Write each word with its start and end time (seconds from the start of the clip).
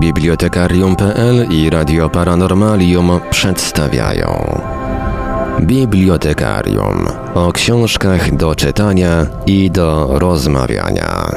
Bibliotekarium.pl 0.00 1.46
i 1.50 1.70
Radio 1.70 2.10
Paranormalium 2.10 3.20
przedstawiają 3.30 4.60
Bibliotekarium 5.60 7.06
o 7.34 7.52
książkach 7.52 8.36
do 8.36 8.54
czytania 8.54 9.26
i 9.46 9.70
do 9.70 10.18
rozmawiania. 10.18 11.35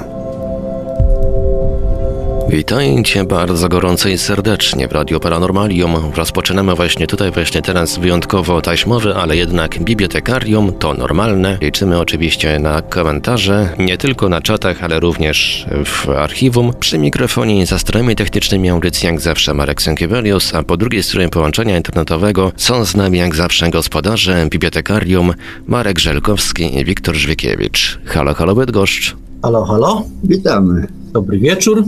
Witajcie 2.50 3.24
bardzo 3.24 3.70
gorąco 3.70 4.10
i 4.10 4.18
serdecznie 4.18 4.88
w 4.88 4.92
Radio 4.92 5.20
Paranormalium. 5.20 5.96
Rozpoczynamy 6.16 6.76
właśnie 6.76 7.08
tutaj, 7.08 7.32
właśnie 7.32 7.62
teraz 7.62 8.00
wyjątkowo 8.00 8.62
taśmowy, 8.62 9.16
ale 9.16 9.38
jednak 9.38 9.80
bibliotekarium 9.80 10.74
to 10.74 10.94
normalne. 10.94 11.58
Liczymy 11.62 12.00
oczywiście 12.00 12.60
na 12.60 12.82
komentarze, 12.82 13.70
nie 13.80 13.98
tylko 13.98 14.30
na 14.30 14.42
czatach, 14.42 14.84
ale 14.84 15.00
również 15.00 15.68
w 15.86 16.10
archiwum. 16.10 16.74
Przy 16.80 16.98
mikrofonie 16.98 17.62
i 17.62 17.66
za 17.66 17.80
strojami 17.80 18.16
technicznymi 18.16 18.70
audycji 18.70 19.08
jak 19.08 19.22
zawsze 19.22 19.54
Marek 19.54 19.82
Sękiewelius, 19.82 20.56
a 20.56 20.64
po 20.64 20.78
drugiej 20.78 21.04
stronie 21.04 21.30
połączenia 21.30 21.78
internetowego 21.78 22.52
są 22.56 22.86
z 22.86 22.96
nami 22.96 23.18
jak 23.18 23.36
zawsze 23.36 23.70
gospodarze 23.70 24.48
bibliotekarium 24.50 25.34
Marek 25.68 26.00
Żelkowski 26.00 26.80
i 26.80 26.86
Wiktor 26.86 27.16
Żwikiewicz. 27.16 28.00
Halo, 28.06 28.34
halo 28.34 28.56
Bydgoszcz. 28.56 29.16
Halo, 29.42 29.66
halo. 29.66 30.04
Witamy. 30.24 30.88
Dobry 31.14 31.40
wieczór 31.40 31.84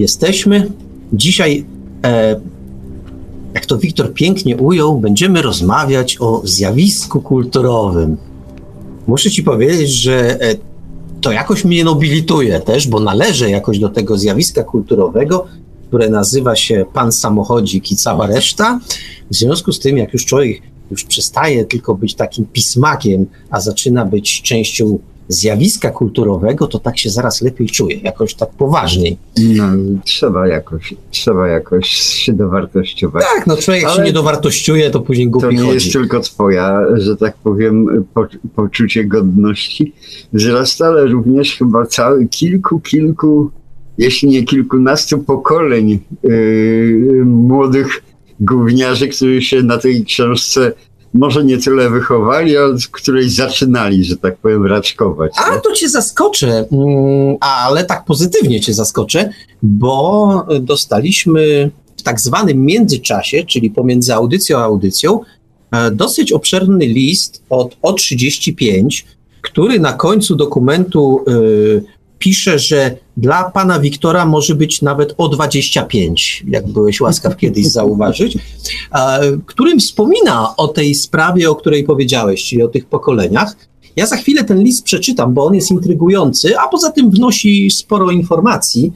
jesteśmy. 0.00 0.70
Dzisiaj, 1.12 1.64
e, 2.04 2.40
jak 3.54 3.66
to 3.66 3.78
Wiktor 3.78 4.14
pięknie 4.14 4.56
ujął, 4.56 5.00
będziemy 5.00 5.42
rozmawiać 5.42 6.16
o 6.20 6.42
zjawisku 6.44 7.20
kulturowym. 7.20 8.16
Muszę 9.06 9.30
ci 9.30 9.42
powiedzieć, 9.42 9.90
że 9.90 10.40
e, 10.40 10.54
to 11.20 11.32
jakoś 11.32 11.64
mnie 11.64 11.84
nobilituje 11.84 12.60
też, 12.60 12.88
bo 12.88 13.00
należę 13.00 13.50
jakoś 13.50 13.78
do 13.78 13.88
tego 13.88 14.18
zjawiska 14.18 14.64
kulturowego, 14.64 15.46
które 15.88 16.08
nazywa 16.08 16.56
się 16.56 16.84
Pan 16.92 17.12
Samochodzik 17.12 17.92
i 17.92 17.96
cała 17.96 18.26
reszta. 18.26 18.80
W 19.30 19.34
związku 19.36 19.72
z 19.72 19.78
tym, 19.78 19.98
jak 19.98 20.12
już 20.12 20.26
człowiek 20.26 20.62
już 20.90 21.04
przestaje 21.04 21.64
tylko 21.64 21.94
być 21.94 22.14
takim 22.14 22.46
pismakiem, 22.46 23.26
a 23.50 23.60
zaczyna 23.60 24.04
być 24.04 24.42
częścią 24.42 24.98
zjawiska 25.30 25.90
kulturowego, 25.90 26.66
to 26.66 26.78
tak 26.78 26.98
się 26.98 27.10
zaraz 27.10 27.42
lepiej 27.42 27.66
czuję, 27.66 27.96
jakoś 27.96 28.34
tak 28.34 28.50
poważniej. 28.50 29.16
No, 29.56 29.64
trzeba 30.04 30.48
jakoś, 30.48 30.94
trzeba 31.10 31.48
jakoś 31.48 31.88
się 31.88 32.32
dowartościować. 32.32 33.24
Tak, 33.34 33.46
no 33.46 33.56
człowiek 33.56 33.82
jak 33.82 33.92
się 33.92 34.02
nie 34.02 34.12
dowartościuje, 34.12 34.90
to 34.90 35.00
później 35.00 35.28
głupi 35.28 35.46
To 35.46 35.52
nie 35.52 35.58
chodzi. 35.58 35.74
jest 35.74 35.92
tylko 35.92 36.20
twoja, 36.20 36.82
że 36.94 37.16
tak 37.16 37.36
powiem, 37.36 38.04
po, 38.14 38.26
poczucie 38.56 39.04
godności 39.04 39.92
wzrasta, 40.32 40.86
ale 40.86 41.06
również 41.06 41.56
chyba 41.56 41.86
cały 41.86 42.28
kilku, 42.28 42.80
kilku, 42.80 43.50
jeśli 43.98 44.28
nie 44.28 44.44
kilkunastu 44.44 45.18
pokoleń 45.18 45.98
yy, 46.22 47.22
młodych 47.24 48.02
gówniarzy, 48.40 49.08
którzy 49.08 49.42
się 49.42 49.62
na 49.62 49.78
tej 49.78 50.04
książce 50.04 50.72
może 51.14 51.44
nie 51.44 51.58
tyle 51.58 51.90
wychowali, 51.90 52.56
ale 52.56 52.78
z 52.78 52.88
której 52.88 53.30
zaczynali, 53.30 54.04
że 54.04 54.16
tak 54.16 54.36
powiem, 54.36 54.66
raczkować. 54.66 55.32
A 55.36 55.58
to 55.58 55.72
cię 55.72 55.88
zaskoczę, 55.88 56.66
mm, 56.72 57.36
ale 57.40 57.84
tak 57.84 58.04
pozytywnie 58.04 58.60
cię 58.60 58.74
zaskoczę, 58.74 59.30
bo 59.62 60.46
dostaliśmy 60.60 61.70
w 61.96 62.02
tak 62.02 62.20
zwanym 62.20 62.64
międzyczasie, 62.64 63.44
czyli 63.44 63.70
pomiędzy 63.70 64.14
audycją 64.14 64.58
a 64.58 64.62
audycją, 64.62 65.20
e, 65.70 65.90
dosyć 65.90 66.32
obszerny 66.32 66.86
list 66.86 67.42
od 67.50 67.76
O35, 67.82 69.04
który 69.42 69.80
na 69.80 69.92
końcu 69.92 70.36
dokumentu 70.36 71.24
y, 71.28 71.82
pisze, 72.20 72.58
że 72.58 72.96
dla 73.16 73.50
pana 73.50 73.80
Wiktora 73.80 74.26
może 74.26 74.54
być 74.54 74.82
nawet 74.82 75.14
o 75.18 75.28
25, 75.28 76.44
jak 76.48 76.68
byłeś 76.68 77.00
łaskaw 77.00 77.36
kiedyś 77.36 77.66
zauważyć, 77.66 78.38
którym 79.46 79.80
wspomina 79.80 80.56
o 80.56 80.68
tej 80.68 80.94
sprawie, 80.94 81.50
o 81.50 81.54
której 81.54 81.84
powiedziałeś, 81.84 82.44
czyli 82.44 82.62
o 82.62 82.68
tych 82.68 82.86
pokoleniach. 82.86 83.56
Ja 83.96 84.06
za 84.06 84.16
chwilę 84.16 84.44
ten 84.44 84.62
list 84.62 84.84
przeczytam, 84.84 85.34
bo 85.34 85.44
on 85.44 85.54
jest 85.54 85.70
intrygujący, 85.70 86.58
a 86.58 86.68
poza 86.68 86.90
tym 86.90 87.10
wnosi 87.10 87.70
sporo 87.70 88.10
informacji, 88.10 88.92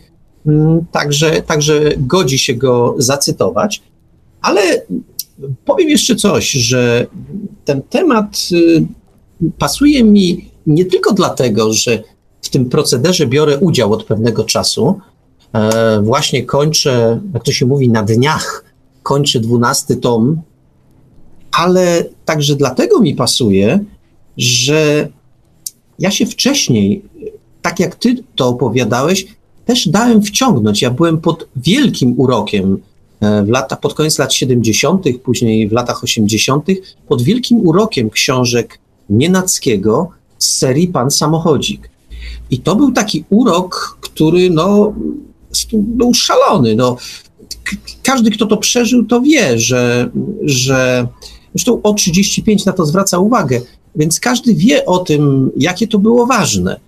mm, 0.47 0.87
także, 0.93 1.43
także 1.43 1.91
godzi 1.99 2.39
się 2.39 2.55
go 2.55 2.95
zacytować. 2.99 3.83
Ale 4.41 4.61
powiem 5.65 5.89
jeszcze 5.89 6.17
coś, 6.17 6.51
że 6.51 7.07
ten 7.65 7.83
temat 7.83 8.49
y, 8.53 8.87
pasuje 9.59 10.05
mi 10.05 10.51
nie 10.67 10.84
tylko 10.84 11.13
dlatego, 11.13 11.73
że 11.73 12.03
w 12.44 12.49
tym 12.49 12.69
procederze 12.69 13.27
biorę 13.27 13.59
udział 13.59 13.93
od 13.93 14.05
pewnego 14.05 14.44
czasu. 14.44 15.00
E, 15.53 16.00
właśnie 16.03 16.43
kończę, 16.43 17.21
jak 17.34 17.44
to 17.44 17.53
się 17.53 17.66
mówi, 17.66 17.88
na 17.88 18.03
dniach 18.03 18.65
kończę 19.03 19.41
dwunasty 19.41 19.97
tom, 19.97 20.43
ale 21.53 22.04
także 22.25 22.56
dlatego 22.56 23.00
mi 23.00 23.15
pasuje, 23.15 23.84
że 24.37 25.09
ja 25.99 26.10
się 26.10 26.27
wcześniej, 26.27 27.03
tak 27.62 27.81
jak 27.81 27.94
ty 27.94 28.16
to 28.34 28.49
opowiadałeś, 28.49 29.27
też 29.65 29.88
dałem 29.88 30.22
wciągnąć. 30.22 30.83
Ja 30.83 30.91
byłem 30.91 31.21
pod 31.21 31.49
wielkim 31.56 32.15
urokiem 32.21 32.78
w 33.21 33.49
lata, 33.49 33.77
pod 33.77 33.94
koniec 33.94 34.19
lat 34.19 34.34
70., 34.34 35.04
później 35.22 35.69
w 35.69 35.72
latach 35.72 36.04
80., 36.04 36.66
pod 37.09 37.22
wielkim 37.22 37.69
urokiem 37.69 38.10
książek 38.10 38.78
Nienackiego 39.10 40.10
z 40.38 40.59
serii 40.59 40.88
Pan 40.88 41.10
Samochodzik. 41.10 41.91
I 42.50 42.59
to 42.59 42.77
był 42.77 42.93
taki 42.93 43.25
urok, 43.31 43.99
który 44.00 44.50
no, 44.50 44.94
był 45.72 46.15
szalony. 46.15 46.75
No, 46.75 46.97
każdy, 48.03 48.31
kto 48.31 48.47
to 48.47 48.56
przeżył, 48.56 49.05
to 49.05 49.21
wie, 49.21 49.59
że, 49.59 50.10
że 50.43 51.06
zresztą 51.54 51.83
o 51.83 51.94
35 51.94 52.65
na 52.65 52.72
to 52.72 52.87
zwraca 52.87 53.19
uwagę, 53.19 53.60
więc 53.97 54.21
każdy 54.21 54.54
wie 54.54 54.87
o 54.87 54.99
tym, 54.99 55.50
jakie 55.56 55.88
to 55.88 55.99
było 55.99 56.27
ważne, 56.27 56.81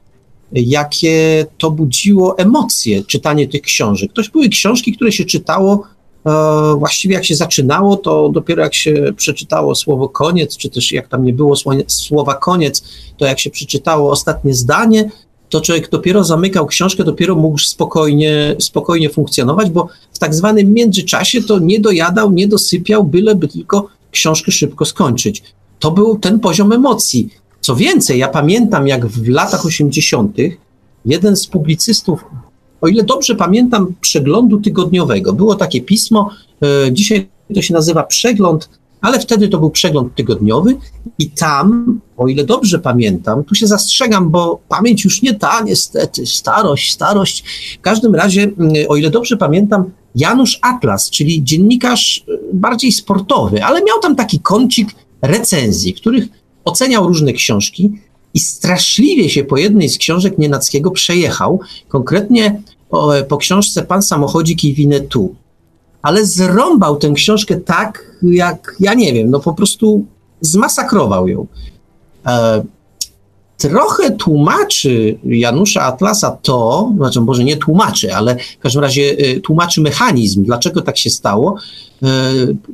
jakie 0.52 1.46
to 1.58 1.70
budziło 1.70 2.38
emocje, 2.38 3.04
czytanie 3.04 3.48
tych 3.48 3.62
książek. 3.62 4.12
To 4.12 4.22
były 4.32 4.48
książki, 4.48 4.92
które 4.92 5.12
się 5.12 5.24
czytało 5.24 5.82
e, 6.26 6.30
właściwie 6.78 7.14
jak 7.14 7.24
się 7.24 7.36
zaczynało, 7.36 7.96
to 7.96 8.28
dopiero 8.28 8.62
jak 8.62 8.74
się 8.74 9.12
przeczytało 9.16 9.74
słowo 9.74 10.08
koniec, 10.08 10.56
czy 10.56 10.70
też 10.70 10.92
jak 10.92 11.08
tam 11.08 11.24
nie 11.24 11.32
było 11.32 11.54
słowa 11.86 12.34
koniec, 12.34 12.84
to 13.18 13.26
jak 13.26 13.40
się 13.40 13.50
przeczytało 13.50 14.10
ostatnie 14.10 14.54
zdanie, 14.54 15.10
to 15.48 15.60
człowiek 15.60 15.90
dopiero 15.90 16.24
zamykał 16.24 16.66
książkę, 16.66 17.04
dopiero 17.04 17.34
mógł 17.34 17.58
spokojnie, 17.58 18.56
spokojnie 18.58 19.10
funkcjonować, 19.10 19.70
bo 19.70 19.88
w 20.12 20.18
tak 20.18 20.34
zwanym 20.34 20.72
międzyczasie 20.72 21.42
to 21.42 21.58
nie 21.58 21.80
dojadał, 21.80 22.32
nie 22.32 22.48
dosypiał, 22.48 23.04
byleby 23.04 23.48
tylko 23.48 23.88
książkę 24.10 24.52
szybko 24.52 24.84
skończyć. 24.84 25.42
To 25.78 25.90
był 25.90 26.18
ten 26.18 26.40
poziom 26.40 26.72
emocji. 26.72 27.28
Co 27.60 27.76
więcej, 27.76 28.18
ja 28.18 28.28
pamiętam, 28.28 28.88
jak 28.88 29.06
w 29.06 29.28
latach 29.28 29.66
80. 29.66 30.36
jeden 31.04 31.36
z 31.36 31.46
publicystów, 31.46 32.24
o 32.80 32.88
ile 32.88 33.02
dobrze 33.02 33.34
pamiętam, 33.34 33.94
przeglądu 34.00 34.60
tygodniowego, 34.60 35.32
było 35.32 35.54
takie 35.54 35.80
pismo, 35.80 36.30
e, 36.62 36.92
dzisiaj 36.92 37.28
to 37.54 37.62
się 37.62 37.74
nazywa 37.74 38.02
Przegląd 38.02 38.68
ale 39.06 39.20
wtedy 39.20 39.48
to 39.48 39.58
był 39.58 39.70
przegląd 39.70 40.14
tygodniowy 40.14 40.76
i 41.18 41.30
tam, 41.30 42.00
o 42.16 42.28
ile 42.28 42.44
dobrze 42.44 42.78
pamiętam, 42.78 43.44
tu 43.44 43.54
się 43.54 43.66
zastrzegam, 43.66 44.30
bo 44.30 44.60
pamięć 44.68 45.04
już 45.04 45.22
nie 45.22 45.34
ta, 45.34 45.62
niestety, 45.62 46.26
starość, 46.26 46.92
starość. 46.92 47.44
W 47.78 47.80
każdym 47.80 48.14
razie, 48.14 48.42
mm, 48.42 48.72
o 48.88 48.96
ile 48.96 49.10
dobrze 49.10 49.36
pamiętam, 49.36 49.84
Janusz 50.14 50.58
Atlas, 50.62 51.10
czyli 51.10 51.44
dziennikarz 51.44 52.24
y, 52.28 52.38
bardziej 52.52 52.92
sportowy, 52.92 53.64
ale 53.64 53.82
miał 53.84 54.00
tam 54.00 54.16
taki 54.16 54.40
kącik 54.40 54.88
recenzji, 55.22 55.94
których 55.94 56.24
oceniał 56.64 57.08
różne 57.08 57.32
książki 57.32 57.92
i 58.34 58.38
straszliwie 58.38 59.30
się 59.30 59.44
po 59.44 59.56
jednej 59.56 59.88
z 59.88 59.98
książek 59.98 60.38
Nienackiego 60.38 60.90
przejechał, 60.90 61.60
konkretnie 61.88 62.62
po, 63.28 63.36
książce 63.36 63.82
Pan 63.82 64.02
Samochodzik 64.02 64.64
i 64.64 64.74
Winnetou 64.74 65.34
ale 66.06 66.26
zrąbał 66.26 66.96
tę 66.96 67.12
książkę 67.14 67.56
tak, 67.56 68.16
jak 68.22 68.76
ja 68.80 68.94
nie 68.94 69.12
wiem, 69.12 69.30
no 69.30 69.40
po 69.40 69.52
prostu 69.52 70.04
zmasakrował 70.40 71.28
ją. 71.28 71.46
E, 72.26 72.64
trochę 73.56 74.10
tłumaczy 74.10 75.18
Janusza 75.24 75.82
Atlasa 75.82 76.30
to, 76.42 76.92
znaczy 76.96 77.20
może 77.20 77.44
nie 77.44 77.56
tłumaczy, 77.56 78.14
ale 78.14 78.36
w 78.58 78.58
każdym 78.58 78.82
razie 78.82 79.16
e, 79.18 79.40
tłumaczy 79.40 79.80
mechanizm, 79.80 80.44
dlaczego 80.44 80.82
tak 80.82 80.98
się 80.98 81.10
stało. 81.10 81.56
E, 82.02 82.06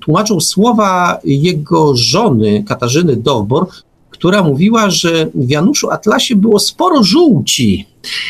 tłumaczą 0.01 0.41
słowa 0.41 1.19
jego 1.25 1.97
żony 1.97 2.65
Katarzyny 2.69 3.17
Dowbor, 3.17 3.67
która 4.11 4.43
mówiła, 4.43 4.91
że 4.91 5.27
w 5.35 5.51
Januszu 5.51 5.91
Atlasie 5.91 6.37
było 6.37 6.59
sporo 6.59 7.03
żółci 7.03 7.87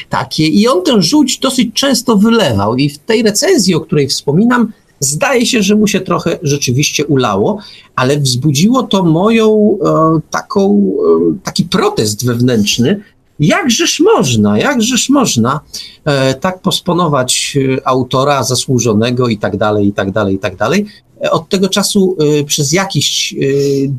takie 0.08 0.46
i 0.46 0.68
on 0.68 0.82
tę 0.82 1.02
żółć 1.02 1.38
dosyć 1.38 1.74
często 1.74 2.16
wylewał 2.16 2.76
i 2.76 2.88
w 2.88 2.98
tej 2.98 3.22
recenzji, 3.22 3.74
o 3.74 3.80
której 3.80 4.08
wspominam, 4.08 4.72
Zdaje 5.04 5.46
się, 5.46 5.62
że 5.62 5.74
mu 5.76 5.86
się 5.86 6.00
trochę 6.00 6.38
rzeczywiście 6.42 7.06
ulało, 7.06 7.58
ale 7.96 8.20
wzbudziło 8.20 8.82
to 8.82 9.02
moją 9.02 9.78
e, 9.84 10.20
taką, 10.30 10.92
e, 11.32 11.44
taki 11.44 11.64
protest 11.64 12.26
wewnętrzny. 12.26 13.00
jakżeż 13.40 14.00
można, 14.00 14.58
jakżeż 14.58 15.08
można 15.08 15.60
e, 16.04 16.34
tak 16.34 16.62
posponować 16.62 17.58
e, 17.78 17.88
autora 17.88 18.42
zasłużonego 18.42 19.28
i 19.28 19.38
tak 19.38 19.56
dalej, 19.56 19.88
i 19.88 19.92
tak 19.92 20.10
dalej, 20.10 20.34
i 20.34 20.38
tak 20.38 20.56
dalej. 20.56 20.86
E, 21.24 21.30
od 21.30 21.48
tego 21.48 21.68
czasu 21.68 22.16
e, 22.40 22.44
przez 22.44 22.72
jakiś 22.72 23.34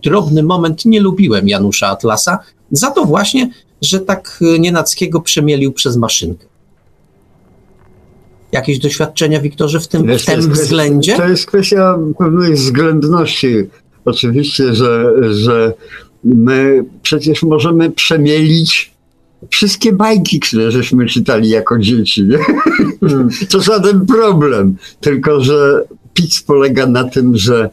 drobny 0.04 0.44
moment 0.44 0.86
nie 0.86 1.02
lubiłem 1.02 1.48
Janusza 1.48 1.88
Atlasa, 1.88 2.40
za 2.72 2.92
to 2.92 3.06
właśnie, 3.06 3.50
że 3.82 4.00
tak 4.00 4.44
nienackiego 4.60 5.22
przemielił 5.22 5.74
przez 5.74 5.98
maszynkę. 5.98 6.53
Jakieś 8.54 8.80
doświadczenia, 8.80 9.42
Wiktorze, 9.42 9.80
w 9.80 9.88
tym, 9.88 10.02
w 10.18 10.26
tym 10.26 10.36
jest 10.36 10.50
względzie? 10.50 11.16
To 11.16 11.28
jest 11.28 11.46
kwestia 11.46 11.98
pewnej 12.18 12.54
względności. 12.54 13.56
Oczywiście, 14.06 14.74
że, 14.74 15.14
że 15.34 15.74
my 16.24 16.86
przecież 17.02 17.44
możemy 17.44 17.92
przemielić 17.92 18.94
wszystkie 19.50 19.94
bajki, 19.94 20.40
które 20.40 20.72
żeśmy 20.72 21.06
czytali 21.06 21.50
jako 21.50 21.80
dzieci. 21.80 22.24
Nie? 22.24 22.38
Mm. 23.02 23.30
To 23.52 23.62
żaden 23.62 24.06
problem. 24.06 24.76
Tylko, 25.02 25.42
że 25.44 25.84
pic 26.14 26.42
polega 26.42 26.86
na 26.86 27.04
tym, 27.04 27.38
że 27.38 27.70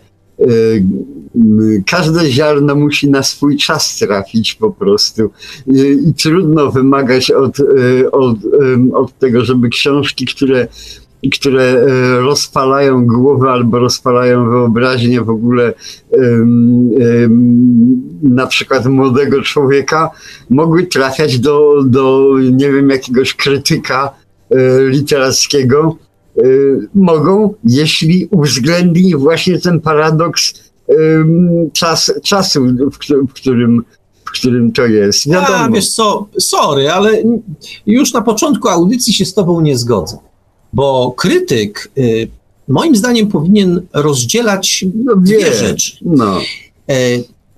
każde 1.86 2.30
ziarno 2.30 2.74
musi 2.74 3.10
na 3.10 3.22
swój 3.22 3.56
czas 3.56 3.98
trafić 3.98 4.54
po 4.54 4.70
prostu. 4.70 5.30
I, 5.66 6.08
i 6.08 6.14
trudno 6.14 6.70
wymagać 6.70 7.30
od, 7.30 7.60
y, 7.60 8.10
od, 8.10 8.36
od 8.94 9.18
tego, 9.18 9.44
żeby 9.44 9.68
książki, 9.68 10.26
które 10.26 10.68
które 11.32 11.86
rozpalają 12.20 13.06
głowę 13.06 13.50
albo 13.50 13.78
rozpalają 13.78 14.50
wyobraźnię 14.50 15.20
w 15.20 15.30
ogóle 15.30 15.74
na 18.22 18.46
przykład 18.46 18.86
młodego 18.86 19.42
człowieka, 19.42 20.10
mogły 20.50 20.86
trafiać 20.86 21.38
do, 21.38 21.82
do 21.86 22.34
nie 22.52 22.72
wiem, 22.72 22.90
jakiegoś 22.90 23.34
krytyka 23.34 24.10
literackiego. 24.88 25.96
E, 26.40 26.42
Mogą, 26.94 27.54
jeśli 27.64 28.26
uwzględni 28.30 29.16
właśnie 29.16 29.58
ten 29.58 29.80
paradoks 29.80 30.54
czas, 31.72 32.12
czasu, 32.22 32.60
w, 32.92 32.98
którym- 32.98 33.26
w, 34.24 34.30
którym, 34.32 34.72
to 34.72 34.86
jest. 34.86 35.26
A, 35.26 35.30
Wiadomo. 35.30 35.74
wiesz 35.74 35.88
co, 35.90 36.26
sorry, 36.38 36.90
ale 36.90 37.22
już 37.86 38.12
na 38.12 38.22
początku 38.22 38.68
audycji 38.68 39.14
się 39.14 39.24
z 39.24 39.34
tobą 39.34 39.60
nie 39.60 39.78
zgodzę. 39.78 40.16
Bo 40.72 41.14
krytyk, 41.16 41.90
y, 41.98 42.28
moim 42.68 42.96
zdaniem, 42.96 43.26
powinien 43.28 43.80
rozdzielać 43.92 44.84
No, 45.04 45.16
dwie 45.16 45.38
wie. 45.38 45.54
rzeczy. 45.54 45.92
No. 46.02 46.38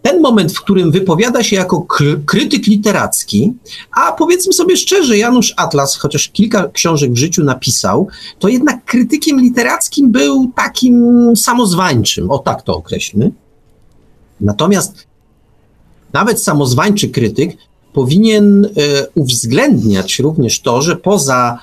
Ten 0.03 0.21
moment, 0.21 0.53
w 0.53 0.61
którym 0.61 0.91
wypowiada 0.91 1.43
się 1.43 1.57
jako 1.57 1.87
kry- 1.89 2.21
krytyk 2.27 2.67
literacki, 2.67 3.53
a 3.97 4.13
powiedzmy 4.13 4.53
sobie 4.53 4.77
szczerze, 4.77 5.19
Janusz 5.19 5.55
Atlas, 5.57 5.97
chociaż 5.97 6.29
kilka 6.29 6.69
książek 6.69 7.13
w 7.13 7.17
życiu 7.17 7.45
napisał, 7.45 8.09
to 8.39 8.49
jednak 8.49 8.85
krytykiem 8.85 9.41
literackim 9.41 10.11
był 10.11 10.53
takim 10.57 11.27
samozwańczym, 11.37 12.31
o 12.31 12.39
tak 12.39 12.63
to 12.63 12.77
określmy. 12.77 13.31
Natomiast 14.41 15.07
nawet 16.13 16.43
samozwańczy 16.43 17.09
krytyk 17.09 17.57
powinien 17.93 18.65
e, 18.65 18.69
uwzględniać 19.15 20.19
również 20.19 20.61
to, 20.61 20.83
że 20.83 20.97
poza 20.97 21.59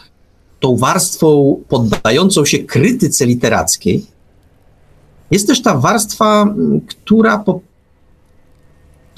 tą 0.59 0.77
warstwą 0.77 1.59
poddającą 1.69 2.45
się 2.45 2.59
krytyce 2.59 3.25
literackiej, 3.25 4.06
jest 5.31 5.47
też 5.47 5.62
ta 5.62 5.77
warstwa, 5.77 6.56
która, 6.88 7.38
po, 7.38 7.59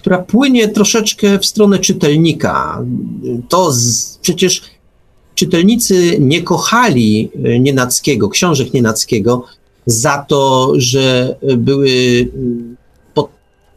która 0.01 0.17
płynie 0.17 0.67
troszeczkę 0.67 1.39
w 1.39 1.45
stronę 1.45 1.79
czytelnika. 1.79 2.81
To 3.49 3.71
z, 3.71 4.17
przecież 4.21 4.61
czytelnicy 5.35 6.17
nie 6.19 6.41
kochali 6.41 7.31
e, 7.43 7.59
Nienackiego, 7.59 8.29
książek 8.29 8.73
Nienackiego 8.73 9.43
za 9.85 10.25
to, 10.27 10.71
że 10.75 11.35
e, 11.41 11.57
były 11.57 11.91
m, 12.35 12.75
pod, 13.13 13.29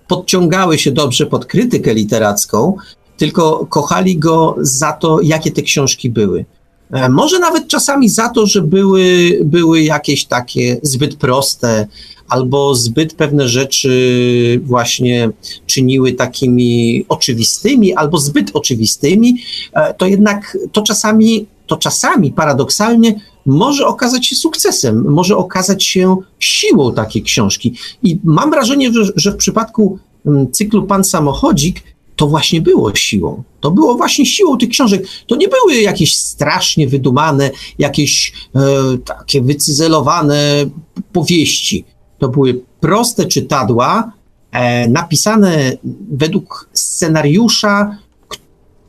podciągały 0.09 0.79
się 0.79 0.91
dobrze 0.91 1.27
pod 1.27 1.47
krytykę 1.47 1.95
literacką, 1.95 2.77
tylko 3.17 3.67
kochali 3.67 4.19
go 4.19 4.57
za 4.61 4.93
to, 4.93 5.21
jakie 5.21 5.51
te 5.51 5.63
książki 5.63 6.11
były. 6.11 6.45
E, 6.93 7.09
Może 7.09 7.39
nawet 7.39 7.69
czasami 7.69 8.09
za 8.09 8.29
to, 8.29 8.47
że 8.47 8.63
były, 8.63 9.39
były 9.45 9.83
jakieś 9.83 10.25
takie 10.25 10.81
zbyt 10.83 11.17
proste, 11.17 11.87
albo 12.29 12.75
zbyt 12.75 13.15
pewne 13.15 13.49
rzeczy 13.49 14.61
właśnie 14.65 15.31
czyniły 15.67 16.13
takimi 16.13 17.05
oczywistymi, 17.09 17.95
albo 17.95 18.19
zbyt 18.19 18.51
oczywistymi, 18.55 19.37
e, 19.73 19.95
to 19.95 20.07
jednak 20.07 20.59
to 20.73 20.83
czasami, 20.83 21.47
to 21.67 21.77
czasami 21.77 22.33
paradoksalnie 22.33 23.21
może 23.47 23.87
okazać 23.87 24.27
się 24.27 24.37
sukcesem, 24.37 25.05
może 25.11 25.37
okazać 25.37 25.85
się 25.85 26.17
siłą 26.39 26.95
takiej 26.95 27.23
książki. 27.23 27.75
I 28.03 28.19
mam 28.25 28.51
wrażenie, 28.51 28.93
że, 28.93 29.05
że 29.17 29.33
w 29.33 29.37
przypadku 29.37 29.99
mm, 30.27 30.53
cyklu 30.53 30.83
Pan 30.87 31.05
Samochodzik 31.05 31.83
to 32.17 32.27
właśnie 32.27 32.61
było 32.61 32.95
siłą. 32.95 33.43
To 33.61 33.71
było 33.71 33.95
właśnie 33.95 34.27
siłą 34.27 34.59
tych 34.59 34.69
książek. 34.69 35.07
To 35.27 35.37
nie 35.37 35.49
były 35.49 35.75
jakieś 35.75 36.17
strasznie 36.17 36.89
wydumane, 36.89 37.51
jakieś 37.79 38.33
e, 38.55 38.61
takie 39.05 39.43
wycyzelowane 39.43 40.71
powieści. 41.13 41.85
To 42.25 42.29
były 42.29 42.61
proste 42.81 43.27
czytadła, 43.27 44.13
e, 44.53 44.89
napisane 44.89 45.73
według 46.11 46.69
scenariusza, 46.73 47.99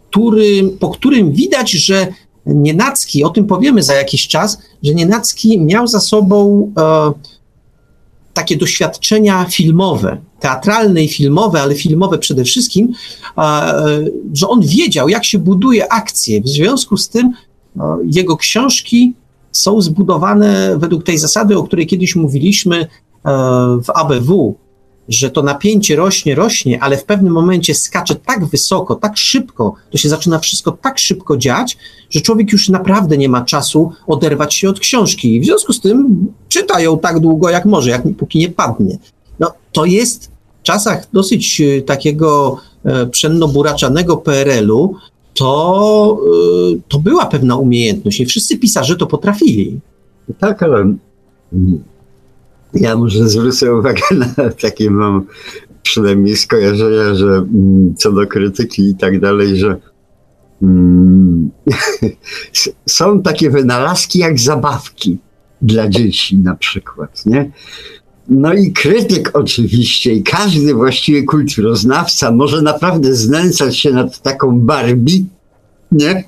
który, 0.09 0.69
po 0.79 0.89
którym 0.89 1.31
widać, 1.31 1.71
że 1.71 2.07
Nienacki, 2.45 3.23
o 3.23 3.29
tym 3.29 3.45
powiemy 3.45 3.83
za 3.83 3.93
jakiś 3.93 4.27
czas, 4.27 4.59
że 4.83 4.93
Nienacki 4.93 5.61
miał 5.61 5.87
za 5.87 5.99
sobą 5.99 6.71
e, 6.77 7.11
takie 8.33 8.57
doświadczenia 8.57 9.45
filmowe, 9.45 10.17
teatralne 10.39 11.03
i 11.03 11.09
filmowe, 11.09 11.61
ale 11.61 11.75
filmowe 11.75 12.17
przede 12.17 12.43
wszystkim, 12.43 12.93
e, 13.37 13.73
że 14.33 14.47
on 14.47 14.61
wiedział, 14.61 15.09
jak 15.09 15.25
się 15.25 15.39
buduje 15.39 15.93
akcje. 15.93 16.41
W 16.41 16.47
związku 16.49 16.97
z 16.97 17.09
tym 17.09 17.33
e, 17.77 17.81
jego 18.05 18.37
książki 18.37 19.13
są 19.57 19.81
zbudowane 19.81 20.77
według 20.77 21.03
tej 21.03 21.17
zasady, 21.17 21.57
o 21.57 21.63
której 21.63 21.87
kiedyś 21.87 22.15
mówiliśmy 22.15 22.87
w 23.83 23.89
ABW, 23.95 24.55
że 25.09 25.31
to 25.31 25.43
napięcie 25.43 25.95
rośnie, 25.95 26.35
rośnie, 26.35 26.83
ale 26.83 26.97
w 26.97 27.03
pewnym 27.03 27.33
momencie 27.33 27.75
skacze 27.75 28.15
tak 28.15 28.45
wysoko, 28.45 28.95
tak 28.95 29.17
szybko, 29.17 29.73
to 29.91 29.97
się 29.97 30.09
zaczyna 30.09 30.39
wszystko 30.39 30.71
tak 30.71 30.99
szybko 30.99 31.37
dziać, 31.37 31.77
że 32.09 32.21
człowiek 32.21 32.51
już 32.51 32.69
naprawdę 32.69 33.17
nie 33.17 33.29
ma 33.29 33.45
czasu 33.45 33.91
oderwać 34.07 34.53
się 34.53 34.69
od 34.69 34.79
książki. 34.79 35.35
I 35.35 35.41
w 35.41 35.45
związku 35.45 35.73
z 35.73 35.81
tym 35.81 36.27
czyta 36.49 36.81
ją 36.81 36.99
tak 36.99 37.19
długo, 37.19 37.49
jak 37.49 37.65
może, 37.65 37.89
jak 37.89 38.03
póki 38.17 38.39
nie 38.39 38.49
padnie. 38.49 38.97
No, 39.39 39.51
to 39.71 39.85
jest 39.85 40.31
w 40.59 40.63
czasach 40.63 41.07
dosyć 41.13 41.61
e, 41.61 41.81
takiego 41.81 42.57
e, 42.83 43.05
pszenno-buraczanego 43.05 44.17
PRL-u, 44.17 44.95
to, 45.33 46.17
e, 46.73 46.79
to 46.87 46.99
była 46.99 47.25
pewna 47.25 47.55
umiejętność. 47.55 48.19
Nie 48.19 48.25
wszyscy 48.25 48.57
pisarze 48.57 48.95
to 48.95 49.07
potrafili. 49.07 49.79
Tak, 50.39 50.63
ale 50.63 50.95
ja 52.75 52.95
może 52.95 53.29
zwrócę 53.29 53.73
uwagę 53.73 54.01
na 54.11 54.49
takie 54.49 54.91
mam 54.91 55.25
przynajmniej 55.83 56.37
skojarzenia, 56.37 57.15
że 57.15 57.27
mm, 57.27 57.95
co 57.97 58.11
do 58.11 58.27
krytyki 58.27 58.89
i 58.89 58.95
tak 58.95 59.19
dalej, 59.19 59.57
że 59.57 59.77
mm, 60.61 61.49
są 62.85 63.21
takie 63.21 63.49
wynalazki 63.49 64.19
jak 64.19 64.39
zabawki 64.39 65.17
dla 65.61 65.89
dzieci 65.89 66.37
na 66.37 66.55
przykład, 66.55 67.25
nie? 67.25 67.51
No 68.29 68.53
i 68.53 68.71
krytyk 68.71 69.31
oczywiście 69.33 70.13
i 70.13 70.23
każdy 70.23 70.73
właściwie 70.73 71.23
kulturoznawca 71.23 72.31
może 72.31 72.61
naprawdę 72.61 73.15
znęcać 73.15 73.77
się 73.77 73.91
nad 73.91 74.21
taką 74.21 74.59
Barbie, 74.59 75.23
nie? 75.91 76.23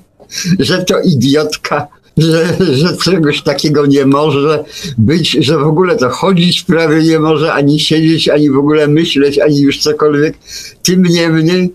Że 0.58 0.84
to 0.84 1.00
idiotka, 1.00 1.86
że, 2.18 2.56
że 2.74 2.96
czegoś 2.96 3.42
takiego 3.42 3.86
nie 3.86 4.06
może 4.06 4.64
być, 4.98 5.30
że 5.30 5.58
w 5.58 5.66
ogóle 5.66 5.96
to 5.96 6.10
chodzić 6.10 6.62
prawie 6.62 7.02
nie 7.02 7.18
może, 7.18 7.52
ani 7.52 7.80
siedzieć, 7.80 8.28
ani 8.28 8.50
w 8.50 8.58
ogóle 8.58 8.88
myśleć, 8.88 9.38
ani 9.38 9.60
już 9.60 9.78
cokolwiek. 9.78 10.38
Tym 10.82 11.02
niemniej 11.02 11.74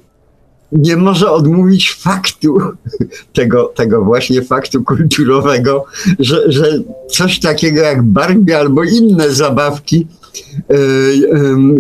nie 0.72 0.98
może 0.98 1.32
odmówić 1.32 1.94
faktu, 1.94 2.58
tego, 3.34 3.74
tego 3.76 4.04
właśnie 4.04 4.42
faktu 4.42 4.84
kulturowego, 4.84 5.86
że, 6.20 6.52
że 6.52 6.80
coś 7.10 7.40
takiego 7.40 7.82
jak 7.82 8.04
Barbie 8.04 8.60
albo 8.60 8.84
inne 8.84 9.30
zabawki, 9.30 10.08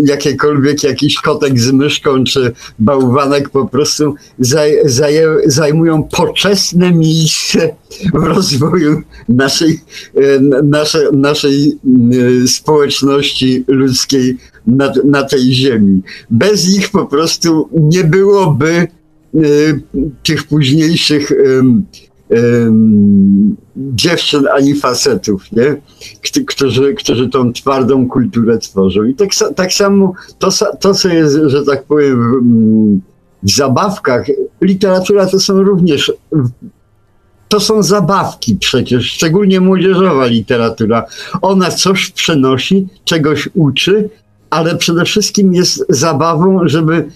jakiekolwiek 0.03 0.83
jakiś 0.83 1.15
kotek 1.15 1.59
z 1.59 1.71
myszką 1.71 2.23
czy 2.23 2.51
bałwanek 2.79 3.49
po 3.49 3.67
prostu 3.67 4.15
zaj, 4.39 4.75
zaje, 4.85 5.27
zajmują 5.45 6.03
poczesne 6.03 6.91
miejsce 6.91 7.75
w 8.13 8.23
rozwoju 8.23 9.01
naszej, 9.29 9.79
e, 10.15 10.39
nasze, 10.63 11.09
naszej 11.13 11.77
e, 12.43 12.47
społeczności 12.47 13.63
ludzkiej 13.67 14.37
na, 14.67 14.93
na 15.05 15.23
tej 15.23 15.53
ziemi. 15.53 16.01
Bez 16.29 16.67
nich 16.67 16.89
po 16.89 17.05
prostu 17.05 17.69
nie 17.73 18.03
byłoby 18.03 18.87
tych 20.23 20.43
późniejszych 20.43 21.31
dziewczyn 23.75 24.47
ani 24.47 24.75
facetów, 24.75 25.51
nie? 25.51 25.81
Którzy, 26.47 26.93
którzy 26.93 27.29
tą 27.29 27.53
twardą 27.53 28.07
kulturę 28.07 28.57
tworzą. 28.57 29.03
I 29.03 29.13
tak, 29.13 29.29
tak 29.55 29.73
samo 29.73 30.13
to, 30.39 30.49
to, 30.79 30.93
co 30.93 31.09
jest, 31.09 31.39
że 31.45 31.63
tak 31.63 31.83
powiem, 31.83 32.41
w 33.43 33.51
zabawkach, 33.51 34.25
literatura 34.61 35.25
to 35.25 35.39
są 35.39 35.63
również 35.63 36.13
to 37.47 37.59
są 37.59 37.83
zabawki 37.83 38.55
przecież, 38.55 39.05
szczególnie 39.05 39.61
młodzieżowa 39.61 40.25
literatura. 40.25 41.05
Ona 41.41 41.71
coś 41.71 42.11
przenosi, 42.11 42.87
czegoś 43.05 43.49
uczy, 43.53 44.09
ale 44.49 44.77
przede 44.77 45.05
wszystkim 45.05 45.53
jest 45.53 45.85
zabawą, 45.89 46.59
żeby 46.63 47.09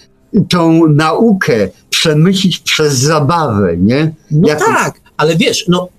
tą 0.49 0.87
naukę 0.87 1.69
przemyślić 1.89 2.59
przez 2.59 2.93
zabawę, 2.93 3.77
nie? 3.77 4.13
No 4.31 4.47
Jak... 4.47 4.59
tak, 4.59 4.99
ale 5.17 5.35
wiesz, 5.35 5.65
no 5.67 5.89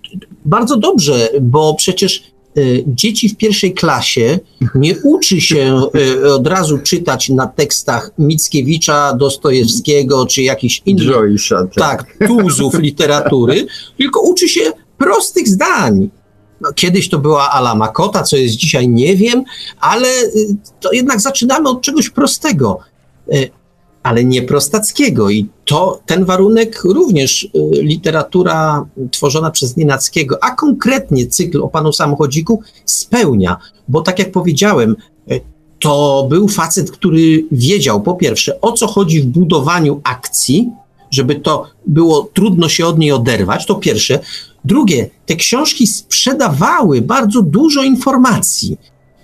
bardzo 0.44 0.76
dobrze, 0.76 1.28
bo 1.40 1.74
przecież 1.74 2.22
y, 2.58 2.84
dzieci 2.86 3.28
w 3.28 3.36
pierwszej 3.36 3.74
klasie 3.74 4.38
nie 4.74 4.94
uczy 5.04 5.40
się 5.40 5.80
y, 6.24 6.32
od 6.34 6.46
razu 6.46 6.78
czytać 6.78 7.28
na 7.28 7.46
tekstach 7.46 8.10
Mickiewicza, 8.18 9.14
Dostojewskiego 9.14 10.26
czy 10.26 10.42
jakichś 10.42 10.82
innych 10.86 11.08
Joyce'a, 11.08 11.68
tak. 11.74 12.04
tak, 12.18 12.28
tuzów 12.28 12.78
literatury, 12.78 13.66
tylko 13.98 14.20
uczy 14.20 14.48
się 14.48 14.60
prostych 14.98 15.48
zdań. 15.48 16.10
No, 16.60 16.72
kiedyś 16.72 17.08
to 17.08 17.18
była 17.18 17.50
Ala 17.50 17.74
Makota, 17.74 18.22
co 18.22 18.36
jest 18.36 18.54
dzisiaj 18.54 18.88
nie 18.88 19.16
wiem, 19.16 19.44
ale 19.80 20.08
y, 20.08 20.56
to 20.80 20.92
jednak 20.92 21.20
zaczynamy 21.20 21.68
od 21.68 21.82
czegoś 21.82 22.10
prostego 22.10 22.78
ale 24.02 24.24
nie 24.24 24.42
prostackiego. 24.42 25.30
I 25.30 25.46
to 25.64 26.00
ten 26.06 26.24
warunek 26.24 26.84
również 26.84 27.44
y, 27.44 27.48
literatura 27.72 28.86
tworzona 29.10 29.50
przez 29.50 29.76
Nienackiego, 29.76 30.44
a 30.44 30.50
konkretnie 30.50 31.26
cykl 31.26 31.62
o 31.62 31.68
panu 31.68 31.92
samochodziku 31.92 32.62
spełnia, 32.84 33.56
bo 33.88 34.00
tak 34.00 34.18
jak 34.18 34.32
powiedziałem, 34.32 34.96
y, 35.30 35.40
to 35.80 36.26
był 36.30 36.48
facet, 36.48 36.90
który 36.90 37.44
wiedział 37.52 38.02
po 38.02 38.14
pierwsze, 38.14 38.60
o 38.60 38.72
co 38.72 38.86
chodzi 38.86 39.20
w 39.20 39.26
budowaniu 39.26 40.00
akcji, 40.04 40.70
żeby 41.10 41.34
to 41.34 41.66
było 41.86 42.30
trudno 42.34 42.68
się 42.68 42.86
od 42.86 42.98
niej 42.98 43.12
oderwać, 43.12 43.66
to 43.66 43.74
pierwsze. 43.74 44.18
Drugie, 44.64 45.10
te 45.26 45.36
książki 45.36 45.86
sprzedawały 45.86 47.02
bardzo 47.02 47.42
dużo 47.42 47.82
informacji 47.82 48.76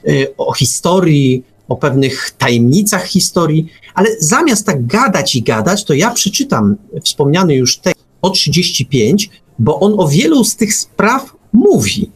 y, 0.09 0.35
o 0.39 0.53
historii, 0.53 1.45
o 1.69 1.77
pewnych 1.77 2.31
tajemnicach 2.39 3.07
historii, 3.07 3.67
ale 3.95 4.09
zamiast 4.21 4.67
tak 4.67 4.87
gadać 4.87 5.37
i 5.37 5.43
gadać, 5.43 5.85
to 5.85 5.95
ja 5.95 6.11
przeczytam 6.11 6.77
wspomniany 7.05 7.55
już 7.55 7.79
tekst 7.79 8.05
o 8.23 8.31
35, 8.31 9.31
bo 9.59 9.81
on 9.81 9.95
o 10.01 10.09
wielu 10.09 10.45
z 10.45 10.57
tych 10.57 10.75
spraw 10.75 11.37
mówi. 11.53 12.11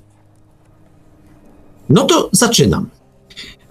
No 1.88 2.04
to 2.04 2.28
zaczynam. 2.32 2.88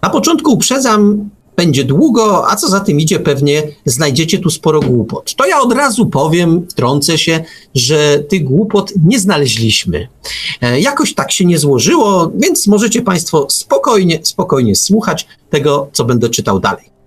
Na 0.02 0.10
początku 0.10 0.54
uprzedzam, 0.54 1.30
będzie 1.58 1.84
długo, 1.84 2.52
a 2.52 2.56
co 2.56 2.70
za 2.70 2.80
tym 2.80 3.00
idzie, 3.00 3.20
pewnie 3.20 3.64
znajdziecie 3.86 4.40
tu 4.40 4.50
sporo 4.50 4.80
głupot. 4.80 5.36
To 5.36 5.46
ja 5.46 5.62
od 5.62 5.74
razu 5.74 6.06
powiem, 6.06 6.68
wtrącę 6.72 7.18
się, 7.18 7.44
że 7.76 8.20
tych 8.20 8.44
głupot 8.44 8.94
nie 9.06 9.20
znaleźliśmy. 9.20 10.08
E, 10.62 10.80
jakoś 10.80 11.14
tak 11.14 11.32
się 11.32 11.46
nie 11.46 11.60
złożyło, 11.60 12.32
więc 12.36 12.68
możecie 12.68 13.02
Państwo 13.02 13.48
spokojnie, 13.50 14.20
spokojnie 14.24 14.76
słuchać 14.76 15.28
tego, 15.50 15.90
co 15.94 16.06
będę 16.06 16.30
czytał 16.30 16.60
dalej. 16.60 16.98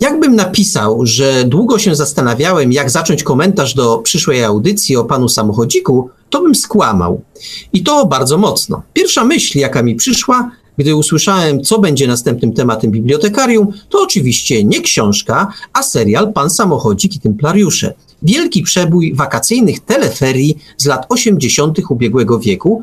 Jakbym 0.00 0.36
napisał, 0.36 1.06
że 1.06 1.44
długo 1.44 1.78
się 1.78 1.94
zastanawiałem, 1.94 2.72
jak 2.72 2.90
zacząć 2.90 3.22
komentarz 3.22 3.74
do 3.74 3.98
przyszłej 3.98 4.44
audycji 4.44 4.96
o 4.96 5.04
panu 5.04 5.28
samochodziku, 5.28 6.10
to 6.30 6.42
bym 6.42 6.54
skłamał. 6.54 7.20
I 7.72 7.82
to 7.82 8.06
bardzo 8.06 8.38
mocno. 8.38 8.82
Pierwsza 8.92 9.24
myśl, 9.24 9.58
jaka 9.58 9.82
mi 9.82 9.94
przyszła, 9.94 10.50
gdy 10.80 10.94
usłyszałem, 10.94 11.64
co 11.64 11.78
będzie 11.78 12.06
następnym 12.06 12.52
tematem 12.52 12.90
bibliotekarium, 12.90 13.72
to 13.88 14.02
oczywiście 14.02 14.64
nie 14.64 14.80
książka, 14.80 15.52
a 15.72 15.82
serial 15.82 16.32
Pan 16.32 16.50
Samochodzik 16.50 17.16
i 17.16 17.20
Templariusze. 17.20 17.94
Wielki 18.22 18.62
przebój 18.62 19.14
wakacyjnych 19.14 19.80
teleferii 19.80 20.58
z 20.76 20.86
lat 20.86 21.06
80. 21.08 21.78
ubiegłego 21.90 22.38
wieku, 22.38 22.82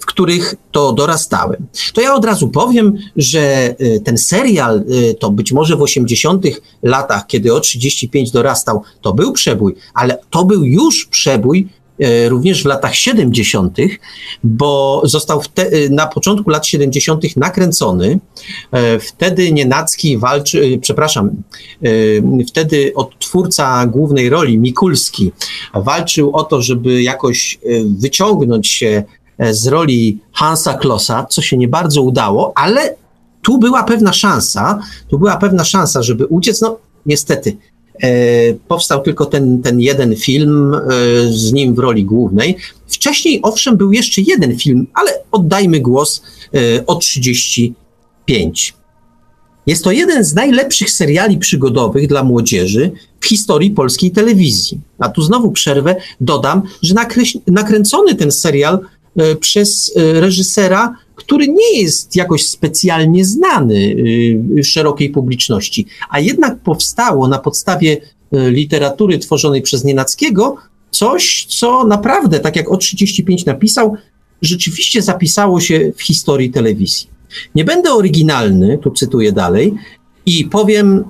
w 0.00 0.06
których 0.06 0.54
to 0.72 0.92
dorastałem. 0.92 1.66
To 1.94 2.00
ja 2.00 2.14
od 2.14 2.24
razu 2.24 2.48
powiem, 2.48 2.96
że 3.16 3.74
y, 3.80 4.00
ten 4.04 4.18
serial 4.18 4.84
y, 5.10 5.14
to 5.14 5.30
być 5.30 5.52
może 5.52 5.76
w 5.76 5.82
80 5.82 6.46
latach, 6.82 7.26
kiedy 7.26 7.54
o 7.54 7.60
35 7.60 8.30
dorastał, 8.30 8.82
to 9.00 9.12
był 9.12 9.32
przebój, 9.32 9.74
ale 9.94 10.18
to 10.30 10.44
był 10.44 10.64
już 10.64 11.06
przebój 11.06 11.68
również 12.28 12.62
w 12.62 12.66
latach 12.66 12.94
70., 12.94 13.78
bo 14.44 15.02
został 15.04 15.40
e, 15.56 15.88
na 15.88 16.06
początku 16.06 16.50
lat 16.50 16.66
70. 16.66 17.36
nakręcony. 17.36 18.18
E, 18.72 18.98
wtedy 18.98 19.52
Nienacki 19.52 20.18
walczy, 20.18 20.78
przepraszam, 20.80 21.30
wtedy 22.48 22.92
odtwórca 22.94 23.86
głównej 23.86 24.28
roli, 24.28 24.58
Mikulski, 24.58 25.32
walczył 25.74 26.36
o 26.36 26.42
to, 26.42 26.62
żeby 26.62 27.02
jakoś 27.02 27.58
wyciągnąć 27.98 28.68
się 28.68 29.02
z 29.50 29.66
roli 29.66 30.18
Hansa 30.32 30.74
Klossa, 30.74 31.26
co 31.30 31.42
się 31.42 31.56
nie 31.56 31.68
bardzo 31.68 32.02
udało, 32.02 32.52
ale 32.54 32.94
tu 33.42 33.58
była 33.58 33.82
pewna 33.82 34.12
szansa, 34.12 34.80
tu 35.08 35.18
była 35.18 35.36
pewna 35.36 35.64
szansa, 35.64 36.02
żeby 36.02 36.26
uciec. 36.26 36.60
No, 36.60 36.78
niestety, 37.06 37.56
E, 37.56 37.73
powstał 38.68 39.02
tylko 39.02 39.26
ten, 39.26 39.62
ten 39.62 39.80
jeden 39.80 40.16
film 40.16 40.74
e, 40.74 40.80
z 41.30 41.52
nim 41.52 41.74
w 41.74 41.78
roli 41.78 42.04
głównej. 42.04 42.56
Wcześniej, 42.86 43.40
owszem, 43.42 43.76
był 43.76 43.92
jeszcze 43.92 44.20
jeden 44.20 44.58
film, 44.58 44.86
ale 44.94 45.12
oddajmy 45.32 45.80
głos 45.80 46.22
e, 46.54 46.86
o 46.86 46.94
35. 46.94 48.74
Jest 49.66 49.84
to 49.84 49.92
jeden 49.92 50.24
z 50.24 50.34
najlepszych 50.34 50.90
seriali 50.90 51.38
przygodowych 51.38 52.08
dla 52.08 52.24
młodzieży 52.24 52.90
w 53.20 53.26
historii 53.26 53.70
polskiej 53.70 54.10
telewizji. 54.10 54.80
A 54.98 55.08
tu 55.08 55.22
znowu 55.22 55.52
przerwę, 55.52 55.96
dodam, 56.20 56.62
że 56.82 56.94
nakręcony 57.46 58.14
ten 58.14 58.32
serial 58.32 58.78
przez 59.40 59.92
reżysera 59.96 60.96
który 61.14 61.48
nie 61.48 61.80
jest 61.80 62.16
jakoś 62.16 62.48
specjalnie 62.48 63.24
znany 63.24 63.74
y, 64.58 64.64
szerokiej 64.64 65.10
publiczności, 65.10 65.86
a 66.10 66.20
jednak 66.20 66.58
powstało 66.58 67.28
na 67.28 67.38
podstawie 67.38 67.96
y, 67.96 68.00
literatury 68.50 69.18
tworzonej 69.18 69.62
przez 69.62 69.84
Nienackiego 69.84 70.56
coś, 70.90 71.46
co 71.58 71.84
naprawdę, 71.84 72.40
tak 72.40 72.56
jak 72.56 72.70
o 72.70 72.76
35 72.76 73.44
napisał, 73.44 73.96
rzeczywiście 74.42 75.02
zapisało 75.02 75.60
się 75.60 75.92
w 75.96 76.02
historii 76.02 76.50
telewizji. 76.50 77.06
Nie 77.54 77.64
będę 77.64 77.92
oryginalny, 77.92 78.78
tu 78.78 78.90
cytuję 78.90 79.32
dalej, 79.32 79.74
i 80.26 80.44
powiem 80.44 81.04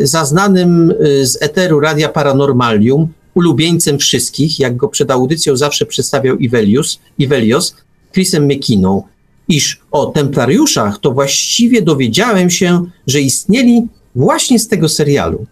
y, 0.00 0.06
zaznanym 0.06 0.94
z 1.22 1.42
eteru 1.42 1.80
Radia 1.80 2.08
Paranormalium, 2.08 3.08
ulubieńcem 3.34 3.98
wszystkich, 3.98 4.58
jak 4.58 4.76
go 4.76 4.88
przed 4.88 5.10
audycją 5.10 5.56
zawsze 5.56 5.86
przedstawiał 5.86 6.36
Ivelios, 6.36 6.98
Ivelios 7.18 7.74
Chrisem 8.12 8.46
McKinną 8.46 9.02
iż 9.48 9.80
o 9.90 10.06
templariuszach 10.06 10.98
to 10.98 11.12
właściwie 11.12 11.82
dowiedziałem 11.82 12.50
się, 12.50 12.84
że 13.06 13.20
istnieli 13.20 13.82
właśnie 14.14 14.58
z 14.58 14.68
tego 14.68 14.88
serialu. 14.88 15.46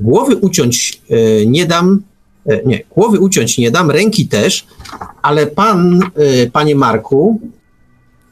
Głowy 0.00 0.36
uciąć 0.36 1.02
e, 1.10 1.46
nie 1.46 1.66
dam, 1.66 2.02
e, 2.46 2.64
nie, 2.64 2.80
głowy 2.96 3.20
uciąć 3.20 3.58
nie 3.58 3.70
dam, 3.70 3.90
ręki 3.90 4.28
też, 4.28 4.66
ale 5.22 5.46
pan, 5.46 6.02
e, 6.14 6.50
panie 6.50 6.76
Marku, 6.76 7.40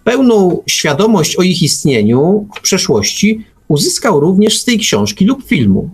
pełną 0.05 0.63
świadomość 0.67 1.37
o 1.37 1.43
ich 1.43 1.63
istnieniu 1.63 2.49
w 2.57 2.61
przeszłości 2.61 3.45
uzyskał 3.69 4.21
również 4.21 4.59
z 4.59 4.65
tej 4.65 4.79
książki 4.79 5.25
lub 5.25 5.45
filmu. 5.45 5.91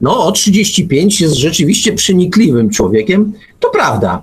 No, 0.00 0.24
o 0.24 0.32
35 0.32 1.20
jest 1.20 1.34
rzeczywiście 1.34 1.92
przenikliwym 1.92 2.70
człowiekiem, 2.70 3.32
to 3.60 3.70
prawda, 3.70 4.22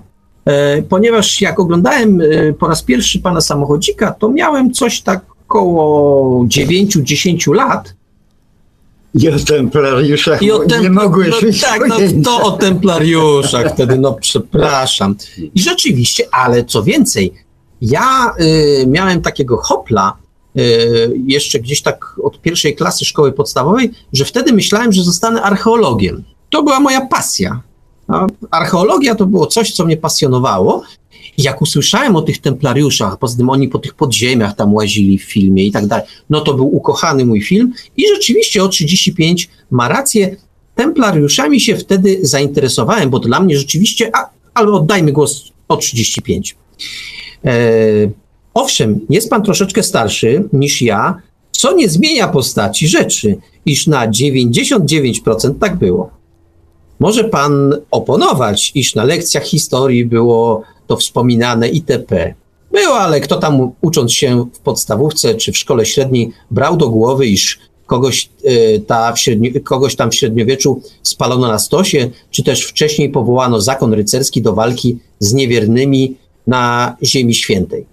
ponieważ 0.90 1.42
jak 1.42 1.60
oglądałem 1.60 2.22
e, 2.22 2.54
po 2.54 2.68
raz 2.68 2.84
pierwszy 2.84 3.20
pana 3.20 3.42
samochodzika, 3.42 4.12
to 4.12 4.30
miałem 4.30 4.74
coś 4.74 5.02
tak 5.02 5.22
około 5.46 6.46
9-10 6.46 7.54
lat. 7.54 7.94
I 9.16 9.30
o 9.30 9.40
templariuszach 9.40 10.42
I 10.42 10.52
o 10.52 10.60
tem- 10.60 10.82
nie 10.82 10.90
mogłeś 10.90 11.30
no, 11.30 11.48
Tak, 11.62 11.82
no, 11.88 11.98
to 12.24 12.42
o 12.42 12.52
templariuszach 12.52 13.74
wtedy, 13.74 13.98
no 13.98 14.14
przepraszam. 14.14 15.16
I 15.56 15.62
rzeczywiście, 15.62 16.24
ale 16.32 16.66
co 16.66 16.84
więcej, 16.84 17.34
ja 17.82 18.34
y, 18.40 18.86
miałem 18.88 19.22
takiego 19.22 19.58
hopla, 19.58 20.18
y, 20.58 20.62
jeszcze 21.28 21.60
gdzieś 21.60 21.82
tak 21.82 22.16
od 22.24 22.42
pierwszej 22.42 22.76
klasy 22.76 23.06
szkoły 23.06 23.32
podstawowej, 23.32 23.92
że 24.14 24.26
wtedy 24.26 24.54
myślałem, 24.54 24.92
że 24.92 25.04
zostanę 25.04 25.42
archeologiem. 25.42 26.24
To 26.50 26.64
była 26.64 26.80
moja 26.80 27.02
pasja. 27.06 27.62
A 28.14 28.28
archeologia 28.52 29.16
to 29.16 29.26
było 29.26 29.48
coś, 29.48 29.72
co 29.72 29.86
mnie 29.86 29.98
pasjonowało. 29.98 30.84
I 31.38 31.44
jak 31.44 31.62
usłyszałem 31.62 32.16
o 32.16 32.22
tych 32.22 32.42
templariuszach, 32.42 33.18
poza 33.18 33.38
tym 33.38 33.50
oni 33.50 33.68
po 33.68 33.80
tych 33.80 33.94
podziemiach 33.94 34.56
tam 34.56 34.74
łazili 34.74 35.18
w 35.18 35.24
filmie 35.24 35.66
i 35.66 35.72
tak 35.72 35.88
dalej, 35.88 36.06
no 36.30 36.42
to 36.42 36.54
był 36.54 36.76
ukochany 36.76 37.26
mój 37.26 37.42
film 37.42 37.74
i 37.98 38.08
rzeczywiście 38.08 38.64
o 38.64 38.68
35 38.68 39.50
ma 39.72 39.88
rację. 39.88 40.36
templariuszami 40.76 41.62
się 41.62 41.78
wtedy 41.78 42.20
zainteresowałem, 42.22 43.10
bo 43.10 43.20
dla 43.20 43.40
mnie 43.40 43.58
rzeczywiście, 43.58 44.12
a, 44.16 44.30
ale 44.54 44.72
oddajmy 44.72 45.12
głos 45.12 45.52
o 45.68 45.78
35. 45.78 46.56
E, 47.46 47.52
owszem, 48.54 49.00
jest 49.10 49.30
pan 49.30 49.44
troszeczkę 49.44 49.84
starszy 49.84 50.50
niż 50.54 50.82
ja, 50.82 51.22
co 51.52 51.76
nie 51.76 51.90
zmienia 51.90 52.28
postaci 52.28 52.88
rzeczy, 52.88 53.38
iż 53.66 53.88
na 53.88 54.08
99% 54.08 55.54
tak 55.60 55.78
było. 55.78 56.23
Może 57.04 57.24
pan 57.24 57.76
oponować, 57.92 58.72
iż 58.76 58.96
na 58.96 59.04
lekcjach 59.04 59.44
historii 59.44 60.06
było 60.06 60.62
to 60.88 60.98
wspominane 60.98 61.70
itp. 61.70 62.34
Było, 62.72 63.00
ale 63.00 63.20
kto 63.20 63.36
tam 63.36 63.72
ucząc 63.82 64.14
się 64.14 64.46
w 64.54 64.60
podstawówce 64.60 65.36
czy 65.36 65.52
w 65.52 65.58
szkole 65.58 65.86
średniej 65.86 66.32
brał 66.52 66.78
do 66.78 66.90
głowy, 66.90 67.28
iż 67.28 67.60
kogoś, 67.86 68.30
e, 68.44 68.80
ta 68.80 69.14
kogoś 69.64 69.96
tam 69.96 70.12
w 70.12 70.16
średniowieczu 70.16 70.82
spalono 71.04 71.48
na 71.48 71.60
stosie, 71.60 72.10
czy 72.32 72.44
też 72.44 72.66
wcześniej 72.66 73.10
powołano 73.10 73.62
zakon 73.62 73.94
rycerski 73.94 74.42
do 74.42 74.54
walki 74.54 74.98
z 75.20 75.34
niewiernymi 75.34 76.18
na 76.48 76.96
Ziemi 77.04 77.36
Świętej. 77.36 77.86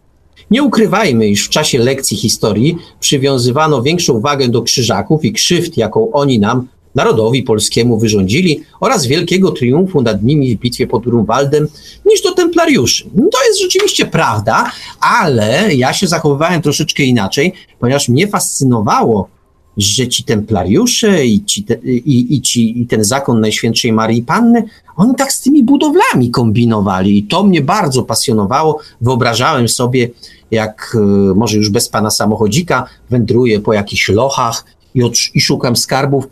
Nie 0.50 0.62
ukrywajmy, 0.62 1.28
iż 1.28 1.46
w 1.46 1.48
czasie 1.48 1.78
lekcji 1.78 2.16
historii 2.16 2.76
przywiązywano 3.00 3.82
większą 3.82 4.20
wagę 4.20 4.48
do 4.48 4.62
krzyżaków 4.62 5.24
i 5.24 5.32
krzywd, 5.32 5.76
jaką 5.76 6.12
oni 6.12 6.38
nam, 6.38 6.68
narodowi 6.94 7.42
polskiemu, 7.42 7.98
wyrządzili 7.98 8.62
oraz 8.80 9.06
wielkiego 9.06 9.50
triumfu 9.50 10.02
nad 10.02 10.22
nimi 10.22 10.56
w 10.56 10.58
bitwie 10.58 10.86
pod 10.86 11.04
Grunwaldem, 11.04 11.68
niż 12.06 12.22
do 12.22 12.34
templariuszy. 12.34 13.04
To 13.32 13.44
jest 13.48 13.60
rzeczywiście 13.60 14.06
prawda, 14.06 14.70
ale 15.00 15.74
ja 15.74 15.92
się 15.92 16.06
zachowywałem 16.06 16.62
troszeczkę 16.62 17.02
inaczej, 17.02 17.52
ponieważ 17.78 18.08
mnie 18.08 18.28
fascynowało 18.28 19.28
że 19.76 20.08
ci 20.08 20.24
templariusze 20.24 21.26
i, 21.26 21.44
ci 21.44 21.64
te, 21.64 21.74
i, 21.84 22.34
i, 22.34 22.40
ci, 22.40 22.82
i 22.82 22.86
ten 22.86 23.04
zakon 23.04 23.40
Najświętszej 23.40 23.92
Marii 23.92 24.22
Panny, 24.22 24.64
oni 24.96 25.14
tak 25.14 25.32
z 25.32 25.40
tymi 25.40 25.62
budowlami 25.62 26.30
kombinowali 26.30 27.18
i 27.18 27.22
to 27.22 27.42
mnie 27.42 27.62
bardzo 27.62 28.02
pasjonowało. 28.02 28.78
Wyobrażałem 29.00 29.68
sobie, 29.68 30.10
jak 30.50 30.96
e, 30.96 30.98
może 31.34 31.56
już 31.56 31.70
bez 31.70 31.88
pana 31.88 32.10
samochodzika 32.10 32.86
wędruję 33.10 33.60
po 33.60 33.72
jakichś 33.72 34.08
lochach 34.08 34.64
i, 34.94 35.10
i 35.34 35.40
szukam 35.40 35.76
skarbów. 35.76 36.28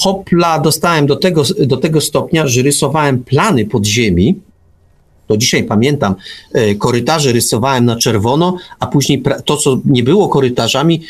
Hopla 0.00 0.58
dostałem 0.58 1.06
do 1.06 1.16
tego, 1.16 1.42
do 1.66 1.76
tego 1.76 2.00
stopnia, 2.00 2.46
że 2.46 2.62
rysowałem 2.62 3.24
plany 3.24 3.64
podziemi, 3.64 4.40
do 5.30 5.36
dzisiaj 5.36 5.64
pamiętam, 5.64 6.14
e, 6.52 6.74
korytarze 6.74 7.32
rysowałem 7.32 7.84
na 7.84 7.96
czerwono, 7.96 8.56
a 8.80 8.86
później 8.86 9.22
to, 9.44 9.56
co 9.56 9.80
nie 9.84 10.02
było 10.02 10.28
korytarzami, 10.28 11.02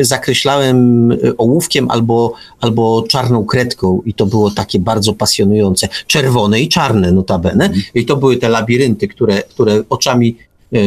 zakreślałem 0.00 1.12
e, 1.12 1.16
ołówkiem 1.36 1.90
albo, 1.90 2.32
albo 2.60 3.04
czarną 3.08 3.44
kredką 3.44 4.02
i 4.06 4.14
to 4.14 4.26
było 4.26 4.50
takie 4.50 4.78
bardzo 4.78 5.12
pasjonujące. 5.12 5.88
Czerwone 6.06 6.60
i 6.60 6.68
czarne 6.68 7.12
notabene. 7.12 7.70
I 7.94 8.04
to 8.04 8.16
były 8.16 8.36
te 8.36 8.48
labirynty, 8.48 9.08
które, 9.08 9.42
które 9.42 9.82
oczami 9.88 10.36
e, 10.72 10.78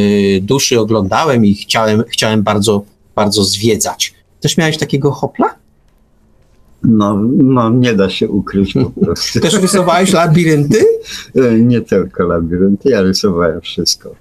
duszy 0.42 0.80
oglądałem 0.80 1.46
i 1.46 1.56
chciałem, 1.56 2.04
chciałem 2.10 2.44
bardzo, 2.44 2.84
bardzo 3.16 3.44
zwiedzać. 3.44 4.14
Też 4.42 4.58
miałeś 4.58 4.78
takiego 4.78 5.12
hopla? 5.12 5.56
No, 6.88 7.18
no, 7.38 7.70
nie 7.70 7.94
da 7.94 8.10
się 8.10 8.30
ukryć 8.30 8.74
po 8.74 9.06
prostu. 9.06 9.40
Też 9.42 9.54
rysowałeś 9.54 10.14
labirynty? 10.14 10.86
E, 11.36 11.60
nie 11.60 11.82
tylko 11.82 12.24
labirynty, 12.24 12.90
ja 12.90 13.02
rysowałem 13.02 13.62
wszystko. 13.62 14.16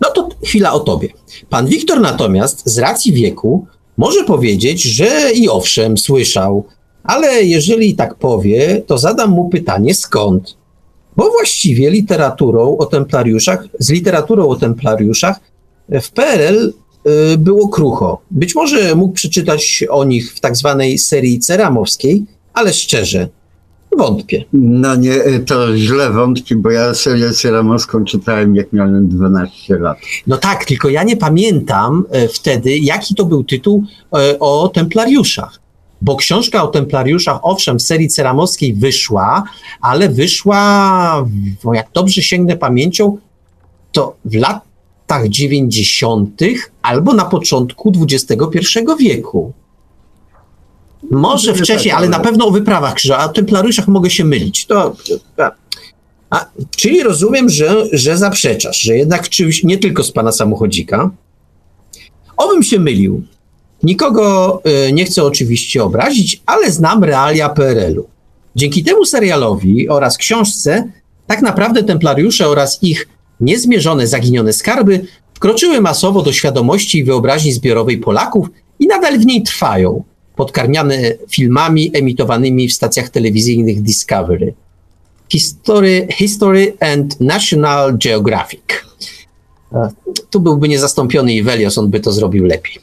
No 0.00 0.10
to 0.10 0.28
chwila 0.44 0.72
o 0.72 0.80
tobie. 0.80 1.08
Pan 1.48 1.66
Wiktor 1.66 2.00
natomiast 2.00 2.62
z 2.66 2.78
racji 2.78 3.12
wieku 3.12 3.66
może 3.96 4.24
powiedzieć, 4.24 4.82
że 4.82 5.32
i 5.34 5.48
owszem, 5.48 5.98
słyszał, 5.98 6.64
ale 7.04 7.42
jeżeli 7.42 7.94
tak 7.94 8.14
powie, 8.14 8.82
to 8.86 8.98
zadam 8.98 9.30
mu 9.30 9.48
pytanie 9.48 9.94
skąd. 9.94 10.56
Bo 11.16 11.30
właściwie 11.30 11.90
literaturą 11.90 12.76
o 12.78 12.86
templariuszach, 12.86 13.64
z 13.78 13.90
literaturą 13.90 14.48
o 14.48 14.56
templariuszach 14.56 15.36
w 15.88 16.10
PRL 16.10 16.72
było 17.38 17.68
krucho. 17.68 18.22
Być 18.30 18.54
może 18.54 18.94
mógł 18.94 19.14
przeczytać 19.14 19.84
o 19.90 20.04
nich 20.04 20.34
w 20.34 20.40
tak 20.40 20.56
zwanej 20.56 20.98
serii 20.98 21.38
ceramowskiej, 21.38 22.24
ale 22.54 22.72
szczerze, 22.72 23.28
wątpię. 23.98 24.44
No 24.52 24.96
nie, 24.96 25.14
to 25.46 25.76
źle 25.76 26.10
wątpi, 26.10 26.56
bo 26.56 26.70
ja 26.70 26.94
serię 26.94 27.30
ceramowską 27.30 28.04
czytałem 28.04 28.56
jak 28.56 28.72
miałem 28.72 29.08
12 29.08 29.78
lat. 29.78 29.98
No 30.26 30.36
tak, 30.36 30.64
tylko 30.64 30.88
ja 30.88 31.02
nie 31.02 31.16
pamiętam 31.16 32.04
e, 32.10 32.28
wtedy, 32.28 32.78
jaki 32.78 33.14
to 33.14 33.24
był 33.24 33.44
tytuł 33.44 33.84
o 34.40 34.68
templariuszach. 34.74 35.62
Bo 36.02 36.16
książka 36.16 36.62
o 36.62 36.68
templariuszach, 36.68 37.38
owszem, 37.42 37.78
w 37.78 37.82
serii 37.82 38.08
ceramowskiej 38.08 38.74
wyszła, 38.74 39.44
ale 39.80 40.08
wyszła, 40.08 41.26
jak 41.72 41.86
dobrze 41.94 42.22
sięgnę 42.22 42.56
pamięcią, 42.56 43.18
to 43.92 44.16
w 44.24 44.34
lat 44.34 44.71
latach 45.12 45.28
90. 45.28 46.40
albo 46.82 47.14
na 47.14 47.24
początku 47.24 47.92
XXI 48.10 48.78
wieku. 48.98 49.52
Może 51.10 51.54
wcześniej, 51.54 51.94
ale 51.94 52.08
na 52.08 52.20
pewno 52.20 52.46
o 52.46 52.50
wyprawach 52.50 52.94
krzyżowych, 52.94 53.24
a 53.24 53.30
o 53.30 53.32
templariuszach 53.32 53.88
mogę 53.88 54.10
się 54.10 54.24
mylić. 54.24 54.66
To, 54.66 54.96
a, 56.30 56.46
czyli 56.76 57.02
rozumiem, 57.02 57.48
że, 57.48 57.86
że 57.92 58.16
zaprzeczasz, 58.16 58.80
że 58.80 58.96
jednak 58.96 59.28
czymś, 59.28 59.64
nie 59.64 59.78
tylko 59.78 60.04
z 60.04 60.12
pana 60.12 60.32
samochodzika. 60.32 61.10
Obym 62.36 62.62
się 62.62 62.78
mylił. 62.78 63.22
Nikogo 63.82 64.60
y, 64.88 64.92
nie 64.92 65.04
chcę 65.04 65.24
oczywiście 65.24 65.84
obrazić, 65.84 66.42
ale 66.46 66.70
znam 66.70 67.04
realia 67.04 67.48
PRL-u. 67.48 68.08
Dzięki 68.56 68.84
temu 68.84 69.04
serialowi 69.04 69.88
oraz 69.88 70.16
książce 70.16 70.92
tak 71.26 71.42
naprawdę 71.42 71.82
templariusze 71.82 72.48
oraz 72.48 72.82
ich 72.82 73.08
niezmierzone 73.42 74.06
zaginione 74.06 74.52
skarby 74.52 75.06
wkroczyły 75.34 75.80
masowo 75.80 76.22
do 76.22 76.32
świadomości 76.32 76.98
i 76.98 77.04
wyobraźni 77.04 77.52
zbiorowej 77.52 77.98
Polaków 77.98 78.48
i 78.78 78.86
nadal 78.86 79.18
w 79.18 79.26
niej 79.26 79.42
trwają, 79.42 80.04
podkarmiane 80.36 81.14
filmami 81.30 81.90
emitowanymi 81.94 82.68
w 82.68 82.72
stacjach 82.72 83.08
telewizyjnych 83.08 83.82
Discovery. 83.82 84.54
History, 85.28 86.08
History 86.10 86.76
and 86.80 87.20
National 87.20 87.98
Geographic. 87.98 88.62
Tu 90.30 90.40
byłby 90.40 90.68
niezastąpiony 90.68 91.34
Ivelios, 91.34 91.78
on 91.78 91.90
by 91.90 92.00
to 92.00 92.12
zrobił 92.12 92.44
lepiej. 92.44 92.78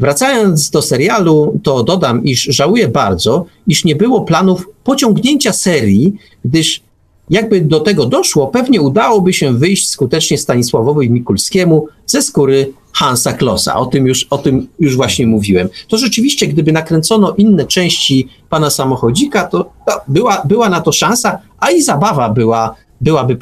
Wracając 0.00 0.70
do 0.70 0.82
serialu, 0.82 1.60
to 1.62 1.82
dodam, 1.84 2.24
iż 2.24 2.42
żałuję 2.42 2.88
bardzo, 2.88 3.46
iż 3.66 3.84
nie 3.84 3.96
było 3.96 4.20
planów 4.20 4.68
pociągnięcia 4.84 5.52
serii, 5.52 6.16
gdyż 6.44 6.82
jakby 7.30 7.60
do 7.60 7.80
tego 7.80 8.06
doszło, 8.06 8.46
pewnie 8.46 8.80
udałoby 8.80 9.32
się 9.32 9.52
wyjść 9.52 9.88
skutecznie 9.88 10.38
Stanisławowi 10.38 11.10
Mikulskiemu 11.10 11.86
ze 12.06 12.22
skóry 12.22 12.72
Hansa 12.92 13.32
Klossa. 13.32 13.76
O 13.76 13.86
tym 13.86 14.06
już, 14.06 14.26
o 14.30 14.38
tym 14.38 14.68
już 14.78 14.96
właśnie 14.96 15.26
mówiłem. 15.26 15.68
To 15.88 15.98
rzeczywiście, 15.98 16.46
gdyby 16.46 16.72
nakręcono 16.72 17.34
inne 17.38 17.66
części 17.66 18.28
pana 18.48 18.70
samochodzika, 18.70 19.44
to, 19.44 19.72
to 19.86 20.00
była, 20.08 20.42
była 20.44 20.68
na 20.68 20.80
to 20.80 20.92
szansa, 20.92 21.38
a 21.58 21.70
i 21.70 21.82
zabawa 21.82 22.28
była, 22.28 22.74
byłaby 23.00 23.36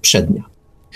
przednia. 0.00 0.42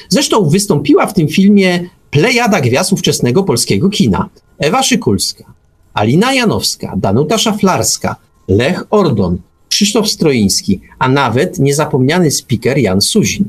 Zresztą 0.08 0.48
wystąpiła 0.48 1.06
w 1.06 1.14
tym 1.14 1.28
filmie 1.28 1.88
plejada 2.10 2.60
gwiazd 2.60 2.92
ówczesnego 2.92 3.42
polskiego 3.42 3.88
kina. 3.88 4.28
Ewa 4.58 4.82
Szykulska, 4.82 5.44
Alina 5.94 6.32
Janowska, 6.32 6.94
Danuta 6.96 7.38
Szaflarska, 7.38 8.16
Lech 8.48 8.84
Ordon, 8.90 9.38
Krzysztof 9.74 10.08
Stroiński, 10.08 10.80
a 10.98 11.08
nawet 11.08 11.58
niezapomniany 11.58 12.30
speaker 12.30 12.78
Jan 12.78 13.00
Suzin. 13.00 13.44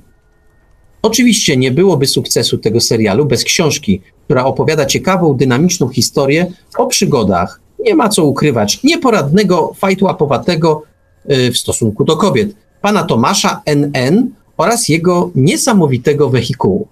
Oczywiście 1.02 1.58
nie 1.58 1.72
byłoby 1.72 2.08
sukcesu 2.08 2.58
tego 2.58 2.82
serialu 2.82 3.26
bez 3.26 3.44
książki, 3.44 4.02
która 4.26 4.46
opowiada 4.46 4.86
ciekawą, 4.86 5.34
dynamiczną 5.34 5.90
historię 5.90 6.52
o 6.78 6.88
przygodach, 6.88 7.60
nie 7.80 7.96
ma 7.96 8.10
co 8.10 8.26
ukrywać, 8.26 8.84
nieporadnego, 8.84 9.74
fajtłapowatego 9.74 10.84
yy, 11.26 11.52
w 11.52 11.58
stosunku 11.58 12.04
do 12.04 12.18
kobiet, 12.18 12.56
pana 12.82 13.04
Tomasza 13.04 13.62
NN 13.66 14.30
oraz 14.58 14.90
jego 14.90 15.32
niesamowitego 15.36 16.30
wehikułu. 16.30 16.88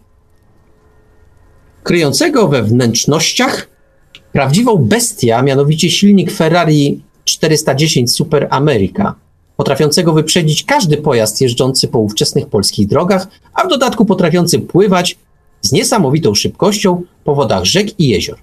Kryjącego 1.84 2.48
we 2.48 2.64
wnętrznościach 2.64 3.70
prawdziwą 4.32 4.78
bestię, 4.78 5.42
mianowicie 5.44 5.90
silnik 5.90 6.32
Ferrari 6.32 7.02
410 7.26 8.16
Super 8.16 8.48
America, 8.50 9.23
potrafiącego 9.58 10.14
wyprzedzić 10.14 10.64
każdy 10.64 10.98
pojazd 10.98 11.42
jeżdżący 11.42 11.88
po 11.88 12.00
ówczesnych 12.00 12.48
polskich 12.48 12.88
drogach, 12.88 13.28
a 13.54 13.64
w 13.64 13.70
dodatku 13.70 14.06
potrafiący 14.06 14.60
pływać 14.60 15.18
z 15.62 15.72
niesamowitą 15.72 16.36
szybkością 16.36 17.02
po 17.24 17.36
wodach 17.36 17.66
rzek 17.66 18.00
i 18.00 18.08
jezior. 18.08 18.38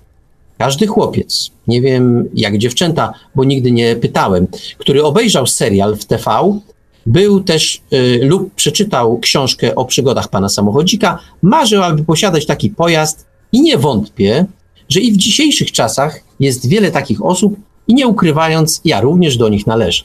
Każdy 0.59 0.87
chłopiec, 0.87 1.51
nie 1.67 1.81
wiem 1.81 2.29
jak 2.35 2.59
dziewczęta, 2.59 3.13
bo 3.35 3.45
nigdy 3.45 3.71
nie 3.71 3.97
pytałem, 3.97 4.47
który 4.79 5.05
obejrzał 5.05 5.47
serial 5.47 5.97
w 5.97 6.05
TV, 6.05 6.61
był 7.07 7.41
też 7.41 7.83
y, 7.93 8.21
lub 8.23 8.55
przeczytał 8.55 9.19
książkę 9.19 9.75
o 9.75 9.85
przygodach 9.85 10.29
pana 10.29 10.49
samochodzika, 10.49 11.19
marzył, 11.43 11.83
aby 11.83 12.05
posiadać 12.05 12.47
taki 12.47 12.71
pojazd 12.71 13.27
i 13.53 13.61
nie 13.61 13.79
wątpię, 13.79 14.47
że 14.89 15.01
i 15.01 15.13
w 15.13 15.17
dzisiejszych 15.17 15.73
czasach 15.73 16.21
jest 16.41 16.69
wiele 16.69 16.91
takich 16.91 17.25
osób, 17.25 17.57
i 17.89 17.95
nie 17.95 18.07
ukrywając, 18.07 18.81
ja 18.85 19.01
również 19.01 19.37
do 19.37 19.49
nich 19.49 19.67
należę. 19.67 20.05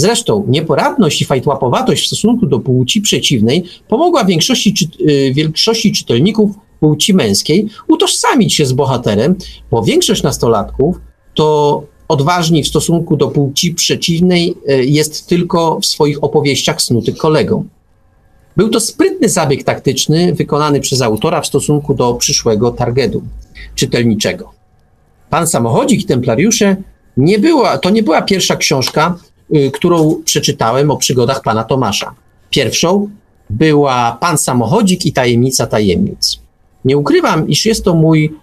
Zresztą 0.00 0.44
nieporadność 0.48 1.22
i 1.22 1.24
fajtłapowatość 1.24 2.04
w 2.04 2.06
stosunku 2.06 2.46
do 2.46 2.60
płci 2.60 3.00
przeciwnej 3.00 3.64
pomogła 3.88 4.24
większości, 4.24 4.74
czy, 4.74 4.84
y, 5.10 5.32
większości 5.34 5.92
czytelników 5.92 6.50
płci 6.80 7.14
męskiej 7.14 7.68
utożsamić 7.88 8.54
się 8.54 8.66
z 8.66 8.72
bohaterem, 8.72 9.34
bo 9.70 9.82
większość 9.82 10.22
nastolatków 10.22 11.00
to 11.34 11.82
odważni 12.08 12.62
w 12.62 12.68
stosunku 12.68 13.16
do 13.16 13.28
płci 13.28 13.74
przeciwnej 13.74 14.54
y, 14.70 14.84
jest 14.84 15.26
tylko 15.26 15.80
w 15.80 15.86
swoich 15.86 16.24
opowieściach 16.24 16.82
snuty 16.82 17.12
kolegą. 17.12 17.64
Był 18.56 18.68
to 18.68 18.80
sprytny 18.80 19.28
zabieg 19.28 19.64
taktyczny 19.64 20.34
wykonany 20.34 20.80
przez 20.80 21.02
autora 21.02 21.40
w 21.40 21.46
stosunku 21.46 21.94
do 21.94 22.14
przyszłego 22.14 22.70
targetu 22.70 23.22
czytelniczego. 23.74 24.52
Pan 25.30 25.46
Samochodzik 25.46 26.00
i 26.00 26.04
Templariusze 26.04 26.76
nie 27.16 27.38
była, 27.38 27.78
to 27.78 27.90
nie 27.90 28.02
była 28.02 28.22
pierwsza 28.22 28.56
książka, 28.56 29.18
którą 29.72 30.22
przeczytałem 30.24 30.90
o 30.90 30.96
przygodach 30.96 31.42
pana 31.42 31.64
Tomasza. 31.64 32.14
Pierwszą 32.50 33.08
była 33.50 34.16
Pan 34.20 34.38
Samochodzik 34.38 35.06
i 35.06 35.12
Tajemnica 35.12 35.66
Tajemnic. 35.66 36.40
Nie 36.84 36.96
ukrywam, 36.96 37.48
iż 37.48 37.66
jest 37.66 37.84
to 37.84 37.94
mój 37.94 38.34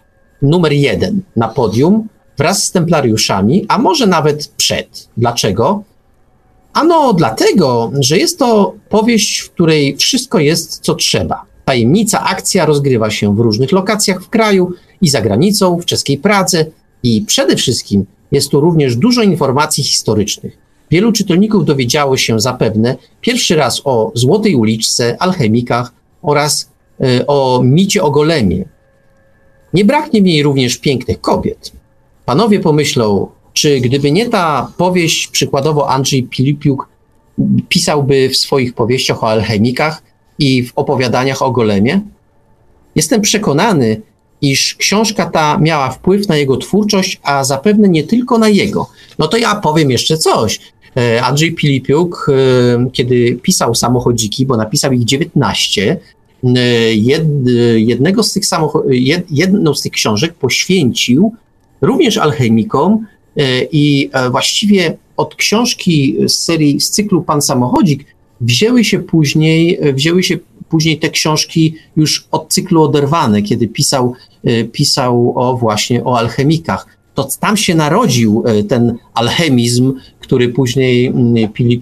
numer 0.41 0.73
jeden 0.73 1.21
na 1.35 1.47
podium 1.47 2.07
wraz 2.37 2.63
z 2.63 2.71
Templariuszami, 2.71 3.65
a 3.67 3.77
może 3.77 4.07
nawet 4.07 4.47
przed. 4.47 5.09
Dlaczego? 5.17 5.83
Ano 6.73 7.13
dlatego, 7.13 7.91
że 7.99 8.17
jest 8.17 8.39
to 8.39 8.73
powieść, 8.89 9.39
w 9.39 9.51
której 9.51 9.97
wszystko 9.97 10.39
jest, 10.39 10.79
co 10.79 10.95
trzeba. 10.95 11.45
Tajemnica, 11.65 12.23
akcja 12.23 12.65
rozgrywa 12.65 13.09
się 13.09 13.35
w 13.35 13.39
różnych 13.39 13.71
lokacjach 13.71 14.23
w 14.23 14.29
kraju 14.29 14.73
i 15.01 15.09
za 15.09 15.21
granicą, 15.21 15.79
w 15.79 15.85
czeskiej 15.85 16.17
Pradze 16.17 16.65
i 17.03 17.21
przede 17.27 17.55
wszystkim 17.55 18.05
jest 18.31 18.49
tu 18.49 18.61
również 18.61 18.95
dużo 18.95 19.23
informacji 19.23 19.83
historycznych. 19.83 20.66
Wielu 20.91 21.11
czytelników 21.11 21.65
dowiedziało 21.65 22.17
się 22.17 22.39
zapewne 22.39 22.95
pierwszy 23.21 23.55
raz 23.55 23.81
o 23.83 24.11
Złotej 24.15 24.55
Uliczce, 24.55 25.17
alchemikach 25.19 25.91
oraz 26.21 26.69
y, 27.01 27.27
o 27.27 27.61
micie 27.63 28.03
o 28.03 28.11
golemie. 28.11 28.65
Nie 29.73 29.85
braknie 29.85 30.21
mi 30.21 30.43
również 30.43 30.77
pięknych 30.77 31.21
kobiet. 31.21 31.71
Panowie 32.25 32.59
pomyślą, 32.59 33.27
czy 33.53 33.79
gdyby 33.79 34.11
nie 34.11 34.29
ta 34.29 34.71
powieść, 34.77 35.27
przykładowo 35.27 35.89
Andrzej 35.89 36.23
Pilipiuk 36.23 36.89
pisałby 37.69 38.29
w 38.29 38.37
swoich 38.37 38.73
powieściach 38.73 39.23
o 39.23 39.29
alchemikach 39.29 40.01
i 40.39 40.63
w 40.63 40.71
opowiadaniach 40.75 41.41
o 41.41 41.51
golemie? 41.51 42.01
Jestem 42.95 43.21
przekonany, 43.21 44.01
iż 44.41 44.75
książka 44.75 45.25
ta 45.25 45.57
miała 45.57 45.89
wpływ 45.89 46.27
na 46.27 46.37
jego 46.37 46.57
twórczość, 46.57 47.19
a 47.23 47.43
zapewne 47.43 47.89
nie 47.89 48.03
tylko 48.03 48.37
na 48.37 48.49
jego. 48.49 48.89
No 49.19 49.27
to 49.27 49.37
ja 49.37 49.55
powiem 49.55 49.91
jeszcze 49.91 50.17
coś. 50.17 50.59
E, 50.97 51.23
Andrzej 51.23 51.51
Pilipiuk, 51.51 52.27
e, 52.29 52.89
kiedy 52.91 53.39
pisał 53.41 53.75
samochodziki, 53.75 54.45
bo 54.45 54.57
napisał 54.57 54.91
ich 54.91 55.05
19, 55.05 55.99
e, 56.43 56.93
jednego 57.77 58.23
z 58.23 58.33
tych 58.33 58.43
jedną 59.29 59.73
z 59.73 59.81
tych 59.81 59.91
książek 59.91 60.33
poświęcił 60.33 61.33
również 61.81 62.17
alchemikom 62.17 63.05
i 63.71 64.09
właściwie 64.31 64.97
od 65.17 65.35
książki 65.35 66.17
z 66.27 66.33
serii, 66.33 66.81
z 66.81 66.89
cyklu 66.89 67.21
Pan 67.21 67.41
Samochodzik 67.41 68.05
wzięły 68.41 68.83
się 68.83 68.99
później, 68.99 69.79
wzięły 69.93 70.23
się 70.23 70.37
później 70.69 70.99
te 70.99 71.09
książki 71.09 71.75
już 71.95 72.27
od 72.31 72.53
cyklu 72.53 72.83
oderwane, 72.83 73.41
kiedy 73.41 73.67
pisał, 73.67 74.13
pisał 74.71 75.33
o 75.35 75.57
właśnie 75.57 76.03
o 76.03 76.19
alchemikach. 76.19 76.87
To 77.13 77.27
tam 77.39 77.57
się 77.57 77.75
narodził 77.75 78.43
ten 78.67 78.97
alchemizm, 79.13 79.93
który 80.27 80.49
później, 80.49 81.07
mm, 81.07 81.35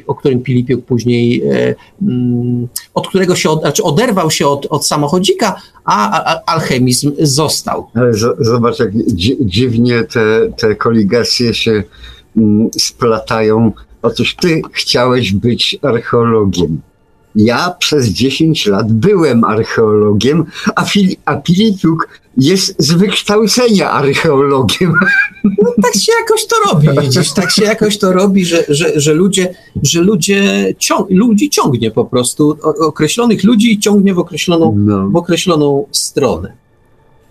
o 0.08 0.16
którym 0.16 0.42
Pilipiuk 0.42 0.86
później, 0.86 1.44
e, 1.44 1.76
mm, 2.02 2.68
od 2.94 3.08
którego 3.08 3.36
się, 3.36 3.50
od, 3.50 3.60
znaczy 3.62 3.84
oderwał 3.84 4.32
się 4.32 4.48
od, 4.48 4.66
od 4.70 4.88
samochodzika, 4.88 5.62
a, 5.86 6.40
alchemizm 6.46 7.12
został. 7.20 7.88
Ale 7.94 8.14
zobacz, 8.40 8.80
jak 8.80 8.90
dziwnie 9.40 10.04
te, 10.04 10.52
te 10.58 10.76
koligacje 10.76 11.54
się 11.54 11.84
mm, 12.38 12.70
splatają. 12.80 13.72
Otóż 14.02 14.36
ty 14.36 14.62
chciałeś 14.74 15.34
być 15.34 15.80
archeologiem. 15.82 16.82
Ja 17.36 17.76
przez 17.80 18.08
10 18.08 18.66
lat 18.66 18.92
byłem 18.92 19.44
archeologiem, 19.44 20.46
a, 20.76 20.86
Fili 20.86 21.18
a 21.26 21.42
jest 22.38 22.76
z 22.78 22.94
wykształcenia 22.94 23.92
archeologiem. 23.92 24.94
No, 25.64 25.72
tak 25.84 25.94
się 25.94 26.12
jakoś 26.20 26.48
to 26.48 26.56
robi, 26.72 27.02
widzisz, 27.02 27.34
tak 27.34 27.52
się 27.52 27.64
jakoś 27.64 27.98
to 27.98 28.14
robi, 28.14 28.46
że, 28.46 28.64
że, 28.70 29.00
że 29.00 29.14
ludzie, 29.14 29.56
że 29.84 30.02
ludzie 30.02 30.74
ciąg, 30.80 31.10
ludzi 31.10 31.50
ciągnie 31.50 31.92
po 31.92 32.06
prostu, 32.06 32.58
określonych 32.62 33.44
ludzi 33.44 33.80
ciągnie 33.80 34.14
w 34.14 34.20
określoną, 34.20 34.76
no. 34.78 35.10
w 35.10 35.16
określoną 35.16 35.88
stronę. 35.92 36.54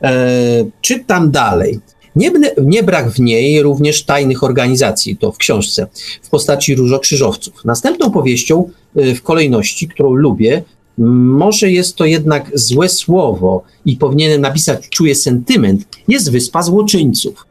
E, 0.03 0.65
czytam 0.81 1.31
dalej. 1.31 1.81
Nie, 2.17 2.33
nie, 2.63 2.83
brak 2.83 3.11
w 3.11 3.21
niej 3.21 3.63
również 3.63 4.05
tajnych 4.05 4.43
organizacji, 4.43 5.17
to 5.17 5.33
w 5.33 5.39
książce, 5.39 5.87
w 6.23 6.31
postaci 6.31 6.75
różokrzyżowców. 6.75 7.65
Następną 7.65 8.11
powieścią 8.11 8.71
y, 8.97 9.15
w 9.15 9.23
kolejności, 9.23 9.89
którą 9.89 10.15
lubię, 10.15 10.63
może 10.99 11.71
jest 11.71 11.97
to 11.97 12.05
jednak 12.05 12.51
złe 12.55 12.89
słowo 12.89 13.63
i 13.85 13.97
powinienem 13.97 14.41
napisać 14.41 14.89
czuję 14.89 15.15
sentyment, 15.15 15.89
jest 16.09 16.31
Wyspa 16.31 16.63
Złoczyńców. 16.63 17.47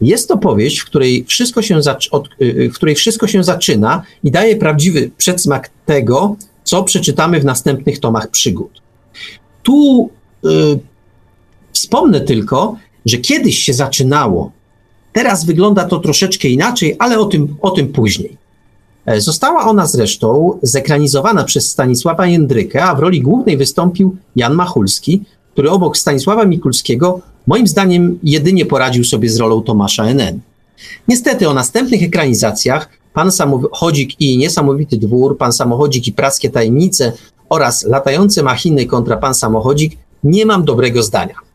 Jest 0.00 0.28
to 0.28 0.38
powieść, 0.38 0.78
w 0.78 0.84
której 0.84 1.24
wszystko 1.24 1.62
się, 1.62 1.80
od, 2.10 2.28
y, 2.28 2.44
y, 2.44 2.70
w 2.70 2.74
której 2.74 2.94
wszystko 2.94 3.26
się 3.26 3.44
zaczyna 3.44 4.02
i 4.24 4.30
daje 4.30 4.56
prawdziwy 4.56 5.10
przedsmak 5.16 5.70
tego, 5.86 6.36
co 6.64 6.82
przeczytamy 6.82 7.40
w 7.40 7.44
następnych 7.44 8.00
tomach 8.00 8.30
przygód. 8.30 8.82
Tu 9.62 10.10
y, 10.44 10.48
wspomnę 11.72 12.20
tylko, 12.20 12.76
że 13.06 13.16
kiedyś 13.16 13.58
się 13.58 13.74
zaczynało. 13.74 14.52
Teraz 15.12 15.44
wygląda 15.44 15.84
to 15.84 15.98
troszeczkę 15.98 16.48
inaczej, 16.48 16.96
ale 16.98 17.18
o 17.18 17.24
tym, 17.24 17.56
o 17.62 17.70
tym 17.70 17.88
później. 17.88 18.36
E, 19.06 19.20
została 19.20 19.64
ona 19.64 19.86
zresztą 19.86 20.58
zekranizowana 20.62 21.44
przez 21.44 21.68
Stanisława 21.68 22.26
Jędrykę, 22.26 22.84
a 22.84 22.94
w 22.94 22.98
roli 22.98 23.22
głównej 23.22 23.56
wystąpił 23.56 24.16
Jan 24.36 24.54
Machulski, 24.54 25.22
który 25.52 25.70
obok 25.70 25.96
Stanisława 25.96 26.44
Mikulskiego 26.44 27.20
moim 27.46 27.66
zdaniem 27.66 28.18
jedynie 28.22 28.66
poradził 28.66 29.04
sobie 29.04 29.30
z 29.30 29.36
rolą 29.36 29.62
Tomasza 29.62 30.04
NN. 30.04 30.40
Niestety 31.08 31.48
o 31.48 31.54
następnych 31.54 32.02
ekranizacjach 32.02 32.88
Pan 33.12 33.32
Samochodzik 33.32 34.20
i 34.20 34.38
Niesamowity 34.38 34.96
Dwór, 34.96 35.38
Pan 35.38 35.52
Samochodzik 35.52 36.08
i 36.08 36.12
Praskie 36.12 36.50
Tajemnice 36.50 37.12
oraz 37.48 37.84
Latające 37.84 38.42
Machiny 38.42 38.86
kontra 38.86 39.16
Pan 39.16 39.34
Samochodzik 39.34 39.98
nie 40.24 40.46
mam 40.46 40.64
dobrego 40.64 41.02
zdania. 41.02 41.45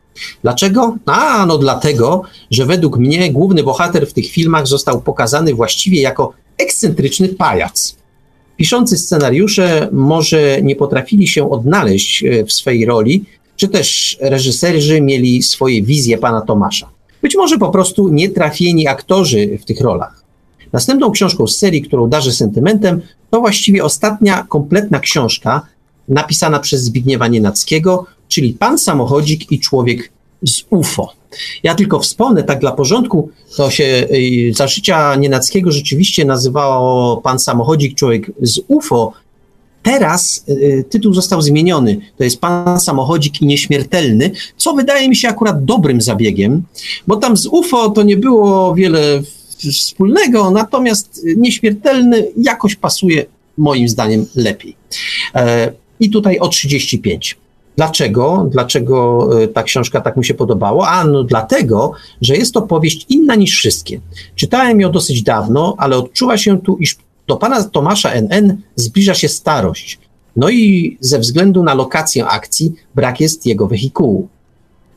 Dlaczego? 0.42 0.96
A, 1.06 1.46
no 1.46 1.58
dlatego, 1.58 2.22
że 2.50 2.66
według 2.66 2.98
mnie 2.98 3.32
główny 3.32 3.62
bohater 3.62 4.06
w 4.06 4.12
tych 4.12 4.26
filmach 4.26 4.66
został 4.66 5.02
pokazany 5.02 5.54
właściwie 5.54 6.00
jako 6.00 6.32
ekscentryczny 6.58 7.28
pajac. 7.28 7.96
Piszący 8.56 8.98
scenariusze 8.98 9.88
może 9.92 10.62
nie 10.62 10.76
potrafili 10.76 11.28
się 11.28 11.50
odnaleźć 11.50 12.24
e, 12.24 12.44
w 12.44 12.52
swojej 12.52 12.84
roli, 12.84 13.24
czy 13.56 13.68
też 13.68 14.18
reżyserzy 14.20 15.00
mieli 15.00 15.42
swoje 15.42 15.82
wizje 15.82 16.18
pana 16.18 16.40
Tomasza. 16.40 16.88
Być 17.22 17.36
może 17.36 17.58
po 17.58 17.68
prostu 17.68 18.08
nietrafieni 18.08 18.88
aktorzy 18.88 19.58
w 19.58 19.64
tych 19.64 19.80
rolach. 19.80 20.22
Następną 20.72 21.10
książką 21.10 21.46
z 21.46 21.58
serii, 21.58 21.82
którą 21.82 22.08
darzę 22.08 22.32
sentymentem, 22.32 23.00
to 23.30 23.40
właściwie 23.40 23.84
ostatnia 23.84 24.46
kompletna 24.48 25.00
książka 25.00 25.66
napisana 26.08 26.58
przez 26.58 26.82
Zbigniewa 26.82 27.28
Nienackiego, 27.28 28.06
czyli 28.32 28.54
Pan 28.54 28.78
Samochodzik 28.78 29.52
i 29.52 29.60
Człowiek 29.60 30.12
z 30.42 30.62
UFO. 30.70 31.12
Ja 31.62 31.74
tylko 31.74 31.98
wspomnę, 31.98 32.42
tak 32.42 32.60
dla 32.60 32.72
porządku, 32.72 33.30
to 33.56 33.70
się 33.70 33.84
y, 33.84 34.52
za 34.54 34.66
życia 34.66 35.14
Nienackiego 35.14 35.72
rzeczywiście 35.72 36.24
nazywało 36.24 37.16
Pan 37.16 37.38
Samochodzik, 37.38 37.94
Człowiek 37.94 38.30
z 38.42 38.60
UFO. 38.68 39.12
Teraz 39.82 40.44
y, 40.48 40.84
tytuł 40.90 41.14
został 41.14 41.42
zmieniony. 41.42 42.00
To 42.18 42.24
jest 42.24 42.40
Pan 42.40 42.80
Samochodzik 42.80 43.42
i 43.42 43.46
Nieśmiertelny, 43.46 44.30
co 44.56 44.72
wydaje 44.72 45.08
mi 45.08 45.16
się 45.16 45.28
akurat 45.28 45.64
dobrym 45.64 46.00
zabiegiem, 46.00 46.62
bo 47.06 47.16
tam 47.16 47.36
z 47.36 47.46
UFO 47.46 47.90
to 47.90 48.02
nie 48.02 48.16
było 48.16 48.74
wiele 48.74 49.22
wspólnego, 49.70 50.50
natomiast 50.50 51.20
Nieśmiertelny 51.36 52.28
jakoś 52.36 52.76
pasuje 52.76 53.26
moim 53.58 53.88
zdaniem 53.88 54.26
lepiej. 54.34 54.76
E, 55.34 55.72
I 56.00 56.10
tutaj 56.10 56.38
o 56.38 56.48
35. 56.48 57.36
Dlaczego? 57.76 58.48
Dlaczego 58.50 59.28
e, 59.42 59.48
ta 59.48 59.62
książka 59.62 60.00
tak 60.00 60.16
mi 60.16 60.24
się 60.24 60.34
podobała? 60.34 60.88
A 60.88 61.04
no 61.04 61.24
dlatego, 61.24 61.92
że 62.20 62.36
jest 62.36 62.54
to 62.54 62.62
powieść 62.62 63.06
inna 63.08 63.34
niż 63.34 63.56
wszystkie. 63.56 64.00
Czytałem 64.36 64.80
ją 64.80 64.92
dosyć 64.92 65.22
dawno, 65.22 65.74
ale 65.78 65.96
odczuwa 65.96 66.38
się 66.38 66.60
tu, 66.60 66.76
iż 66.76 66.96
do 67.26 67.36
pana 67.36 67.64
Tomasza 67.64 68.10
NN 68.10 68.56
zbliża 68.76 69.14
się 69.14 69.28
starość. 69.28 69.98
No 70.36 70.50
i 70.50 70.96
ze 71.00 71.18
względu 71.18 71.62
na 71.62 71.74
lokację 71.74 72.26
akcji 72.26 72.72
brak 72.94 73.20
jest 73.20 73.46
jego 73.46 73.66
wehikułu. 73.66 74.28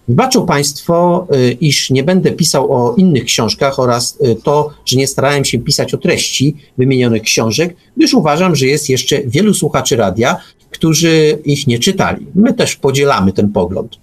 Wybaczą 0.07 0.45
Państwo, 0.45 1.27
y, 1.35 1.51
iż 1.51 1.89
nie 1.89 2.03
będę 2.03 2.31
pisał 2.31 2.73
o 2.73 2.95
innych 2.95 3.25
książkach 3.25 3.79
oraz 3.79 4.17
y, 4.21 4.35
to, 4.43 4.69
że 4.85 4.97
nie 4.97 5.07
starałem 5.07 5.45
się 5.45 5.59
pisać 5.59 5.93
o 5.93 5.97
treści 5.97 6.55
wymienionych 6.77 7.21
książek, 7.21 7.75
gdyż 7.97 8.13
uważam, 8.13 8.55
że 8.55 8.65
jest 8.65 8.89
jeszcze 8.89 9.21
wielu 9.23 9.53
słuchaczy 9.53 9.95
radia, 9.95 10.37
którzy 10.75 11.39
ich 11.45 11.67
nie 11.67 11.79
czytali. 11.79 12.27
My 12.35 12.53
też 12.53 12.75
podzielamy 12.75 13.33
ten 13.33 13.49
pogląd. 13.49 13.97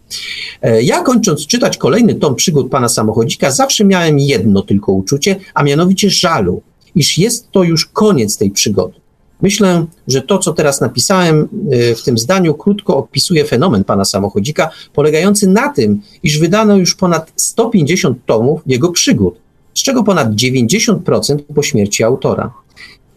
E, 0.62 0.82
ja 0.82 1.02
kończąc 1.02 1.46
czytać 1.46 1.76
kolejny 1.76 2.14
tom 2.14 2.34
przygód 2.34 2.70
pana 2.70 2.88
samochodzika, 2.88 3.50
zawsze 3.50 3.84
miałem 3.84 4.18
jedno 4.18 4.62
tylko 4.62 4.92
uczucie, 4.92 5.36
a 5.54 5.62
mianowicie 5.62 6.10
żalu, 6.10 6.62
iż 6.94 7.18
jest 7.18 7.50
to 7.50 7.62
już 7.62 7.86
koniec 7.86 8.38
tej 8.38 8.50
przygody. 8.50 8.94
Myślę, 9.42 9.86
że 10.08 10.22
to, 10.22 10.38
co 10.38 10.52
teraz 10.52 10.80
napisałem 10.80 11.48
e, 11.70 11.94
w 11.94 12.02
tym 12.02 12.18
zdaniu, 12.18 12.54
krótko 12.54 12.96
opisuje 12.96 13.44
fenomen 13.44 13.84
pana 13.84 14.04
samochodzika, 14.04 14.70
polegający 14.92 15.48
na 15.48 15.68
tym, 15.68 16.00
iż 16.22 16.38
wydano 16.38 16.76
już 16.76 16.94
ponad 16.94 17.32
150 17.36 18.26
tomów 18.26 18.60
jego 18.66 18.90
przygód, 18.90 19.34
z 19.74 19.82
czego 19.82 20.04
ponad 20.04 20.30
90% 20.30 21.38
po 21.54 21.62
śmierci 21.62 22.04
autora. 22.04 22.52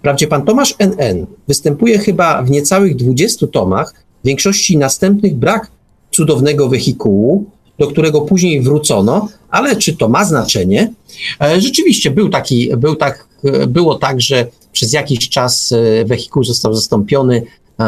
Wprawdzie 0.05 0.27
pan 0.27 0.45
Tomasz 0.45 0.75
N.N. 0.79 1.25
występuje 1.47 1.99
chyba 1.99 2.43
w 2.43 2.49
niecałych 2.51 2.95
20 2.95 3.47
tomach, 3.47 3.93
w 4.23 4.27
większości 4.27 4.77
następnych 4.77 5.35
brak 5.35 5.71
cudownego 6.11 6.69
wehikułu, 6.69 7.45
do 7.79 7.87
którego 7.87 8.21
później 8.21 8.61
wrócono, 8.61 9.27
ale 9.49 9.75
czy 9.75 9.97
to 9.97 10.09
ma 10.09 10.25
znaczenie? 10.25 10.93
E, 11.41 11.61
rzeczywiście 11.61 12.11
był 12.11 12.29
taki, 12.29 12.77
był 12.77 12.95
tak, 12.95 13.27
było 13.67 13.95
tak, 13.95 14.21
że 14.21 14.47
przez 14.71 14.93
jakiś 14.93 15.29
czas 15.29 15.71
e, 15.71 16.05
wehikuł 16.05 16.43
został 16.43 16.73
zastąpiony 16.73 17.43
e, 17.79 17.83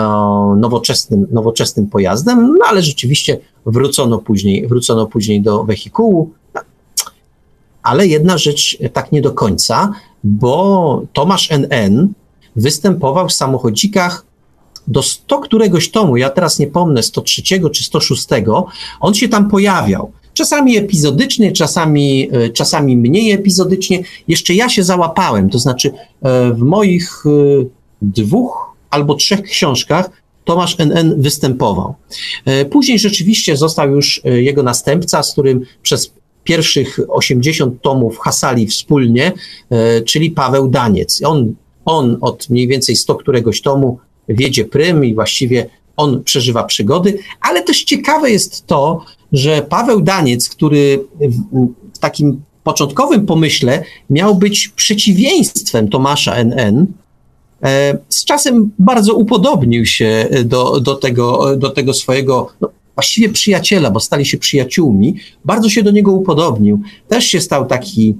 nowoczesnym, 0.58 1.28
nowoczesnym 1.32 1.88
pojazdem, 1.88 2.56
no 2.60 2.66
ale 2.70 2.82
rzeczywiście 2.82 3.40
wrócono 3.66 4.18
później, 4.18 4.68
wrócono 4.68 5.08
później 5.08 5.42
do 5.42 5.64
wehikułu. 5.64 6.32
Ale 7.84 8.08
jedna 8.08 8.38
rzecz 8.38 8.78
tak 8.94 9.12
nie 9.12 9.22
do 9.22 9.32
końca, 9.32 9.94
bo 10.24 11.02
Tomasz 11.14 11.52
NN 11.52 12.14
występował 12.56 13.28
w 13.28 13.34
samochodzikach 13.34 14.26
do 14.88 15.04
100 15.04 15.40
któregoś 15.40 15.92
tomu, 15.92 16.18
ja 16.18 16.30
teraz 16.30 16.60
nie 16.60 16.68
pomnę, 16.68 17.04
103 17.04 17.42
czy 17.72 17.84
106, 17.84 18.28
on 19.00 19.14
się 19.14 19.30
tam 19.30 19.50
pojawiał. 19.50 20.12
Czasami 20.34 20.78
epizodycznie, 20.78 21.52
czasami, 21.52 22.30
e, 22.32 22.50
czasami 22.50 22.98
mniej 22.98 23.32
epizodycznie. 23.32 24.04
Jeszcze 24.28 24.54
ja 24.54 24.70
się 24.70 24.84
załapałem, 24.84 25.50
to 25.50 25.60
znaczy 25.60 25.92
e, 26.22 26.54
w 26.54 26.60
moich 26.60 27.24
e, 27.26 27.30
dwóch 28.02 28.76
albo 28.90 29.16
trzech 29.16 29.42
książkach 29.42 30.10
Tomasz 30.46 30.76
NN 30.80 31.22
występował. 31.22 31.96
Później 32.70 33.00
rzeczywiście 33.00 33.58
został 33.58 33.92
już 33.92 34.22
jego 34.24 34.64
następca, 34.64 35.24
z 35.24 35.32
którym 35.32 35.66
przez 35.82 36.14
pierwszych 36.48 37.00
80 37.08 37.82
tomów 37.82 38.20
hasali 38.20 38.68
wspólnie, 38.68 39.32
czyli 40.06 40.32
Paweł 40.32 40.68
Daniec. 40.68 41.22
On, 41.26 41.54
on 41.86 42.18
od 42.22 42.50
mniej 42.50 42.68
więcej 42.68 42.96
100 42.96 43.16
któregoś 43.16 43.62
tomu 43.62 44.00
wiedzie 44.30 44.66
prym 44.66 45.06
i 45.06 45.16
właściwie 45.16 45.70
on 45.98 46.24
przeżywa 46.24 46.64
przygody, 46.64 47.20
ale 47.42 47.64
też 47.64 47.84
ciekawe 47.84 48.32
jest 48.32 48.66
to, 48.66 49.06
że 49.32 49.62
Paweł 49.70 50.02
Daniec, 50.02 50.50
który 50.50 51.04
w 51.94 51.98
takim 52.00 52.42
początkowym 52.64 53.26
pomyśle 53.26 53.84
miał 54.10 54.36
być 54.36 54.68
przeciwieństwem 54.76 55.88
Tomasza 55.90 56.36
NN, 56.36 56.86
e, 57.64 57.98
z 58.10 58.26
czasem 58.26 58.72
bardzo 58.80 59.16
upodobnił 59.16 59.86
się 59.86 60.28
do, 60.46 60.80
do, 60.80 60.96
tego, 60.96 61.56
do 61.58 61.70
tego 61.70 61.94
swojego 61.94 62.50
no, 62.62 62.70
właściwie 62.98 63.30
przyjaciela, 63.30 63.92
bo 63.92 64.00
stali 64.00 64.26
się 64.26 64.38
przyjaciółmi, 64.38 65.16
bardzo 65.46 65.70
się 65.70 65.84
do 65.84 65.92
niego 65.92 66.12
upodobnił. 66.12 66.82
Też 67.08 67.26
się 67.26 67.42
stał 67.42 67.66
taki 67.66 68.16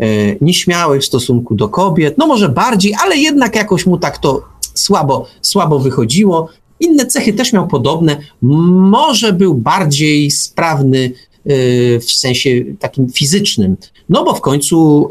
e, 0.00 0.06
nieśmiały 0.40 1.00
w 1.00 1.04
stosunku 1.04 1.54
do 1.54 1.68
kobiet, 1.68 2.18
no 2.18 2.26
może 2.26 2.48
bardziej, 2.48 2.94
ale 3.04 3.16
jednak 3.16 3.56
jakoś 3.56 3.86
mu 3.86 3.98
tak 3.98 4.18
to 4.18 4.42
słabo, 4.74 5.26
słabo 5.42 5.78
wychodziło. 5.78 6.48
Inne 6.80 7.06
cechy 7.06 7.32
też 7.32 7.52
miał 7.52 7.68
podobne. 7.68 8.16
Może 8.42 9.32
był 9.32 9.54
bardziej 9.54 10.30
sprawny 10.30 10.98
y, 10.98 12.00
w 12.00 12.12
sensie 12.12 12.50
takim 12.78 13.08
fizycznym, 13.08 13.76
no 14.08 14.24
bo 14.24 14.34
w 14.34 14.40
końcu 14.40 15.08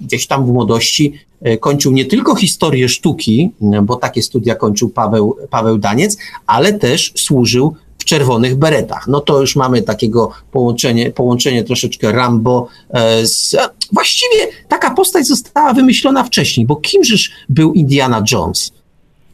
y, 0.00 0.04
gdzieś 0.04 0.26
tam 0.26 0.46
w 0.46 0.52
młodości 0.52 1.12
y, 1.46 1.58
kończył 1.58 1.92
nie 1.92 2.04
tylko 2.04 2.34
historię 2.34 2.88
sztuki, 2.88 3.50
bo 3.82 3.96
takie 3.96 4.22
studia 4.22 4.54
kończył 4.54 4.88
Paweł, 4.88 5.36
Paweł 5.50 5.78
Daniec, 5.78 6.18
ale 6.46 6.72
też 6.72 7.12
służył 7.16 7.74
czerwonych 8.08 8.56
beretach. 8.56 9.08
No 9.08 9.20
to 9.20 9.40
już 9.40 9.56
mamy 9.56 9.82
takiego 9.82 10.30
połączenie, 10.52 11.10
połączenie 11.10 11.64
troszeczkę 11.64 12.12
Rambo 12.12 12.68
z... 13.22 13.56
Właściwie 13.92 14.36
taka 14.68 14.94
postać 14.94 15.26
została 15.26 15.72
wymyślona 15.72 16.24
wcześniej, 16.24 16.66
bo 16.66 16.76
kimżeż 16.76 17.30
był 17.48 17.72
Indiana 17.72 18.22
Jones? 18.32 18.72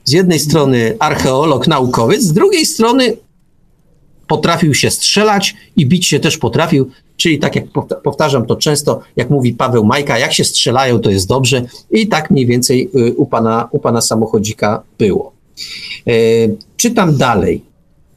z 0.05 0.13
jednej 0.13 0.39
strony 0.39 0.97
archeolog, 0.99 1.69
naukowiec, 1.69 2.23
z 2.23 2.33
drugiej 2.33 2.67
strony 2.67 3.17
potrafił 4.27 4.75
się 4.75 4.91
strzelać 4.91 5.55
i 5.77 5.87
bić 5.87 6.07
się 6.07 6.21
też 6.21 6.39
potrafił, 6.39 6.91
czyli 7.17 7.39
tak 7.39 7.57
jak 7.57 7.65
powtarzam 8.05 8.47
to 8.47 8.57
często, 8.57 9.01
jak 9.17 9.31
mówi 9.31 9.53
Paweł 9.53 9.85
Majka, 9.85 10.19
jak 10.19 10.33
się 10.33 10.45
strzelają, 10.45 10.99
to 10.99 11.11
jest 11.11 11.29
dobrze 11.29 11.63
i 11.91 12.09
tak 12.09 12.31
mniej 12.31 12.47
więcej 12.47 12.91
y, 12.97 13.15
u 13.15 13.27
pana, 13.27 13.69
u 13.73 13.79
pana 13.79 14.01
samochodzika 14.01 14.83
było. 14.99 15.33
Y, 16.09 16.57
czytam 16.77 17.17
dalej. 17.17 17.63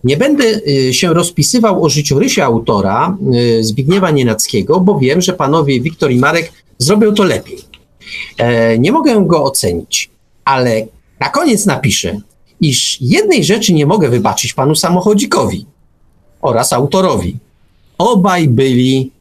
Nie 0.03 0.17
będę 0.17 0.43
y, 0.67 0.93
się 0.93 1.13
rozpisywał 1.13 1.83
o 1.83 1.89
życiorysie 1.89 2.43
autora 2.43 3.17
Zbigniewa 3.61 4.11
Nienackiego, 4.11 4.79
bo 4.79 4.99
wiem, 4.99 5.21
że 5.21 5.33
panowie 5.33 5.81
Wiktor 5.81 6.11
i 6.11 6.17
Marek 6.17 6.51
zrobią 6.77 7.13
to 7.13 7.23
lepiej. 7.23 7.57
E, 8.37 8.79
nie 8.79 8.91
mogę 8.91 9.25
go 9.25 9.43
ocenić, 9.43 10.09
ale 10.45 10.87
na 11.19 11.29
koniec 11.29 11.65
napiszę, 11.65 12.19
iż 12.61 13.01
jednej 13.01 13.43
rzeczy 13.43 13.73
nie 13.73 13.85
mogę 13.85 14.09
wybaczyć 14.09 14.53
panu 14.53 14.75
samochodzikowi 14.75 15.65
oraz 16.41 16.73
autorowi. 16.73 17.37
Obaj 17.97 18.47
byli 18.47 19.11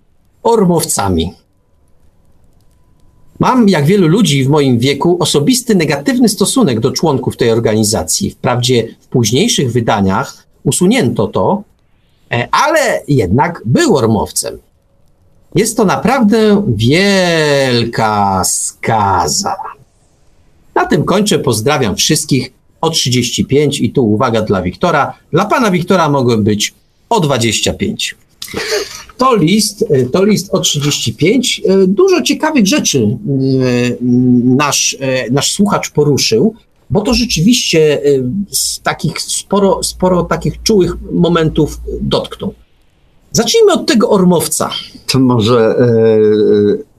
ormowcami. 0.43 1.33
Mam, 3.39 3.69
jak 3.69 3.87
wielu 3.87 4.09
ludzi 4.09 4.45
w 4.45 4.49
moim 4.49 4.79
wieku, 4.79 5.17
osobisty 5.21 5.75
negatywny 5.75 6.29
stosunek 6.29 6.81
do 6.81 6.93
członków 6.93 7.37
tej 7.37 7.51
organizacji. 7.51 8.31
Wprawdzie 8.31 8.89
w 9.01 9.07
późniejszych 9.07 9.73
wydaniach 9.73 10.46
usunięto 10.67 11.27
to, 11.27 11.63
e, 12.33 12.49
ale 12.53 13.03
jednak 13.09 13.63
był 13.65 13.97
ormowcem. 13.97 14.59
Jest 15.55 15.77
to 15.77 15.85
naprawdę 15.85 16.65
wielka 16.77 18.43
skaza. 18.45 19.57
Na 20.75 20.87
tym 20.87 21.05
kończę. 21.05 21.39
Pozdrawiam 21.39 21.97
wszystkich 21.97 22.53
o 22.81 22.91
35 22.91 23.81
i 23.81 23.93
tu 23.93 24.13
uwaga 24.13 24.43
dla 24.43 24.63
Wiktora. 24.63 25.15
Dla 25.33 25.45
pana 25.45 25.71
Wiktora 25.71 26.09
mogłem 26.09 26.45
być 26.45 26.75
o 27.09 27.21
25. 27.21 28.17
To 29.17 29.37
list, 29.37 29.85
e, 29.91 30.07
to 30.07 30.25
list 30.25 30.55
o 30.55 30.61
35. 30.61 31.63
E, 31.65 31.87
dużo 31.87 32.23
ciekawych 32.23 32.67
rzeczy 32.67 33.19
nasz, 34.45 34.97
nasz 35.31 35.53
słuchacz 35.53 35.91
poruszył, 35.91 36.55
bo 36.91 37.01
to 37.01 37.15
rzeczywiście 37.15 38.03
z 38.51 38.81
takich 38.81 39.21
sporo, 39.21 39.83
sporo 39.83 40.23
takich 40.23 40.63
czułych 40.63 40.93
momentów 41.13 41.81
dotknął. 42.01 42.55
Zacznijmy 43.33 43.73
od 43.73 43.87
tego 43.87 44.11
ormowca. 44.11 44.71
To 45.07 45.19
może 45.19 45.75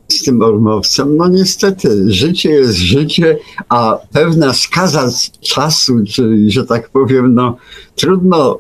z 0.08 0.24
tym 0.24 0.42
ormowcem? 0.42 1.18
No 1.18 1.28
niestety, 1.28 2.12
życie 2.12 2.50
jest 2.50 2.74
życie, 2.74 3.38
a 3.70 4.00
pewna 4.12 4.54
skaza 4.54 5.10
czasu, 5.42 5.94
czyli, 6.08 6.52
że 6.52 6.66
tak 6.66 6.90
powiem, 6.90 7.36
no 7.36 7.58
trudno. 7.96 8.60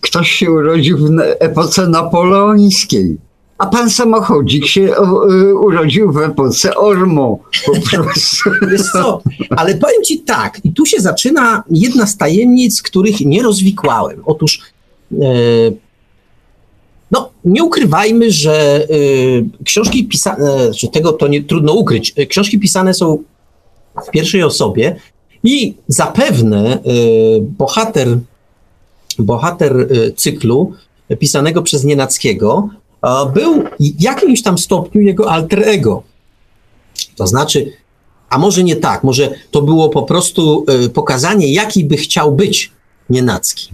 Ktoś 0.00 0.30
się 0.30 0.50
urodził 0.50 0.98
w 0.98 1.10
epoce 1.38 1.88
napoleońskiej. 1.88 3.16
A 3.58 3.66
pan 3.66 3.90
samochodzik 3.90 4.66
się 4.66 4.94
urodził 5.60 6.12
w 6.12 6.18
epoce 6.18 6.76
Ormo. 6.76 7.38
Po 7.66 7.72
prostu. 7.90 8.50
Co, 8.92 9.22
ale 9.50 9.74
powiem 9.74 10.02
ci 10.04 10.20
tak, 10.20 10.60
i 10.64 10.72
tu 10.72 10.86
się 10.86 11.00
zaczyna 11.00 11.62
jedna 11.70 12.06
z 12.06 12.16
tajemnic, 12.16 12.82
których 12.82 13.20
nie 13.20 13.42
rozwikłałem. 13.42 14.22
Otóż 14.26 14.60
e, 15.12 15.26
no, 17.10 17.30
nie 17.44 17.64
ukrywajmy, 17.64 18.32
że 18.32 18.86
y, 18.90 19.44
książki 19.64 20.04
pisane, 20.04 20.74
że 20.74 20.88
tego 20.88 21.12
to 21.12 21.28
nie 21.28 21.42
trudno 21.42 21.72
ukryć. 21.72 22.14
Y, 22.18 22.26
książki 22.26 22.58
pisane 22.58 22.94
są 22.94 23.18
w 24.06 24.10
pierwszej 24.10 24.42
osobie 24.42 24.96
i 25.44 25.74
zapewne 25.88 26.78
bohater, 27.40 28.18
bohater 29.18 29.88
cyklu 30.16 30.72
pisanego 31.18 31.62
przez 31.62 31.84
Nienackiego 31.84 32.68
był 33.34 33.62
w 33.80 34.02
jakimś 34.02 34.42
tam 34.42 34.58
stopniu 34.58 35.00
jego 35.00 35.30
alter 35.30 35.68
ego. 35.68 36.02
To 37.16 37.26
znaczy, 37.26 37.72
a 38.30 38.38
może 38.38 38.64
nie 38.64 38.76
tak, 38.76 39.04
może 39.04 39.34
to 39.50 39.62
było 39.62 39.88
po 39.88 40.02
prostu 40.02 40.64
y, 40.84 40.88
pokazanie, 40.88 41.52
jaki 41.52 41.84
by 41.84 41.96
chciał 41.96 42.32
być 42.32 42.72
Nienacki. 43.10 43.68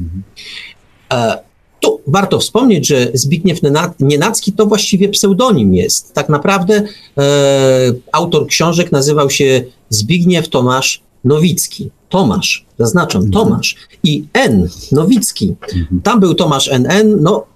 E, 1.13 1.39
Tu 1.81 2.01
warto 2.07 2.39
wspomnieć, 2.39 2.89
że 2.89 3.11
Zbigniew 3.15 3.61
Nienacki 4.01 4.53
to 4.53 4.67
właściwie 4.67 5.09
pseudonim 5.09 5.75
jest. 5.75 6.15
Tak 6.15 6.29
naprawdę 6.29 6.83
e, 7.19 7.93
autor 8.13 8.47
książek 8.47 8.93
nazywał 8.93 9.31
się 9.31 9.65
Zbigniew 9.91 10.49
Tomasz 10.49 11.03
Nowicki. 11.25 11.91
Tomasz, 12.09 12.67
zaznaczam, 12.79 13.23
mhm. 13.23 13.33
Tomasz. 13.33 13.77
I 14.03 14.25
N, 14.33 14.69
Nowicki. 14.93 15.55
Mhm. 15.63 16.01
Tam 16.03 16.21
był 16.21 16.35
Tomasz 16.35 16.69
NN, 16.69 17.17
no 17.21 17.47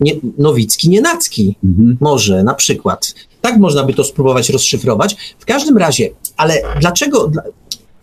nie, 0.00 0.12
Nowicki, 0.38 0.88
Nienacki 0.88 1.56
mhm. 1.64 1.96
może 2.00 2.42
na 2.42 2.54
przykład. 2.54 3.14
Tak 3.40 3.58
można 3.58 3.84
by 3.84 3.94
to 3.94 4.04
spróbować 4.04 4.50
rozszyfrować. 4.50 5.16
W 5.38 5.44
każdym 5.44 5.76
razie, 5.76 6.10
ale 6.36 6.62
dlaczego... 6.80 7.28
Dla, 7.28 7.42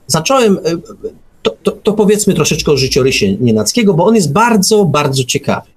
zacząłem... 0.08 0.58
E, 0.58 0.77
to, 1.41 1.55
to, 1.63 1.71
to, 1.71 1.93
powiedzmy 1.93 2.34
troszeczkę 2.34 2.71
o 2.71 2.77
życiorysie 2.77 3.38
Nienackiego, 3.39 3.93
bo 3.93 4.05
on 4.05 4.15
jest 4.15 4.31
bardzo, 4.31 4.86
bardzo 4.86 5.23
ciekawy. 5.23 5.67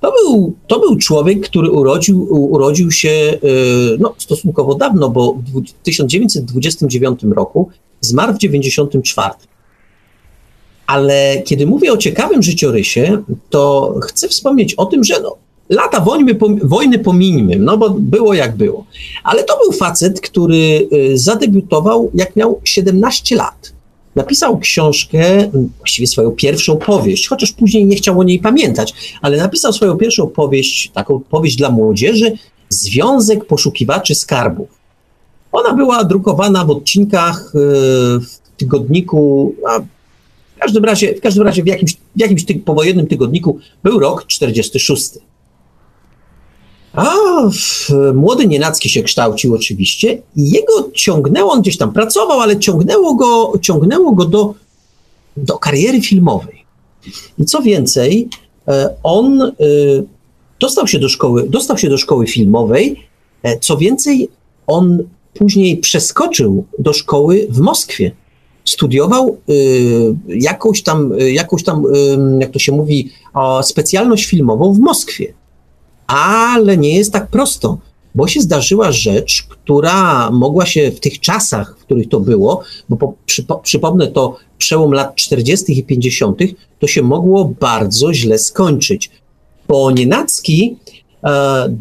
To 0.00 0.12
był, 0.12 0.52
to 0.66 0.80
był 0.80 0.96
człowiek, 0.96 1.40
który 1.40 1.70
urodził, 1.70 2.26
urodził 2.52 2.90
się 2.90 3.08
e, 3.08 3.38
no, 3.98 4.14
stosunkowo 4.18 4.74
dawno, 4.74 5.08
bo 5.08 5.32
w 5.32 5.62
1929 5.82 7.20
roku 7.36 7.68
zmarł 8.00 8.34
w 8.34 8.38
1994. 8.38 9.51
Ale 10.92 11.42
kiedy 11.44 11.66
mówię 11.66 11.92
o 11.92 11.96
ciekawym 11.96 12.42
życiorysie, 12.42 13.22
to 13.50 13.94
chcę 14.02 14.28
wspomnieć 14.28 14.74
o 14.74 14.86
tym, 14.86 15.04
że 15.04 15.20
no, 15.22 15.36
lata 15.68 16.00
wojny, 16.00 16.38
wojny 16.62 16.98
pomińmy, 16.98 17.56
no 17.56 17.76
bo 17.76 17.90
było 17.90 18.34
jak 18.34 18.56
było. 18.56 18.86
Ale 19.24 19.44
to 19.44 19.58
był 19.62 19.72
facet, 19.72 20.20
który 20.20 20.88
y, 20.92 21.18
zadebiutował 21.18 22.10
jak 22.14 22.36
miał 22.36 22.60
17 22.64 23.36
lat. 23.36 23.72
Napisał 24.16 24.58
książkę, 24.58 25.50
właściwie 25.78 26.06
swoją 26.06 26.30
pierwszą 26.30 26.76
powieść, 26.76 27.28
chociaż 27.28 27.52
później 27.52 27.86
nie 27.86 27.96
chciał 27.96 28.20
o 28.20 28.24
niej 28.24 28.38
pamiętać, 28.38 28.94
ale 29.22 29.36
napisał 29.36 29.72
swoją 29.72 29.96
pierwszą 29.96 30.26
powieść, 30.26 30.90
taką 30.94 31.20
powieść 31.20 31.56
dla 31.56 31.70
młodzieży, 31.70 32.32
Związek 32.68 33.44
Poszukiwaczy 33.44 34.14
Skarbów. 34.14 34.68
Ona 35.52 35.74
była 35.74 36.04
drukowana 36.04 36.64
w 36.64 36.70
odcinkach 36.70 37.52
y, 37.54 37.58
w 38.20 38.56
tygodniku, 38.56 39.54
a 39.68 39.80
w 40.62 40.64
każdym 40.64 40.84
razie, 40.84 41.14
w, 41.14 41.20
każdym 41.20 41.44
razie 41.44 41.62
w 41.62 41.66
jakimś, 41.66 41.94
w 41.94 42.20
jakimś 42.20 42.44
ty, 42.44 42.54
powojennym 42.54 43.06
tygodniku 43.06 43.58
był 43.82 43.98
rok 43.98 44.26
46. 44.26 45.10
A 46.92 47.14
młody 48.14 48.46
Nienacki 48.46 48.88
się 48.88 49.02
kształcił 49.02 49.54
oczywiście 49.54 50.22
i 50.36 50.50
jego 50.50 50.90
ciągnęło, 50.94 51.52
on 51.52 51.62
gdzieś 51.62 51.76
tam 51.76 51.92
pracował, 51.92 52.40
ale 52.40 52.58
ciągnęło 52.58 53.14
go, 53.14 53.52
ciągnęło 53.60 54.12
go 54.12 54.24
do, 54.24 54.54
do 55.36 55.58
kariery 55.58 56.00
filmowej. 56.00 56.64
I 57.38 57.44
co 57.44 57.62
więcej, 57.62 58.28
e, 58.68 58.94
on 59.02 59.42
e, 59.42 59.52
dostał 60.60 60.86
się 60.86 60.98
do 60.98 61.08
szkoły, 61.08 61.48
dostał 61.48 61.78
się 61.78 61.88
do 61.88 61.98
szkoły 61.98 62.26
filmowej, 62.26 63.08
e, 63.42 63.58
co 63.58 63.76
więcej, 63.76 64.28
on 64.66 65.02
później 65.34 65.76
przeskoczył 65.76 66.64
do 66.78 66.92
szkoły 66.92 67.46
w 67.50 67.58
Moskwie. 67.58 68.10
Studiował 68.64 69.36
jakąś 70.28 70.82
tam, 70.82 71.12
jakąś 71.18 71.64
tam, 71.64 71.84
jak 72.38 72.50
to 72.50 72.58
się 72.58 72.72
mówi, 72.72 73.10
specjalność 73.62 74.24
filmową 74.24 74.72
w 74.72 74.78
Moskwie 74.78 75.34
ale 76.12 76.76
nie 76.76 76.96
jest 76.96 77.12
tak 77.12 77.26
prosto, 77.26 77.78
bo 78.14 78.28
się 78.28 78.40
zdarzyła 78.40 78.92
rzecz, 78.92 79.42
która 79.42 80.30
mogła 80.30 80.66
się 80.66 80.90
w 80.90 81.00
tych 81.00 81.20
czasach, 81.20 81.76
w 81.78 81.84
których 81.84 82.08
to 82.08 82.20
było, 82.20 82.62
bo 82.88 82.96
po, 82.96 83.14
przypo, 83.26 83.56
przypomnę 83.56 84.08
to 84.08 84.36
przełom 84.58 84.92
lat 84.92 85.14
40. 85.14 85.78
i 85.78 85.84
50., 85.84 86.38
to 86.78 86.86
się 86.86 87.02
mogło 87.02 87.44
bardzo 87.60 88.14
źle 88.14 88.38
skończyć. 88.38 89.10
Bo 89.68 89.90
Nienacki 89.90 90.76
e, 91.24 91.76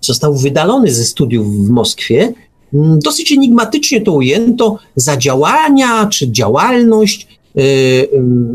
został 0.00 0.34
wydalony 0.34 0.92
ze 0.92 1.04
studiów 1.04 1.66
w 1.66 1.70
Moskwie. 1.70 2.32
Mm, 2.74 2.98
dosyć 2.98 3.32
enigmatycznie 3.32 4.00
to 4.00 4.12
ujęto 4.12 4.78
za 4.96 5.16
działania 5.16 6.06
czy 6.06 6.32
działalność 6.32 7.26
e, 7.56 7.60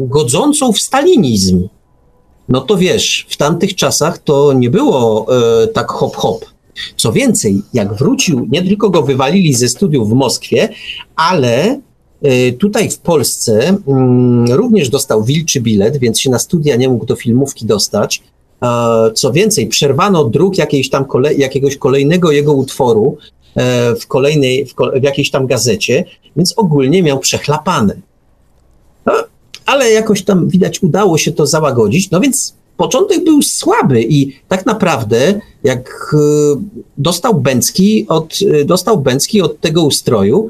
godzącą 0.08 0.74
w 0.74 0.80
stalinizm 0.80 1.68
no 2.50 2.62
to 2.62 2.78
wiesz, 2.78 3.26
w 3.30 3.38
tamtych 3.38 3.76
czasach 3.76 4.18
to 4.18 4.54
nie 4.54 4.70
było 4.70 5.28
e, 5.64 5.68
tak 5.68 5.92
hop-hop. 5.92 6.46
Co 6.98 7.12
więcej, 7.12 7.62
jak 7.74 7.94
wrócił, 7.94 8.48
nie 8.52 8.64
tylko 8.64 8.90
go 8.90 9.02
wywalili 9.02 9.54
ze 9.54 9.68
studiów 9.70 10.10
w 10.10 10.14
Moskwie, 10.14 10.70
ale 11.16 11.80
tutaj 12.60 12.90
w 12.90 12.98
Polsce 12.98 13.78
mm, 13.88 14.52
również 14.52 14.90
dostał 14.90 15.24
wilczy 15.24 15.62
bilet, 15.62 15.98
więc 15.98 16.20
się 16.20 16.30
na 16.30 16.40
studia 16.40 16.76
nie 16.76 16.90
mógł 16.90 17.06
do 17.06 17.16
filmówki 17.16 17.66
dostać. 17.66 18.24
E, 18.64 19.12
co 19.14 19.32
więcej, 19.32 19.68
przerwano 19.68 20.24
druk 20.24 20.58
jakiejś 20.58 20.90
tam 20.90 21.06
kole, 21.06 21.34
jakiegoś 21.34 21.78
kolejnego 21.78 22.32
jego 22.32 22.54
utworu 22.54 23.18
w 24.00 24.08
kolejnej, 24.08 24.66
w, 24.66 24.76
w 25.00 25.04
jakiejś 25.04 25.32
tam 25.32 25.48
gazecie, 25.48 26.04
więc 26.36 26.54
ogólnie 26.58 27.04
miał 27.04 27.20
przechlapane 27.20 27.96
ale 29.66 29.92
jakoś 29.92 30.24
tam 30.24 30.48
widać 30.48 30.84
udało 30.84 31.18
się 31.18 31.32
to 31.32 31.48
załagodzić. 31.48 32.12
No 32.12 32.20
więc 32.20 32.54
początek 32.78 33.24
był 33.24 33.42
słaby 33.42 34.04
i 34.04 34.36
tak 34.48 34.66
naprawdę 34.66 35.42
jak 35.64 36.14
e, 36.14 36.18
dostał 36.98 37.34
Bęcki 37.34 38.06
od, 38.10 38.36
e, 38.62 38.66
dostał 38.66 38.98
Bęcki 38.98 39.42
od 39.42 39.60
tego 39.60 39.84
ustroju, 39.84 40.50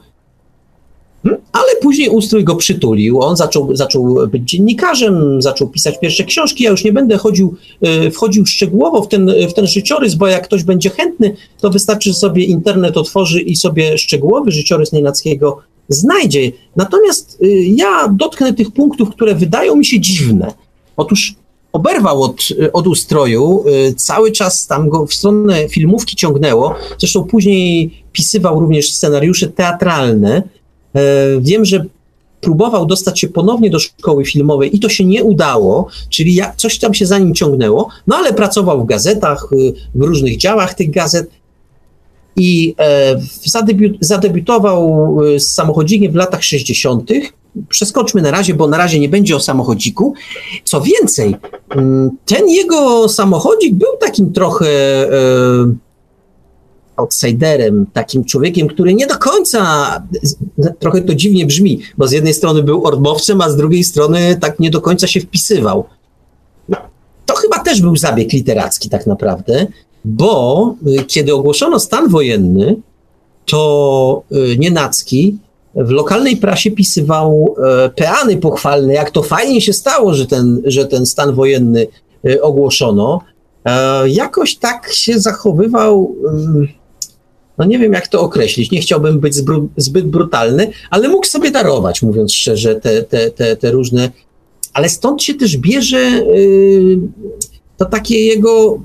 ale 1.52 1.76
później 1.82 2.10
ustrój 2.10 2.44
go 2.44 2.56
przytulił. 2.56 3.22
On 3.22 3.36
zaczął, 3.36 3.76
zaczął 3.76 4.28
być 4.28 4.50
dziennikarzem, 4.50 5.42
zaczął 5.42 5.68
pisać 5.68 6.00
pierwsze 6.00 6.24
książki. 6.24 6.64
Ja 6.64 6.72
już 6.72 6.84
nie 6.84 6.94
będę 6.94 7.18
chodził, 7.18 7.56
e, 7.82 8.12
wchodził 8.12 8.46
szczegółowo 8.46 9.02
w 9.02 9.08
ten, 9.08 9.32
w 9.50 9.54
ten 9.54 9.68
życiorys, 9.68 10.16
bo 10.16 10.28
jak 10.28 10.44
ktoś 10.44 10.64
będzie 10.64 10.90
chętny, 10.90 11.36
to 11.62 11.70
wystarczy 11.70 12.14
sobie 12.14 12.44
internet 12.44 12.98
otworzy 12.98 13.42
i 13.42 13.56
sobie 13.56 13.98
szczegółowy 13.98 14.52
życiorys 14.52 14.92
Nienackiego 14.92 15.62
znajdzie. 15.90 16.52
Natomiast 16.76 17.38
y, 17.44 17.48
ja 17.64 18.08
dotknę 18.08 18.54
tych 18.54 18.72
punktów, 18.72 19.10
które 19.10 19.36
wydają 19.36 19.76
mi 19.76 19.86
się 19.86 20.00
dziwne. 20.00 20.54
Otóż 20.98 21.36
oberwał 21.72 22.24
od, 22.24 22.42
od 22.74 22.88
ustroju, 22.88 23.64
y, 23.68 23.94
cały 23.94 24.32
czas 24.32 24.68
tam 24.68 24.90
go 24.90 25.06
w 25.06 25.14
stronę 25.14 25.70
filmówki 25.70 26.16
ciągnęło, 26.16 26.76
zresztą 26.98 27.24
później 27.24 27.92
pisywał 28.12 28.60
również 28.60 28.94
scenariusze 28.94 29.48
teatralne. 29.48 30.44
E, 30.96 31.02
wiem, 31.42 31.66
że 31.66 31.86
próbował 32.42 32.86
dostać 32.86 33.20
się 33.20 33.28
ponownie 33.28 33.70
do 33.70 33.80
szkoły 33.80 34.26
filmowej 34.26 34.76
i 34.76 34.80
to 34.80 34.90
się 34.90 35.06
nie 35.06 35.24
udało, 35.24 35.88
czyli 36.10 36.40
coś 36.58 36.80
tam 36.80 36.94
się 36.94 37.06
za 37.06 37.20
nim 37.20 37.36
ciągnęło, 37.36 37.90
no 38.08 38.16
ale 38.16 38.34
pracował 38.34 38.84
w 38.84 38.86
gazetach, 38.86 39.50
w 39.96 40.02
różnych 40.02 40.38
działach 40.38 40.74
tych 40.74 40.92
gazet 40.92 41.30
i 42.36 42.76
e, 42.80 43.16
zadebiut, 43.46 43.98
zadebiutował 44.02 45.18
e, 45.36 45.40
z 45.40 45.54
samochodzikiem 45.54 46.12
w 46.12 46.16
latach 46.16 46.44
60. 46.44 47.10
Przeskoczmy 47.70 48.22
na 48.22 48.32
razie, 48.32 48.54
bo 48.54 48.68
na 48.68 48.78
razie 48.78 49.00
nie 49.00 49.10
będzie 49.10 49.36
o 49.36 49.40
samochodziku. 49.40 50.14
Co 50.64 50.82
więcej, 50.82 51.36
mm, 51.70 52.18
ten 52.26 52.50
jego 52.50 53.10
samochodzik 53.10 53.76
był 53.76 53.98
takim 54.00 54.34
trochę 54.34 54.68
e, 54.68 55.76
outsiderem, 56.96 57.86
takim 57.94 58.26
człowiekiem, 58.26 58.68
który 58.68 58.94
nie 58.94 59.08
do 59.08 59.18
końca, 59.18 59.62
trochę 60.80 61.02
to 61.02 61.16
dziwnie 61.16 61.46
brzmi, 61.46 61.80
bo 61.98 62.08
z 62.08 62.12
jednej 62.12 62.34
strony 62.34 62.64
był 62.64 62.86
ormowcem, 62.86 63.42
a 63.42 63.50
z 63.50 63.56
drugiej 63.56 63.84
strony 63.84 64.38
tak 64.42 64.60
nie 64.60 64.70
do 64.70 64.82
końca 64.82 65.08
się 65.08 65.20
wpisywał. 65.22 65.86
No, 66.70 66.78
to 67.26 67.36
chyba 67.36 67.60
też 67.60 67.82
był 67.82 67.96
zabieg 67.96 68.34
literacki 68.34 68.90
tak 68.90 69.08
naprawdę 69.08 69.68
bo 70.06 70.76
y, 70.88 71.04
kiedy 71.06 71.34
ogłoszono 71.34 71.80
stan 71.80 72.10
wojenny, 72.10 72.76
to 73.46 74.24
y, 74.32 74.58
Nienacki 74.58 75.38
w 75.76 75.90
lokalnej 75.90 76.38
prasie 76.38 76.72
pisywał 76.72 77.56
e, 77.58 77.90
peany 77.90 78.38
pochwalne, 78.38 78.94
jak 78.94 79.12
to 79.12 79.24
fajnie 79.24 79.62
się 79.62 79.74
stało, 79.74 80.14
że 80.14 80.26
ten, 80.26 80.62
że 80.66 80.86
ten 80.86 81.06
stan 81.06 81.34
wojenny 81.34 81.88
y, 82.26 82.42
ogłoszono. 82.42 83.22
E, 83.66 84.10
jakoś 84.10 84.56
tak 84.56 84.90
się 84.94 85.20
zachowywał, 85.20 86.16
no 87.58 87.66
nie 87.66 87.80
wiem 87.80 87.94
jak 87.94 88.08
to 88.08 88.22
określić, 88.22 88.72
nie 88.72 88.82
chciałbym 88.82 89.20
być 89.20 89.36
zbyt 89.78 90.08
brutalny, 90.08 90.72
ale 90.90 91.10
mógł 91.10 91.26
sobie 91.26 91.52
darować, 91.52 92.02
mówiąc 92.02 92.34
szczerze, 92.34 92.76
te, 92.76 93.04
te, 93.04 93.32
te, 93.32 93.56
te 93.56 93.72
różne. 93.72 94.12
Ale 94.74 94.90
stąd 94.90 95.24
się 95.24 95.34
też 95.34 95.58
bierze 95.58 96.22
to 97.78 97.86
takie 97.86 98.26
jego 98.26 98.80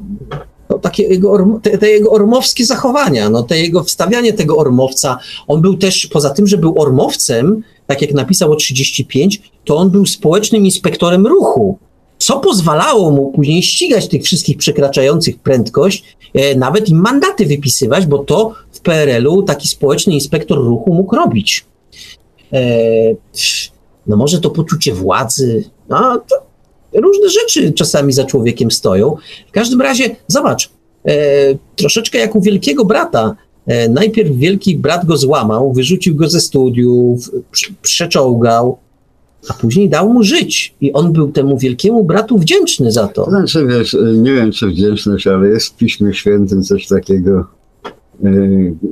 no, 0.70 0.78
takie 0.78 1.02
jego, 1.02 1.60
te, 1.62 1.78
te, 1.78 1.90
jego 1.90 2.10
ormowskie 2.10 2.66
zachowania, 2.66 3.30
no, 3.30 3.42
te 3.42 3.60
jego 3.60 3.84
wstawianie 3.84 4.32
tego 4.32 4.56
ormowca. 4.56 5.18
On 5.48 5.60
był 5.60 5.76
też, 5.76 6.06
poza 6.06 6.30
tym, 6.30 6.46
że 6.46 6.58
był 6.58 6.80
ormowcem, 6.80 7.62
tak 7.86 8.02
jak 8.02 8.12
napisał 8.12 8.52
o 8.52 8.56
35, 8.56 9.42
to 9.64 9.76
on 9.76 9.90
był 9.90 10.06
społecznym 10.06 10.64
inspektorem 10.64 11.26
ruchu, 11.26 11.78
co 12.20 12.40
pozwalało 12.40 13.10
mu 13.10 13.32
później 13.32 13.62
ścigać 13.62 14.08
tych 14.08 14.22
wszystkich 14.22 14.56
przekraczających 14.56 15.38
prędkość, 15.38 16.16
e, 16.34 16.54
nawet 16.54 16.88
im 16.88 17.00
mandaty 17.00 17.46
wypisywać, 17.46 18.06
bo 18.06 18.18
to 18.18 18.54
w 18.72 18.80
PRL-u 18.80 19.42
taki 19.42 19.68
społeczny 19.68 20.12
inspektor 20.14 20.58
ruchu 20.58 20.94
mógł 20.94 21.16
robić. 21.16 21.64
E, 22.52 22.60
no 24.06 24.16
może 24.16 24.40
to 24.40 24.50
poczucie 24.50 24.94
władzy, 24.94 25.64
no 25.88 26.22
to 26.28 26.36
różne 27.00 27.28
rzeczy 27.28 27.72
czasami 27.72 28.12
za 28.12 28.24
człowiekiem 28.24 28.70
stoją. 28.70 29.16
W 29.48 29.52
każdym 29.52 29.80
razie, 29.80 30.16
zobacz, 30.26 30.70
e, 31.04 31.14
troszeczkę 31.76 32.18
jak 32.18 32.36
u 32.36 32.40
wielkiego 32.40 32.84
brata. 32.84 33.36
Najpierw 33.90 34.36
wielki 34.36 34.76
brat 34.76 35.06
go 35.06 35.16
złamał, 35.16 35.72
wyrzucił 35.72 36.16
go 36.16 36.28
ze 36.28 36.40
studiów, 36.40 37.30
przeczołgał, 37.82 38.78
a 39.49 39.55
później 39.55 39.88
dał 39.88 40.12
mu 40.12 40.22
żyć. 40.22 40.74
I 40.80 40.93
on 40.93 41.12
był 41.12 41.32
temu 41.32 41.59
wielkiemu 41.59 42.05
bratu 42.05 42.38
wdzięczny 42.38 42.93
za 42.93 43.09
to. 43.09 43.24
Znaczy, 43.24 43.66
wiesz, 43.66 43.97
nie 44.14 44.34
wiem, 44.34 44.53
czy 44.53 44.66
wdzięczność, 44.66 45.26
ale 45.26 45.49
jest 45.49 45.66
w 45.66 45.76
Piśmie 45.76 46.14
Świętym 46.14 46.62
coś 46.62 46.86
takiego, 46.86 47.47
yy, 48.22 48.30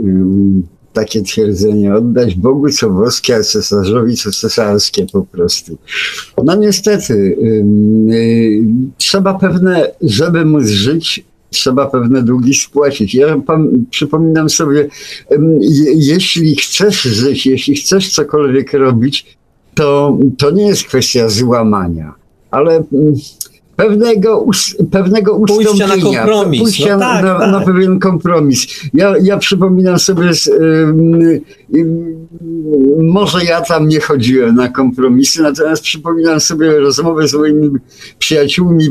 yy, 0.05 0.62
takie 0.92 1.22
twierdzenie, 1.22 1.94
oddać 1.94 2.34
Bogu 2.34 2.68
co 2.68 2.90
boskie, 2.90 3.36
a 3.36 3.42
cesarzowi 3.42 4.16
co 4.16 4.30
cesarskie 4.30 5.07
po 5.12 5.22
prostu. 5.22 5.78
No 6.44 6.55
niestety, 6.55 7.36
yy, 7.42 8.62
trzeba 8.96 9.34
pewne, 9.34 9.90
żeby 10.03 10.44
móc 10.44 10.66
żyć, 10.66 11.24
trzeba 11.51 11.86
pewne 11.86 12.22
długi 12.22 12.55
spłacić. 12.55 13.14
Ja 13.14 13.38
pan, 13.46 13.84
przypominam 13.90 14.51
sobie, 14.51 14.88
jeśli 15.94 16.57
chcesz 16.57 17.03
żyć, 17.03 17.46
jeśli 17.46 17.74
chcesz 17.74 18.12
cokolwiek 18.12 18.72
robić, 18.72 19.38
to, 19.78 20.18
to 20.38 20.50
nie 20.50 20.66
jest 20.66 20.84
kwestia 20.84 21.28
złamania, 21.28 22.14
ale 22.50 22.76
mm, 22.92 23.14
pewnego, 23.76 24.46
pewnego 24.90 25.36
ustąpienia. 25.36 25.70
Pójścia 25.70 25.86
na 25.86 26.02
kompromis. 26.02 26.60
Pójścia 26.60 26.96
no 26.96 27.00
tak, 27.00 27.24
na, 27.24 27.38
tak. 27.38 27.52
na, 27.52 27.60
pewien 27.60 27.98
kompromis. 27.98 28.66
Ja, 28.94 29.14
ja 29.22 29.36
przypominam 29.36 29.98
sobie, 29.98 30.34
z, 30.34 30.50
może 33.02 33.44
ja 33.44 33.60
tam 33.60 33.88
nie 33.88 34.00
chodziłem 34.00 34.54
na 34.54 34.68
kompromisy, 34.68 35.42
natomiast 35.42 35.82
przypominam 35.82 36.40
sobie 36.40 36.78
rozmowę 36.78 37.28
z 37.28 37.34
moimi 37.34 37.70
przyjaciółmi, 38.18 38.84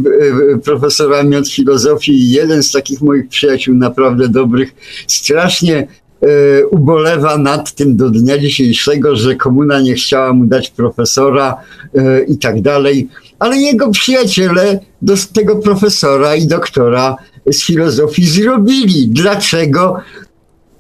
profesorami 0.64 1.36
od 1.36 1.50
filozofii 1.50 2.30
jeden 2.30 2.64
z 2.64 2.72
takich 2.72 3.02
moich 3.02 3.28
przyjaciół 3.28 3.76
naprawdę 3.76 4.30
dobrych, 4.30 4.76
strasznie 5.08 5.88
ubolewa 6.72 7.38
nad 7.38 7.74
tym 7.74 7.98
do 7.98 8.10
dnia 8.10 8.38
dzisiejszego, 8.38 9.16
że 9.16 9.36
komuna 9.36 9.82
nie 9.82 9.94
chciała 9.94 10.34
mu 10.34 10.46
dać 10.46 10.70
profesora 10.70 11.58
e, 11.96 12.24
i 12.24 12.38
tak 12.38 12.62
dalej, 12.62 13.08
ale 13.40 13.58
jego 13.58 13.92
przyjaciele 13.92 14.80
do 15.02 15.14
tego 15.34 15.56
profesora 15.56 16.36
i 16.36 16.48
doktora 16.48 17.16
z 17.52 17.64
filozofii 17.64 18.26
zrobili. 18.26 19.08
Dlaczego? 19.10 19.98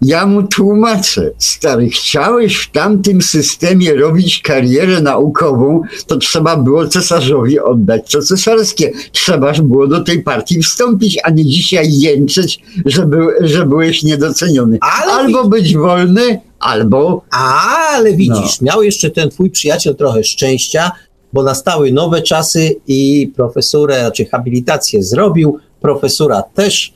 Ja 0.01 0.25
mu 0.25 0.43
tłumaczę, 0.43 1.31
stary, 1.37 1.89
chciałeś 1.89 2.57
w 2.57 2.71
tamtym 2.71 3.21
systemie 3.21 3.93
robić 3.93 4.41
karierę 4.41 5.01
naukową, 5.01 5.81
to 6.07 6.17
trzeba 6.17 6.57
było 6.57 6.87
cesarzowi 6.87 7.59
oddać 7.59 8.09
co 8.09 8.21
cesarskie. 8.21 8.91
Trzeba 9.11 9.53
było 9.53 9.87
do 9.87 10.03
tej 10.03 10.23
partii 10.23 10.63
wstąpić, 10.63 11.19
a 11.23 11.29
nie 11.29 11.45
dzisiaj 11.45 11.87
jęczeć, 11.91 12.59
że, 12.85 13.07
że 13.41 13.65
byłeś 13.65 14.03
niedoceniony. 14.03 14.77
Ale 14.81 15.13
albo 15.13 15.47
być 15.47 15.77
wolny, 15.77 16.41
albo... 16.59 17.21
Ale 17.29 18.13
widzisz, 18.13 18.61
no. 18.61 18.65
miał 18.65 18.83
jeszcze 18.83 19.09
ten 19.09 19.29
twój 19.29 19.49
przyjaciel 19.49 19.95
trochę 19.95 20.23
szczęścia, 20.23 20.91
bo 21.33 21.43
nastały 21.43 21.91
nowe 21.91 22.21
czasy 22.21 22.75
i 22.87 23.31
profesurę, 23.35 24.11
czy 24.15 24.25
habilitację 24.25 25.03
zrobił, 25.03 25.57
profesura 25.81 26.41
też 26.41 26.93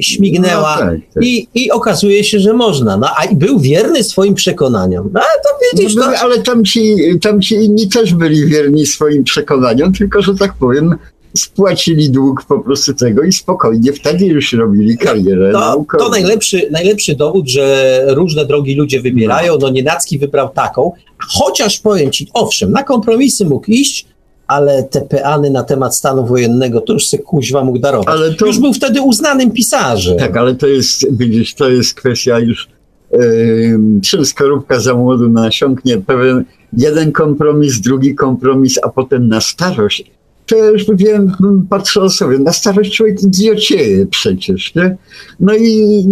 śmignęła 0.00 0.76
no, 0.80 0.80
tak, 0.80 1.00
tak. 1.14 1.24
I, 1.24 1.48
i 1.54 1.70
okazuje 1.70 2.24
się, 2.24 2.38
że 2.38 2.52
można. 2.52 2.96
No, 2.96 3.08
a 3.16 3.34
był 3.34 3.60
wierny 3.60 4.04
swoim 4.04 4.34
przekonaniom. 4.34 5.10
No, 5.12 5.20
to 5.20 5.48
widzisz, 5.72 5.94
no, 5.94 6.02
to... 6.02 6.18
Ale 6.18 6.42
tam 6.42 6.64
ci, 6.64 6.96
tam 7.22 7.40
ci 7.40 7.54
inni 7.54 7.88
też 7.88 8.14
byli 8.14 8.46
wierni 8.46 8.86
swoim 8.86 9.24
przekonaniom, 9.24 9.92
tylko 9.92 10.22
że 10.22 10.34
tak 10.34 10.54
powiem, 10.54 10.94
spłacili 11.36 12.10
dług 12.10 12.44
po 12.48 12.60
prostu 12.60 12.94
tego 12.94 13.22
i 13.22 13.32
spokojnie 13.32 13.92
wtedy 13.92 14.26
już 14.26 14.52
robili 14.52 14.98
karierę 14.98 15.52
to, 15.52 15.60
naukową. 15.60 16.04
To 16.04 16.10
najlepszy, 16.10 16.68
najlepszy 16.70 17.14
dowód, 17.14 17.48
że 17.48 18.04
różne 18.08 18.46
drogi 18.46 18.74
ludzie 18.74 19.00
wybierają. 19.00 19.52
No, 19.52 19.58
no 19.58 19.68
Nienacki 19.68 20.18
wybrał 20.18 20.48
taką, 20.48 20.92
chociaż 21.28 21.78
powiem 21.78 22.10
ci, 22.10 22.28
owszem, 22.34 22.72
na 22.72 22.82
kompromisy 22.82 23.44
mógł 23.44 23.70
iść, 23.70 24.06
ale 24.48 24.82
te 24.82 25.00
peany 25.00 25.50
na 25.50 25.62
temat 25.62 25.96
stanu 25.96 26.26
wojennego 26.26 26.80
to 26.80 26.92
już 26.92 27.06
se 27.06 27.18
kuźwa 27.18 27.64
mógł 27.64 27.78
darować. 27.78 28.08
Ale 28.08 28.34
to... 28.34 28.46
Już 28.46 28.58
był 28.58 28.72
wtedy 28.72 29.02
uznanym 29.02 29.50
pisarzem. 29.50 30.18
Tak, 30.18 30.36
ale 30.36 30.54
to 30.54 30.66
jest, 30.66 31.16
widzisz, 31.16 31.54
to 31.54 31.68
jest 31.68 31.94
kwestia 31.94 32.38
już 32.38 32.68
yy, 33.12 33.78
czym 34.04 34.24
skorupka 34.24 34.80
za 34.80 34.94
młodu 34.94 35.28
nasiąknie 35.28 35.98
pewien 35.98 36.44
jeden 36.72 37.12
kompromis, 37.12 37.80
drugi 37.80 38.14
kompromis, 38.14 38.78
a 38.82 38.88
potem 38.88 39.28
na 39.28 39.40
starość 39.40 40.10
już 40.56 40.84
wiem, 40.94 41.32
patrzę 41.70 42.10
sobie, 42.10 42.38
na 42.38 42.52
starość 42.52 42.96
człowiek 42.96 43.22
idiocieje 43.22 44.06
przecież, 44.06 44.74
nie? 44.74 44.96
No 45.40 45.56
i 45.56 46.04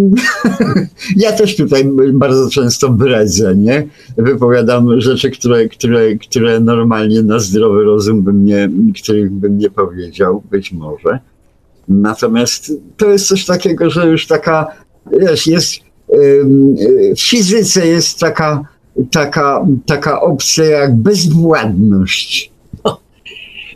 ja 1.16 1.32
też 1.32 1.56
tutaj 1.56 1.90
bardzo 2.12 2.50
często 2.50 2.88
bredzę, 2.90 3.56
nie? 3.56 3.88
Wypowiadam 4.16 5.00
rzeczy, 5.00 5.30
które, 5.30 5.68
które, 5.68 6.16
które 6.16 6.60
normalnie 6.60 7.22
na 7.22 7.38
zdrowy 7.38 7.84
rozum 7.84 8.22
bym 8.22 8.44
nie, 8.44 8.70
których 9.02 9.30
bym 9.32 9.58
nie 9.58 9.70
powiedział, 9.70 10.42
być 10.50 10.72
może. 10.72 11.18
Natomiast 11.88 12.72
to 12.96 13.10
jest 13.10 13.28
coś 13.28 13.44
takiego, 13.44 13.90
że 13.90 14.06
już 14.06 14.26
taka, 14.26 14.66
wiesz, 15.20 15.46
jest 15.46 15.74
w 17.16 17.20
fizyce 17.20 17.86
jest 17.86 18.18
taka, 18.18 18.62
taka, 19.10 19.66
taka 19.86 20.20
opcja 20.20 20.64
jak 20.64 20.96
bezwładność 20.96 22.55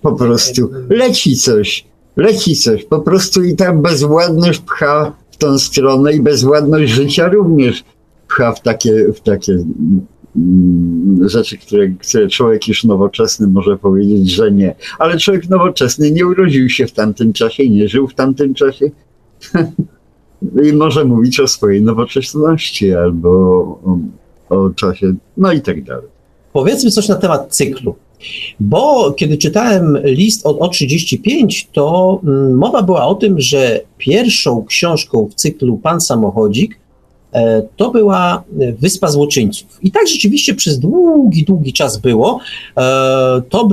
po 0.03 0.13
prostu 0.13 0.71
leci 0.89 1.37
coś, 1.37 1.85
leci 2.17 2.57
coś, 2.57 2.85
po 2.85 3.01
prostu 3.01 3.43
i 3.43 3.57
ta 3.57 3.73
bezładność 3.73 4.61
pcha 4.61 5.13
w 5.31 5.37
tą 5.37 5.59
stronę 5.59 6.13
i 6.13 6.21
bezładność 6.21 6.93
życia 6.93 7.29
również 7.29 7.85
pcha 8.29 8.53
w 8.53 8.63
takie, 8.63 9.13
w 9.13 9.21
takie 9.21 9.53
mm, 10.37 11.29
rzeczy, 11.29 11.59
które, 11.59 11.89
które 11.89 12.29
człowiek 12.29 12.69
już 12.69 12.85
nowoczesny 12.85 13.47
może 13.47 13.77
powiedzieć, 13.77 14.31
że 14.31 14.53
nie. 14.53 14.75
Ale 14.99 15.19
człowiek 15.19 15.49
nowoczesny 15.49 16.11
nie 16.11 16.27
urodził 16.27 16.69
się 16.69 16.87
w 16.87 16.93
tamtym 16.93 17.33
czasie, 17.33 17.69
nie 17.69 17.89
żył 17.89 18.09
w 18.09 18.15
tamtym 18.15 18.55
czasie 18.55 18.91
i 20.69 20.73
może 20.73 21.05
mówić 21.05 21.41
o 21.41 21.49
swojej 21.49 21.83
nowoczesności 21.83 22.95
albo 22.95 23.31
o, 23.31 23.99
o 24.49 24.71
czasie, 24.71 25.15
no 25.37 25.53
i 25.53 25.61
tak 25.61 25.85
dalej. 25.85 26.09
Powiedzmy 26.53 26.91
coś 26.91 27.09
na 27.09 27.17
temat 27.17 27.57
cyklu. 27.57 27.95
Bo 28.61 29.13
kiedy 29.13 29.39
czytałem 29.39 29.99
list 30.05 30.47
od 30.47 30.59
O35, 30.59 31.67
to 31.73 32.21
mm, 32.25 32.55
mowa 32.55 32.83
była 32.83 33.07
o 33.07 33.15
tym, 33.15 33.41
że 33.41 33.81
pierwszą 33.99 34.65
książką 34.65 35.29
w 35.31 35.35
cyklu 35.35 35.77
Pan 35.79 36.01
Samochodzik 36.01 36.79
e, 37.33 37.63
to 37.77 37.91
była 37.91 38.43
Wyspa 38.79 39.09
Złoczyńców. 39.09 39.79
I 39.83 39.91
tak 39.91 40.09
rzeczywiście 40.09 40.55
przez 40.55 40.79
długi, 40.79 41.45
długi 41.45 41.73
czas 41.73 41.97
było. 41.97 42.41
E, 42.77 42.83
to 43.49 43.69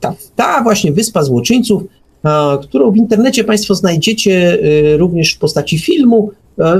ta, 0.00 0.14
ta 0.36 0.62
właśnie 0.62 0.92
Wyspa 0.92 1.22
Złoczyńców, 1.22 1.82
e, 2.24 2.58
którą 2.62 2.90
w 2.90 2.96
internecie 2.96 3.44
Państwo 3.44 3.74
znajdziecie 3.74 4.58
również 4.98 5.34
w 5.34 5.38
postaci 5.38 5.78
filmu, 5.78 6.30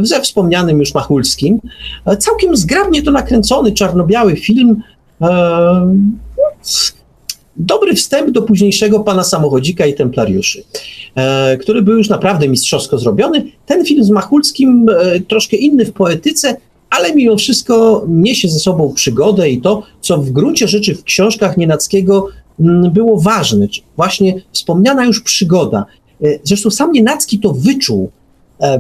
ze 0.03 0.21
wspomnianym 0.21 0.79
już 0.79 0.95
Machulskim. 0.95 1.61
Całkiem 2.19 2.57
zgrabnie 2.57 3.03
to 3.03 3.11
nakręcony, 3.11 3.73
czarno-biały 3.73 4.37
film, 4.37 4.83
dobry 7.57 7.95
wstęp 7.95 8.31
do 8.31 8.43
późniejszego 8.43 9.01
pana 9.01 9.25
samochodzika 9.25 9.87
i 9.87 9.95
templariuszy, 9.95 10.63
e, 11.15 11.57
który 11.57 11.83
był 11.83 11.99
już 11.99 12.09
naprawdę 12.09 12.49
mistrzowsko 12.49 12.99
zrobiony. 12.99 13.45
Ten 13.67 13.85
film 13.85 14.05
z 14.05 14.11
Machulskim 14.11 14.87
e, 14.89 15.21
troszkę 15.21 15.57
inny 15.57 15.85
w 15.85 15.93
poetyce, 15.93 16.57
ale 16.91 17.15
mimo 17.15 17.37
wszystko 17.37 18.05
niesie 18.09 18.49
ze 18.49 18.59
sobą 18.59 18.93
przygodę 18.95 19.51
i 19.51 19.61
to, 19.61 19.83
co 20.01 20.19
w 20.19 20.31
gruncie 20.31 20.69
rzeczy 20.69 20.95
w 20.95 21.05
książkach 21.05 21.57
Nienackiego 21.57 22.29
m, 22.61 22.91
było 22.93 23.21
ważne, 23.21 23.67
właśnie 23.97 24.43
wspomniana 24.53 25.05
już 25.05 25.21
przygoda. 25.21 25.87
E, 26.23 26.39
zresztą 26.45 26.71
sam 26.71 26.93
Nienacki 26.93 27.39
to 27.39 27.53
wyczuł, 27.53 28.11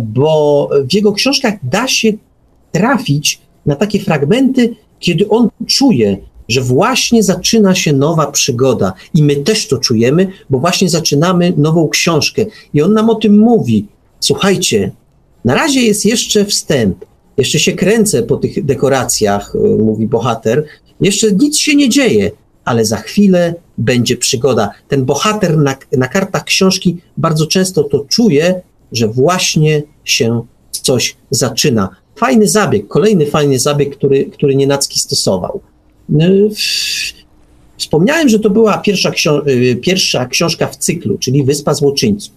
bo 0.00 0.68
w 0.90 0.94
jego 0.94 1.12
książkach 1.12 1.54
da 1.62 1.88
się 1.88 2.12
trafić 2.72 3.40
na 3.66 3.76
takie 3.76 4.00
fragmenty, 4.00 4.76
kiedy 5.00 5.28
on 5.28 5.48
czuje, 5.66 6.16
że 6.48 6.60
właśnie 6.60 7.22
zaczyna 7.22 7.74
się 7.74 7.92
nowa 7.92 8.32
przygoda 8.32 8.92
i 9.14 9.22
my 9.22 9.36
też 9.36 9.68
to 9.68 9.78
czujemy, 9.78 10.28
bo 10.50 10.58
właśnie 10.58 10.88
zaczynamy 10.88 11.52
nową 11.56 11.88
książkę 11.88 12.46
i 12.74 12.82
on 12.82 12.92
nam 12.92 13.10
o 13.10 13.14
tym 13.14 13.38
mówi. 13.38 13.86
Słuchajcie, 14.20 14.92
na 15.44 15.54
razie 15.54 15.80
jest 15.80 16.04
jeszcze 16.04 16.44
wstęp, 16.44 17.04
jeszcze 17.36 17.58
się 17.58 17.72
kręcę 17.72 18.22
po 18.22 18.36
tych 18.36 18.64
dekoracjach, 18.64 19.52
e, 19.54 19.58
mówi 19.82 20.06
bohater, 20.06 20.64
jeszcze 21.00 21.32
nic 21.32 21.58
się 21.58 21.76
nie 21.76 21.88
dzieje, 21.88 22.30
ale 22.64 22.84
za 22.84 22.96
chwilę 22.96 23.54
będzie 23.78 24.16
przygoda. 24.16 24.70
Ten 24.88 25.04
bohater 25.04 25.58
na, 25.58 25.76
na 25.92 26.08
kartach 26.08 26.44
książki 26.44 26.96
bardzo 27.16 27.46
często 27.46 27.84
to 27.84 28.04
czuje, 28.08 28.60
że 28.92 29.08
właśnie 29.08 29.82
się 30.04 30.42
coś 30.70 31.16
zaczyna. 31.30 31.88
Fajny 32.16 32.48
zabieg, 32.48 32.88
kolejny 32.88 33.26
fajny 33.26 33.58
zabieg, 33.58 33.96
który, 33.96 34.24
który 34.24 34.56
Nienacki 34.56 35.00
stosował. 35.00 35.60
Wspomniałem, 37.78 38.28
że 38.28 38.38
to 38.38 38.50
była 38.50 38.78
pierwsza, 38.78 39.10
ksi- 39.10 39.80
pierwsza 39.80 40.26
książka 40.26 40.66
w 40.66 40.76
cyklu, 40.76 41.18
czyli 41.18 41.44
Wyspa 41.44 41.74
Złoczyńców. 41.74 42.34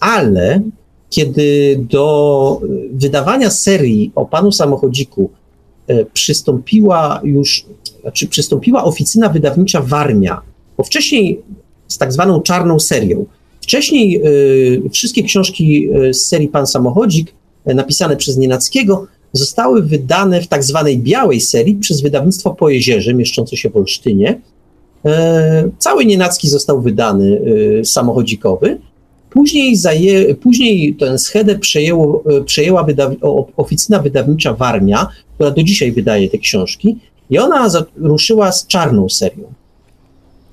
Ale 0.00 0.62
kiedy 1.10 1.78
do 1.90 2.60
wydawania 2.92 3.50
serii 3.50 4.12
o 4.14 4.26
panu 4.26 4.52
samochodziku 4.52 5.30
przystąpiła 6.12 7.20
już, 7.24 7.64
znaczy 8.02 8.26
przystąpiła 8.26 8.84
oficyna 8.84 9.28
wydawnicza 9.28 9.80
Warmia, 9.80 10.40
bo 10.76 10.84
wcześniej 10.84 11.40
z 11.88 11.98
tak 11.98 12.12
zwaną 12.12 12.40
czarną 12.42 12.80
serią. 12.80 13.24
Wcześniej 13.60 14.20
y, 14.86 14.90
wszystkie 14.92 15.22
książki 15.22 15.88
z 16.12 16.16
serii 16.16 16.48
Pan 16.48 16.66
Samochodzik, 16.66 17.32
y, 17.70 17.74
napisane 17.74 18.16
przez 18.16 18.36
Nienackiego, 18.36 19.06
zostały 19.36 19.82
wydane 19.82 20.40
w 20.40 20.48
tak 20.48 20.64
zwanej 20.64 20.98
białej 20.98 21.40
serii 21.40 21.74
przez 21.74 22.00
wydawnictwo 22.00 22.50
Po 22.50 22.68
Jezierze, 22.68 23.14
mieszczące 23.14 23.56
się 23.56 23.70
w 23.70 23.76
Olsztynie. 23.76 24.40
Y, 25.06 25.10
cały 25.78 26.04
Nienacki 26.04 26.48
został 26.48 26.82
wydany 26.82 27.40
samochodzikowy. 27.84 28.78
Później, 29.30 29.76
zaje, 29.76 30.34
później 30.34 30.94
tę 30.94 31.18
schedę 31.18 31.58
przejęło, 31.58 32.24
przejęła 32.46 32.82
wydaw, 32.82 33.12
oficyna 33.56 33.98
wydawnicza 33.98 34.54
Warmia, 34.54 35.08
która 35.34 35.50
do 35.50 35.62
dzisiaj 35.62 35.92
wydaje 35.92 36.30
te 36.30 36.38
książki 36.38 36.98
i 37.30 37.38
ona 37.38 37.70
ruszyła 37.96 38.52
z 38.52 38.66
czarną 38.66 39.08
serią. 39.08 39.44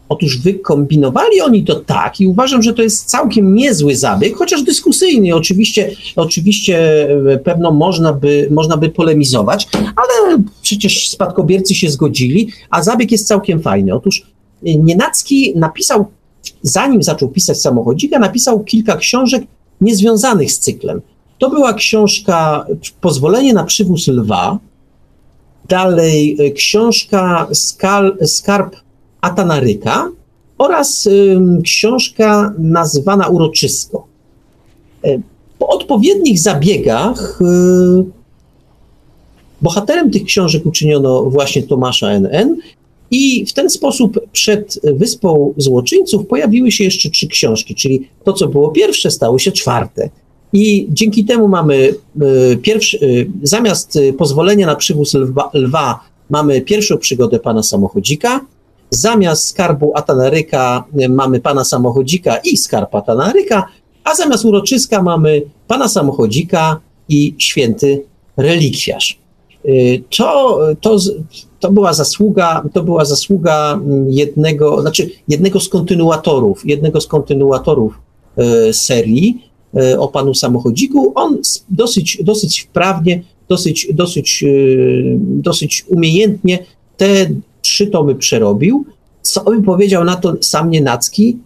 Otóż 0.10 0.38
wykombinowali 0.38 1.41
oni 1.41 1.64
to 1.64 1.76
tak 1.76 2.22
i 2.22 2.28
uważam, 2.28 2.64
że 2.64 2.74
to 2.74 2.82
jest 2.82 3.06
całkiem 3.06 3.56
niezły 3.56 3.95
zabieg, 3.95 4.36
chociaż 4.36 4.64
dyskusyjny. 4.64 5.36
Oczywiście, 5.36 5.91
oczywiście 6.16 7.08
e, 7.32 7.38
pewno 7.38 7.72
można 7.72 8.14
by, 8.14 8.47
można 8.51 8.78
by 8.78 8.89
polemizować, 8.89 9.68
ale 9.74 10.43
przecież 10.62 11.10
spadkobiercy 11.10 11.76
się 11.76 11.89
zgodzili, 11.89 12.49
a 12.70 12.84
zabieg 12.84 13.12
jest 13.12 13.28
całkiem 13.28 13.62
fajny. 13.62 13.93
Otóż 13.93 14.22
e, 14.66 14.76
Nienacki 14.76 15.54
napisał, 15.56 16.06
zanim 16.62 17.04
zaczął 17.04 17.30
pisać 17.30 17.62
samochodzika, 17.62 18.20
napisał 18.20 18.64
kilka 18.64 18.97
książek 18.97 19.43
niezwiązanych 19.82 20.51
z 20.51 20.60
cyklem. 20.60 21.01
To 21.38 21.49
była 21.49 21.74
książka 21.74 22.66
Pozwolenie 23.01 23.54
na 23.54 23.64
przywóz 23.64 24.08
lwa, 24.08 24.60
dalej 25.70 26.38
e, 26.39 26.51
książka 26.51 27.47
Skarb 28.26 28.83
Atanaryka 29.24 30.11
oraz 30.57 31.09
książka 31.63 32.53
nazywana 32.57 33.28
Uroczysko. 33.28 34.07
Y, 35.05 35.21
po 35.59 35.67
odpowiednich 35.67 36.39
zabiegach 36.39 37.41
y, 37.41 38.05
bohaterem 39.61 40.11
tych 40.11 40.24
książek 40.24 40.65
uczyniono 40.65 41.24
właśnie 41.24 41.63
Tomasza 41.63 42.07
N.N. 42.07 42.57
I 43.11 43.45
w 43.45 43.53
ten 43.53 43.69
sposób 43.69 44.19
przed 44.32 44.80
Wyspą 44.84 45.53
Złoczyńców 45.57 46.28
pojawiły 46.28 46.71
się 46.71 46.84
jeszcze 46.84 47.09
trzy 47.09 47.28
książki, 47.28 47.76
czyli 47.76 48.07
to, 48.24 48.34
co 48.34 48.47
było 48.47 48.69
pierwsze, 48.69 49.11
stało 49.11 49.39
się 49.39 49.51
czwarte. 49.51 50.09
I 50.53 50.88
dzięki 50.89 51.26
temu 51.26 51.47
mamy 51.47 51.95
y, 52.53 52.57
pierwszy, 52.57 52.97
y, 53.03 53.30
zamiast 53.43 53.99
pozwolenia 54.17 54.67
na 54.67 54.76
przywóz 54.76 55.13
lwa, 55.13 55.49
lwa, 55.53 55.99
mamy 56.30 56.61
pierwszą 56.61 56.97
przygodę 56.97 57.39
pana 57.39 57.63
samochodzika, 57.63 58.45
Zamiast 58.94 59.48
skarbu 59.48 59.91
Atanaryka 59.96 60.84
y, 61.02 61.10
mamy 61.10 61.39
pana 61.39 61.64
samochodzika 61.64 62.38
i 62.38 62.58
skarb 62.58 62.96
Atanaryka, 62.96 63.68
a 64.04 64.16
zamiast 64.16 64.46
uroczyska 64.46 65.04
mamy 65.04 65.41
pana 65.68 65.88
samochodzika 65.88 66.80
i 67.10 67.36
święty 67.38 68.04
relikwiarz. 68.38 69.20
Y, 69.66 70.04
to, 70.18 70.60
to, 70.82 70.98
to, 71.60 71.72
była 71.72 71.94
zasługa, 71.94 72.64
to 72.74 72.84
była 72.84 73.06
zasługa 73.06 73.74
mm, 73.74 74.12
jednego, 74.12 74.82
znaczy 74.82 75.10
jednego 75.28 75.60
z 75.60 75.70
kontynuatorów, 75.70 76.66
jednego 76.66 77.02
z 77.02 77.08
kontynuatorów 77.08 78.00
y, 78.70 78.74
serii 78.74 79.54
o 80.00 80.08
panu 80.08 80.34
samochodziku. 80.34 81.12
On 81.16 81.38
dosyć, 81.70 82.18
dosyć 82.24 82.62
wprawnie, 82.62 83.24
dosyć, 83.50 83.88
dosyć, 83.94 84.44
dosyć 85.18 85.86
umiejętnie 85.89 86.60
te 86.98 87.26
trzy 87.64 87.88
tomy 87.88 88.16
przerobił. 88.16 88.86
Co 89.22 89.43
by 89.43 89.61
powiedział 89.61 90.03
na 90.03 90.16
to 90.16 90.34
sam 90.41 90.70
Nienacki? 90.70 91.38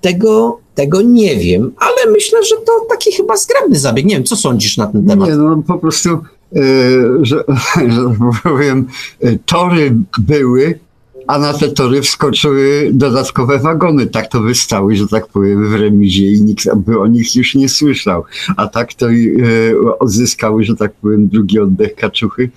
Tego, 0.00 0.58
tego 0.74 1.02
nie 1.02 1.36
wiem, 1.36 1.72
ale 1.78 2.12
myślę, 2.12 2.44
że 2.44 2.56
to 2.56 2.86
taki 2.88 3.12
chyba 3.12 3.36
zgrabny 3.36 3.78
zabieg. 3.78 4.06
Nie 4.06 4.14
wiem, 4.14 4.24
co 4.24 4.36
sądzisz 4.36 4.76
na 4.76 4.86
ten 4.86 5.06
temat? 5.06 5.28
Nie, 5.28 5.36
no 5.36 5.62
po 5.66 5.78
prostu, 5.78 6.08
yy, 6.52 7.18
że, 7.22 7.44
że 7.94 8.14
powiem, 8.42 8.86
e, 9.20 9.38
tory 9.46 9.96
były, 10.18 10.78
a 11.26 11.38
na 11.38 11.52
te 11.52 11.68
tory 11.68 12.02
wskoczyły 12.02 12.90
dodatkowe 12.92 13.58
wagony. 13.58 14.06
Tak 14.06 14.28
to 14.28 14.40
wystały, 14.40 14.96
że 14.96 15.08
tak 15.08 15.26
powiem, 15.26 15.68
w 15.68 15.74
remizie 15.74 16.26
i 16.26 16.42
nikt 16.42 16.74
by 16.76 17.00
o 17.00 17.06
nich 17.06 17.36
już 17.36 17.54
nie 17.54 17.68
słyszał. 17.68 18.24
A 18.56 18.66
tak 18.66 18.94
to 18.94 19.08
yy, 19.08 19.98
odzyskały, 19.98 20.64
że 20.64 20.76
tak 20.76 20.92
powiem, 20.92 21.28
drugi 21.28 21.60
oddech 21.60 21.94
kaczuchy 21.94 22.50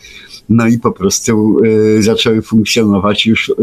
no 0.49 0.67
i 0.67 0.79
po 0.79 0.91
prostu 0.91 1.57
y, 1.63 2.03
zaczęły 2.03 2.41
funkcjonować 2.41 3.25
już 3.25 3.49
y, 3.49 3.53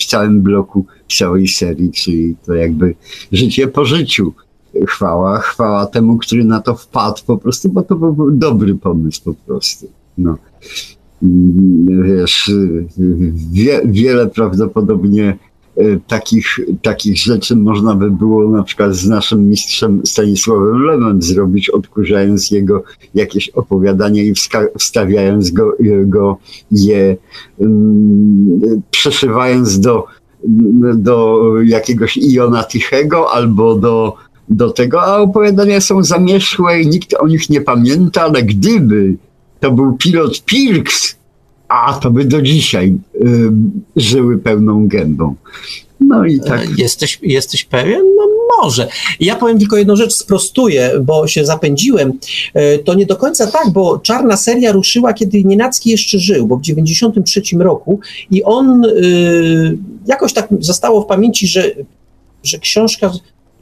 w 0.00 0.04
całym 0.04 0.42
bloku 0.42 0.86
całej 1.18 1.48
serii, 1.48 1.92
czyli 1.92 2.36
to 2.46 2.54
jakby 2.54 2.94
życie 3.32 3.68
po 3.68 3.84
życiu. 3.84 4.32
Chwała, 4.86 5.38
chwała 5.38 5.86
temu, 5.86 6.18
który 6.18 6.44
na 6.44 6.60
to 6.60 6.74
wpadł 6.74 7.22
po 7.26 7.38
prostu, 7.38 7.68
bo 7.68 7.82
to 7.82 7.96
był 7.96 8.30
dobry 8.30 8.74
pomysł 8.74 9.22
po 9.24 9.34
prostu. 9.34 9.86
No. 10.18 10.38
Mm, 11.22 12.02
wiesz, 12.02 12.48
y, 12.48 12.86
wie, 13.52 13.80
wiele 13.84 14.26
prawdopodobnie 14.26 15.38
Y, 15.46 15.49
takich, 16.06 16.60
takich 16.82 17.16
rzeczy 17.16 17.56
można 17.56 17.94
by 17.94 18.10
było 18.10 18.50
na 18.50 18.62
przykład 18.62 18.94
z 18.94 19.08
naszym 19.08 19.48
mistrzem 19.48 20.02
Stanisławem 20.04 20.82
Lemem 20.82 21.22
zrobić, 21.22 21.70
odkurzając 21.70 22.50
jego 22.50 22.82
jakieś 23.14 23.48
opowiadanie 23.48 24.24
i 24.24 24.32
wstawiając 24.78 25.50
go, 25.50 25.72
go 26.04 26.36
je, 26.70 27.16
um, 27.58 28.60
przeszywając 28.90 29.80
do, 29.80 30.04
do 30.94 31.42
jakiegoś 31.64 32.16
Iona 32.16 32.64
Tichego 32.64 33.30
albo 33.32 33.74
do, 33.74 34.14
do 34.48 34.70
tego, 34.70 35.02
a 35.02 35.18
opowiadania 35.18 35.80
są 35.80 36.02
zamieszłe 36.04 36.80
i 36.80 36.86
nikt 36.86 37.14
o 37.14 37.28
nich 37.28 37.50
nie 37.50 37.60
pamięta, 37.60 38.22
ale 38.22 38.42
gdyby 38.42 39.14
to 39.60 39.72
był 39.72 39.96
pilot 39.96 40.44
Pirks, 40.44 41.19
a 41.70 41.94
to 41.94 42.10
by 42.10 42.24
do 42.24 42.42
dzisiaj 42.42 42.94
y, 43.14 43.50
żyły 43.96 44.38
pełną 44.38 44.88
gębą. 44.88 45.34
No 46.00 46.24
i 46.24 46.40
tak. 46.40 46.60
E, 46.60 46.66
jesteś, 46.78 47.18
jesteś 47.22 47.64
pewien? 47.64 48.00
No 48.16 48.28
może. 48.58 48.88
Ja 49.20 49.36
powiem 49.36 49.58
tylko 49.58 49.76
jedną 49.76 49.96
rzecz, 49.96 50.12
sprostuję, 50.12 50.90
bo 51.02 51.26
się 51.26 51.44
zapędziłem. 51.44 52.12
E, 52.54 52.78
to 52.78 52.94
nie 52.94 53.06
do 53.06 53.16
końca 53.16 53.46
tak, 53.46 53.70
bo 53.72 53.98
czarna 53.98 54.36
seria 54.36 54.72
ruszyła, 54.72 55.12
kiedy 55.12 55.44
Nienacki 55.44 55.90
jeszcze 55.90 56.18
żył, 56.18 56.46
bo 56.46 56.56
w 56.56 56.62
93 56.62 57.42
roku 57.58 58.00
i 58.30 58.42
on 58.42 58.84
y, 58.84 59.78
jakoś 60.06 60.32
tak 60.32 60.48
zostało 60.60 61.02
w 61.02 61.06
pamięci, 61.06 61.46
że, 61.46 61.70
że 62.44 62.58
książka 62.58 63.12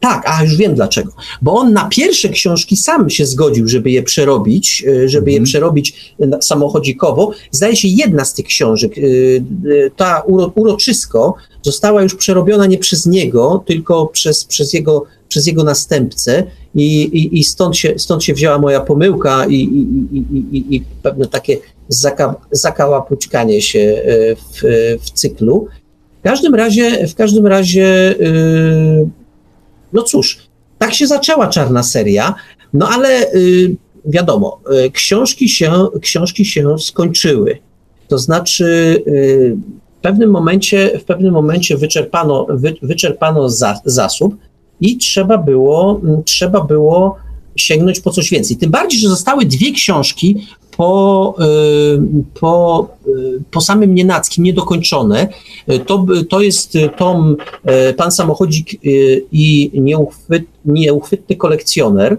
tak, 0.00 0.22
a 0.26 0.42
już 0.42 0.56
wiem 0.56 0.74
dlaczego. 0.74 1.12
Bo 1.42 1.54
on 1.54 1.72
na 1.72 1.88
pierwsze 1.88 2.28
książki 2.28 2.76
sam 2.76 3.10
się 3.10 3.26
zgodził, 3.26 3.68
żeby 3.68 3.90
je 3.90 4.02
przerobić, 4.02 4.84
e, 4.88 5.08
żeby 5.08 5.30
je 5.30 5.36
mhm. 5.36 5.44
przerobić 5.44 6.14
samochodzikowo. 6.40 7.32
Zdaje 7.50 7.76
się, 7.76 7.88
jedna 7.88 8.24
z 8.24 8.34
tych 8.34 8.46
książek, 8.46 8.92
e, 8.98 9.02
e, 9.02 9.90
ta 9.96 10.20
uro, 10.20 10.52
uroczysko, 10.54 11.34
została 11.62 12.02
już 12.02 12.14
przerobiona 12.14 12.66
nie 12.66 12.78
przez 12.78 13.06
niego, 13.06 13.64
tylko 13.66 14.06
przez, 14.06 14.44
przez, 14.44 14.72
jego, 14.72 15.04
przez 15.28 15.46
jego 15.46 15.64
następcę. 15.64 16.42
I, 16.74 17.02
i, 17.02 17.38
i 17.38 17.44
stąd, 17.44 17.76
się, 17.76 17.94
stąd 17.96 18.24
się 18.24 18.34
wzięła 18.34 18.58
moja 18.58 18.80
pomyłka 18.80 19.46
i, 19.46 19.54
i, 19.54 20.18
i, 20.56 20.76
i 20.76 20.84
pewne 21.02 21.26
takie 21.26 21.56
zaka, 21.88 22.34
zakałapućkanie 22.50 23.62
się 23.62 24.02
w, 24.52 24.60
w 25.02 25.10
cyklu. 25.10 25.66
W 26.20 26.22
każdym 26.22 26.54
razie, 26.54 27.06
w 27.08 27.14
każdym 27.14 27.46
razie 27.46 28.14
yy, 28.20 29.08
no 29.92 30.02
cóż, 30.02 30.38
tak 30.78 30.94
się 30.94 31.06
zaczęła 31.06 31.48
czarna 31.48 31.82
seria, 31.82 32.34
no 32.72 32.88
ale 32.88 33.32
y, 33.34 33.76
wiadomo, 34.04 34.60
y, 34.86 34.90
książki, 34.90 35.48
się, 35.48 35.72
książki 36.00 36.44
się 36.44 36.78
skończyły. 36.78 37.58
To 38.08 38.18
znaczy, 38.18 38.64
y, 39.06 39.56
w 39.98 40.00
pewnym 40.00 40.30
momencie, 40.30 40.98
w 40.98 41.04
pewnym 41.04 41.32
momencie 41.32 41.76
wyczerpano, 41.76 42.46
wy, 42.50 42.74
wyczerpano 42.82 43.48
za, 43.48 43.80
zasób 43.84 44.36
i 44.80 44.96
trzeba 44.96 45.38
było, 45.38 46.00
trzeba 46.24 46.60
było 46.60 47.16
sięgnąć 47.56 48.00
po 48.00 48.10
coś 48.10 48.30
więcej. 48.30 48.56
Tym 48.56 48.70
bardziej, 48.70 49.00
że 49.00 49.08
zostały 49.08 49.44
dwie 49.44 49.72
książki 49.72 50.46
po, 50.78 51.34
y, 51.40 52.00
po, 52.40 52.88
y, 53.06 53.42
po 53.50 53.60
samym 53.60 53.94
Nienackim 53.94 54.44
niedokończone. 54.44 55.28
To, 55.86 56.06
to 56.28 56.40
jest 56.40 56.72
tom 56.96 57.36
y, 57.90 57.94
Pan 57.94 58.12
Samochodzik 58.12 58.78
i 59.32 59.70
nieuchwyt, 59.74 60.44
Nieuchwytny 60.64 61.36
Kolekcjoner. 61.36 62.16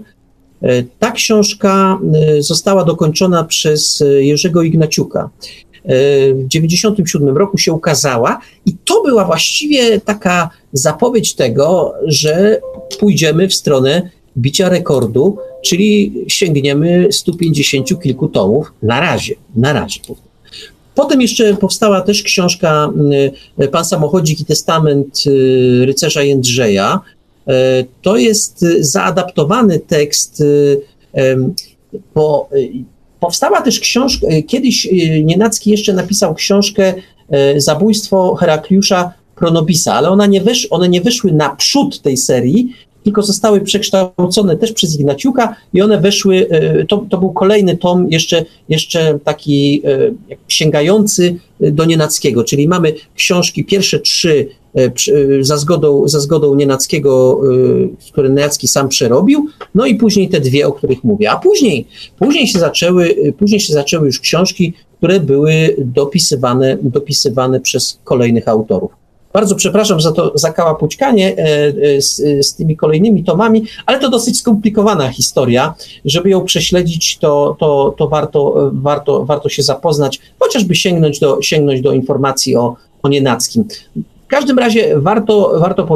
Ta 0.98 1.10
książka 1.10 1.98
została 2.38 2.84
dokończona 2.84 3.44
przez 3.44 4.04
Jerzego 4.18 4.62
Ignaciuka. 4.62 5.30
w 6.34 6.48
97 6.48 7.36
roku 7.36 7.58
się 7.58 7.72
ukazała 7.72 8.40
i 8.66 8.72
to 8.84 9.02
była 9.02 9.24
właściwie 9.24 10.00
taka 10.00 10.50
zapowiedź 10.72 11.34
tego, 11.34 11.94
że 12.06 12.60
pójdziemy 12.98 13.48
w 13.48 13.54
stronę 13.54 14.10
bicia 14.40 14.68
rekordu, 14.68 15.38
czyli 15.62 16.14
sięgniemy 16.28 17.08
150 17.10 18.02
kilku 18.02 18.28
tomów 18.28 18.72
na 18.82 19.00
razie, 19.00 19.34
na 19.56 19.72
razie. 19.72 20.00
Potem 20.94 21.20
jeszcze 21.20 21.56
powstała 21.56 22.00
też 22.00 22.22
książka 22.22 22.92
y, 23.62 23.68
Pan 23.68 23.84
Samochodzik 23.84 24.40
i 24.40 24.44
Testament 24.44 25.22
y, 25.26 25.86
rycerza 25.86 26.22
Jędrzeja. 26.22 27.00
Y, 27.48 27.52
to 28.02 28.16
jest 28.16 28.64
zaadaptowany 28.80 29.78
tekst. 29.78 30.42
Po, 32.14 32.48
powstała 33.20 33.60
też 33.60 33.80
książka, 33.80 34.26
kiedyś 34.46 34.88
Nienacki 35.22 35.70
jeszcze 35.70 35.92
napisał 35.92 36.34
książkę 36.34 36.94
Zabójstwo 37.56 38.34
Herakliusza 38.34 39.12
Pronobisa, 39.36 39.94
ale 39.94 40.10
ona 40.10 40.26
nie 40.26 40.40
wesz, 40.40 40.68
one 40.70 40.88
nie 40.88 41.00
wyszły 41.00 41.32
naprzód 41.32 42.02
tej 42.02 42.16
serii, 42.16 42.74
tylko 43.04 43.22
zostały 43.22 43.60
przekształcone 43.60 44.56
też 44.56 44.72
przez 44.72 44.94
Ignaciuka 44.94 45.56
i 45.74 45.82
one 45.82 46.00
weszły, 46.00 46.48
e, 46.50 46.84
to, 46.86 47.06
to 47.10 47.18
był 47.18 47.32
kolejny 47.32 47.76
tom, 47.76 48.06
jeszcze, 48.10 48.44
jeszcze 48.68 49.18
taki 49.24 49.82
e, 49.84 49.98
sięgający 50.48 51.36
do 51.60 51.84
Nienackiego, 51.84 52.44
czyli 52.44 52.68
mamy 52.68 52.94
książki, 53.14 53.64
pierwsze 53.64 54.00
trzy 54.00 54.48
e, 54.74 54.90
za 55.40 55.56
zgodą, 55.56 56.08
za 56.08 56.20
zgodą 56.20 56.54
Nienackiego, 56.54 57.40
które 58.12 58.28
Nienacki 58.28 58.68
sam 58.68 58.88
przerobił, 58.88 59.46
no 59.74 59.86
i 59.86 59.94
później 59.94 60.28
te 60.28 60.40
dwie, 60.40 60.66
o 60.66 60.72
których 60.72 61.04
mówię. 61.04 61.30
A 61.30 61.36
później, 61.36 61.86
później, 62.18 62.46
się, 62.46 62.58
zaczęły, 62.58 63.16
później 63.38 63.60
się 63.60 63.72
zaczęły 63.72 64.06
już 64.06 64.20
książki, 64.20 64.72
które 64.96 65.20
były 65.20 65.76
dopisywane, 65.78 66.78
dopisywane 66.82 67.60
przez 67.60 67.98
kolejnych 68.04 68.48
autorów. 68.48 69.00
Bardzo 69.32 69.54
przepraszam 69.54 70.00
za 70.00 70.12
to 70.12 70.32
za 70.34 70.52
kałapućkanie 70.52 71.36
e, 71.38 71.72
e, 71.96 72.02
z, 72.02 72.16
z, 72.46 72.54
tymi 72.54 72.76
kolejnymi 72.76 73.24
tomami, 73.24 73.64
ale 73.86 73.98
to 73.98 74.10
dosyć 74.10 74.38
skomplikowana 74.38 75.08
historia. 75.08 75.74
Żeby 76.04 76.30
ją 76.30 76.44
prześledzić, 76.44 77.18
to, 77.18 77.56
to, 77.60 77.94
to 77.98 78.08
warto, 78.08 78.70
warto, 78.72 79.24
warto 79.24 79.48
się 79.48 79.62
zapoznać, 79.62 80.20
chociażby 80.38 80.74
sięgnąć 80.74 81.18
do, 81.18 81.42
sięgnąć 81.42 81.80
do 81.80 81.92
informacji 81.92 82.56
o, 82.56 82.76
o 83.02 83.08
Nienackim. 83.08 83.64
W 83.96 84.26
każdym 84.26 84.58
razie 84.58 85.00
warto, 85.00 85.52
warto, 85.60 85.88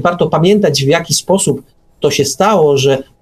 warto 0.00 0.26
pamiętać, 0.26 0.84
w 0.84 0.88
jaki 0.88 1.14
sposób 1.14 1.62
to 2.00 2.10
się 2.10 2.24
stało, 2.24 2.78
że 2.78 2.98
E, 2.98 3.15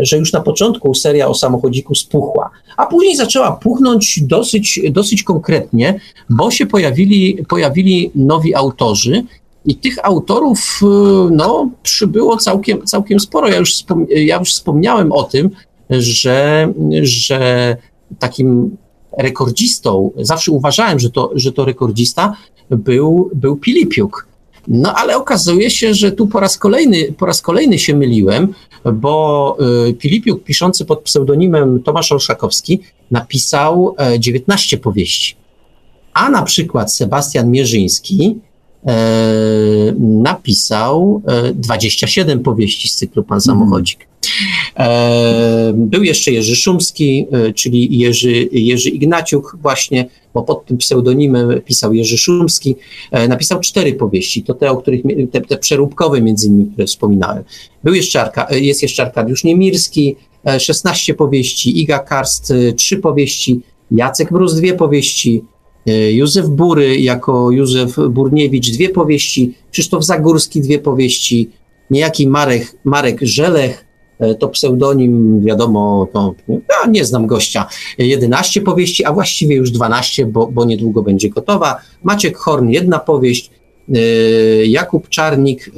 że 0.00 0.18
już 0.18 0.32
na 0.32 0.40
początku 0.40 0.94
seria 0.94 1.28
o 1.28 1.34
samochodziku 1.34 1.94
spuchła, 1.94 2.50
a 2.76 2.86
później 2.86 3.16
zaczęła 3.16 3.52
puchnąć 3.52 4.20
dosyć, 4.22 4.80
dosyć 4.90 5.22
konkretnie, 5.22 6.00
bo 6.30 6.50
się 6.50 6.66
pojawili, 6.66 7.44
pojawili 7.48 8.10
nowi 8.14 8.54
autorzy 8.54 9.24
i 9.64 9.76
tych 9.76 10.06
autorów 10.06 10.80
e, 10.82 10.86
no, 11.30 11.70
przybyło 11.82 12.36
całkiem, 12.36 12.86
całkiem 12.86 13.20
sporo. 13.20 13.48
Ja 13.48 13.56
już, 13.56 13.72
ja 14.08 14.38
już 14.38 14.50
wspomniałem 14.50 15.12
o 15.12 15.22
tym, 15.22 15.50
że, 15.90 16.68
że 17.02 17.76
takim 18.18 18.76
rekordzistą, 19.18 20.10
zawsze 20.16 20.52
uważałem, 20.52 20.98
że 20.98 21.10
to, 21.10 21.30
że 21.34 21.52
to 21.52 21.64
rekordzista 21.64 22.36
był, 22.70 23.30
był 23.34 23.56
Pilipiuk. 23.56 24.28
No 24.68 24.94
ale 24.94 25.16
okazuje 25.16 25.70
się, 25.70 25.94
że 25.94 26.12
tu 26.12 26.26
po 26.26 26.40
raz 26.40 26.58
kolejny, 26.58 27.12
po 27.18 27.26
raz 27.26 27.42
kolejny 27.42 27.78
się 27.78 27.94
myliłem, 27.94 28.54
bo 28.92 29.56
y, 29.88 29.94
Filipiuk 29.98 30.44
piszący 30.44 30.84
pod 30.84 31.00
pseudonimem 31.00 31.82
Tomasz 31.82 32.12
Olszakowski 32.12 32.80
napisał 33.10 33.96
19 34.18 34.76
e, 34.76 34.80
powieści. 34.80 35.36
A 36.14 36.30
na 36.30 36.42
przykład 36.42 36.92
Sebastian 36.92 37.50
Mierzyński 37.50 38.38
e, 38.86 39.94
napisał 39.98 41.22
27 41.54 42.38
e, 42.38 42.42
powieści 42.42 42.88
z 42.88 42.94
cyklu 42.94 43.24
Pan 43.24 43.40
Samochodzik. 43.40 44.08
Był 45.74 46.02
jeszcze 46.02 46.32
Jerzy 46.32 46.56
Szumski, 46.56 47.26
czyli 47.54 47.98
Jerzy, 47.98 48.48
Jerzy 48.52 48.90
Ignaciuk 48.90 49.56
właśnie, 49.62 50.06
bo 50.34 50.42
pod 50.42 50.66
tym 50.66 50.76
pseudonimem 50.76 51.60
pisał 51.60 51.94
Jerzy 51.94 52.18
Szumski. 52.18 52.76
Napisał 53.28 53.60
cztery 53.60 53.92
powieści, 53.92 54.42
to 54.42 54.54
te, 54.54 54.70
o 54.70 54.76
których, 54.76 55.02
te, 55.32 55.40
te 55.40 55.56
przeróbkowe 55.56 56.20
między 56.20 56.46
innymi, 56.46 56.70
które 56.70 56.86
wspominałem. 56.86 57.44
Był 57.84 57.94
jeszcze 57.94 58.20
Arka, 58.20 58.46
jest 58.50 58.82
jeszcze 58.82 59.02
Arkadiusz 59.02 59.44
Niemirski, 59.44 60.16
16 60.58 61.14
powieści, 61.14 61.80
Iga 61.80 61.98
Karst, 61.98 62.52
3 62.76 62.96
powieści, 62.96 63.60
Jacek 63.90 64.32
Brus, 64.32 64.54
dwie 64.54 64.74
powieści, 64.74 65.44
Józef 66.10 66.46
Bury 66.48 67.00
jako 67.00 67.50
Józef 67.50 67.96
Burniewicz, 68.10 68.70
dwie 68.70 68.88
powieści, 68.88 69.54
Krzysztof 69.70 70.04
Zagórski, 70.04 70.60
dwie 70.60 70.78
powieści, 70.78 71.50
niejaki 71.90 72.26
Marek, 72.26 72.76
Marek 72.84 73.18
Żelech, 73.22 73.83
E, 73.83 73.83
to 74.38 74.48
pseudonim, 74.48 75.42
wiadomo, 75.44 76.08
to, 76.12 76.34
ja 76.48 76.90
nie 76.90 77.04
znam 77.04 77.26
gościa, 77.26 77.66
11 77.98 78.60
powieści, 78.60 79.04
a 79.04 79.12
właściwie 79.12 79.56
już 79.56 79.70
12, 79.70 80.26
bo, 80.26 80.46
bo 80.46 80.64
niedługo 80.64 81.02
będzie 81.02 81.30
gotowa. 81.30 81.80
Maciek 82.02 82.36
Horn, 82.36 82.68
jedna 82.68 82.98
powieść, 82.98 83.50
e, 83.94 83.98
Jakub 84.66 85.08
Czarnik, 85.08 85.68
e, 85.68 85.72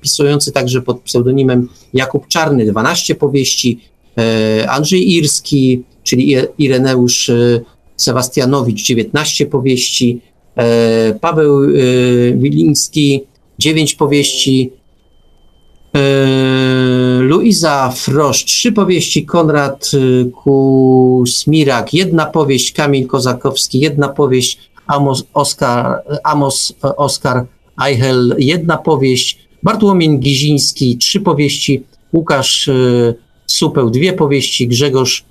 pisujący 0.00 0.52
także 0.52 0.82
pod 0.82 1.00
pseudonimem 1.00 1.68
Jakub 1.94 2.28
Czarny, 2.28 2.66
12 2.66 3.14
powieści, 3.14 3.80
Andrzej 4.68 5.12
Irski, 5.12 5.82
czyli 6.02 6.36
Ireneusz 6.58 7.30
Sebastianowicz, 7.96 8.82
19 8.82 9.46
powieści, 9.46 10.20
Paweł 11.20 11.60
Wiliński, 12.34 13.24
9 13.58 13.94
powieści, 13.94 14.72
Luiza 17.20 17.90
Frosz, 17.90 18.44
trzy 18.44 18.72
powieści, 18.72 19.26
Konrad 19.26 19.90
y, 19.94 20.30
Kusmirak, 20.30 21.94
jedna 21.94 22.26
powieść, 22.26 22.72
Kamil 22.72 23.06
Kozakowski, 23.06 23.80
jedna 23.80 24.08
powieść, 24.08 24.58
Amos 24.86 25.24
Oskar, 25.34 26.02
Amos 26.24 26.74
Oskar 26.82 27.46
Eichel, 27.86 28.34
jedna 28.38 28.76
powieść, 28.76 29.38
Bartłomiej 29.62 30.18
Giziński, 30.18 30.98
trzy 30.98 31.20
powieści, 31.20 31.84
Łukasz 32.12 32.70
Supeł, 33.46 33.90
dwie 33.90 34.12
powieści, 34.12 34.68
Grzegorz 34.68 35.24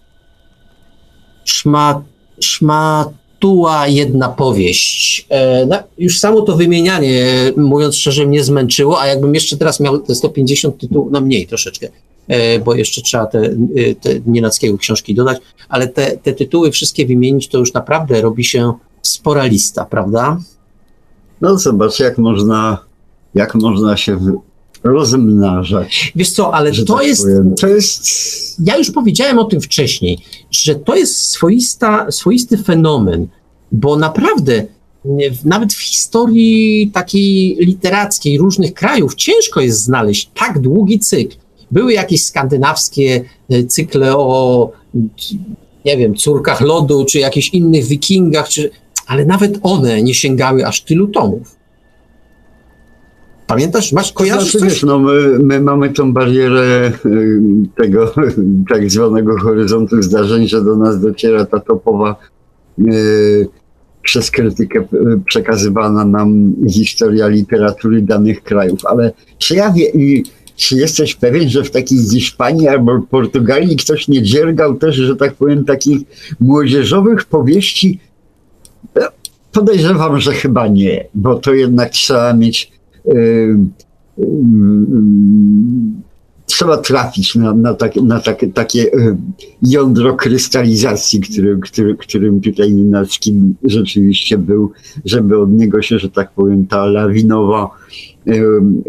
Szmat, 1.45 1.97
Szmat 2.39 3.09
tuła 3.39 3.87
jedna 3.87 4.29
powieść. 4.29 5.27
No, 5.67 5.77
już 5.97 6.19
samo 6.19 6.41
to 6.41 6.55
wymienianie, 6.55 7.25
mówiąc 7.57 7.95
szczerze, 7.95 8.25
mnie 8.25 8.43
zmęczyło, 8.43 9.01
a 9.01 9.07
jakbym 9.07 9.35
jeszcze 9.35 9.57
teraz 9.57 9.79
miał 9.79 9.99
te 9.99 10.15
150 10.15 10.77
tytułów, 10.77 11.11
no 11.11 11.21
mniej 11.21 11.47
troszeczkę, 11.47 11.87
e, 12.27 12.59
bo 12.59 12.75
jeszcze 12.75 13.01
trzeba 13.01 13.25
te, 13.25 13.39
e, 13.39 13.95
te 14.01 14.09
Nienackiego 14.25 14.77
książki 14.77 15.15
dodać, 15.15 15.37
ale 15.69 15.87
te, 15.87 16.17
te 16.17 16.33
tytuły 16.33 16.71
wszystkie 16.71 17.05
wymienić, 17.05 17.47
to 17.47 17.57
już 17.57 17.73
naprawdę 17.73 18.21
robi 18.21 18.43
się 18.43 18.73
spora 19.01 19.45
lista, 19.45 19.85
prawda? 19.85 20.39
No 21.41 21.57
zobacz, 21.57 21.99
jak 21.99 22.17
można, 22.17 22.77
jak 23.35 23.55
można 23.55 23.97
się 23.97 24.39
rozmnażać. 24.87 26.11
Wiesz 26.15 26.29
co, 26.29 26.53
ale 26.53 26.71
to 26.71 26.97
tak 26.97 27.07
jest, 27.07 27.27
to 27.61 27.67
jest... 27.67 28.07
Ja 28.59 28.77
już 28.77 28.91
powiedziałem 28.91 29.39
o 29.39 29.45
tym 29.45 29.61
wcześniej, 29.61 30.17
że 30.51 30.75
to 30.75 30.95
jest 30.95 31.15
swoista, 31.17 32.11
swoisty 32.11 32.57
fenomen, 32.57 33.27
bo 33.71 33.95
naprawdę 33.97 34.65
nawet 35.45 35.73
w 35.73 35.81
historii 35.81 36.91
takiej 36.93 37.55
literackiej 37.59 38.37
różnych 38.37 38.73
krajów 38.73 39.15
ciężko 39.15 39.61
jest 39.61 39.83
znaleźć 39.83 40.31
tak 40.33 40.59
długi 40.59 40.99
cykl. 40.99 41.35
Były 41.71 41.93
jakieś 41.93 42.25
skandynawskie 42.25 43.23
e, 43.49 43.63
cykle 43.63 44.17
o, 44.17 44.71
nie 45.85 45.97
wiem, 45.97 46.15
córkach 46.15 46.61
lodu, 46.61 47.05
czy 47.05 47.19
jakichś 47.19 47.49
innych 47.49 47.85
wikingach, 47.85 48.49
czy, 48.49 48.69
ale 49.07 49.25
nawet 49.25 49.59
one 49.63 50.03
nie 50.03 50.13
sięgały 50.13 50.67
aż 50.67 50.81
tylu 50.81 51.07
tomów. 51.07 51.56
Pamiętasz, 53.47 53.91
masz 53.91 54.13
kojarzysz 54.13 54.51
znaczy, 54.51 54.65
wiesz, 54.65 54.83
no 54.83 54.99
my, 54.99 55.39
my, 55.39 55.61
mamy 55.61 55.89
tą 55.89 56.13
barierę 56.13 56.91
y, 57.05 57.41
tego 57.75 58.13
tak 58.71 58.91
zwanego 58.91 59.39
horyzontu 59.39 60.01
zdarzeń, 60.01 60.47
że 60.47 60.63
do 60.63 60.75
nas 60.75 61.01
dociera 61.01 61.45
ta 61.45 61.59
topowa 61.59 62.15
yy, 62.77 63.47
przez 64.01 64.31
krytykę 64.31 64.79
y, 64.79 64.85
przekazywana 65.25 66.05
nam 66.05 66.53
historia 66.69 67.27
literatury 67.27 68.01
danych 68.01 68.43
krajów. 68.43 68.85
Ale 68.85 69.11
czy 69.37 69.55
ja 69.55 69.73
wie, 69.73 69.91
czy 70.55 70.75
jesteś 70.75 71.15
pewien, 71.15 71.49
że 71.49 71.63
w 71.63 71.71
takiej 71.71 71.99
Hiszpanii 71.99 72.67
albo 72.67 73.01
Portugalii 73.01 73.77
ktoś 73.77 74.07
nie 74.07 74.23
dziergał 74.23 74.75
też, 74.75 74.95
że 74.95 75.15
tak 75.15 75.33
powiem, 75.33 75.65
takich 75.65 75.99
młodzieżowych 76.39 77.25
powieści? 77.25 77.99
No, 78.95 79.07
podejrzewam, 79.51 80.19
że 80.19 80.33
chyba 80.33 80.67
nie, 80.67 81.07
bo 81.13 81.35
to 81.35 81.53
jednak 81.53 81.89
trzeba 81.89 82.33
mieć 82.33 82.76
trzeba 86.45 86.77
trafić 86.77 87.35
na, 87.35 87.53
na, 87.53 87.73
tak, 87.73 87.95
na 87.95 88.19
takie, 88.19 88.47
takie 88.47 88.91
jądro 89.61 90.15
krystalizacji, 90.15 91.19
który, 91.19 91.59
który, 91.59 91.95
którym 91.95 92.41
tutaj 92.41 92.73
Ninackim 92.73 93.55
rzeczywiście 93.63 94.37
był, 94.37 94.71
żeby 95.05 95.41
od 95.41 95.51
niego 95.51 95.81
się, 95.81 95.99
że 95.99 96.09
tak 96.09 96.31
powiem, 96.31 96.67
ta 96.67 96.85
lawinowa, 96.85 97.69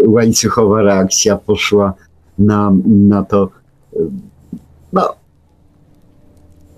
łańcuchowa 0.07 0.83
reakcja 0.83 1.37
poszła 1.37 1.95
na, 2.39 2.73
na 2.87 3.23
to. 3.23 3.51
No, 4.93 5.19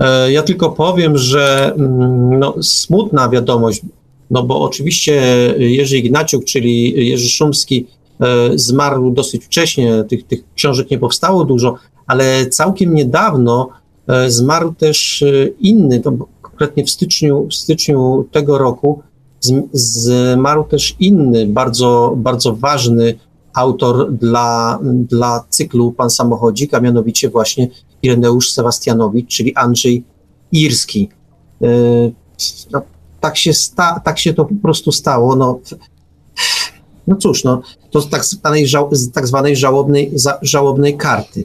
E, 0.01 0.33
ja 0.33 0.43
tylko 0.43 0.71
powiem, 0.71 1.17
że 1.17 1.75
mm, 1.79 2.39
no, 2.39 2.55
smutna 2.63 3.29
wiadomość, 3.29 3.83
no 4.31 4.43
bo 4.43 4.61
oczywiście 4.61 5.23
Jerzy 5.59 5.99
Ignaciuk, 5.99 6.45
czyli 6.45 7.09
Jerzy 7.09 7.29
Szumski, 7.29 7.87
e, 8.21 8.59
zmarł 8.59 9.11
dosyć 9.11 9.45
wcześnie, 9.45 10.05
tych, 10.09 10.27
tych 10.27 10.55
książek 10.55 10.91
nie 10.91 10.99
powstało 10.99 11.45
dużo, 11.45 11.75
ale 12.07 12.47
całkiem 12.47 12.95
niedawno 12.95 13.69
e, 14.07 14.31
zmarł 14.31 14.75
też 14.75 15.25
inny, 15.61 16.01
to 16.01 16.13
konkretnie 16.43 16.85
w 16.85 16.91
styczniu, 16.91 17.47
w 17.51 17.55
styczniu 17.55 18.29
tego 18.33 18.59
roku 18.59 19.03
zmarł 19.73 20.65
też 20.65 20.97
inny, 21.01 21.47
bardzo, 21.47 22.15
bardzo 22.17 22.57
ważny 22.57 23.15
autor 23.55 24.13
dla, 24.13 24.79
dla 24.83 25.45
cyklu 25.49 25.93
Pan 25.93 26.11
Samochodzik, 26.11 26.75
a 26.75 26.81
mianowicie 26.81 27.29
właśnie 27.29 27.69
Ireneusz 28.03 28.53
Sebastianowicz, 28.53 29.29
czyli 29.37 29.55
Andrzej 29.55 30.05
Irski. 30.53 31.09
E, 31.63 31.67
no, 32.73 32.83
tak, 33.21 33.37
się 33.37 33.53
sta, 33.53 34.01
tak 34.05 34.19
się 34.19 34.35
to 34.35 34.45
po 34.45 34.55
prostu 34.63 34.93
stało. 34.93 35.37
No, 35.37 35.61
no 37.07 37.17
cóż, 37.17 37.45
no, 37.45 37.63
to 37.91 38.03
tak 38.03 38.25
zwanej, 38.25 38.67
żał, 38.67 38.91
tak 39.13 39.27
zwanej 39.27 39.57
żałobnej, 39.57 40.11
za, 40.15 40.39
żałobnej 40.43 40.97
karty. 40.97 41.45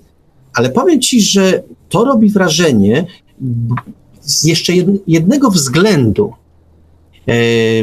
Ale 0.53 0.69
powiem 0.69 1.01
ci, 1.01 1.21
że 1.21 1.63
to 1.89 2.05
robi 2.05 2.29
wrażenie 2.29 3.05
z 4.21 4.43
jeszcze 4.43 4.73
jednego 5.07 5.51
względu. 5.51 6.33
E, 7.27 7.33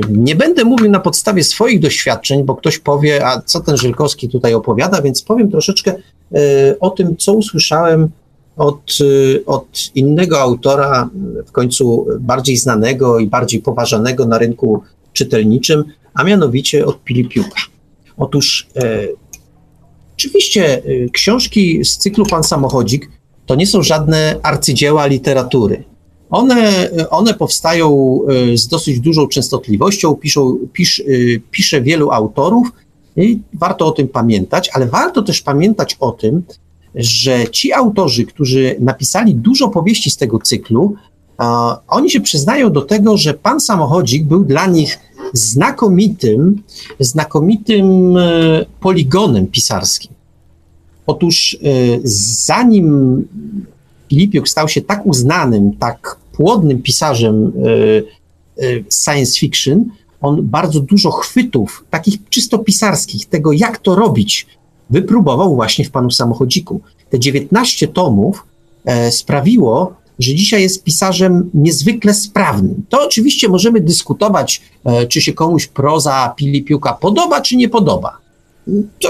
nie 0.09 0.36
będę 0.36 0.64
mówił 0.64 0.90
na 0.90 1.01
podstawie 1.01 1.45
swoich 1.45 1.80
doświadczeń, 1.80 2.45
bo 2.45 2.57
ktoś 2.57 2.78
powie, 2.78 3.26
a 3.26 3.40
co 3.40 3.61
ten 3.61 3.76
Żylkowski 3.76 4.28
tutaj 4.28 4.55
opowiada, 4.55 5.03
więc 5.03 5.22
powiem 5.22 5.51
troszeczkę 5.51 5.95
e, 6.34 6.78
o 6.80 6.90
tym, 6.90 7.16
co 7.16 7.32
usłyszałem 7.32 8.11
od, 8.57 8.99
y, 9.01 9.43
od 9.47 9.91
innego 9.95 10.41
autora, 10.41 11.11
w 11.47 11.53
końcu 11.53 12.07
bardziej 12.21 12.57
znanego 12.57 13.19
i 13.19 13.27
bardziej 13.27 13.61
poważanego 13.61 14.27
na 14.27 14.39
rynku 14.39 14.83
czytelniczym, 15.13 15.85
a 16.15 16.25
mianowicie 16.25 16.87
od 16.87 17.05
Pilipiuka. 17.05 17.61
Otóż 18.17 18.69
e, 18.77 19.09
oczywiście 20.17 20.83
e, 20.85 21.09
książki 21.13 21.85
z 21.85 21.99
cyklu 21.99 22.27
Pan 22.27 22.45
Samochodzik 22.45 23.11
to 23.47 23.55
nie 23.55 23.67
są 23.67 23.83
żadne 23.83 24.37
arcydzieła 24.43 25.07
literatury. 25.07 25.85
One, 26.31 26.89
one 27.11 27.35
powstają 27.35 28.19
e, 28.53 28.57
z 28.57 28.69
dosyć 28.69 29.01
dużą 29.01 29.29
częstotliwością, 29.29 30.15
piszą, 30.15 30.59
pisz, 30.73 31.01
e, 31.01 31.05
pisze 31.51 31.83
wielu 31.83 32.11
autorów 32.11 32.73
i 33.17 33.41
warto 33.53 33.87
o 33.87 33.91
tym 33.93 34.09
pamiętać, 34.09 34.71
ale 34.73 34.87
warto 34.87 35.23
też 35.23 35.43
pamiętać 35.43 35.97
o 36.01 36.13
tym, 36.13 36.43
że 36.95 37.49
ci 37.49 37.72
autorzy, 37.72 38.26
którzy 38.26 38.76
napisali 38.80 39.34
dużo 39.34 39.68
powieści 39.68 40.11
z 40.11 40.16
tego 40.16 40.38
cyklu, 40.38 40.95
oni 41.88 42.11
się 42.11 42.20
przyznają 42.20 42.72
do 42.72 42.82
tego, 42.82 43.16
że 43.16 43.34
pan 43.34 43.61
samochodzik 43.61 44.24
był 44.24 44.45
dla 44.45 44.66
nich 44.66 44.99
znakomitym, 45.32 46.62
znakomitym 47.01 48.16
e, 48.16 48.64
poligonem 48.80 49.47
pisarskim. 49.47 50.12
Otóż 51.07 51.57
e, 51.62 51.66
zanim 52.45 53.28
Filipiuk 54.09 54.49
stał 54.49 54.68
się 54.68 54.80
tak 54.80 55.07
uznanym, 55.07 55.76
tak 55.76 56.16
płodnym 56.32 56.82
pisarzem 56.82 57.53
e, 58.59 58.82
science 58.90 59.38
fiction, 59.40 59.84
on 60.20 60.43
bardzo 60.43 60.80
dużo 60.80 61.11
chwytów, 61.11 61.84
takich 61.90 62.28
czysto 62.28 62.59
pisarskich, 62.59 63.26
tego 63.26 63.53
jak 63.53 63.78
to 63.78 63.95
robić, 63.95 64.47
wypróbował 64.93 65.55
właśnie 65.55 65.84
w 65.84 65.90
panu 65.90 66.11
samochodziku. 66.11 66.80
Te 67.11 67.18
19 67.18 67.88
tomów 67.88 68.47
e, 68.84 69.12
sprawiło, 69.12 69.95
że 70.18 70.34
dzisiaj 70.34 70.62
jest 70.62 70.84
pisarzem 70.84 71.51
niezwykle 71.55 72.14
sprawnym. 72.14 72.82
To 72.88 73.07
oczywiście 73.07 73.49
możemy 73.49 73.80
dyskutować, 73.80 74.62
e, 74.84 75.07
czy 75.07 75.20
się 75.20 75.32
komuś 75.32 75.66
proza 75.66 76.34
Pilipiuka 76.36 76.93
podoba, 76.93 77.40
czy 77.40 77.57
nie 77.57 77.68
podoba. 77.68 78.18
To 78.99 79.09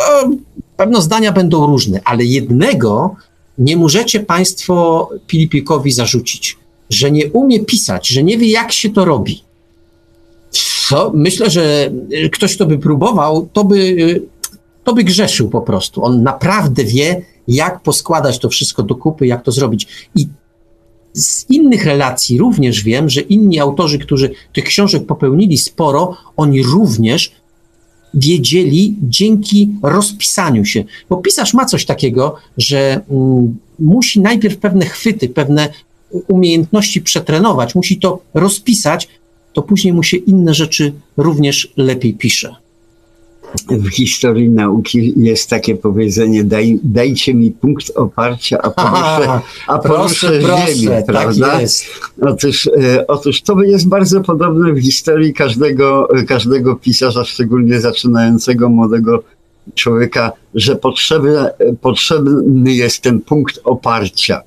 pewno 0.76 1.00
zdania 1.00 1.32
będą 1.32 1.66
różne, 1.66 2.00
ale 2.04 2.24
jednego 2.24 3.14
nie 3.58 3.76
możecie 3.76 4.20
Państwo 4.20 5.08
Pilipiukowi 5.26 5.92
zarzucić, 5.92 6.58
że 6.90 7.10
nie 7.10 7.26
umie 7.26 7.64
pisać, 7.64 8.08
że 8.08 8.22
nie 8.22 8.38
wie, 8.38 8.50
jak 8.50 8.72
się 8.72 8.90
to 8.90 9.04
robi. 9.04 9.42
Myślę, 11.14 11.50
że 11.50 11.90
ktoś, 12.32 12.54
kto 12.54 12.66
by 12.66 12.78
próbował, 12.78 13.48
to 13.52 13.64
by 13.64 14.22
to 14.84 14.94
by 14.94 15.04
grzeszył 15.04 15.48
po 15.48 15.60
prostu. 15.60 16.04
On 16.04 16.22
naprawdę 16.22 16.84
wie, 16.84 17.22
jak 17.48 17.82
poskładać 17.82 18.38
to 18.38 18.48
wszystko 18.48 18.82
do 18.82 18.94
kupy, 18.94 19.26
jak 19.26 19.42
to 19.42 19.52
zrobić. 19.52 19.86
I 20.14 20.26
z 21.12 21.50
innych 21.50 21.84
relacji 21.84 22.38
również 22.38 22.82
wiem, 22.82 23.10
że 23.10 23.20
inni 23.20 23.60
autorzy, 23.60 23.98
którzy 23.98 24.30
tych 24.52 24.64
książek 24.64 25.06
popełnili 25.06 25.58
sporo, 25.58 26.16
oni 26.36 26.62
również 26.62 27.32
wiedzieli 28.14 28.96
dzięki 29.02 29.70
rozpisaniu 29.82 30.64
się. 30.64 30.84
Bo 31.10 31.16
pisarz 31.16 31.54
ma 31.54 31.64
coś 31.64 31.84
takiego, 31.84 32.36
że 32.56 33.00
mm, 33.10 33.58
musi 33.78 34.20
najpierw 34.20 34.56
pewne 34.56 34.86
chwyty, 34.86 35.28
pewne 35.28 35.68
umiejętności 36.28 37.00
przetrenować, 37.00 37.74
musi 37.74 37.98
to 37.98 38.22
rozpisać, 38.34 39.08
to 39.52 39.62
później 39.62 39.92
mu 39.92 40.02
się 40.02 40.16
inne 40.16 40.54
rzeczy 40.54 40.92
również 41.16 41.72
lepiej 41.76 42.14
pisze 42.14 42.61
w 43.70 43.88
historii 43.88 44.50
nauki 44.50 45.14
jest 45.16 45.50
takie 45.50 45.76
powiedzenie, 45.76 46.44
daj, 46.44 46.78
dajcie 46.82 47.34
mi 47.34 47.50
punkt 47.50 47.92
oparcia, 47.94 48.59
a 48.62 48.70
poruszę, 48.70 49.40
a 49.66 49.78
poruszę 49.78 50.40
proszę, 50.42 50.74
ziemię, 50.74 50.88
proszę, 50.88 51.03
tak 51.03 51.07
prawda? 51.07 51.46
Tak 51.46 51.61
jest. 51.61 51.84
Otóż, 52.20 52.66
e, 52.66 53.07
otóż 53.07 53.42
to 53.42 53.62
jest 53.62 53.88
bardzo 53.88 54.20
podobne 54.20 54.72
w 54.72 54.82
historii 54.82 55.34
każdego, 55.34 56.09
każdego 56.28 56.76
pisarza, 56.76 57.24
szczególnie 57.24 57.80
zaczynającego 57.80 58.68
młodego 58.68 59.22
człowieka, 59.74 60.32
że 60.55 60.76
potrzebny, 60.76 61.34
potrzebny 61.80 62.72
jest 62.72 63.00
ten 63.00 63.20
punkt 63.20 63.61
oparcia. 63.64 64.42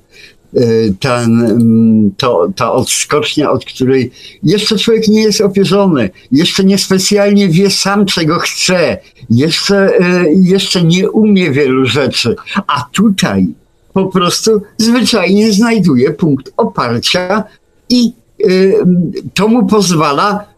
Y, 0.60 0.94
ten, 1.00 1.44
mm, 1.44 2.10
to, 2.16 2.48
ta 2.56 2.72
odskocznia, 2.72 3.50
od 3.50 3.64
której 3.64 4.10
jeszcze 4.42 4.78
człowiek 4.78 5.08
nie 5.08 5.22
jest 5.22 5.40
opierzony, 5.40 6.10
jeszcze 6.32 6.64
niespecjalnie 6.64 7.48
wie 7.48 7.70
sam, 7.70 8.06
czego 8.06 8.38
chce, 8.38 8.98
jeszcze, 9.30 9.88
y, 9.88 10.34
jeszcze 10.42 10.84
nie 10.84 11.10
umie 11.10 11.50
wielu 11.50 11.86
rzeczy, 11.86 12.36
a 12.66 12.88
tutaj 12.92 13.46
po 13.92 14.06
prostu 14.06 14.62
zwyczajnie 14.78 15.52
znajduje 15.52 16.10
punkt 16.10 16.52
oparcia 16.56 17.44
i 17.88 18.12
y, 18.46 18.74
to 19.34 19.48
mu 19.48 19.66
pozwala 19.66 20.56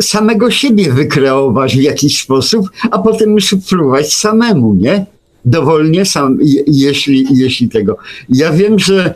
samego 0.00 0.50
siebie 0.50 0.92
wykreować 0.92 1.76
w 1.76 1.82
jakiś 1.82 2.22
sposób, 2.22 2.70
a 2.90 2.98
potem 2.98 3.30
już 3.30 3.48
spróbować 3.48 4.14
samemu, 4.14 4.74
nie? 4.74 5.06
Dowolnie 5.46 6.04
sam, 6.04 6.38
jeśli, 6.66 7.26
jeśli 7.30 7.68
tego. 7.68 7.96
Ja 8.28 8.52
wiem, 8.52 8.78
że 8.78 9.14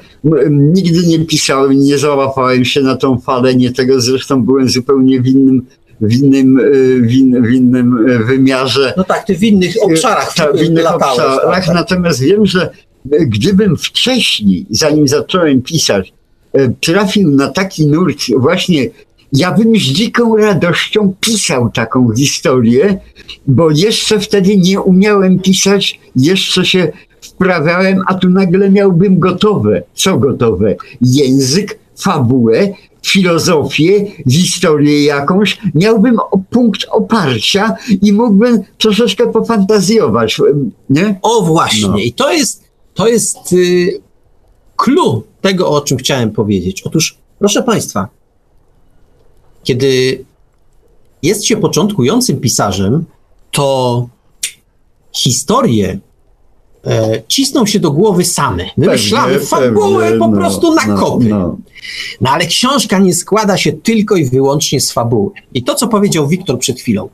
nigdy 0.50 1.06
nie 1.06 1.18
pisałem, 1.18 1.82
nie 1.82 1.98
załapałem 1.98 2.64
się 2.64 2.80
na 2.80 2.96
tą 2.96 3.18
falę, 3.18 3.54
nie 3.54 3.72
tego, 3.72 4.00
zresztą 4.00 4.42
byłem 4.42 4.68
zupełnie 4.68 5.20
w 5.20 5.26
innym 5.26 5.66
w 6.00 6.12
innym, 6.12 6.58
e, 6.58 6.62
w, 7.06 7.12
in, 7.12 7.42
w 7.42 7.50
innym 7.50 8.10
e, 8.10 8.18
wymiarze. 8.18 8.94
No 8.96 9.04
tak, 9.04 9.24
ty 9.24 9.36
w 9.36 9.42
innych 9.42 9.74
obszarach 9.82 10.34
Ta, 10.34 10.52
w 10.52 10.62
innych 10.62 10.84
latałeś, 10.84 11.18
obszarach, 11.18 11.64
tak, 11.66 11.74
natomiast 11.74 12.20
wiem, 12.20 12.46
że 12.46 12.70
gdybym 13.04 13.76
wcześniej, 13.76 14.66
zanim 14.70 15.08
zacząłem 15.08 15.62
pisać, 15.62 16.12
e, 16.52 16.68
trafił 16.80 17.30
na 17.30 17.48
taki 17.48 17.86
nurt 17.86 18.18
właśnie 18.36 18.86
ja 19.32 19.52
bym 19.52 19.76
z 19.76 19.80
dziką 19.80 20.36
radością 20.36 21.14
pisał 21.20 21.70
taką 21.70 22.14
historię, 22.16 22.98
bo 23.46 23.70
jeszcze 23.70 24.20
wtedy 24.20 24.56
nie 24.56 24.80
umiałem 24.80 25.38
pisać, 25.38 26.00
jeszcze 26.16 26.64
się 26.64 26.92
wprawiałem, 27.20 28.02
a 28.06 28.14
tu 28.14 28.30
nagle 28.30 28.70
miałbym 28.70 29.18
gotowe. 29.18 29.82
Co 29.94 30.18
gotowe? 30.18 30.76
Język, 31.00 31.78
fabułę, 31.96 32.68
filozofię, 33.06 34.06
historię 34.30 35.04
jakąś, 35.04 35.58
miałbym 35.74 36.16
punkt 36.50 36.86
oparcia 36.90 37.76
i 38.02 38.12
mógłbym 38.12 38.62
troszeczkę 38.78 39.32
pofantazjować, 39.32 40.40
nie? 40.90 41.18
O 41.22 41.42
właśnie, 41.42 41.88
no. 41.88 41.98
i 41.98 42.12
to 42.12 42.32
jest, 42.32 42.64
to 42.94 43.08
jest 43.08 43.52
y, 43.52 44.00
clue 44.76 45.22
tego, 45.40 45.70
o 45.70 45.80
czym 45.80 45.98
chciałem 45.98 46.30
powiedzieć. 46.30 46.82
Otóż, 46.82 47.18
proszę 47.38 47.62
Państwa, 47.62 48.08
kiedy 49.62 50.24
jest 51.22 51.46
się 51.46 51.56
początkującym 51.56 52.40
pisarzem, 52.40 53.04
to 53.50 54.08
historie 55.16 55.98
e, 56.86 57.22
cisną 57.28 57.66
się 57.66 57.80
do 57.80 57.90
głowy 57.90 58.24
same. 58.24 58.64
Wymyślamy 58.76 59.32
Pewnie, 59.32 59.46
fabułę 59.46 60.04
pewnie, 60.04 60.18
po 60.18 60.28
no, 60.28 60.36
prostu 60.36 60.74
na 60.74 60.86
no, 60.86 60.96
kopy. 60.96 61.24
no. 61.24 61.56
No 62.20 62.30
ale 62.30 62.46
książka 62.46 62.98
nie 62.98 63.14
składa 63.14 63.56
się 63.56 63.72
tylko 63.72 64.16
i 64.16 64.24
wyłącznie 64.24 64.80
z 64.80 64.92
fabuły. 64.92 65.30
I 65.54 65.62
to, 65.62 65.74
co 65.74 65.88
powiedział 65.88 66.28
Wiktor 66.28 66.58
przed 66.58 66.80
chwilą, 66.80 67.08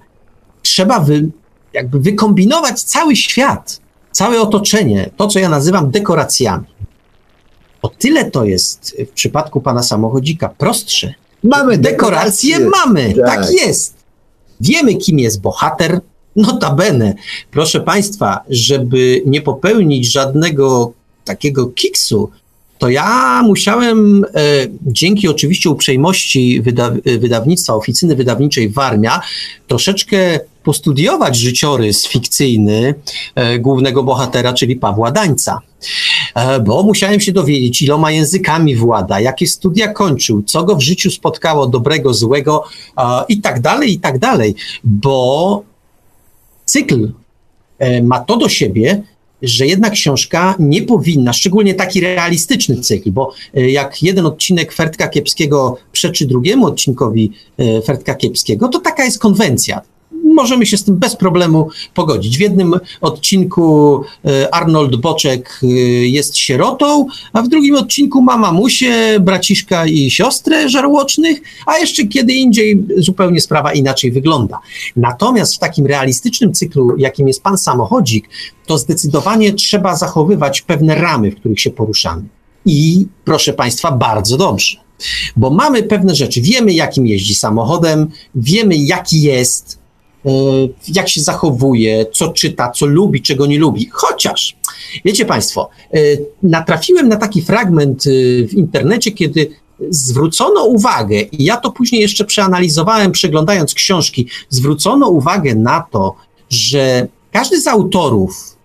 trzeba 0.63 1.01
wy, 1.01 1.31
jakby 1.73 2.01
wykombinować 2.01 2.83
cały 2.83 3.17
świat, 3.17 3.81
całe 4.13 4.41
otoczenie, 4.41 5.11
to, 5.17 5.27
co 5.27 5.39
ja 5.39 5.49
nazywam 5.49 5.91
dekoracjami. 5.91 6.67
O 7.83 7.89
tyle 7.89 8.31
to 8.31 8.45
jest 8.45 8.97
w 9.07 9.11
przypadku 9.11 9.61
pana 9.61 9.83
samochodzika 9.83 10.49
prostsze. 10.49 11.15
Mamy 11.47 11.79
Dekoracje 11.79 12.61
mamy, 12.61 13.15
tak. 13.15 13.27
Tak. 13.27 13.53
jest. 13.53 13.95
Wiemy, 14.61 14.95
kim 14.95 15.19
jest 15.19 15.41
bohater. 15.41 16.01
Notabene, 16.37 17.15
proszę 17.51 17.81
państwa, 17.81 18.41
żeby 18.51 19.23
nie 19.27 19.41
popełnić 19.41 20.13
żadnego 20.13 20.93
takiego 21.25 21.67
kiksu, 21.67 22.31
to 22.79 22.89
ja 22.89 23.43
musiałem, 23.45 24.25
e, 24.25 24.29
dzięki 24.83 25.29
oczywiście 25.29 25.71
uprzejmości 25.71 26.63
wyda 26.63 26.91
wydawnictwa, 27.19 27.75
oficyny 27.75 28.17
wydawniczej 28.17 28.69
Warmia, 28.69 29.21
troszeczkę 29.69 30.41
postudiować 30.63 31.37
życiorys 31.37 32.07
fikcyjny 32.07 32.95
e, 33.35 33.59
głównego 33.59 34.03
bohatera, 34.03 34.53
czyli 34.53 34.77
Pawła 34.77 35.11
Dańca. 35.11 35.61
E, 36.37 36.61
bo 36.61 36.83
musiałem 36.83 37.21
się 37.21 37.33
dowiedzieć, 37.33 37.83
iloma 37.83 38.11
językami 38.11 38.77
włada, 38.77 39.21
jakie 39.21 39.47
studia 39.47 39.93
kończył, 39.93 40.43
co 40.43 40.65
go 40.65 40.77
w 40.77 40.83
życiu 40.83 41.11
spotkało 41.11 41.67
dobrego, 41.67 42.15
złego 42.15 42.65
e, 42.99 43.03
i 43.29 43.41
tak 43.41 43.61
dalej, 43.61 43.93
i 43.93 44.01
tak 44.01 44.19
dalej, 44.19 44.55
bo 44.85 45.63
cykl 46.65 47.13
e, 47.79 48.03
ma 48.03 48.21
to 48.21 48.37
do 48.37 48.49
siebie, 48.49 49.03
że 49.43 49.67
jednak 49.67 49.93
książka 49.93 50.55
nie 50.59 50.83
powinna, 50.83 51.33
szczególnie 51.33 51.75
taki 51.75 52.01
realistyczny 52.01 52.81
cykl, 52.81 53.11
bo 53.11 53.33
jak 53.55 54.03
jeden 54.03 54.27
odcinek 54.27 54.73
Fertka 54.73 55.09
Kiepskiego 55.09 55.77
przeczy 55.93 56.27
drugiemu 56.27 56.67
odcinkowi 56.67 57.33
Fertka 57.85 58.15
Kiepskiego, 58.15 58.69
to 58.69 58.79
taka 58.79 59.05
jest 59.05 59.19
konwencja. 59.19 59.81
Możemy 60.37 60.67
się 60.67 60.77
z 60.77 60.85
tym 60.85 60.97
bez 60.97 61.17
problemu 61.17 61.69
pogodzić. 61.95 62.39
W 62.39 62.41
jednym 62.41 62.75
odcinku 63.01 64.01
e, 64.25 64.55
Arnold 64.55 64.97
Boczek 64.97 65.61
e, 65.63 65.67
jest 66.07 66.37
sierotą, 66.37 67.07
a 67.33 67.43
w 67.43 67.49
drugim 67.49 67.75
odcinku 67.75 68.23
ma 68.23 68.37
mamusię, 68.37 69.21
braciszka 69.21 69.87
i 69.87 70.11
siostrę 70.11 70.69
żarłocznych, 70.69 71.41
a 71.67 71.79
jeszcze 71.79 72.07
kiedy 72.07 72.33
indziej 72.33 72.85
zupełnie 72.97 73.41
sprawa 73.41 73.73
inaczej 73.73 74.13
wygląda. 74.13 74.59
Natomiast 74.97 75.55
w 75.55 75.59
takim 75.59 75.87
realistycznym 75.87 76.53
cyklu, 76.53 76.97
jakim 76.99 77.29
jest 77.29 77.43
Pan 77.43 77.59
Samochodzik, 77.59 78.29
to 78.67 78.79
zdecydowanie 78.79 79.53
trzeba 79.53 79.97
zachowywać 79.97 80.63
pewne 80.63 80.95
ramy, 80.95 81.31
w 81.31 81.37
których 81.37 81.61
się 81.61 81.71
poruszamy. 81.71 82.23
I 82.67 83.07
proszę 83.25 83.53
Państwa, 83.53 83.93
bardzo 83.93 84.37
dobrze, 84.37 84.77
bo 85.37 85.51
mamy 85.51 85.83
pewne 85.83 86.15
rzeczy. 86.15 86.41
Wiemy, 86.41 86.73
jakim 86.73 87.07
jeździ 87.07 87.35
samochodem, 87.35 88.11
wiemy, 88.35 88.77
jaki 88.77 89.23
jest, 89.23 89.86
jak 90.89 91.09
się 91.09 91.21
zachowuje, 91.21 92.07
co 92.13 92.29
czyta, 92.29 92.71
co 92.71 92.87
lubi, 92.87 93.23
czego 93.23 93.47
nie 93.47 93.59
lubi. 93.59 93.89
Chociaż, 93.93 94.57
wiecie 95.05 95.25
Państwo, 95.25 95.69
e, 95.95 95.99
natrafiłem 96.43 97.09
na 97.09 97.17
taki 97.17 97.43
fragment 97.43 98.05
e, 98.07 98.11
w 98.47 98.55
internecie, 98.55 99.11
kiedy 99.13 99.51
zwrócono 99.91 100.65
uwagę, 100.65 101.21
i 101.21 101.45
ja 101.45 101.57
to 101.57 101.71
później 101.71 102.01
jeszcze 102.01 102.25
przeanalizowałem, 102.25 103.13
przeglądając 103.13 103.75
książki, 103.75 104.27
zwrócono 104.49 105.09
uwagę 105.09 105.55
na 105.55 105.87
to, 105.91 106.15
że 106.51 107.09
każdy 107.33 107.61
z 107.61 107.67
autorów, 107.67 108.56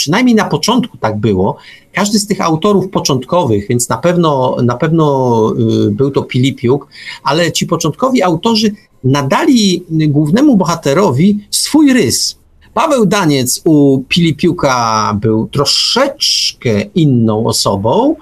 przynajmniej 0.00 0.34
na 0.34 0.44
początku 0.44 0.96
tak 0.98 1.18
było, 1.18 1.56
każdy 1.92 2.18
z 2.18 2.26
tych 2.26 2.40
autorów 2.40 2.88
początkowych, 2.88 3.68
więc 3.68 3.88
na 3.88 3.98
pewno, 3.98 4.56
na 4.62 4.76
pewno 4.76 5.04
y, 5.86 5.90
był 5.90 6.10
to 6.10 6.22
Pilipiuk, 6.22 6.88
ale 7.22 7.52
ci 7.52 7.66
początkowi 7.66 8.22
autorzy 8.22 8.72
nadali 9.04 9.84
głównemu 9.90 10.56
bohaterowi 10.56 11.38
swój 11.50 11.92
rys. 11.92 12.38
Paweł 12.74 13.06
Daniec 13.06 13.60
u 13.64 14.04
Pilipiuka 14.08 15.18
był 15.20 15.48
troszeczkę 15.48 16.82
inną 16.94 17.46
osobą, 17.46 18.16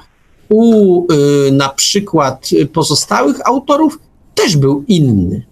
u 0.48 1.06
y, 1.12 1.52
na 1.52 1.68
przykład 1.68 2.50
pozostałych 2.72 3.48
autorów 3.48 3.98
też 4.34 4.56
był 4.56 4.84
inny. 4.88 5.46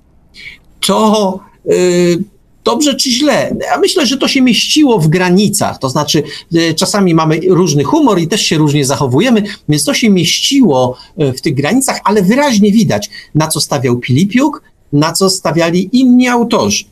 To 0.80 1.40
y, 1.70 2.24
dobrze 2.66 2.94
czy 2.94 3.10
źle? 3.10 3.56
Ja 3.70 3.78
myślę, 3.78 4.06
że 4.06 4.16
to 4.16 4.28
się 4.28 4.42
mieściło 4.42 4.98
w 4.98 5.08
granicach, 5.08 5.78
to 5.78 5.88
znaczy 5.88 6.22
y, 6.54 6.74
czasami 6.74 7.14
mamy 7.14 7.40
różny 7.48 7.84
humor 7.84 8.18
i 8.20 8.28
też 8.28 8.42
się 8.42 8.58
różnie 8.58 8.84
zachowujemy, 8.84 9.42
więc 9.68 9.84
to 9.84 9.94
się 9.94 10.10
mieściło 10.10 10.96
y, 11.22 11.32
w 11.32 11.40
tych 11.40 11.54
granicach, 11.54 12.00
ale 12.04 12.22
wyraźnie 12.22 12.72
widać, 12.72 13.10
na 13.34 13.48
co 13.48 13.60
stawiał 13.60 13.98
Pilipiuk, 13.98 14.62
na 14.92 15.12
co 15.12 15.30
stawiali 15.30 15.88
inni 15.92 16.28
autorzy. 16.28 16.84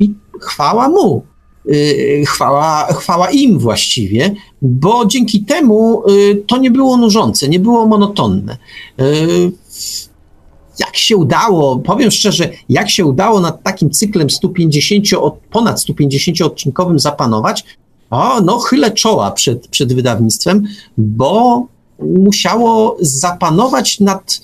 I 0.00 0.14
chwała 0.40 0.88
mu. 0.88 1.22
Y, 1.66 2.24
Chwała, 2.26 2.86
chwała 2.92 3.30
im 3.30 3.58
właściwie, 3.58 4.34
bo 4.62 5.06
dzięki 5.06 5.44
temu 5.44 6.02
to 6.46 6.58
nie 6.58 6.70
było 6.70 6.96
nużące, 6.96 7.48
nie 7.48 7.60
było 7.60 7.86
monotonne. 7.86 8.56
Jak 10.80 10.96
się 10.96 11.16
udało, 11.16 11.78
powiem 11.78 12.10
szczerze, 12.10 12.50
jak 12.68 12.90
się 12.90 13.04
udało 13.04 13.40
nad 13.40 13.62
takim 13.62 13.90
cyklem 13.90 14.30
150, 14.30 15.12
od- 15.20 15.38
ponad 15.50 15.80
150 15.80 16.40
odcinkowym 16.40 16.98
zapanować, 16.98 17.64
o, 18.10 18.40
no 18.40 18.58
chylę 18.58 18.90
czoła 18.90 19.30
przed, 19.30 19.68
przed 19.68 19.92
wydawnictwem, 19.92 20.64
bo 20.98 21.66
musiało 21.98 22.96
zapanować 23.00 24.00
nad, 24.00 24.40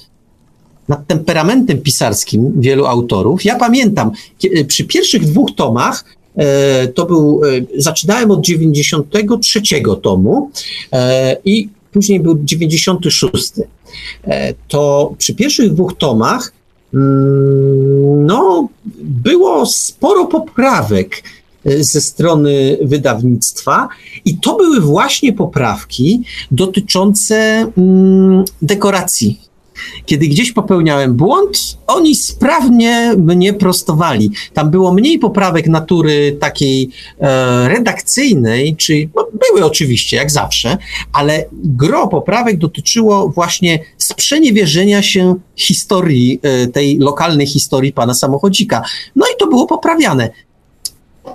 nad 0.88 1.06
temperamentem 1.06 1.80
pisarskim 1.80 2.52
wielu 2.56 2.86
autorów. 2.86 3.44
Ja 3.44 3.58
pamiętam, 3.58 4.10
kie- 4.38 4.64
przy 4.64 4.84
pierwszych 4.84 5.24
dwóch 5.24 5.54
tomach 5.56 6.04
E, 6.36 6.88
to 6.88 7.06
był, 7.06 7.40
e, 7.44 7.80
zaczynałem 7.82 8.30
od 8.30 8.40
93 8.40 9.62
tomu 10.02 10.50
e, 10.92 11.36
i 11.44 11.68
później 11.94 12.20
był 12.20 12.38
96. 12.44 13.52
E, 14.24 14.54
To 14.68 15.14
przy 15.18 15.34
pierwszych 15.34 15.72
dwóch 15.72 15.98
tomach 15.98 16.52
mm, 16.94 18.26
no, 18.26 18.68
było 19.02 19.66
sporo 19.66 20.24
poprawek 20.24 21.22
e, 21.64 21.84
ze 21.84 22.00
strony 22.00 22.78
wydawnictwa 22.82 23.88
i 24.24 24.38
to 24.38 24.56
były 24.56 24.80
właśnie 24.80 25.32
poprawki 25.32 26.22
dotyczące 26.50 27.66
mm, 27.78 28.44
dekoracji 28.62 29.43
kiedy 30.06 30.28
gdzieś 30.28 30.52
popełniałem 30.52 31.14
błąd, 31.14 31.78
oni 31.86 32.14
sprawnie 32.14 33.14
mnie 33.16 33.52
prostowali. 33.52 34.30
Tam 34.52 34.70
było 34.70 34.92
mniej 34.92 35.18
poprawek 35.18 35.66
natury 35.66 36.36
takiej 36.40 36.90
e, 37.20 37.68
redakcyjnej, 37.68 38.76
czy 38.76 39.08
no, 39.16 39.26
były 39.50 39.64
oczywiście, 39.64 40.16
jak 40.16 40.30
zawsze, 40.30 40.78
ale 41.12 41.44
gro 41.52 42.08
poprawek 42.08 42.58
dotyczyło 42.58 43.28
właśnie 43.28 43.78
sprzeniewierzenia 43.98 45.02
się 45.02 45.34
historii, 45.56 46.40
e, 46.42 46.66
tej 46.66 46.98
lokalnej 46.98 47.46
historii 47.46 47.92
pana 47.92 48.14
samochodzika. 48.14 48.82
No 49.16 49.26
i 49.26 49.38
to 49.38 49.46
było 49.46 49.66
poprawiane 49.66 50.30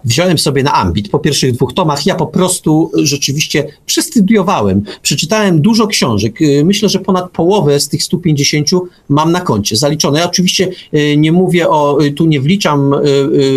wziąłem 0.03 0.37
sobie 0.37 0.63
na 0.63 0.73
ambit 0.73 1.09
po 1.09 1.19
pierwszych 1.19 1.53
dwóch 1.53 1.73
tomach. 1.73 2.05
Ja 2.05 2.15
po 2.15 2.27
prostu 2.27 2.91
rzeczywiście 2.95 3.67
przestudiowałem. 3.85 4.83
Przeczytałem 5.01 5.61
dużo 5.61 5.87
książek. 5.87 6.41
Y, 6.41 6.65
Myślę, 6.65 6.89
że 6.89 6.99
ponad 6.99 7.31
połowę 7.31 7.79
z 7.79 7.87
tych 7.87 8.03
150 8.03 8.69
mam 9.09 9.31
na 9.31 9.41
koncie 9.41 9.75
zaliczone. 9.75 10.19
Ja 10.19 10.25
oczywiście 10.25 10.69
y, 10.93 11.17
nie 11.17 11.31
mówię 11.31 11.69
o, 11.69 12.03
y, 12.03 12.11
tu 12.11 12.25
nie 12.25 12.41
wliczam, 12.41 12.95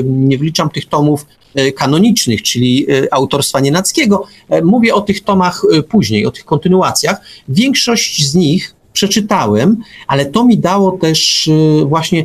nie 0.05 0.39
wliczam 0.39 0.70
tych 0.70 0.87
tomów 0.87 1.26
kanonicznych, 1.76 2.43
czyli 2.43 2.87
autorstwa 3.11 3.61
Nienackiego. 3.61 4.26
E, 4.49 4.62
Mówię 4.62 4.95
o 4.95 5.01
tych 5.01 5.24
tomach 5.24 5.62
później, 5.89 6.26
o 6.26 6.30
tych 6.30 6.45
kontynuacjach. 6.45 7.20
Większość 7.49 8.30
z 8.30 8.35
nich 8.35 8.74
przeczytałem, 8.93 9.76
ale 10.07 10.26
to 10.26 10.45
mi 10.45 10.59
dało 10.59 10.93
też 10.93 11.51
właśnie 11.87 12.24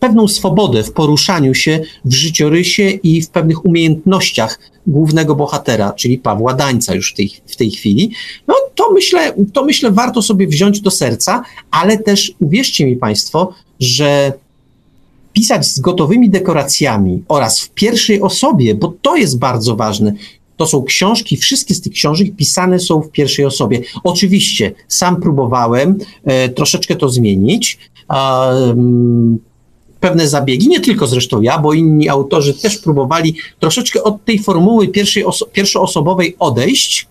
pewną 0.00 0.28
swobodę 0.28 0.82
w 0.82 0.92
poruszaniu 0.92 1.54
się 1.54 1.80
w 2.04 2.12
życiorysie 2.12 2.82
i 2.82 3.22
w 3.22 3.30
pewnych 3.30 3.64
umiejętnościach 3.64 4.58
głównego 4.86 5.34
bohatera, 5.34 5.92
czyli 5.92 6.18
Pawła 6.18 6.54
Dańca 6.54 6.94
już 6.94 7.12
w 7.12 7.16
tej, 7.16 7.30
w 7.46 7.56
tej 7.56 7.70
chwili, 7.70 8.10
no 8.48 8.54
to 8.74 8.92
myślę, 8.92 9.32
to 9.52 9.64
myślę 9.64 9.90
warto 9.90 10.22
sobie 10.22 10.46
wziąć 10.46 10.80
do 10.80 10.90
serca, 10.90 11.42
ale 11.70 11.98
też 11.98 12.32
uwierzcie 12.40 12.86
mi 12.86 12.96
Państwo, 12.96 13.52
że 13.80 14.32
pisać 15.32 15.66
z 15.66 15.80
gotowymi 15.80 16.30
dekoracjami 16.30 17.22
oraz 17.28 17.60
w 17.60 17.70
pierwszej 17.70 18.22
osobie, 18.22 18.74
bo 18.74 18.94
to 19.02 19.16
jest 19.16 19.38
bardzo 19.38 19.76
ważne. 19.76 20.12
To 20.56 20.66
są 20.66 20.82
książki, 20.82 21.36
wszystkie 21.36 21.74
z 21.74 21.80
tych 21.80 21.92
książek 21.92 22.36
pisane 22.36 22.78
są 22.78 23.00
w 23.00 23.10
pierwszej 23.10 23.44
osobie. 23.44 23.80
Oczywiście, 24.04 24.72
sam 24.88 25.20
próbowałem 25.20 25.98
e, 26.24 26.48
troszeczkę 26.48 26.96
to 26.96 27.08
zmienić. 27.08 27.78
mm, 28.08 29.38
pewne 30.00 30.28
zabiegi, 30.28 30.68
nie 30.68 30.80
tylko 30.80 31.06
zresztą 31.06 31.42
ja, 31.42 31.58
bo 31.58 31.72
inni 31.72 32.08
autorzy 32.08 32.54
też 32.54 32.78
próbowali 32.78 33.34
troszeczkę 33.60 34.02
od 34.02 34.24
tej 34.24 34.38
formuły 34.38 34.88
pierwszej 34.88 35.24
oso 35.24 35.46
pierwszoosobowej 35.46 36.36
odejść, 36.38 37.06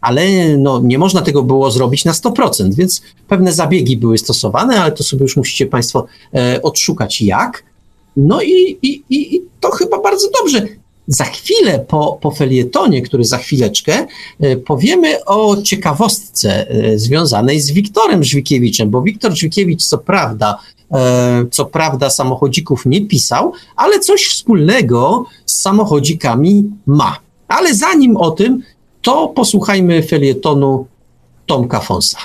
ale 0.00 0.56
no, 0.58 0.80
nie 0.84 0.98
można 0.98 1.22
tego 1.22 1.42
było 1.42 1.70
zrobić 1.70 2.04
na 2.04 2.12
100%, 2.12 2.74
więc 2.74 3.02
pewne 3.28 3.52
zabiegi 3.52 3.96
były 3.96 4.18
stosowane, 4.18 4.80
ale 4.80 4.92
to 4.92 5.04
sobie 5.04 5.22
już 5.22 5.36
musicie 5.36 5.66
Państwo 5.66 6.06
e, 6.34 6.62
odszukać 6.62 7.22
jak. 7.22 7.64
No 8.16 8.42
i, 8.42 8.78
i, 8.82 9.02
i 9.10 9.42
to 9.60 9.70
chyba 9.70 10.00
bardzo 10.02 10.28
dobrze. 10.40 10.66
Za 11.06 11.24
chwilę 11.24 11.78
po, 11.88 12.18
po 12.22 12.30
felietonie, 12.30 13.02
który 13.02 13.24
za 13.24 13.38
chwileczkę, 13.38 14.06
e, 14.40 14.56
powiemy 14.56 15.24
o 15.24 15.62
ciekawostce 15.62 16.70
e, 16.70 16.98
związanej 16.98 17.60
z 17.60 17.70
Wiktorem 17.70 18.24
Żwikiewiczem, 18.24 18.90
bo 18.90 19.02
Wiktor 19.02 19.36
Żwikiewicz 19.36 19.84
co 19.84 19.98
prawda 19.98 20.58
co 21.50 21.64
prawda 21.64 22.10
samochodzików 22.10 22.86
nie 22.86 23.06
pisał, 23.06 23.52
ale 23.76 24.00
coś 24.00 24.26
wspólnego 24.26 25.24
z 25.46 25.60
samochodzikami 25.60 26.70
ma. 26.86 27.16
Ale 27.48 27.74
zanim 27.74 28.16
o 28.16 28.30
tym, 28.30 28.62
to 29.02 29.28
posłuchajmy 29.28 30.02
felietonu 30.02 30.86
Tomka 31.46 31.80
Fonsa. 31.80 32.18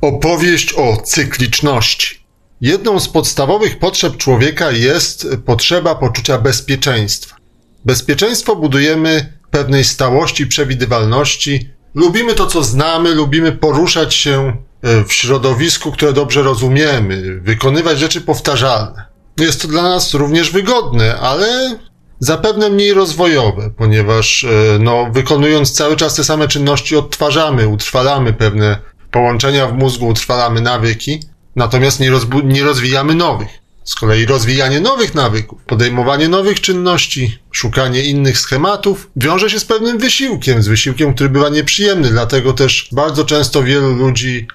Opowieść 0.00 0.74
o 0.74 0.96
cykliczności. 1.04 2.22
Jedną 2.60 3.00
z 3.00 3.08
podstawowych 3.08 3.78
potrzeb 3.78 4.16
człowieka 4.16 4.70
jest 4.70 5.26
potrzeba 5.46 5.94
poczucia 5.94 6.38
bezpieczeństwa. 6.38 7.36
Bezpieczeństwo 7.84 8.56
budujemy 8.56 9.32
pewnej 9.50 9.84
stałości, 9.84 10.46
przewidywalności. 10.46 11.68
Lubimy 11.94 12.34
to, 12.34 12.46
co 12.46 12.62
znamy, 12.62 13.14
lubimy 13.14 13.52
poruszać 13.52 14.14
się 14.14 14.32
e, 14.40 14.54
w 14.82 15.12
środowisku, 15.12 15.92
które 15.92 16.12
dobrze 16.12 16.42
rozumiemy, 16.42 17.40
wykonywać 17.40 17.98
rzeczy 17.98 18.20
powtarzalne. 18.20 19.04
Jest 19.36 19.62
to 19.62 19.68
dla 19.68 19.82
nas 19.82 20.14
również 20.14 20.50
wygodne, 20.50 21.16
ale 21.16 21.78
zapewne 22.18 22.70
mniej 22.70 22.94
rozwojowe, 22.94 23.70
ponieważ 23.76 24.44
e, 24.44 24.78
no, 24.78 25.10
wykonując 25.12 25.72
cały 25.72 25.96
czas 25.96 26.14
te 26.14 26.24
same 26.24 26.48
czynności 26.48 26.96
odtwarzamy, 26.96 27.68
utrwalamy 27.68 28.32
pewne 28.32 28.78
połączenia 29.10 29.66
w 29.66 29.74
mózgu, 29.74 30.06
utrwalamy 30.06 30.60
nawyki, 30.60 31.20
natomiast 31.56 32.00
nie, 32.00 32.10
nie 32.44 32.62
rozwijamy 32.62 33.14
nowych. 33.14 33.48
Z 33.84 33.94
kolei 33.94 34.26
rozwijanie 34.26 34.80
nowych 34.80 35.14
nawyków, 35.14 35.62
podejmowanie 35.64 36.28
nowych 36.28 36.60
czynności, 36.60 37.38
szukanie 37.50 38.02
innych 38.02 38.38
schematów 38.38 39.10
wiąże 39.16 39.50
się 39.50 39.58
z 39.58 39.64
pewnym 39.64 39.98
wysiłkiem, 39.98 40.62
z 40.62 40.68
wysiłkiem, 40.68 41.14
który 41.14 41.28
bywa 41.28 41.48
nieprzyjemny, 41.48 42.10
dlatego 42.10 42.52
też 42.52 42.88
bardzo 42.92 43.24
często 43.24 43.62
wielu 43.62 43.94
ludzi 43.94 44.46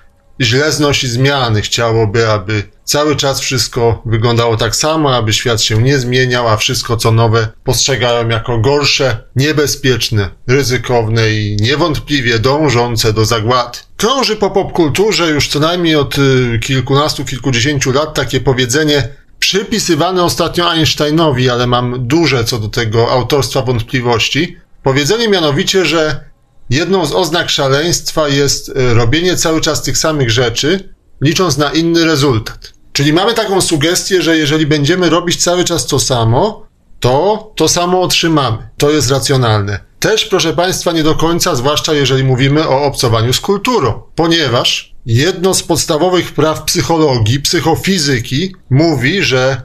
źle 0.42 0.72
znosi 0.72 1.08
zmiany, 1.08 1.62
chciałoby, 1.62 2.30
aby 2.30 2.64
cały 2.84 3.16
czas 3.16 3.40
wszystko 3.40 4.02
wyglądało 4.06 4.58
tak 4.58 4.76
samo, 4.76 5.16
aby 5.16 5.34
świat 5.34 5.62
się 5.62 5.84
nie 5.84 6.00
zmieniał, 6.00 6.48
a 6.48 6.58
wszystko 6.58 6.98
co 6.98 7.12
nowe 7.12 7.48
postrzegają 7.64 8.30
jako 8.30 8.58
gorsze, 8.58 9.24
niebezpieczne, 9.36 10.30
ryzykowne 10.48 11.30
i 11.32 11.58
niewątpliwie 11.62 12.40
dążące 12.40 13.14
do 13.14 13.26
zagłady. 13.26 13.78
Krąży 13.98 14.36
po 14.36 14.52
popkulturze 14.52 15.30
już 15.30 15.48
co 15.48 15.60
najmniej 15.60 15.96
od 15.96 16.18
y, 16.18 16.60
kilkunastu, 16.64 17.26
kilkudziesięciu 17.26 17.92
lat 17.92 18.14
takie 18.14 18.40
powiedzenie 18.40 19.10
przypisywane 19.40 20.24
ostatnio 20.24 20.72
Einsteinowi, 20.72 21.50
ale 21.50 21.68
mam 21.68 22.08
duże 22.08 22.44
co 22.44 22.60
do 22.60 22.68
tego 22.68 23.12
autorstwa 23.12 23.62
wątpliwości. 23.62 24.58
Powiedzenie 24.84 25.30
mianowicie, 25.30 25.86
że 25.86 26.28
jedną 26.70 27.06
z 27.06 27.14
oznak 27.14 27.50
szaleństwa 27.50 28.28
jest 28.28 28.70
y, 28.70 28.94
robienie 28.94 29.36
cały 29.36 29.62
czas 29.62 29.82
tych 29.82 29.98
samych 29.98 30.32
rzeczy, 30.32 30.94
licząc 31.22 31.58
na 31.58 31.72
inny 31.72 32.06
rezultat. 32.06 32.74
Czyli 32.94 33.14
mamy 33.14 33.34
taką 33.34 33.62
sugestię, 33.62 34.22
że 34.22 34.38
jeżeli 34.38 34.66
będziemy 34.66 35.10
robić 35.10 35.44
cały 35.44 35.64
czas 35.64 35.86
to 35.86 36.00
samo, 36.00 36.68
to 37.00 37.52
to 37.56 37.68
samo 37.68 38.02
otrzymamy. 38.02 38.58
To 38.78 38.92
jest 38.92 39.12
racjonalne. 39.12 39.80
Też, 40.00 40.26
proszę 40.26 40.54
Państwa, 40.54 40.92
nie 40.92 41.04
do 41.04 41.16
końca, 41.16 41.56
zwłaszcza 41.56 41.94
jeżeli 41.94 42.24
mówimy 42.24 42.68
o 42.68 42.84
obcowaniu 42.84 43.34
z 43.34 43.40
kulturą, 43.40 44.02
ponieważ 44.16 44.96
jedno 45.06 45.54
z 45.54 45.64
podstawowych 45.64 46.32
praw 46.32 46.64
psychologii, 46.64 47.40
psychofizyki 47.40 48.56
mówi, 48.70 49.24
że 49.24 49.62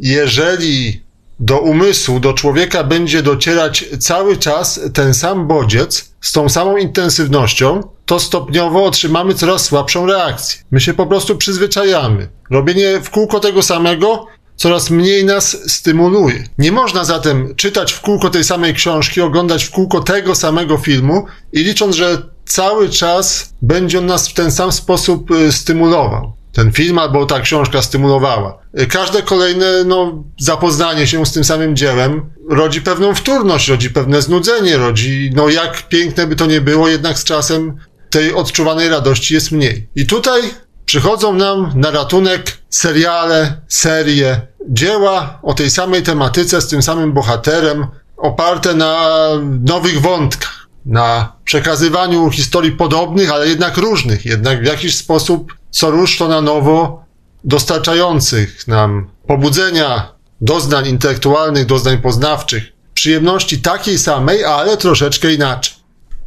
jeżeli 0.00 1.01
do 1.42 1.58
umysłu, 1.58 2.20
do 2.20 2.32
człowieka 2.32 2.84
będzie 2.84 3.22
docierać 3.22 3.84
cały 4.00 4.36
czas 4.36 4.80
ten 4.94 5.14
sam 5.14 5.46
bodziec 5.46 6.12
z 6.20 6.32
tą 6.32 6.48
samą 6.48 6.76
intensywnością, 6.76 7.80
to 8.06 8.20
stopniowo 8.20 8.84
otrzymamy 8.84 9.34
coraz 9.34 9.64
słabszą 9.64 10.06
reakcję. 10.06 10.62
My 10.70 10.80
się 10.80 10.94
po 10.94 11.06
prostu 11.06 11.36
przyzwyczajamy. 11.36 12.28
Robienie 12.50 13.00
w 13.00 13.10
kółko 13.10 13.40
tego 13.40 13.62
samego 13.62 14.26
coraz 14.56 14.90
mniej 14.90 15.24
nas 15.24 15.72
stymuluje. 15.72 16.44
Nie 16.58 16.72
można 16.72 17.04
zatem 17.04 17.54
czytać 17.56 17.92
w 17.92 18.00
kółko 18.00 18.30
tej 18.30 18.44
samej 18.44 18.74
książki, 18.74 19.20
oglądać 19.20 19.64
w 19.64 19.70
kółko 19.70 20.00
tego 20.00 20.34
samego 20.34 20.78
filmu 20.78 21.26
i 21.52 21.58
licząc, 21.58 21.96
że 21.96 22.22
cały 22.44 22.88
czas 22.88 23.54
będzie 23.62 23.98
on 23.98 24.06
nas 24.06 24.28
w 24.28 24.34
ten 24.34 24.52
sam 24.52 24.72
sposób 24.72 25.30
y, 25.30 25.52
stymulował. 25.52 26.32
Ten 26.52 26.72
film 26.72 26.98
albo 26.98 27.26
ta 27.26 27.40
książka 27.40 27.82
stymulowała. 27.82 28.58
Y, 28.80 28.86
każde 28.86 29.22
kolejne 29.22 29.84
no, 29.84 30.24
zapoznanie 30.40 31.06
się 31.06 31.26
z 31.26 31.32
tym 31.32 31.44
samym 31.44 31.76
dziełem 31.76 32.30
rodzi 32.50 32.82
pewną 32.82 33.14
wtórność, 33.14 33.68
rodzi 33.68 33.90
pewne 33.90 34.22
znudzenie, 34.22 34.76
rodzi, 34.76 35.30
no 35.34 35.48
jak 35.48 35.88
piękne 35.88 36.26
by 36.26 36.36
to 36.36 36.46
nie 36.46 36.60
było, 36.60 36.88
jednak 36.88 37.18
z 37.18 37.24
czasem 37.24 37.76
tej 38.10 38.34
odczuwanej 38.34 38.88
radości 38.88 39.34
jest 39.34 39.52
mniej. 39.52 39.88
I 39.96 40.06
tutaj 40.06 40.42
przychodzą 40.84 41.34
nam 41.34 41.72
na 41.74 41.90
ratunek 41.90 42.58
seriale, 42.70 43.60
serie, 43.68 44.40
dzieła 44.68 45.38
o 45.42 45.54
tej 45.54 45.70
samej 45.70 46.02
tematyce, 46.02 46.60
z 46.60 46.68
tym 46.68 46.82
samym 46.82 47.12
bohaterem, 47.12 47.86
oparte 48.16 48.74
na 48.74 49.18
nowych 49.60 50.00
wątkach, 50.00 50.68
na 50.86 51.32
przekazywaniu 51.44 52.30
historii 52.30 52.72
podobnych, 52.72 53.32
ale 53.32 53.48
jednak 53.48 53.76
różnych, 53.76 54.24
jednak 54.24 54.62
w 54.62 54.66
jakiś 54.66 54.96
sposób 54.96 55.54
co 55.72 55.90
rusz 55.90 56.18
to 56.18 56.28
na 56.28 56.40
nowo 56.40 57.04
dostarczających 57.44 58.68
nam 58.68 59.10
pobudzenia, 59.26 60.12
doznań 60.40 60.86
intelektualnych, 60.86 61.66
doznań 61.66 61.98
poznawczych, 61.98 62.72
przyjemności 62.94 63.60
takiej 63.60 63.98
samej, 63.98 64.44
ale 64.44 64.76
troszeczkę 64.76 65.32
inaczej. 65.32 65.74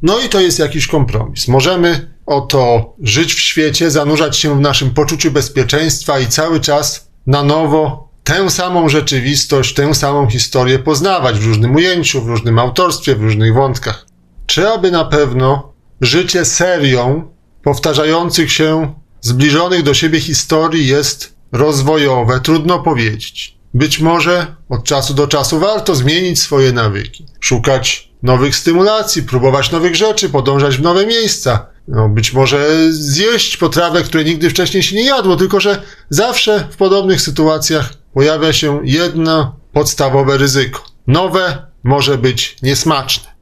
No 0.01 0.19
i 0.19 0.29
to 0.29 0.39
jest 0.39 0.59
jakiś 0.59 0.87
kompromis. 0.87 1.47
Możemy 1.47 2.15
oto 2.25 2.93
żyć 3.01 3.33
w 3.33 3.39
świecie, 3.39 3.91
zanurzać 3.91 4.37
się 4.37 4.57
w 4.57 4.61
naszym 4.61 4.91
poczuciu 4.91 5.31
bezpieczeństwa 5.31 6.19
i 6.19 6.27
cały 6.27 6.59
czas 6.59 7.07
na 7.27 7.43
nowo 7.43 8.09
tę 8.23 8.49
samą 8.49 8.89
rzeczywistość, 8.89 9.73
tę 9.73 9.95
samą 9.95 10.29
historię 10.29 10.79
poznawać 10.79 11.39
w 11.39 11.45
różnym 11.47 11.75
ujęciu, 11.75 12.21
w 12.21 12.27
różnym 12.27 12.59
autorstwie, 12.59 13.15
w 13.15 13.21
różnych 13.21 13.53
wątkach. 13.53 14.05
Czy 14.45 14.69
aby 14.69 14.91
na 14.91 15.05
pewno 15.05 15.73
życie 16.01 16.45
serią 16.45 17.31
powtarzających 17.63 18.51
się, 18.51 18.93
zbliżonych 19.25 19.83
do 19.83 19.93
siebie 19.93 20.19
historii 20.19 20.87
jest 20.87 21.33
rozwojowe? 21.51 22.39
Trudno 22.39 22.79
powiedzieć. 22.79 23.57
Być 23.73 23.99
może 23.99 24.55
od 24.69 24.83
czasu 24.83 25.13
do 25.13 25.27
czasu 25.27 25.59
warto 25.59 25.95
zmienić 25.95 26.41
swoje 26.41 26.71
nawyki, 26.71 27.25
szukać 27.39 28.11
nowych 28.23 28.55
stymulacji, 28.55 29.23
próbować 29.23 29.71
nowych 29.71 29.95
rzeczy, 29.95 30.29
podążać 30.29 30.77
w 30.77 30.81
nowe 30.81 31.05
miejsca. 31.05 31.67
No, 31.87 32.09
być 32.09 32.33
może 32.33 32.67
zjeść 32.93 33.57
potrawę, 33.57 34.03
której 34.03 34.25
nigdy 34.25 34.49
wcześniej 34.49 34.83
się 34.83 34.95
nie 34.95 35.05
jadło, 35.05 35.35
tylko 35.35 35.59
że 35.59 35.81
zawsze 36.09 36.67
w 36.71 36.75
podobnych 36.75 37.21
sytuacjach 37.21 37.93
pojawia 38.13 38.53
się 38.53 38.79
jedno 38.83 39.59
podstawowe 39.73 40.37
ryzyko. 40.37 40.83
Nowe 41.07 41.67
może 41.83 42.17
być 42.17 42.57
niesmaczne. 42.61 43.35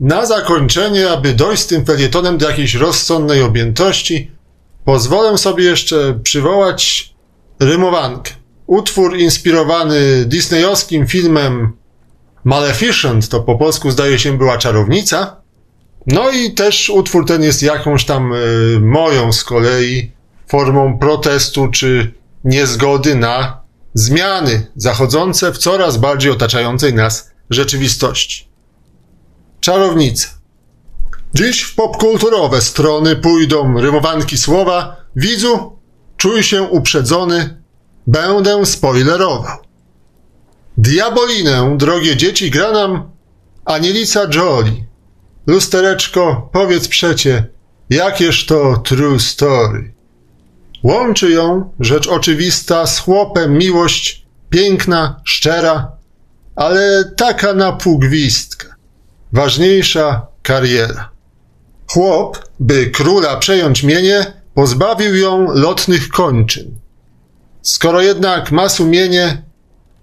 Na 0.00 0.26
zakończenie, 0.26 1.10
aby 1.10 1.34
dojść 1.34 1.62
z 1.62 1.66
tym 1.66 1.84
felietonem 1.84 2.38
do 2.38 2.50
jakiejś 2.50 2.74
rozsądnej 2.74 3.42
objętości, 3.42 4.30
pozwolę 4.84 5.38
sobie 5.38 5.64
jeszcze 5.64 6.20
przywołać 6.22 7.12
rymowankę. 7.60 8.32
Utwór 8.66 9.18
inspirowany 9.18 10.24
disneyowskim 10.24 11.06
filmem 11.06 11.72
Maleficent, 12.44 13.28
to 13.28 13.40
po 13.40 13.58
polsku 13.58 13.90
zdaje 13.90 14.18
się 14.18 14.38
była 14.38 14.58
czarownica. 14.58 15.36
No 16.06 16.30
i 16.30 16.54
też 16.54 16.90
utwór 16.90 17.26
ten 17.26 17.42
jest 17.42 17.62
jakąś 17.62 18.04
tam 18.04 18.32
y, 18.32 18.80
moją 18.80 19.32
z 19.32 19.44
kolei 19.44 20.12
formą 20.46 20.98
protestu 20.98 21.68
czy 21.68 22.14
niezgody 22.44 23.14
na 23.14 23.62
zmiany 23.94 24.66
zachodzące 24.76 25.52
w 25.52 25.58
coraz 25.58 25.96
bardziej 25.96 26.32
otaczającej 26.32 26.94
nas 26.94 27.30
rzeczywistości. 27.50 28.48
Czarownica. 29.60 30.28
Dziś 31.34 31.62
w 31.62 31.74
popkulturowe 31.74 32.60
strony 32.60 33.16
pójdą 33.16 33.80
rymowanki 33.80 34.38
słowa 34.38 34.96
Widzu, 35.16 35.78
czuj 36.16 36.42
się 36.42 36.62
uprzedzony, 36.62 37.62
będę 38.06 38.66
spoilerował. 38.66 39.58
Diabolinę, 40.76 41.74
drogie 41.78 42.16
dzieci, 42.16 42.50
gra 42.50 42.72
nam 42.72 43.10
Anielica 43.64 44.20
Jolie. 44.34 44.84
Lustereczko, 45.46 46.48
powiedz 46.52 46.88
przecie, 46.88 47.44
jakież 47.90 48.46
to 48.46 48.76
true 48.76 49.20
story. 49.20 49.94
Łączy 50.82 51.30
ją, 51.30 51.72
rzecz 51.80 52.06
oczywista, 52.08 52.86
z 52.86 52.98
chłopem 52.98 53.58
miłość 53.58 54.26
piękna, 54.50 55.20
szczera, 55.24 55.92
ale 56.56 57.04
taka 57.16 57.54
na 57.54 57.72
pół 57.72 57.98
gwizdka. 57.98 58.76
Ważniejsza 59.32 60.26
kariera. 60.42 61.11
Chłop, 61.92 62.48
by 62.60 62.86
króla 62.90 63.36
przejąć 63.36 63.82
mienie, 63.82 64.32
pozbawił 64.54 65.16
ją 65.16 65.46
lotnych 65.54 66.08
kończyn. 66.08 66.78
Skoro 67.62 68.00
jednak 68.00 68.52
ma 68.52 68.68
sumienie, 68.68 69.42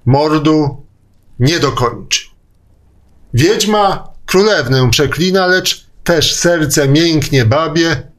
mordu 0.05 0.85
nie 1.39 1.59
dokończy. 1.59 2.21
Wiedźma 3.33 4.13
królewnę 4.25 4.89
przeklina, 4.89 5.47
lecz 5.47 5.87
też 6.03 6.35
serce 6.35 6.87
mięknie 6.87 7.45
babie. 7.45 8.11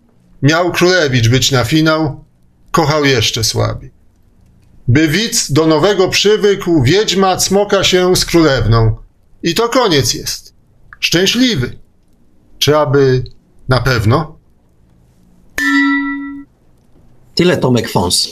Miał 0.42 0.72
królewicz 0.72 1.28
być 1.28 1.52
na 1.52 1.64
finał, 1.64 2.24
kochał 2.70 3.04
jeszcze 3.04 3.44
słabiej. 3.44 3.92
By 4.88 5.08
widz 5.08 5.52
do 5.52 5.66
nowego 5.66 6.08
przywykł, 6.08 6.82
wiedźma 6.82 7.36
cmoka 7.36 7.84
się 7.84 8.16
z 8.16 8.24
królewną. 8.24 8.96
I 9.42 9.54
to 9.54 9.68
koniec 9.68 10.14
jest. 10.14 10.54
Szczęśliwy. 11.00 11.78
Czy 12.58 12.76
aby 12.76 13.24
na 13.70 13.80
pewno? 13.80 14.36
Tyle 17.34 17.56
Tomek 17.56 17.88
Fons. 17.88 18.28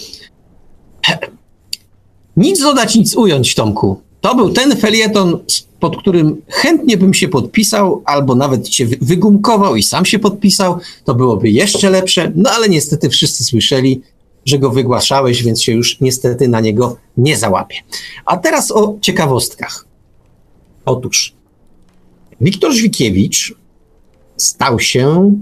Nic 2.37 2.61
dodać, 2.61 2.95
nic 2.95 3.17
ująć, 3.17 3.55
Tomku. 3.55 4.01
To 4.21 4.35
był 4.35 4.51
ten 4.51 4.77
felieton, 4.77 5.39
pod 5.81 5.97
którym 5.97 6.43
chętnie 6.49 6.97
bym 6.97 7.15
się 7.15 7.29
podpisał, 7.29 8.03
albo 8.05 8.35
nawet 8.35 8.69
cię 8.69 8.87
wygumkował 8.87 9.77
i 9.77 9.83
sam 9.83 10.05
się 10.05 10.19
podpisał. 10.19 10.79
To 11.05 11.15
byłoby 11.15 11.51
jeszcze 11.51 11.91
lepsze, 11.91 12.33
no 12.35 12.51
ale 12.51 12.69
niestety 12.69 13.11
wszyscy 13.11 13.45
słyszeli, 13.45 14.03
że 14.45 14.59
go 14.59 14.71
wygłaszałeś, 14.71 15.43
więc 15.43 15.63
się 15.63 15.73
już 15.73 16.01
niestety 16.01 16.49
na 16.49 16.61
niego 16.61 16.97
nie 17.17 17.37
załapię. 17.37 17.77
A 18.25 18.37
teraz 18.37 18.71
o 18.71 18.99
ciekawostkach. 19.01 19.85
Otóż 20.85 21.35
Wiktor 22.41 22.73
Żwikiewicz 22.73 23.55
stał 24.39 24.81
się, 24.81 25.35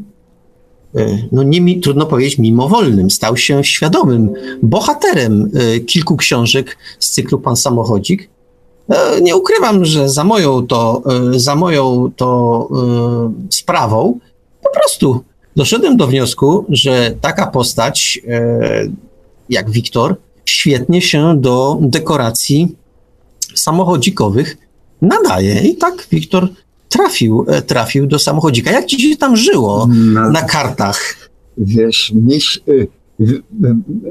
e, 0.97 1.19
no 1.33 1.43
nie 1.43 1.81
trudno 1.81 2.07
powiedzieć 2.07 2.39
mimowolnym, 2.39 3.11
stał 3.11 3.37
się 3.37 3.65
świadomym 3.65 4.33
bohaterem 4.63 5.51
e, 5.55 5.81
kilku 5.81 6.17
książek 6.17 6.77
z 6.99 7.11
cyklu 7.11 7.39
Pan 7.39 7.57
Samochodzik. 7.57 8.29
E, 8.89 9.21
nie 9.21 9.37
ukrywam, 9.37 9.85
że 9.85 10.09
za 10.09 10.25
moją 10.25 10.67
to, 10.67 11.03
za 11.37 11.55
moją 11.55 12.11
to 12.17 12.69
sprawą 13.51 14.19
po 14.63 14.71
prostu 14.75 15.25
doszedłem 15.57 15.97
do 15.97 16.07
wniosku, 16.07 16.65
że 16.69 17.15
taka 17.21 17.47
postać 17.47 18.21
jak 19.49 19.71
Wiktor 19.71 20.17
świetnie 20.45 21.03
się 21.03 21.41
do 21.41 21.79
dekoracji 21.81 22.77
samochodzikowych 23.55 24.57
nadaje. 25.03 25.61
I 25.61 25.77
tak 25.77 26.07
Wiktor 26.11 26.49
trafił, 26.89 27.45
e, 27.49 27.63
trafił 27.63 28.07
do 28.07 28.19
samochodzika. 28.19 28.71
Jak 28.71 28.87
ci 28.87 29.01
się 29.01 29.17
tam 29.17 29.37
żyło 29.37 29.89
no, 29.91 30.31
na 30.31 30.43
kartach? 30.43 31.29
Wiesz, 31.59 32.13
mieć, 32.15 32.61
y, 32.69 32.89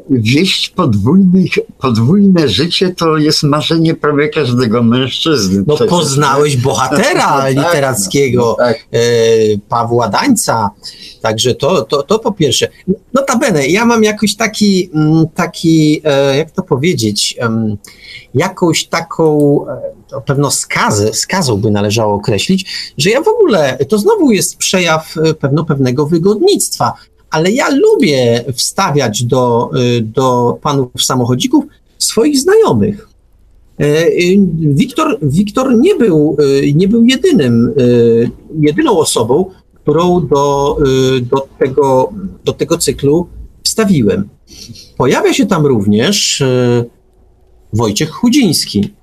wieść 0.10 0.70
podwójnych, 0.70 1.52
podwójne 1.80 2.50
życie 2.50 2.90
to 2.90 3.18
jest 3.18 3.44
marzenie 3.44 3.96
prawie 3.96 4.30
każdego 4.30 4.84
mężczyzny. 4.84 5.64
No 5.68 5.76
przecież, 5.76 5.90
poznałeś 5.90 6.58
bohatera 6.58 7.32
no, 7.36 7.42
tak, 7.42 7.56
literackiego, 7.56 8.56
no, 8.60 8.66
tak. 8.66 8.78
e, 8.92 9.00
Pawła 9.70 10.10
Dańca, 10.10 10.70
także 11.22 11.56
to, 11.56 11.82
to, 11.82 12.04
to 12.04 12.20
po 12.20 12.32
pierwsze. 12.32 12.68
Notabene, 13.14 13.68
ja 13.68 13.86
mam 13.86 14.04
jakoś 14.04 14.36
taki, 14.36 14.90
mm, 14.94 15.26
taki 15.36 16.02
e, 16.04 16.38
jak 16.38 16.52
to 16.52 16.64
powiedzieć, 16.64 17.38
jakąś 18.34 18.86
taką 18.86 19.60
pewno 20.22 20.52
skazę, 20.52 21.14
skazą 21.14 21.58
by 21.58 21.72
należało 21.72 22.14
określić, 22.14 22.94
że 22.98 23.10
ja 23.10 23.22
w 23.22 23.28
ogóle, 23.28 23.78
to 23.90 23.98
znowu 23.98 24.32
jest 24.32 24.58
przejaw 24.58 25.18
e, 25.18 25.34
pewno 25.34 25.66
pewnego 25.66 26.06
wygodnictwa, 26.06 26.94
ale 27.30 27.52
ja 27.52 27.70
lubię 27.70 28.46
wstawiać 28.54 29.24
do, 29.24 29.70
e, 29.74 30.02
do 30.02 30.58
panów 30.62 30.90
samochodzików 31.00 31.66
swoich 31.98 32.40
znajomych. 32.40 33.10
E, 33.80 34.06
Wiktor, 34.60 35.18
Wiktor 35.22 35.80
nie, 35.80 35.96
był, 35.96 36.38
nie 36.76 36.88
był 36.88 37.04
jedynym, 37.04 37.74
jedyną 38.60 38.98
osobą, 38.98 39.52
którą 39.74 40.28
do, 40.28 40.78
do, 41.22 41.48
tego, 41.60 42.14
do 42.46 42.54
tego 42.54 42.78
cyklu 42.78 43.28
wstawiłem. 43.64 44.30
Pojawia 44.98 45.34
się 45.34 45.46
tam 45.46 45.66
również 45.66 46.44
Wojciech 47.74 48.12
Chudziński, 48.12 48.94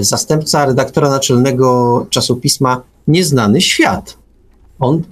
zastępca 0.00 0.66
redaktora 0.66 1.10
naczelnego 1.10 2.06
czasopisma 2.10 2.82
Nieznany 3.08 3.60
Świat. 3.60 4.18
On 4.78 5.02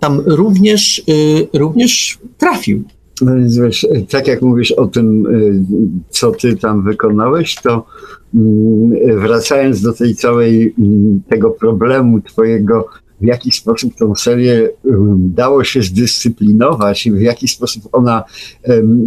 tam 0.00 0.20
również, 0.26 1.02
y, 1.08 1.58
również 1.58 2.18
trafił. 2.38 2.82
No 3.22 3.32
wiesz, 3.62 3.86
tak 4.10 4.26
jak 4.26 4.42
mówisz 4.42 4.72
o 4.72 4.86
tym, 4.86 5.26
y, 5.26 5.62
co 6.10 6.30
ty 6.30 6.56
tam 6.56 6.82
wykonałeś, 6.82 7.54
to 7.54 7.86
mm, 8.34 9.20
wracając 9.20 9.82
do 9.82 9.92
tej 9.92 10.14
całej 10.14 10.74
mm, 10.78 11.20
tego 11.28 11.50
problemu 11.50 12.20
twojego, 12.20 12.88
w 13.20 13.24
jaki 13.24 13.52
sposób 13.52 13.94
tą 13.94 14.14
serię 14.14 14.70
dało 15.16 15.64
się 15.64 15.82
zdyscyplinować 15.82 17.06
i 17.06 17.12
w 17.12 17.20
jaki 17.20 17.48
sposób 17.48 17.88
ona 17.92 18.24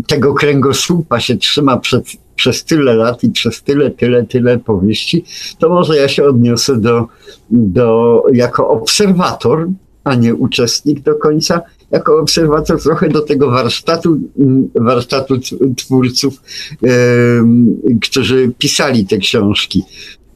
tego 0.08 0.34
kręgosłupa 0.34 1.20
się 1.20 1.38
trzyma 1.38 1.78
przed 1.78 2.06
przez 2.41 2.63
tyle 2.63 2.93
lat 2.95 3.23
i 3.23 3.29
przez 3.29 3.63
tyle, 3.63 3.91
tyle, 3.91 4.23
tyle 4.23 4.59
powieści, 4.59 5.23
to 5.59 5.69
może 5.69 5.97
ja 5.97 6.07
się 6.07 6.23
odniosę 6.23 6.79
do, 6.79 7.07
do 7.51 8.23
jako 8.33 8.69
obserwator, 8.69 9.67
a 10.03 10.15
nie 10.15 10.35
uczestnik 10.35 10.99
do 10.99 11.15
końca, 11.15 11.61
jako 11.91 12.19
obserwator 12.19 12.81
trochę 12.81 13.09
do 13.09 13.21
tego 13.21 13.51
warsztatu, 13.51 14.17
warsztatu 14.75 15.39
twórców, 15.77 16.41
którzy 18.01 18.51
pisali 18.57 19.05
te 19.05 19.17
książki. 19.17 19.83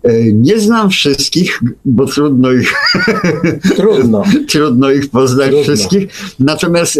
E, 0.03 0.33
nie 0.33 0.59
znam 0.59 0.89
wszystkich, 0.89 1.61
bo 1.85 2.05
trudno 2.05 2.51
ich, 2.51 2.73
trudno. 3.75 4.23
trudno 4.51 4.91
ich 4.91 5.09
poznać 5.09 5.49
trudno. 5.49 5.63
wszystkich. 5.63 6.07
Natomiast 6.39 6.99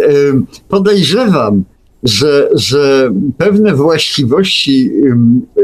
podejrzewam, 0.70 1.64
że, 2.06 2.50
że 2.54 3.12
pewne 3.38 3.76
właściwości 3.76 4.92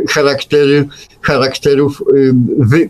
charaktery, 0.10 0.88
charakterów 1.22 2.04
wy, 2.58 2.90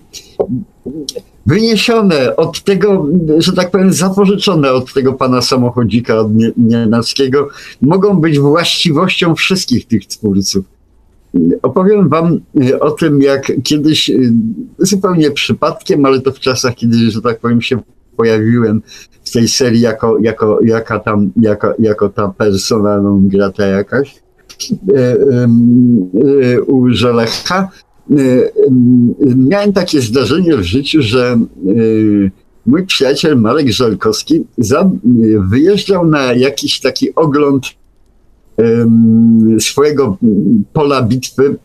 wyniesione 1.45 2.35
od 2.35 2.63
tego, 2.63 3.07
że 3.37 3.53
tak 3.53 3.71
powiem, 3.71 3.93
zapożyczone 3.93 4.71
od 4.71 4.93
tego 4.93 5.13
pana 5.13 5.41
samochodzika, 5.41 6.19
od 6.19 6.27
Nienackiego, 6.57 7.47
mogą 7.81 8.19
być 8.19 8.39
właściwością 8.39 9.35
wszystkich 9.35 9.87
tych 9.87 10.05
twórców. 10.05 10.65
Opowiem 11.61 12.09
wam 12.09 12.39
y, 12.63 12.79
o 12.79 12.91
tym, 12.91 13.21
jak 13.21 13.51
kiedyś, 13.63 14.09
y, 14.09 14.33
zupełnie 14.79 15.32
przypadkiem, 15.32 16.05
ale 16.05 16.21
to 16.21 16.32
w 16.32 16.39
czasach, 16.39 16.75
kiedy, 16.75 17.11
że 17.11 17.21
tak 17.21 17.39
powiem, 17.39 17.61
się 17.61 17.79
pojawiłem 18.17 18.82
w 19.25 19.31
tej 19.31 19.47
serii 19.47 19.81
jako, 19.81 20.17
jako, 20.21 20.59
jaka 20.63 20.99
tam, 20.99 21.31
jako, 21.35 21.73
jako 21.79 22.09
ta 22.09 22.27
persona 22.27 23.01
non 23.01 23.27
grata 23.27 23.65
jakaś 23.65 24.15
e, 24.95 25.17
e, 26.43 26.61
u 26.61 26.89
Żelecha. 26.89 27.69
E, 28.11 28.15
miałem 29.35 29.73
takie 29.73 30.01
zdarzenie 30.01 30.57
w 30.57 30.63
życiu, 30.63 31.01
że 31.01 31.39
mój 32.65 32.85
przyjaciel 32.85 33.37
Marek 33.37 33.69
Żelkowski 33.69 34.43
wyjeżdżał 35.49 36.07
na 36.07 36.33
jakiś 36.33 36.79
taki 36.79 37.15
ogląd 37.15 37.65
swojego 39.59 40.17
pola 40.73 41.01
bitwy 41.01 41.55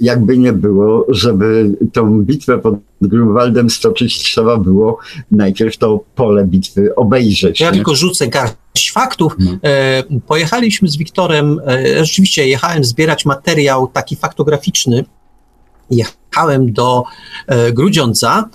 jakby 0.00 0.38
nie 0.38 0.52
było, 0.52 1.06
żeby 1.08 1.76
tą 1.92 2.22
bitwę 2.22 2.58
pod 2.58 2.74
Grunwaldem 3.00 3.70
stoczyć, 3.70 4.18
trzeba 4.18 4.56
było 4.56 4.98
najpierw 5.30 5.76
to 5.76 6.04
pole 6.14 6.44
bitwy 6.44 6.94
obejrzeć. 6.94 7.60
Ja 7.60 7.70
nie? 7.70 7.76
tylko 7.76 7.94
rzucę 7.94 8.28
garść 8.28 8.92
faktów. 8.92 9.36
No. 9.38 9.50
E, 9.64 10.02
pojechaliśmy 10.26 10.88
z 10.88 10.96
Wiktorem, 10.96 11.60
e, 11.66 12.04
rzeczywiście 12.04 12.48
jechałem 12.48 12.84
zbierać 12.84 13.24
materiał 13.24 13.88
taki 13.88 14.16
faktograficzny, 14.16 15.04
jechałem 15.90 16.72
do 16.72 17.04
e, 17.46 17.72
Grudziądza. 17.72 18.48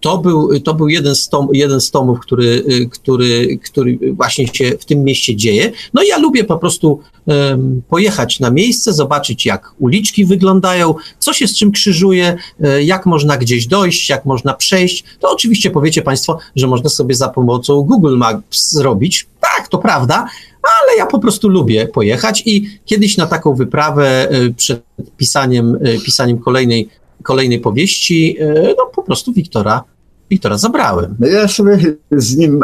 To 0.00 0.18
był, 0.18 0.60
to 0.60 0.74
był 0.74 0.88
jeden, 0.88 1.14
z 1.14 1.28
tom, 1.28 1.48
jeden 1.52 1.80
z 1.80 1.90
tomów, 1.90 2.20
który, 2.20 2.64
który, 2.90 3.58
który 3.64 3.98
właśnie 4.12 4.46
się 4.46 4.70
w 4.80 4.84
tym 4.84 5.04
mieście 5.04 5.36
dzieje. 5.36 5.72
No 5.94 6.02
ja 6.02 6.18
lubię 6.18 6.44
po 6.44 6.58
prostu 6.58 7.00
um, 7.26 7.82
pojechać 7.88 8.40
na 8.40 8.50
miejsce, 8.50 8.92
zobaczyć 8.92 9.46
jak 9.46 9.74
uliczki 9.78 10.24
wyglądają, 10.24 10.94
co 11.18 11.32
się 11.32 11.48
z 11.48 11.56
czym 11.56 11.72
krzyżuje, 11.72 12.36
e, 12.60 12.82
jak 12.82 13.06
można 13.06 13.36
gdzieś 13.36 13.66
dojść, 13.66 14.08
jak 14.08 14.24
można 14.24 14.54
przejść. 14.54 15.04
To 15.20 15.30
oczywiście 15.30 15.70
powiecie 15.70 16.02
Państwo, 16.02 16.38
że 16.56 16.66
można 16.66 16.90
sobie 16.90 17.14
za 17.14 17.28
pomocą 17.28 17.82
Google 17.82 18.16
Maps 18.16 18.72
zrobić. 18.72 19.26
Tak, 19.40 19.68
to 19.68 19.78
prawda, 19.78 20.26
ale 20.62 20.96
ja 20.96 21.06
po 21.06 21.18
prostu 21.18 21.48
lubię 21.48 21.86
pojechać 21.86 22.42
i 22.46 22.78
kiedyś 22.84 23.16
na 23.16 23.26
taką 23.26 23.54
wyprawę 23.54 24.28
y, 24.32 24.54
przed 24.54 24.82
pisaniem, 25.16 25.74
y, 25.86 26.00
pisaniem 26.04 26.38
kolejnej, 26.38 26.88
kolejnej 27.22 27.60
powieści, 27.60 28.36
y, 28.42 28.74
no 28.78 28.86
po 28.94 29.02
prostu 29.02 29.32
Wiktora, 29.32 29.84
Wiktora 30.30 30.58
zabrałem. 30.58 31.14
No 31.18 31.26
ja 31.26 31.48
sobie 31.48 31.78
z 32.12 32.36
nim 32.36 32.60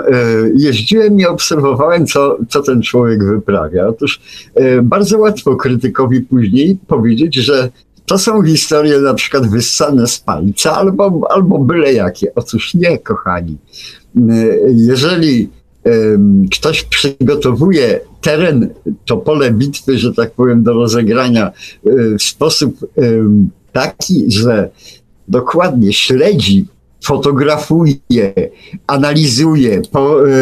jeździłem 0.56 1.20
i 1.20 1.26
obserwowałem, 1.26 2.06
co, 2.06 2.38
co 2.48 2.62
ten 2.62 2.82
człowiek 2.82 3.24
wyprawia. 3.24 3.88
Otóż 3.88 4.20
bardzo 4.82 5.18
łatwo 5.18 5.56
krytykowi 5.56 6.20
później 6.20 6.78
powiedzieć, 6.86 7.34
że 7.34 7.70
to 8.06 8.18
są 8.18 8.42
historie 8.42 8.98
na 8.98 9.14
przykład 9.14 9.46
wyssane 9.50 10.06
z 10.06 10.18
palca 10.18 10.72
albo, 10.72 11.20
albo 11.30 11.58
byle 11.58 11.92
jakie. 11.92 12.34
Otóż 12.34 12.74
nie, 12.74 12.98
kochani. 12.98 13.56
Jeżeli 14.74 15.48
ktoś 16.52 16.82
przygotowuje 16.82 18.00
teren, 18.20 18.68
to 19.04 19.16
pole 19.16 19.50
bitwy, 19.50 19.98
że 19.98 20.14
tak 20.14 20.30
powiem, 20.30 20.62
do 20.62 20.72
rozegrania 20.72 21.52
w 22.18 22.22
sposób 22.22 22.76
taki, 23.74 24.24
że 24.28 24.70
dokładnie 25.28 25.92
śledzi, 25.92 26.66
fotografuje, 27.04 28.32
analizuje, 28.86 29.82
po, 29.92 30.28
e, 30.28 30.32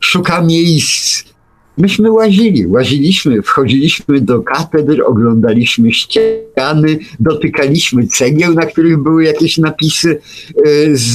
szuka 0.00 0.42
miejsc. 0.42 1.24
Myśmy 1.78 2.12
łazili, 2.12 2.66
łaziliśmy, 2.66 3.42
wchodziliśmy 3.42 4.20
do 4.20 4.42
katedr, 4.42 5.02
oglądaliśmy 5.06 5.92
ściany, 5.92 6.98
dotykaliśmy 7.20 8.06
cegieł, 8.06 8.54
na 8.54 8.66
których 8.66 8.98
były 8.98 9.24
jakieś 9.24 9.58
napisy 9.58 10.18
e, 10.56 10.96
z, 10.96 11.12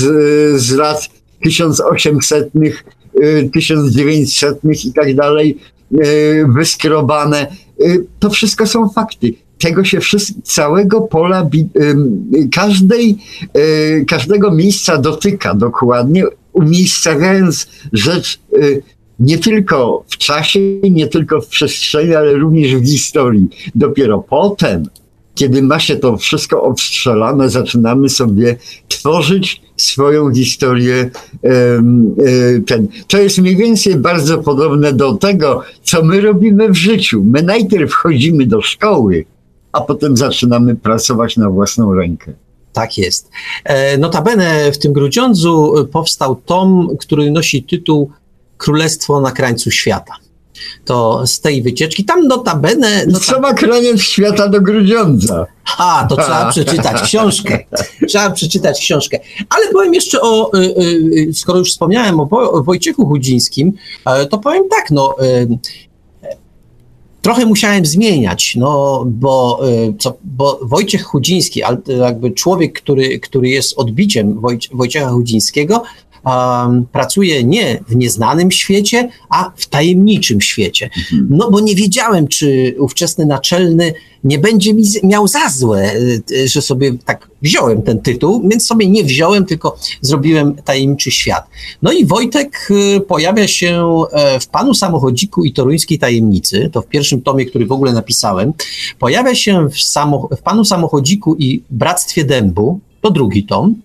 z 0.61 0.71
lat 0.71 1.09
1800 1.43 2.49
1900 3.53 4.59
i 4.85 4.93
tak 4.93 5.15
dalej, 5.15 5.57
e, 5.93 6.05
wyskrobane. 6.53 7.47
E, 7.79 7.97
to 8.19 8.29
wszystko 8.29 8.67
są 8.67 8.89
fakty. 8.89 9.33
Tego 9.59 9.83
się 9.83 9.99
wszystko, 9.99 10.41
całego 10.43 11.01
pola, 11.01 11.49
każdej, 12.51 13.17
e, 13.53 14.05
każdego 14.05 14.51
miejsca 14.51 14.97
dotyka 14.97 15.53
dokładnie, 15.53 16.23
umiejscawiając 16.53 17.67
rzecz 17.93 18.39
nie 19.19 19.37
tylko 19.37 20.03
w 20.07 20.17
czasie, 20.17 20.59
nie 20.91 21.07
tylko 21.07 21.41
w 21.41 21.47
przestrzeni, 21.47 22.15
ale 22.15 22.33
również 22.33 22.75
w 22.75 22.85
historii. 22.85 23.47
Dopiero 23.75 24.19
potem 24.19 24.83
kiedy 25.37 25.61
ma 25.61 25.79
się 25.79 25.95
to 25.95 26.17
wszystko 26.17 26.63
obstrzelane, 26.63 27.49
zaczynamy 27.49 28.09
sobie 28.09 28.55
tworzyć 28.87 29.61
swoją 29.77 30.33
historię. 30.33 31.09
Ten. 32.67 32.87
To 33.07 33.17
jest 33.17 33.37
mniej 33.37 33.55
więcej 33.55 33.95
bardzo 33.95 34.37
podobne 34.37 34.93
do 34.93 35.13
tego, 35.13 35.61
co 35.83 36.03
my 36.03 36.21
robimy 36.21 36.69
w 36.69 36.75
życiu. 36.75 37.23
My 37.25 37.43
najpierw 37.43 37.91
wchodzimy 37.91 38.45
do 38.45 38.61
szkoły, 38.61 39.25
a 39.77 39.81
potem 39.81 40.17
zaczynamy 40.17 40.75
pracować 40.75 41.37
na 41.37 41.49
własną 41.49 41.93
rękę. 41.93 42.33
Tak 42.73 42.97
jest. 42.97 43.29
E, 43.63 43.97
notabene 43.97 44.71
w 44.71 44.77
tym 44.77 44.93
Grudziądzu 44.93 45.73
powstał 45.91 46.35
tom, 46.35 46.89
który 46.99 47.31
nosi 47.31 47.63
tytuł 47.63 48.11
Królestwo 48.57 49.21
na 49.21 49.31
krańcu 49.31 49.71
świata 49.71 50.13
to 50.85 51.27
z 51.27 51.41
tej 51.41 51.63
wycieczki. 51.63 52.05
Tam 52.05 52.27
notabene... 52.27 53.05
No 53.07 53.19
Co 53.19 53.39
ma 53.39 53.53
kraniec 53.53 54.01
świata 54.01 54.47
do 54.47 54.61
Grudziądza? 54.61 55.45
A, 55.77 56.05
to 56.09 56.15
trzeba 56.15 56.49
przeczytać 56.51 57.01
książkę. 57.01 57.59
Trzeba 58.07 58.29
przeczytać 58.29 58.79
książkę. 58.79 59.19
Ale 59.49 59.67
powiem 59.73 59.93
jeszcze 59.93 60.21
o, 60.21 60.51
y, 60.57 61.31
skoro 61.33 61.59
już 61.59 61.71
wspomniałem 61.71 62.19
o 62.19 62.63
Wojciechu 62.63 63.05
Chudzińskim, 63.05 63.73
e, 64.05 64.25
to 64.25 64.37
powiem 64.37 64.63
tak, 64.69 64.91
no 64.91 65.15
trochę 67.27 67.45
musiałem 67.45 67.85
zmieniać, 67.85 68.55
no 68.55 69.03
bo, 69.07 69.59
co, 69.99 70.17
bo 70.23 70.59
Wojciech 70.61 71.03
Chudziński, 71.03 71.61
jakby 71.99 72.31
człowiek, 72.31 72.81
który, 72.81 73.19
który 73.19 73.49
jest 73.49 73.79
odbiciem 73.79 74.41
Wojciecha 74.73 75.09
Chudzińskiego, 75.09 75.83
um, 76.27 76.85
pracuje 76.91 77.43
nie 77.43 77.83
w 77.87 77.95
nieznanym 77.95 78.51
świecie, 78.51 79.09
a 79.29 79.51
w 79.55 79.65
tajemniczym 79.65 80.41
świecie. 80.41 80.89
Mhm. 80.97 81.27
No 81.29 81.51
bo 81.51 81.59
nie 81.59 81.75
wiedziałem, 81.75 82.27
czy 82.27 82.75
ówczesny 82.79 83.25
naczelny 83.25 83.93
nie 84.23 84.39
będzie 84.39 84.73
mi 84.73 84.83
miał 85.03 85.27
za 85.27 85.49
złe, 85.49 85.95
y, 86.31 86.47
że 86.47 86.61
sobie 86.61 86.93
tak 87.05 87.29
wziąłem 87.41 87.81
ten 87.81 88.01
tytuł, 88.01 88.49
więc 88.49 88.67
sobie 88.67 88.89
nie 88.89 89.03
wziąłem, 89.03 89.45
tylko 89.45 89.77
zrobiłem 90.01 90.55
tajemniczy 90.55 91.11
świat. 91.11 91.47
No 91.81 91.91
i 91.91 92.05
Wojtek 92.05 92.67
y, 92.71 93.01
pojawia 93.01 93.47
się 93.47 94.03
e, 94.11 94.39
w 94.39 94.47
Panu 94.47 94.73
Samochodziku 94.73 95.43
i 95.43 95.53
Toruńskiej 95.53 95.99
Tajemnicy, 95.99 96.69
to 96.73 96.81
w 96.81 96.87
pierwszym 96.87 97.21
tomie, 97.21 97.45
który 97.45 97.65
w 97.65 97.71
ogóle 97.71 97.93
napisałem, 97.93 98.53
pojawia 98.99 99.35
się 99.35 99.69
w, 99.69 99.79
samo, 99.81 100.29
w 100.37 100.41
Panu 100.41 100.65
Samochodziku 100.65 101.35
i 101.35 101.63
Bractwie 101.69 102.23
Dębu, 102.25 102.79
to 103.01 103.11
drugi 103.11 103.43
tom. 103.43 103.75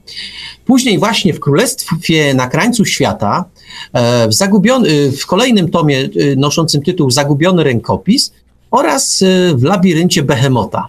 Później 0.64 0.98
właśnie 0.98 1.34
w 1.34 1.40
Królestwie 1.40 2.34
na 2.34 2.48
krańcu 2.48 2.84
świata, 2.84 3.44
e, 3.92 4.28
w, 4.28 4.34
zagubiony, 4.34 5.12
w 5.12 5.26
kolejnym 5.26 5.70
tomie 5.70 5.98
e, 5.98 6.08
noszącym 6.36 6.82
tytuł 6.82 7.10
Zagubiony 7.10 7.64
rękopis 7.64 8.32
oraz 8.70 9.22
e, 9.22 9.54
w 9.54 9.62
labiryncie 9.62 10.22
Behemota. 10.22 10.88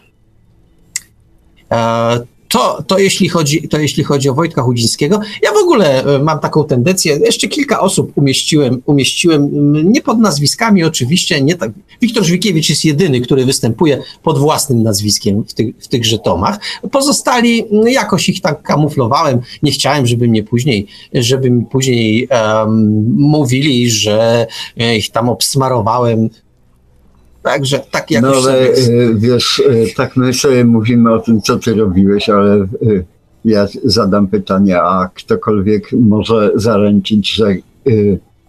To, 2.54 2.84
to, 2.88 3.00
jeśli 3.00 3.30
chodzi, 3.30 3.68
to 3.68 3.80
jeśli 3.80 4.04
chodzi 4.04 4.30
o 4.30 4.34
Wojtka 4.34 4.62
Chudzińskiego. 4.62 5.20
Ja 5.44 5.52
w 5.52 5.58
ogóle 5.58 6.04
e, 6.06 6.20
mam 6.24 6.40
taką 6.40 6.64
tendencję, 6.64 7.20
jeszcze 7.26 7.48
kilka 7.48 7.80
osób 7.80 8.12
umieściłem, 8.16 8.82
umieściłem 8.86 9.50
nie 9.92 10.02
pod 10.02 10.20
nazwiskami 10.20 10.84
oczywiście, 10.84 11.42
nie 11.42 11.56
tak. 11.56 11.72
Wiktor 12.02 12.24
Żwikiewicz 12.24 12.70
jest 12.70 12.86
jedyny, 12.86 13.22
który 13.22 13.46
występuje 13.46 14.00
pod 14.24 14.40
własnym 14.40 14.84
nazwiskiem 14.84 15.44
w, 15.44 15.54
tych, 15.54 15.76
w 15.80 15.88
tychże 15.88 16.20
tomach. 16.20 16.60
Pozostali, 16.92 17.66
jakoś 17.86 18.30
ich 18.30 18.42
tak 18.42 18.62
kamuflowałem, 18.62 19.40
nie 19.64 19.72
chciałem, 19.72 20.08
żeby 20.08 20.28
mnie 20.28 20.44
później, 20.44 20.88
żeby 21.14 21.52
mi 21.52 21.66
później 21.66 22.28
um, 22.28 23.06
mówili, 23.18 23.90
że 23.90 24.48
ich 24.98 25.12
tam 25.12 25.30
obsmarowałem 25.30 26.30
Także 27.44 27.80
tak 27.92 28.12
jak. 28.12 28.22
No 28.22 28.28
ale 28.28 28.76
sobie... 28.76 29.14
wiesz, 29.16 29.64
e, 29.70 29.96
tak 29.96 30.18
my 30.18 30.34
sobie 30.34 30.66
mówimy 30.66 31.14
o 31.14 31.20
tym, 31.20 31.42
co 31.42 31.60
ty 31.60 31.74
robiłeś, 31.74 32.30
ale 32.30 32.56
e, 32.56 32.68
ja 33.46 33.68
zadam 33.84 34.28
pytanie, 34.28 34.82
a 34.82 35.10
ktokolwiek 35.16 35.92
może 35.92 36.52
zaręczyć, 36.56 37.36
że 37.36 37.56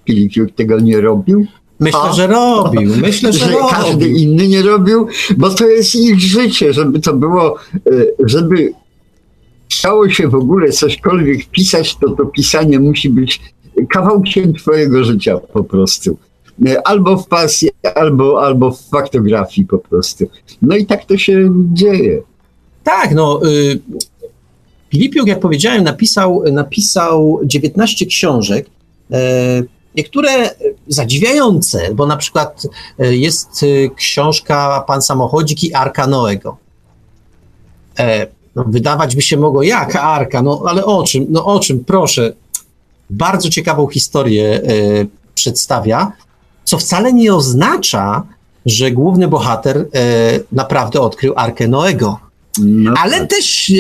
Filipiuk 0.06 0.48
e, 0.48 0.52
tego 0.52 0.80
nie 0.80 1.00
robił? 1.00 1.46
Myślę, 1.80 2.00
a? 2.00 2.12
że 2.12 2.26
robił. 2.26 2.92
Myślę, 3.00 3.32
że, 3.32 3.38
że 3.46 3.52
robił. 3.52 3.68
każdy 3.70 4.08
inny 4.08 4.48
nie 4.48 4.62
robił, 4.62 5.06
bo 5.36 5.50
to 5.50 5.66
jest 5.66 5.94
ich 5.94 6.20
życie, 6.20 6.72
żeby 6.72 7.00
to 7.00 7.14
było, 7.14 7.56
żeby 8.24 8.72
chciało 9.70 10.10
się 10.10 10.28
w 10.28 10.34
ogóle 10.34 10.72
cośkolwiek 10.72 11.46
pisać, 11.50 11.96
to 11.96 12.10
to 12.10 12.26
pisanie 12.26 12.80
musi 12.80 13.10
być 13.10 13.40
kawałkiem 13.90 14.54
twojego 14.54 15.04
życia 15.04 15.38
po 15.38 15.64
prostu. 15.64 16.18
E, 16.66 16.86
albo 16.86 17.16
w 17.16 17.26
pasji, 17.28 17.70
albo, 17.94 18.42
albo 18.46 18.70
w 18.70 18.80
faktografii 18.80 19.66
po 19.66 19.78
prostu. 19.78 20.24
No 20.62 20.76
i 20.76 20.86
tak 20.86 21.04
to 21.04 21.18
się 21.18 21.50
dzieje. 21.72 22.22
Tak, 22.84 23.14
no. 23.14 23.40
Y 23.46 23.80
Filipiuk, 24.94 25.26
jak 25.26 25.40
powiedziałem, 25.40 25.84
napisał, 25.84 26.42
napisał 26.52 27.40
19 27.44 28.06
książek. 28.06 28.66
E, 29.12 29.18
niektóre 29.94 30.54
zadziwiające, 30.88 31.94
bo 31.94 32.06
na 32.06 32.16
przykład 32.16 32.66
e, 32.98 33.16
jest 33.16 33.62
y, 33.62 33.90
książka 33.96 34.84
Pan 34.86 35.02
Samochodzik 35.02 35.64
i 35.64 35.74
Arka 35.74 36.06
Noego. 36.06 36.56
No, 38.56 38.64
wydawać 38.64 39.16
by 39.16 39.22
się 39.22 39.36
mogło, 39.36 39.62
jak 39.62 39.96
Arka, 39.96 40.42
no 40.42 40.62
ale 40.66 40.84
o 40.84 41.02
czym, 41.02 41.26
no 41.28 41.44
o 41.44 41.60
czym, 41.60 41.84
proszę. 41.84 42.32
Bardzo 43.10 43.50
ciekawą 43.50 43.86
historię 43.86 44.60
przedstawia 45.34 46.12
co 46.64 46.78
wcale 46.78 47.12
nie 47.12 47.34
oznacza, 47.34 48.22
że 48.66 48.90
główny 48.90 49.28
bohater 49.28 49.76
e, 49.94 50.40
naprawdę 50.52 51.00
odkrył 51.00 51.32
Arkę 51.36 51.68
Noego. 51.68 52.18
No 52.58 52.94
Ale 53.02 53.18
tak. 53.18 53.30
też 53.30 53.70
e, 53.70 53.74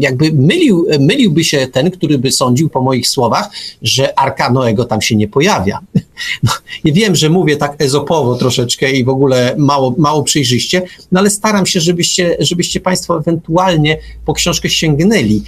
jakby 0.00 0.32
mylił, 0.32 0.86
myliłby 1.00 1.44
się 1.44 1.66
ten, 1.72 1.90
który 1.90 2.18
by 2.18 2.32
sądził 2.32 2.68
po 2.68 2.82
moich 2.82 3.08
słowach, 3.08 3.50
że 3.82 4.18
Arka 4.18 4.50
Noego 4.50 4.84
tam 4.84 5.02
się 5.02 5.16
nie 5.16 5.28
pojawia. 5.28 5.78
No, 6.42 6.52
ja 6.84 6.92
wiem, 6.94 7.14
że 7.14 7.30
mówię 7.30 7.56
tak 7.56 7.74
ezopowo 7.78 8.34
troszeczkę 8.34 8.90
i 8.90 9.04
w 9.04 9.08
ogóle 9.08 9.54
mało, 9.58 9.94
mało 9.98 10.22
przejrzyście, 10.22 10.82
no 11.12 11.20
ale 11.20 11.30
staram 11.30 11.66
się, 11.66 11.80
żebyście, 11.80 12.36
żebyście 12.40 12.80
Państwo 12.80 13.18
ewentualnie 13.18 13.98
po 14.24 14.34
książkę 14.34 14.70
sięgnęli 14.70 15.42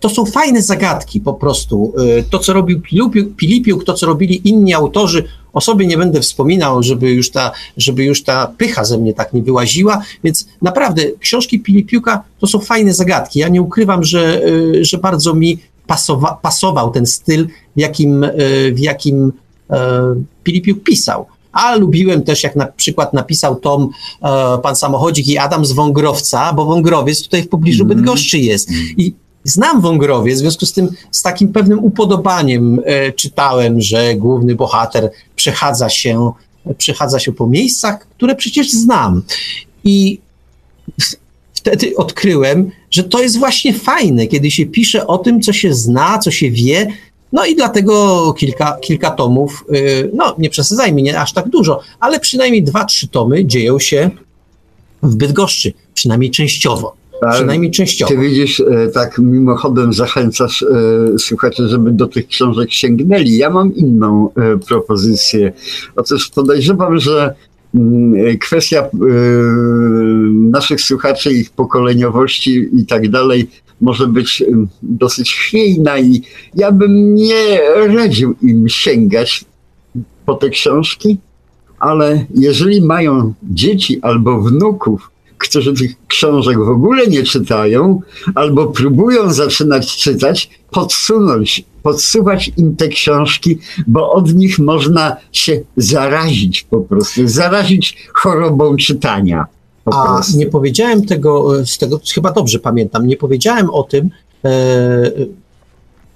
to 0.00 0.08
są 0.08 0.24
fajne 0.24 0.62
zagadki 0.62 1.20
po 1.20 1.34
prostu. 1.34 1.92
Y, 2.18 2.24
to, 2.30 2.38
co 2.38 2.52
robił 2.52 2.80
Pilipiuk, 3.36 3.84
to, 3.84 3.94
co 3.94 4.06
robili 4.06 4.48
inni 4.48 4.74
autorzy, 4.74 5.24
o 5.52 5.60
sobie 5.60 5.86
nie 5.86 5.98
będę 5.98 6.20
wspominał, 6.20 6.82
żeby 6.82 7.10
już, 7.10 7.30
ta, 7.30 7.52
żeby 7.76 8.04
już 8.04 8.22
ta 8.22 8.52
pycha 8.58 8.84
ze 8.84 8.98
mnie 8.98 9.14
tak 9.14 9.32
nie 9.32 9.42
wyłaziła, 9.42 10.02
więc 10.24 10.46
naprawdę 10.62 11.02
książki 11.20 11.60
Pilipiuka 11.60 12.22
to 12.38 12.46
są 12.46 12.58
fajne 12.58 12.94
zagadki. 12.94 13.38
Ja 13.38 13.48
nie 13.48 13.62
ukrywam, 13.62 14.04
że, 14.04 14.42
y, 14.44 14.84
że 14.84 14.98
bardzo 14.98 15.34
mi 15.34 15.58
pasowa, 15.86 16.38
pasował 16.42 16.90
ten 16.90 17.06
styl, 17.06 17.48
w 17.76 17.80
jakim, 17.80 18.24
y, 18.24 18.72
w 18.74 18.78
jakim 18.78 19.32
Pilipiuk 20.42 20.82
pisał. 20.82 21.26
A 21.52 21.76
lubiłem 21.76 22.22
też, 22.22 22.42
jak 22.42 22.56
na 22.56 22.66
przykład 22.66 23.12
napisał 23.12 23.56
Tom, 23.56 23.88
e, 24.22 24.58
pan 24.62 24.76
samochodzik 24.76 25.28
i 25.28 25.38
Adam 25.38 25.64
z 25.64 25.72
Wągrowca, 25.72 26.52
bo 26.52 26.64
Wągrowiec 26.64 27.22
tutaj 27.22 27.42
w 27.42 27.48
pobliżu 27.48 27.82
Mhm. 27.82 27.98
Bydgoszczy 27.98 28.38
jest. 28.38 28.68
I 28.96 29.14
znam 29.44 29.80
Wągrowiec, 29.80 30.36
w 30.36 30.40
związku 30.40 30.66
z 30.66 30.72
tym 30.72 30.88
z 31.10 31.22
takim 31.22 31.52
pewnym 31.52 31.84
upodobaniem 31.84 32.80
e, 32.84 33.12
czytałem, 33.12 33.80
że 33.80 34.14
główny 34.14 34.54
bohater 34.54 35.10
przechadza 35.36 35.88
się, 35.88 36.32
przechadza 36.78 37.18
się 37.18 37.32
po 37.32 37.46
miejscach, 37.46 37.98
które 38.00 38.34
przecież 38.34 38.70
znam. 38.70 39.22
I 39.84 40.20
wtedy 41.54 41.96
odkryłem, 41.96 42.70
że 42.90 43.04
to 43.04 43.22
jest 43.22 43.38
właśnie 43.38 43.74
fajne, 43.74 44.26
kiedy 44.26 44.50
się 44.50 44.66
pisze 44.66 45.06
o 45.06 45.18
tym, 45.18 45.40
co 45.40 45.52
się 45.52 45.74
zna, 45.74 46.18
co 46.18 46.30
się 46.30 46.50
wie. 46.50 46.86
No 47.32 47.46
i 47.46 47.56
dlatego 47.56 48.32
kilka, 48.32 48.76
kilka 48.80 49.10
tomów, 49.10 49.64
y, 49.74 50.10
no 50.14 50.34
nie 50.38 50.50
przesadzajmy, 50.50 51.02
nie 51.02 51.20
aż 51.20 51.32
tak 51.32 51.48
dużo, 51.48 51.80
ale 52.00 52.20
przynajmniej 52.20 52.62
dwa, 52.62 52.84
trzy 52.84 53.08
tomy 53.08 53.46
dzieją 53.46 53.78
się 53.78 54.10
w 55.02 55.16
Bydgoszczy, 55.16 55.72
przynajmniej 55.94 56.30
częściowo. 56.30 56.99
A 57.20 57.32
Przynajmniej 57.32 57.70
częściowo. 57.70 58.10
Ty 58.10 58.18
widzisz, 58.18 58.60
e, 58.60 58.88
tak 58.88 59.18
mimochodem 59.18 59.92
zachęcasz 59.92 60.62
e, 60.62 60.66
słuchaczy, 61.18 61.68
żeby 61.68 61.92
do 61.92 62.06
tych 62.06 62.26
książek 62.26 62.72
sięgnęli. 62.72 63.36
Ja 63.36 63.50
mam 63.50 63.74
inną 63.74 64.30
e, 64.34 64.58
propozycję. 64.58 65.52
Otóż 65.96 66.28
podejrzewam, 66.28 66.98
że 66.98 67.34
mm, 67.74 68.38
kwestia 68.38 68.88
naszych 70.32 70.80
słuchaczy, 70.80 71.32
ich 71.32 71.50
pokoleniowości 71.50 72.68
i 72.72 72.86
tak 72.86 73.08
dalej 73.08 73.48
może 73.80 74.06
być 74.06 74.44
dosyć 74.82 75.34
chwiejna 75.34 75.98
i 75.98 76.22
ja 76.54 76.72
bym 76.72 77.14
nie 77.14 77.60
radził 77.96 78.34
im 78.42 78.68
sięgać 78.68 79.44
po 80.26 80.34
te 80.34 80.50
książki, 80.50 81.18
ale 81.78 82.26
jeżeli 82.34 82.80
mają 82.80 83.34
dzieci 83.42 83.98
albo 84.02 84.40
wnuków, 84.40 85.09
którzy 85.40 85.72
tych 85.74 86.06
książek 86.08 86.58
w 86.58 86.68
ogóle 86.68 87.06
nie 87.06 87.22
czytają, 87.22 88.00
albo 88.34 88.66
próbują 88.66 89.32
zaczynać 89.32 89.96
czytać, 89.96 90.50
podsunąć, 90.70 91.64
podsuwać 91.82 92.52
im 92.56 92.76
te 92.76 92.88
książki, 92.88 93.58
bo 93.86 94.12
od 94.12 94.34
nich 94.34 94.58
można 94.58 95.16
się 95.32 95.60
zarazić 95.76 96.66
po 96.70 96.80
prostu, 96.80 97.28
zarazić 97.28 97.96
chorobą 98.14 98.76
czytania. 98.76 99.46
A 99.84 99.90
prostu. 99.90 100.38
nie 100.38 100.46
powiedziałem 100.46 101.06
tego, 101.06 101.60
e, 101.60 101.66
z 101.66 101.78
tego 101.78 102.00
chyba 102.14 102.32
dobrze 102.32 102.58
pamiętam, 102.58 103.06
nie 103.06 103.16
powiedziałem 103.16 103.70
o 103.70 103.82
tym, 103.82 104.10
e, 104.44 105.10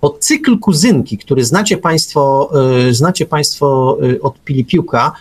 o 0.00 0.10
cykl 0.20 0.58
kuzynki, 0.58 1.18
który 1.18 1.44
znacie 1.44 1.76
Państwo, 1.76 2.50
e, 2.88 2.94
znacie 2.94 3.26
państwo 3.26 3.98
e, 4.02 4.20
od 4.20 4.38
Pilipiuka, 4.38 5.12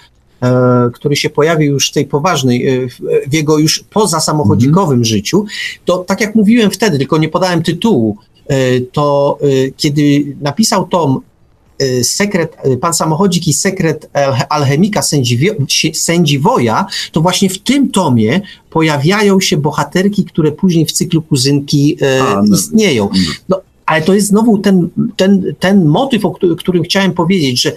który 0.94 1.16
się 1.16 1.30
pojawił 1.30 1.72
już 1.74 1.90
w 1.90 1.94
tej 1.94 2.06
poważnej, 2.06 2.68
e, 2.68 2.90
w, 2.90 3.34
jego 3.34 3.58
już 3.58 3.84
poza 3.90 4.20
samochodzikowym 4.20 5.06
życiu, 5.06 5.46
to 5.86 5.98
tak 5.98 6.22
jak 6.22 6.36
mówiłem 6.36 6.72
wtedy, 6.72 6.98
tylko 6.98 7.18
nie 7.18 7.30
podałem 7.30 7.64
tytułu, 7.64 8.18
e, 8.48 8.82
to 8.82 9.38
e, 9.42 9.72
kiedy 9.78 10.36
napisał 10.42 10.88
Tom 10.88 11.20
e, 11.80 12.04
sekret, 12.04 12.58
e, 12.64 12.78
pan 12.78 12.94
samochodzik 12.94 13.48
i 13.48 13.54
sekret 13.54 14.10
alche- 14.14 14.46
alchemika 14.50 15.02
sędziwoja, 15.94 16.86
to 17.12 17.22
właśnie 17.22 17.50
w 17.50 17.60
tym 17.60 17.92
tomie 17.92 18.42
pojawiają 18.70 19.40
się 19.40 19.58
bohaterki, 19.58 20.26
które 20.26 20.52
później 20.52 20.86
w 20.86 20.92
cyklu 20.92 21.22
kuzynki 21.22 21.98
e, 22.02 22.24
A, 22.24 22.44
no. 22.44 22.56
istnieją. 22.56 23.10
No, 23.50 23.62
ale 23.86 24.02
to 24.02 24.14
jest 24.14 24.28
znowu 24.28 24.58
ten, 24.58 24.90
ten, 25.16 25.56
ten 25.60 25.86
motyw, 25.86 26.26
o 26.26 26.32
którym 26.58 26.84
chciałem 26.84 27.12
powiedzieć, 27.12 27.62
że 27.62 27.72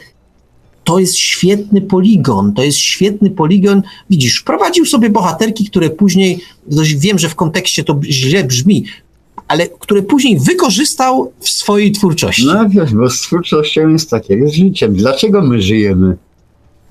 to 0.87 0.99
jest 0.99 1.17
świetny 1.17 1.81
poligon, 1.81 2.53
to 2.53 2.63
jest 2.63 2.79
świetny 2.79 3.31
poligon. 3.31 3.83
Widzisz, 4.11 4.41
wprowadził 4.41 4.87
sobie 4.87 5.11
bohaterki, 5.11 5.65
które 5.65 5.91
później, 5.91 6.41
wiem, 6.97 7.19
że 7.19 7.29
w 7.29 7.35
kontekście 7.35 7.85
to 7.85 8.01
źle 8.05 8.45
brzmi, 8.45 8.85
ale 9.49 9.67
które 9.69 10.03
później 10.03 10.39
wykorzystał 10.39 11.33
w 11.41 11.49
swojej 11.49 11.93
twórczości. 11.93 12.47
No 12.47 12.69
wiesz, 12.69 12.95
bo 12.95 13.11
z 13.11 13.21
twórczością 13.21 13.89
jest 13.89 14.11
tak 14.11 14.31
jak 14.31 14.49
z 14.49 14.53
życiem. 14.53 14.95
Dlaczego 14.95 15.43
my 15.43 15.63
żyjemy, 15.63 16.17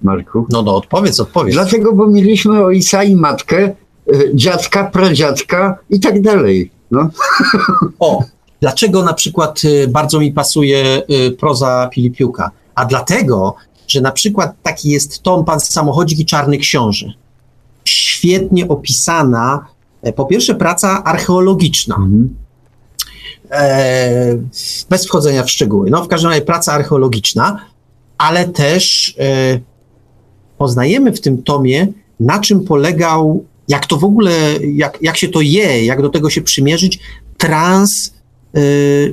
Marku? 0.03 0.45
No, 0.49 0.61
no, 0.61 0.75
odpowiedz, 0.75 1.19
odpowiedz. 1.19 1.53
Dlatego, 1.53 1.93
bo 1.93 2.07
mieliśmy 2.07 2.63
ojca 2.63 3.03
i 3.03 3.15
matkę, 3.15 3.75
y, 4.13 4.31
dziadka, 4.33 4.83
pradziadka 4.83 5.77
i 5.89 5.99
tak 5.99 6.21
dalej. 6.21 6.71
No. 6.91 7.09
O, 7.99 8.23
dlaczego 8.61 9.03
na 9.03 9.13
przykład 9.13 9.61
y, 9.65 9.87
bardzo 9.87 10.19
mi 10.19 10.31
pasuje 10.31 11.01
y, 11.27 11.31
proza 11.31 11.89
Pilipiuka? 11.91 12.51
A 12.75 12.85
dlatego, 12.85 13.55
że 13.87 14.01
na 14.01 14.11
przykład 14.11 14.53
taki 14.63 14.89
jest 14.89 15.21
tom 15.21 15.45
Pan 15.45 15.59
Samochodzik 15.59 16.19
i 16.19 16.25
Czarny 16.25 16.57
Książę. 16.57 17.13
Świetnie 17.85 18.67
opisana, 18.67 19.65
e, 20.01 20.13
po 20.13 20.25
pierwsze 20.25 20.55
praca 20.55 21.03
archeologiczna, 21.03 21.95
Mhm. 21.95 22.35
e, 23.51 24.37
bez 24.89 25.07
wchodzenia 25.07 25.43
w 25.43 25.51
szczegóły. 25.51 25.89
No, 25.89 26.03
w 26.03 26.07
każdym 26.07 26.29
razie 26.29 26.41
praca 26.41 26.73
archeologiczna, 26.73 27.65
ale 28.17 28.47
też 28.47 29.15
e, 29.19 29.59
poznajemy 30.57 31.11
w 31.11 31.21
tym 31.21 31.43
tomie, 31.43 31.87
na 32.19 32.39
czym 32.39 32.63
polegał, 32.65 33.45
jak 33.67 33.85
to 33.85 33.97
w 33.97 34.03
ogóle, 34.03 34.31
jak, 34.73 34.97
jak 35.01 35.17
się 35.17 35.27
to 35.27 35.41
je, 35.41 35.85
jak 35.85 36.01
do 36.01 36.09
tego 36.09 36.29
się 36.29 36.41
przymierzyć, 36.41 36.99
trans 37.37 38.13
e, 38.55 38.59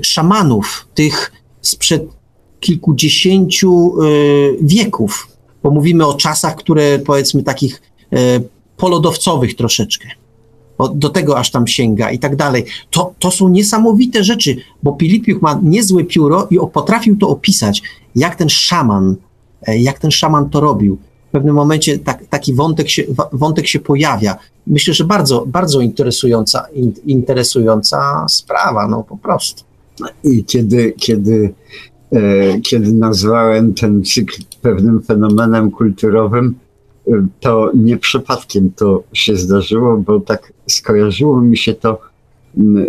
szamanów, 0.02 0.88
tych 0.94 1.32
sprzed 1.60 2.02
kilkudziesięciu 2.62 3.94
e, 4.00 4.06
wieków, 4.60 5.28
bo 5.62 5.70
mówimy 5.70 6.06
o 6.06 6.14
czasach, 6.14 6.56
które 6.56 6.98
powiedzmy 6.98 7.42
takich 7.42 7.82
e, 8.12 8.16
polodowcowych 8.76 9.56
troszeczkę. 9.56 10.08
Do 10.94 11.08
tego 11.08 11.38
aż 11.38 11.50
tam 11.50 11.66
sięga 11.66 12.10
i 12.10 12.18
tak 12.18 12.36
dalej. 12.36 12.64
To, 12.90 13.14
to 13.18 13.30
są 13.30 13.48
niesamowite 13.48 14.24
rzeczy, 14.24 14.56
bo 14.82 14.92
Pilipiuk 14.92 15.42
ma 15.42 15.60
niezłe 15.62 16.04
pióro 16.04 16.46
i 16.50 16.58
potrafił 16.72 17.16
to 17.16 17.28
opisać, 17.28 17.82
jak 18.16 18.36
ten 18.36 18.48
szaman, 18.48 19.16
e, 19.66 19.78
jak 19.78 19.98
ten 19.98 20.10
szaman 20.10 20.50
to 20.50 20.60
robił. 20.60 20.98
W 21.28 21.32
pewnym 21.32 21.54
momencie 21.54 21.98
tak, 21.98 22.26
taki 22.26 22.54
wątek 22.54 22.88
się, 22.88 23.02
wątek 23.32 23.66
się 23.66 23.80
pojawia. 23.80 24.36
Myślę, 24.66 24.94
że 24.94 25.04
bardzo, 25.04 25.44
bardzo 25.46 25.80
interesująca, 25.80 26.66
in, 26.74 26.92
interesująca 27.06 28.26
sprawa, 28.28 28.88
no 28.88 29.02
po 29.02 29.16
prostu. 29.16 29.64
I 30.24 30.44
kiedy, 30.44 30.94
kiedy, 30.98 31.54
kiedy 32.62 32.92
nazwałem 32.92 33.74
ten 33.74 34.04
cykl 34.04 34.42
pewnym 34.62 35.02
fenomenem 35.02 35.70
kulturowym, 35.70 36.54
e, 37.08 37.26
to 37.40 37.70
nie 37.74 37.96
przypadkiem 37.96 38.70
to 38.76 39.02
się 39.12 39.36
zdarzyło, 39.36 39.96
bo 39.96 40.20
tak 40.20 40.52
skojarzyło 40.66 41.40
mi 41.40 41.56
się 41.56 41.74
to. 41.74 42.00
e, 42.58 42.60
e, 42.60 42.84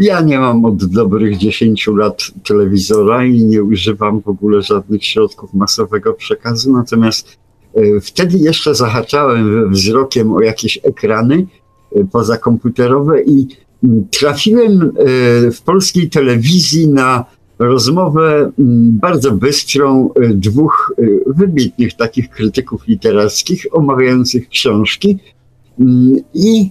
Ja 0.00 0.20
nie 0.20 0.38
mam 0.38 0.64
od 0.64 0.84
dobrych 0.84 1.38
10 1.38 1.86
lat 1.96 2.22
telewizora 2.48 3.24
i 3.24 3.44
nie 3.44 3.62
używam 3.62 4.20
w 4.20 4.28
ogóle 4.28 4.62
żadnych 4.62 5.04
środków 5.04 5.54
masowego 5.54 6.14
przekazu, 6.14 6.72
natomiast 6.72 7.38
e, 7.74 8.00
wtedy 8.00 8.38
jeszcze 8.38 8.74
zahaczałem 8.74 9.70
wzrokiem 9.72 10.32
o 10.32 10.40
jakieś 10.40 10.78
ekrany 10.82 11.46
e, 11.92 12.04
pozakomputerowe 12.04 13.22
i 13.22 13.46
trafiłem 14.20 14.82
e, 14.82 15.50
w 15.50 15.62
polskiej 15.64 16.10
telewizji 16.10 16.88
na 16.88 17.24
rozmowę 17.58 18.52
mm, 18.58 18.98
bardzo 18.98 19.32
bystrą 19.32 20.10
e, 20.14 20.28
dwóch 20.28 20.94
e, 20.98 21.02
wybitnych 21.26 21.94
takich 21.94 22.30
krytyków 22.30 22.86
literackich 22.88 23.66
omawiających 23.72 24.48
książki 24.48 25.18
Mm, 25.78 26.16
i 26.34 26.70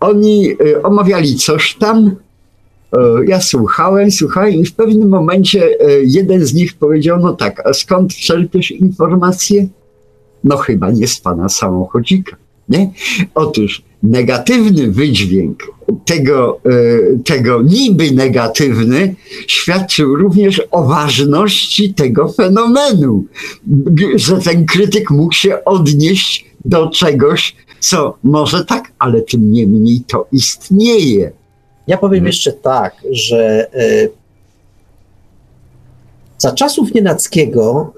oni 0.00 0.50
e, 0.50 0.82
omawiali 0.82 1.36
coś 1.36 1.74
tam. 1.74 2.16
E, 2.92 2.98
Ja 3.26 3.40
słuchałem, 3.40 4.10
słuchałem 4.10 4.54
i 4.54 4.64
w 4.64 4.74
pewnym 4.74 5.08
momencie 5.08 5.64
e, 5.64 5.90
jeden 6.02 6.46
z 6.46 6.54
nich 6.54 6.74
powiedział, 6.74 7.20
no 7.20 7.32
tak, 7.32 7.66
a 7.66 7.72
skąd 7.72 8.14
czerpiesz 8.14 8.70
informacje? 8.70 9.68
No 10.44 10.56
chyba 10.56 10.90
nie 10.90 11.06
z 11.08 11.20
pana 11.20 11.48
samochodzika, 11.48 12.36
nie? 12.68 12.90
Otóż 13.34 13.82
negatywny 14.02 14.90
wydźwięk 14.90 15.62
tego, 16.04 16.60
e, 16.66 17.18
tego 17.24 17.62
niby 17.62 18.10
negatywny 18.10 19.14
świadczył 19.46 20.16
również 20.16 20.62
o 20.70 20.84
ważności 20.84 21.94
tego 21.94 22.28
fenomenu, 22.32 23.24
że 24.16 24.38
ten 24.38 24.66
krytyk 24.66 25.10
mógł 25.10 25.34
się 25.34 25.64
odnieść 25.64 26.46
do 26.64 26.90
czegoś, 26.90 27.56
co 27.80 28.18
może 28.22 28.64
tak, 28.64 28.92
ale 28.98 29.22
tym 29.22 29.52
niemniej 29.52 30.00
to 30.06 30.26
istnieje. 30.32 31.32
Ja 31.86 31.98
powiem 31.98 32.18
Mhm. 32.18 32.26
jeszcze 32.26 32.52
tak, 32.52 32.94
że 33.10 33.72
e, 33.74 34.08
za 36.38 36.52
czasów 36.52 36.94
Nienackiego 36.94 37.92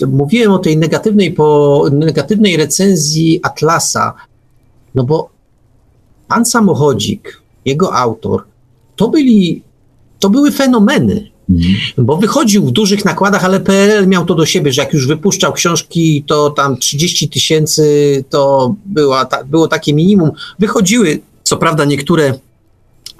e, 0.00 0.06
mówiłem 0.06 0.52
o 0.52 0.58
tej 0.58 0.76
negatywnej, 0.76 1.32
po, 1.32 1.86
negatywnej 1.92 2.56
recenzji 2.56 3.40
Atlasa, 3.42 4.14
no 4.94 5.04
bo 5.04 5.30
pan 6.28 6.46
samochodzik, 6.46 7.42
jego 7.64 7.94
autor, 7.94 8.44
to 8.96 9.08
byli, 9.08 9.62
to 10.18 10.30
były 10.30 10.50
fenomeny. 10.50 11.30
Mhm. 11.50 11.74
Bo 11.98 12.16
wychodził 12.16 12.66
w 12.66 12.70
dużych 12.70 13.04
nakładach, 13.04 13.44
ale 13.44 13.60
PRL 13.60 14.08
miał 14.08 14.24
to 14.24 14.34
do 14.34 14.46
siebie, 14.46 14.72
że 14.72 14.82
jak 14.82 14.92
już 14.92 15.06
wypuszczał 15.06 15.52
książki, 15.52 16.24
to 16.26 16.50
tam 16.50 16.76
30 16.76 17.28
tysięcy 17.28 18.24
to 18.30 18.74
była, 18.86 19.24
ta, 19.24 19.44
było 19.44 19.68
takie 19.68 19.94
minimum. 19.94 20.30
Wychodziły, 20.58 21.20
co 21.42 21.56
prawda 21.56 21.84
niektóre 21.84 22.34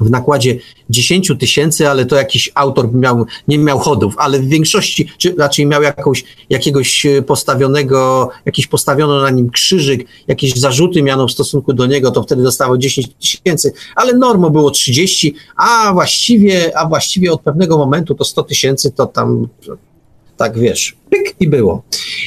w 0.01 0.11
nakładzie 0.11 0.59
10 0.91 1.33
tysięcy, 1.39 1.89
ale 1.89 2.07
to 2.07 2.17
jakiś 2.17 2.51
autor 2.55 2.95
miał, 2.95 3.27
nie 3.49 3.59
miał 3.59 3.79
chodów, 3.79 4.15
ale 4.19 4.39
w 4.39 4.49
większości, 4.49 5.09
czy 5.19 5.35
raczej 5.39 5.67
miał 5.67 5.83
jakąś, 5.83 6.25
jakiegoś 6.51 7.07
e, 7.07 7.23
postawionego, 7.23 8.31
jakiś 8.45 8.67
postawiono 8.67 9.21
na 9.21 9.31
nim 9.31 9.51
krzyżyk, 9.51 10.07
jakieś 10.29 10.55
zarzuty 10.55 11.03
miano 11.03 11.27
w 11.27 11.33
stosunku 11.33 11.73
do 11.73 11.87
niego, 11.87 12.11
to 12.11 12.23
wtedy 12.23 12.43
dostało 12.43 12.79
10 12.79 13.09
tysięcy, 13.21 13.73
ale 13.97 14.13
normą 14.15 14.51
było 14.51 14.71
30, 14.71 15.35
a 15.57 15.93
właściwie, 15.93 16.79
a 16.79 16.89
właściwie 16.89 17.33
od 17.33 17.41
pewnego 17.41 17.79
momentu 17.79 18.15
to 18.15 18.25
100 18.25 18.43
tysięcy 18.43 18.91
to 18.91 19.07
tam 19.07 19.49
tak 20.41 20.59
wiesz, 20.59 20.97
pyk 21.11 21.35
i 21.41 21.49
było. 21.49 21.83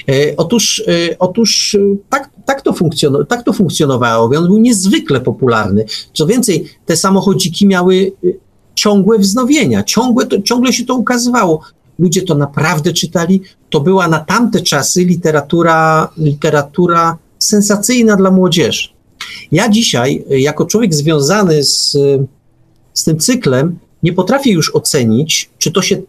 E, 0.09 0.35
otóż, 0.37 0.83
e, 0.87 1.19
otóż 1.19 1.75
e, 1.75 1.79
tak, 2.09 2.29
tak, 2.45 2.61
to 2.61 2.73
funkcjonowało, 2.73 3.25
tak 3.25 3.43
to 3.43 3.53
funkcjonowało, 3.53 4.37
on 4.37 4.47
był 4.47 4.57
niezwykle 4.57 5.21
popularny. 5.21 5.85
Co 6.13 6.25
więcej, 6.25 6.65
te 6.85 6.97
samochodziki 6.97 7.67
miały 7.67 8.11
e, 8.23 8.27
ciągłe 8.75 9.19
wznowienia, 9.19 9.83
ciągłe, 9.83 10.25
to, 10.25 10.41
ciągle 10.41 10.73
się 10.73 10.85
to 10.85 10.95
ukazywało. 10.95 11.61
Ludzie 11.99 12.21
to 12.21 12.35
naprawdę 12.35 12.93
czytali. 12.93 13.41
To 13.69 13.79
była 13.79 14.07
na 14.07 14.19
tamte 14.19 14.61
czasy 14.61 15.05
literatura, 15.05 16.09
literatura 16.17 17.17
sensacyjna 17.39 18.15
dla 18.15 18.31
młodzieży. 18.31 18.89
Ja 19.51 19.69
dzisiaj, 19.69 20.25
e, 20.31 20.39
jako 20.39 20.65
człowiek 20.65 20.93
związany 20.93 21.63
z, 21.63 21.97
z 22.93 23.03
tym 23.03 23.19
cyklem, 23.19 23.79
nie 24.03 24.13
potrafię 24.13 24.51
już 24.51 24.75
ocenić, 24.75 25.49
czy 25.57 25.71
to 25.71 25.81
się 25.81 26.01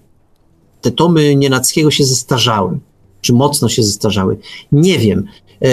te 0.80 0.90
tomy 0.90 1.36
Nienackiego 1.36 1.90
się 1.90 2.04
zestarzały, 2.04 2.78
czy 3.20 3.32
mocno 3.32 3.68
się 3.68 3.82
zestarzały. 3.82 4.38
Nie 4.72 4.98
wiem. 4.98 5.26
E, 5.62 5.68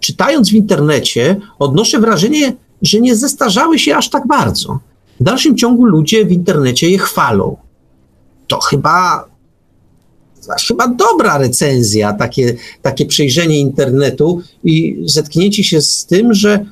czytając 0.00 0.50
w 0.50 0.54
internecie, 0.54 1.36
odnoszę 1.58 1.98
wrażenie, 1.98 2.56
że 2.82 3.00
nie 3.00 3.16
zestarzały 3.16 3.78
się 3.78 3.96
aż 3.96 4.10
tak 4.10 4.26
bardzo. 4.26 4.78
W 5.20 5.24
dalszym 5.24 5.56
ciągu 5.56 5.84
ludzie 5.84 6.24
w 6.24 6.32
internecie 6.32 6.90
je 6.90 6.98
chwalą. 6.98 7.56
To 8.46 8.60
chyba, 8.60 9.28
chyba 10.68 10.88
dobra 10.88 11.38
recenzja, 11.38 12.12
takie, 12.12 12.56
takie 12.82 13.06
przejrzenie 13.06 13.58
internetu 13.58 14.42
i 14.64 15.02
zetknięcie 15.04 15.64
się 15.64 15.80
z 15.80 16.06
tym, 16.06 16.34
że 16.34 16.66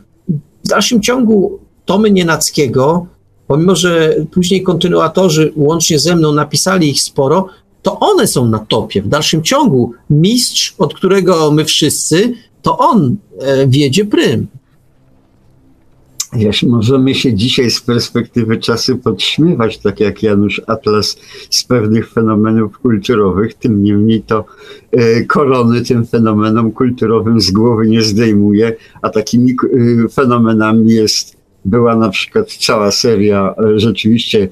w 0.65 0.69
dalszym 0.69 1.03
ciągu 1.03 1.59
tomy 1.85 2.11
Nienackiego 2.11 3.07
pomimo 3.47 3.77
że 3.77 4.17
później 4.31 4.63
kontynuatorzy 4.63 5.53
łącznie 5.57 5.99
ze 5.99 6.17
mną 6.17 6.33
napisali 6.33 6.91
ich 6.91 7.03
sporo, 7.03 7.49
to 7.85 8.01
one 8.01 8.27
są 8.27 8.49
na 8.49 8.59
topie. 8.59 9.03
W 9.03 9.09
dalszym 9.09 9.43
ciągu 9.43 9.93
mistrz, 10.11 10.75
od 10.79 10.95
którego 10.95 11.51
my 11.51 11.65
wszyscy, 11.65 12.35
to 12.63 12.79
on 12.79 13.17
e, 13.41 13.67
wiedzie 13.67 14.05
prym. 14.05 14.47
Wiesz, 16.33 16.63
możemy 16.63 17.15
się 17.15 17.35
dzisiaj 17.35 17.71
z 17.71 17.81
perspektywy 17.81 18.57
czasu 18.57 18.99
podśmiewać, 18.99 19.79
tak 19.79 20.01
jak 20.01 20.23
Janusz 20.23 20.63
Atlas, 20.67 21.17
z 21.51 21.65
pewnych 21.65 22.13
fenomenów 22.13 22.79
kulturowych, 22.79 23.55
tym 23.55 23.83
niemniej 23.83 24.23
to 24.23 24.45
e, 24.93 25.25
korony 25.25 25.83
tym 25.83 26.07
fenomenom 26.07 26.73
kulturowym 26.73 27.41
z 27.41 27.51
głowy 27.51 27.87
nie 27.87 28.03
zdejmuje, 28.03 28.77
a 29.03 29.11
takimi 29.11 29.51
e, 29.53 30.09
fenomenami 30.09 30.93
jest 30.93 31.37
była 31.65 31.97
na 31.97 32.09
przykład 32.09 32.53
cała 32.53 32.91
seria 32.91 33.55
rzeczywiście 33.77 34.49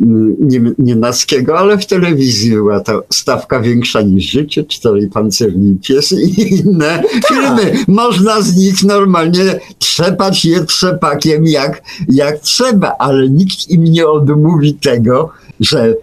mm, 0.00 0.36
nie, 0.40 0.72
nie 0.78 0.96
Naskiego, 0.96 1.58
ale 1.58 1.78
w 1.78 1.86
telewizji 1.86 2.50
była 2.50 2.80
ta 2.80 3.00
stawka 3.12 3.60
większa 3.60 4.02
niż 4.02 4.24
życie, 4.24 4.64
cztery 4.64 5.08
pancerni 5.08 5.78
pies 5.88 6.12
i 6.12 6.54
inne 6.60 7.02
tak. 7.12 7.26
filmy. 7.28 7.84
Można 7.88 8.42
z 8.42 8.56
nich 8.56 8.82
normalnie 8.82 9.60
trzepać 9.78 10.44
je 10.44 10.64
trzepakiem 10.64 11.46
jak, 11.46 11.82
jak 12.08 12.40
trzeba, 12.40 12.96
ale 12.98 13.28
nikt 13.28 13.70
im 13.70 13.84
nie 13.84 14.08
odmówi 14.08 14.74
tego, 14.74 15.30
że, 15.60 15.94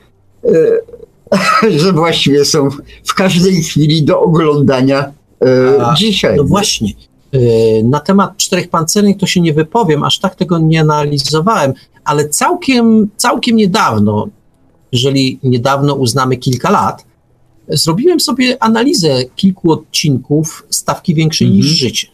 e, 1.63 1.71
że 1.81 1.93
właściwie 1.93 2.45
są 2.45 2.69
w 3.05 3.13
każdej 3.15 3.63
chwili 3.63 4.03
do 4.03 4.21
oglądania 4.21 5.11
e, 5.45 5.85
A, 5.85 5.93
dzisiaj. 5.93 6.37
No 6.37 6.43
właśnie. 6.43 6.93
Y, 7.35 7.81
na 7.83 7.99
temat 7.99 8.37
czterech 8.37 8.69
pancernych 8.69 9.17
to 9.17 9.25
się 9.25 9.41
nie 9.41 9.53
wypowiem, 9.53 10.03
aż 10.03 10.19
tak 10.19 10.35
tego 10.35 10.59
nie 10.59 10.81
analizowałem, 10.81 11.73
ale 12.03 12.29
całkiem, 12.29 13.09
całkiem 13.17 13.55
niedawno, 13.55 14.27
jeżeli 14.91 15.39
niedawno 15.43 15.93
uznamy 15.93 16.37
kilka 16.37 16.69
lat, 16.69 17.05
zrobiłem 17.67 18.19
sobie 18.19 18.63
analizę 18.63 19.25
kilku 19.35 19.71
odcinków 19.71 20.63
stawki 20.69 21.15
większej 21.15 21.47
mm 21.47 21.59
-hmm. 21.59 21.63
niż 21.63 21.71
mhm. 21.71 21.89
życie. 21.89 22.07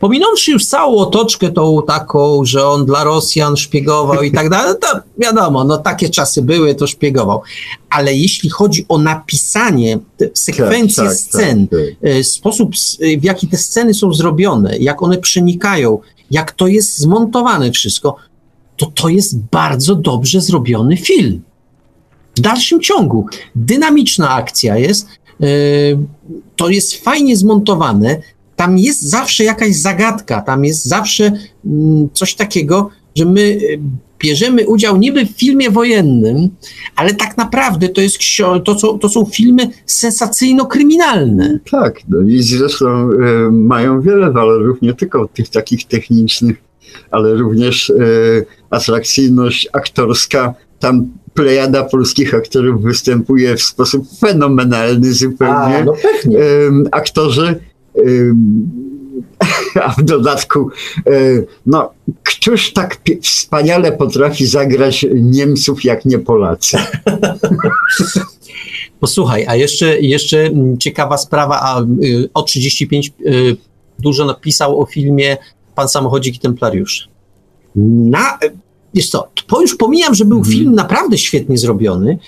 Pominąwszy 0.00 0.50
już 0.50 0.66
całą 0.66 0.96
otoczkę 0.96 1.50
tą 1.50 1.82
taką, 1.86 2.44
że 2.44 2.66
on 2.66 2.86
dla 2.86 3.04
Rosjan 3.04 3.56
szpiegował 3.56 4.22
i 4.22 4.32
tak 4.32 4.48
dalej, 4.48 4.74
to 4.80 5.00
wiadomo, 5.18 5.64
no 5.64 5.78
takie 5.78 6.10
czasy 6.10 6.42
były, 6.42 6.74
to 6.74 6.86
szpiegował. 6.86 7.42
Ale 7.90 8.14
jeśli 8.14 8.50
chodzi 8.50 8.86
o 8.88 8.98
napisanie, 8.98 9.98
sekwencję 10.34 11.04
tak, 11.04 11.12
tak, 11.12 11.18
scen, 11.18 11.68
tak, 11.68 11.80
tak. 11.80 12.10
E, 12.10 12.24
sposób, 12.24 12.70
w 13.18 13.24
jaki 13.24 13.48
te 13.48 13.56
sceny 13.56 13.94
są 13.94 14.12
zrobione, 14.12 14.78
jak 14.78 15.02
one 15.02 15.18
przenikają, 15.18 15.98
jak 16.30 16.52
to 16.52 16.66
jest 16.66 16.98
zmontowane 16.98 17.72
wszystko, 17.72 18.16
to 18.80 18.86
to 18.86 19.08
jest 19.08 19.38
bardzo 19.38 19.94
dobrze 19.94 20.40
zrobiony 20.40 20.96
film. 20.96 21.42
W 22.36 22.40
dalszym 22.40 22.80
ciągu 22.80 23.26
dynamiczna 23.54 24.30
akcja 24.30 24.76
jest, 24.76 25.06
e, 25.40 25.46
to 26.56 26.68
jest 26.68 26.94
fajnie 26.94 27.36
zmontowane, 27.36 28.20
tam 28.56 28.78
jest 28.78 29.02
zawsze 29.02 29.44
jakaś 29.44 29.76
zagadka, 29.76 30.42
tam 30.42 30.64
jest 30.64 30.84
zawsze 30.84 31.32
mm, 31.66 32.08
coś 32.12 32.34
takiego, 32.34 32.90
że 33.16 33.24
my 33.24 33.40
y, 33.40 33.80
bierzemy 34.18 34.66
udział 34.66 34.96
niby 34.96 35.26
w 35.26 35.30
filmie 35.30 35.70
wojennym, 35.70 36.48
ale 36.96 37.14
tak 37.14 37.36
naprawdę 37.36 37.88
to, 37.88 38.00
jest, 38.00 38.18
to, 38.64 38.78
są, 38.78 38.98
to 38.98 39.08
są 39.08 39.24
filmy 39.24 39.68
sensacyjno-kryminalne. 39.86 41.58
Tak, 41.70 42.00
no 42.08 42.20
i 42.20 42.42
zresztą 42.42 43.10
y, 43.10 43.50
mają 43.52 44.00
wiele 44.00 44.32
walorów, 44.32 44.82
nie 44.82 44.94
tylko 44.94 45.28
tych 45.28 45.48
takich 45.48 45.84
technicznych, 45.84 46.69
ale 47.10 47.34
również 47.34 47.90
y, 47.90 48.46
atrakcyjność 48.70 49.68
aktorska. 49.72 50.54
Tam 50.78 51.08
plejada 51.34 51.84
polskich 51.84 52.34
aktorów 52.34 52.82
występuje 52.82 53.56
w 53.56 53.62
sposób 53.62 54.06
fenomenalny 54.18 55.12
zupełnie. 55.12 55.76
A, 55.76 55.84
no 55.84 55.92
pewnie. 55.92 56.38
Aktorzy 56.90 57.60
a 59.84 59.92
w 59.92 60.02
dodatku, 60.02 60.70
e, 61.06 61.10
no, 61.66 61.92
któż 62.22 62.72
tak 62.72 63.00
wspaniale 63.22 63.92
potrafi 63.92 64.46
zagrać 64.46 65.06
Niemców 65.14 65.84
jak 65.84 66.04
nie 66.04 66.18
Polacy? 66.18 66.78
Posłuchaj, 69.00 69.46
a 69.48 69.56
jeszcze, 69.56 70.00
jeszcze 70.00 70.50
ciekawa 70.78 71.18
sprawa, 71.18 71.60
a 71.62 71.82
y, 72.04 72.30
o 72.34 72.42
35 72.42 73.12
y, 73.26 73.56
dużo 73.98 74.24
napisał 74.24 74.80
o 74.80 74.86
filmie 74.86 75.36
Pan 75.80 75.88
Samochodzik 75.88 76.36
i 76.36 76.38
Templariusz. 76.38 77.08
Na, 77.76 78.38
wiesz 78.94 79.08
co, 79.08 79.28
to 79.46 79.60
już 79.60 79.76
pomijam, 79.76 80.14
że 80.14 80.24
był 80.24 80.38
mhm. 80.38 80.56
film 80.56 80.74
naprawdę 80.74 81.18
świetnie 81.18 81.58
zrobiony, 81.58 82.18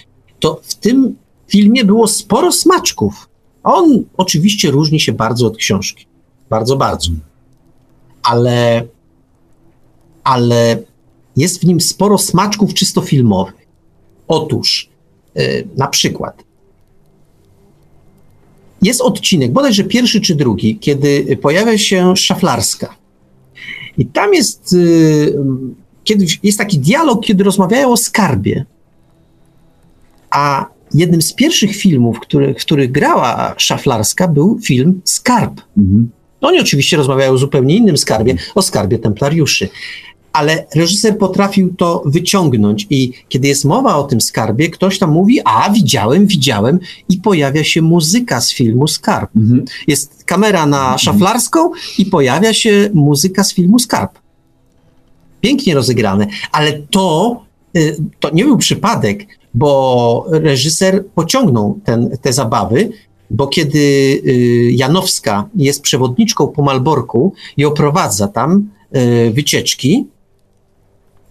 to 0.40 0.60
w 0.62 0.74
tym 0.74 1.16
filmie 1.48 1.84
było 1.84 2.08
sporo 2.08 2.52
smaczków. 2.52 3.28
On 3.62 4.04
oczywiście 4.16 4.70
różni 4.70 5.00
się 5.00 5.12
bardzo 5.12 5.46
od 5.46 5.56
książki. 5.56 6.06
Bardzo, 6.50 6.76
bardzo. 6.76 7.10
Ale, 8.22 8.86
ale 10.24 10.82
jest 11.36 11.60
w 11.60 11.64
nim 11.64 11.80
sporo 11.80 12.18
smaczków 12.18 12.74
czysto 12.74 13.00
filmowych. 13.00 13.66
Otóż, 14.28 14.88
yy, 15.34 15.68
na 15.76 15.86
przykład, 15.86 16.44
jest 18.82 19.00
odcinek, 19.00 19.52
bodajże 19.52 19.84
pierwszy 19.84 20.20
czy 20.20 20.34
drugi, 20.34 20.78
kiedy 20.78 21.38
pojawia 21.42 21.78
się 21.78 22.16
szaflarska. 22.16 23.01
I 23.98 24.06
tam 24.06 24.34
jest, 24.34 24.72
yy, 24.72 25.38
kiedy 26.04 26.26
jest 26.42 26.58
taki 26.58 26.78
dialog, 26.78 27.24
kiedy 27.24 27.44
rozmawiają 27.44 27.92
o 27.92 27.96
skarbie. 27.96 28.64
A 30.30 30.66
jednym 30.94 31.22
z 31.22 31.32
pierwszych 31.32 31.76
filmów, 31.76 32.20
który, 32.20 32.54
w 32.54 32.58
których 32.58 32.92
grała 32.92 33.54
Szaflarska, 33.56 34.28
był 34.28 34.58
film 34.62 35.00
Skarb. 35.04 35.60
Mhm. 35.78 36.10
Oni 36.40 36.60
oczywiście 36.60 36.96
rozmawiają 36.96 37.32
o 37.32 37.38
zupełnie 37.38 37.76
innym 37.76 37.96
skarbie, 37.96 38.34
o 38.54 38.62
skarbie 38.62 38.98
templariuszy. 38.98 39.68
Ale 40.32 40.66
reżyser 40.74 41.18
potrafił 41.18 41.74
to 41.74 42.02
wyciągnąć 42.06 42.86
i 42.90 43.12
kiedy 43.28 43.48
jest 43.48 43.64
mowa 43.64 43.96
o 43.96 44.02
tym 44.02 44.20
skarbie, 44.20 44.70
ktoś 44.70 44.98
tam 44.98 45.10
mówi, 45.10 45.40
a 45.44 45.70
widziałem, 45.70 46.26
widziałem 46.26 46.78
i 47.08 47.16
pojawia 47.16 47.64
się 47.64 47.82
muzyka 47.82 48.40
z 48.40 48.52
filmu 48.52 48.88
Skarb. 48.88 49.36
Mhm. 49.36 49.64
Jest 49.86 50.24
kamera 50.24 50.66
na 50.66 50.80
mhm. 50.80 50.98
szaflarską 50.98 51.70
i 51.98 52.06
pojawia 52.06 52.54
się 52.54 52.90
muzyka 52.94 53.44
z 53.44 53.54
filmu 53.54 53.78
Skarb. 53.78 54.18
Pięknie 55.40 55.74
rozegrane, 55.74 56.26
ale 56.52 56.72
to, 56.72 57.40
y, 57.76 57.96
to 58.20 58.30
nie 58.30 58.44
był 58.44 58.58
przypadek, 58.58 59.26
bo 59.54 60.26
reżyser 60.30 61.04
pociągnął 61.14 61.80
ten, 61.84 62.18
te 62.22 62.32
zabawy, 62.32 62.92
bo 63.30 63.46
kiedy 63.46 63.78
y, 63.78 64.72
Janowska 64.72 65.48
jest 65.54 65.82
przewodniczką 65.82 66.48
po 66.48 66.62
Malborku 66.62 67.32
i 67.56 67.64
oprowadza 67.64 68.28
tam 68.28 68.68
y, 68.96 69.30
wycieczki, 69.30 70.06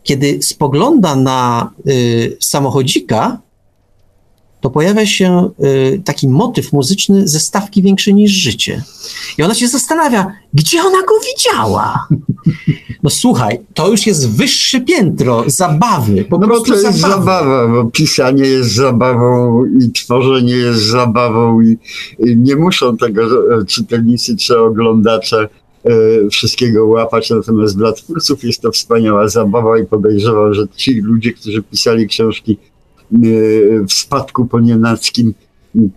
kiedy 0.03 0.41
spogląda 0.41 1.15
na 1.15 1.71
y, 1.87 2.37
samochodzika, 2.39 3.37
to 4.61 4.69
pojawia 4.69 5.05
się 5.05 5.49
y, 5.63 6.01
taki 6.05 6.27
motyw 6.27 6.73
muzyczny 6.73 7.27
ze 7.27 7.39
stawki 7.39 7.83
większy 7.83 8.13
niż 8.13 8.31
życie. 8.31 8.83
I 9.37 9.43
ona 9.43 9.55
się 9.55 9.67
zastanawia, 9.67 10.33
gdzie 10.53 10.81
ona 10.81 11.01
go 11.01 11.13
widziała? 11.19 12.07
No 13.03 13.09
słuchaj, 13.09 13.59
to 13.73 13.89
już 13.89 14.07
jest 14.07 14.29
wyższe 14.29 14.81
piętro 14.81 15.43
zabawy. 15.47 16.25
Po 16.25 16.37
no 16.37 16.47
prostu 16.47 16.71
to 16.71 16.73
jest 16.73 16.97
zabawy. 16.97 17.23
zabawa, 17.23 17.67
bo 17.67 17.85
pisanie 17.85 18.43
jest 18.43 18.71
zabawą 18.71 19.63
i 19.65 19.91
tworzenie 19.91 20.53
jest 20.53 20.81
zabawą 20.81 21.61
i, 21.61 21.77
i 22.19 22.37
nie 22.37 22.55
muszą 22.55 22.97
tego 22.97 23.21
czytelnicy 23.65 24.37
czy 24.37 24.59
oglądacze 24.59 25.49
wszystkiego 26.31 26.85
łapać, 26.85 27.29
natomiast 27.29 27.77
dla 27.77 27.91
twórców 27.91 28.43
jest 28.43 28.61
to 28.61 28.71
wspaniała 28.71 29.27
zabawa 29.27 29.79
i 29.79 29.85
podejrzewam, 29.85 30.53
że 30.53 30.67
ci 30.75 31.01
ludzie, 31.01 31.33
którzy 31.33 31.63
pisali 31.63 32.07
książki 32.07 32.57
e, 33.13 33.17
w 33.87 33.93
spadku 33.93 34.45
ponienackim, 34.45 35.33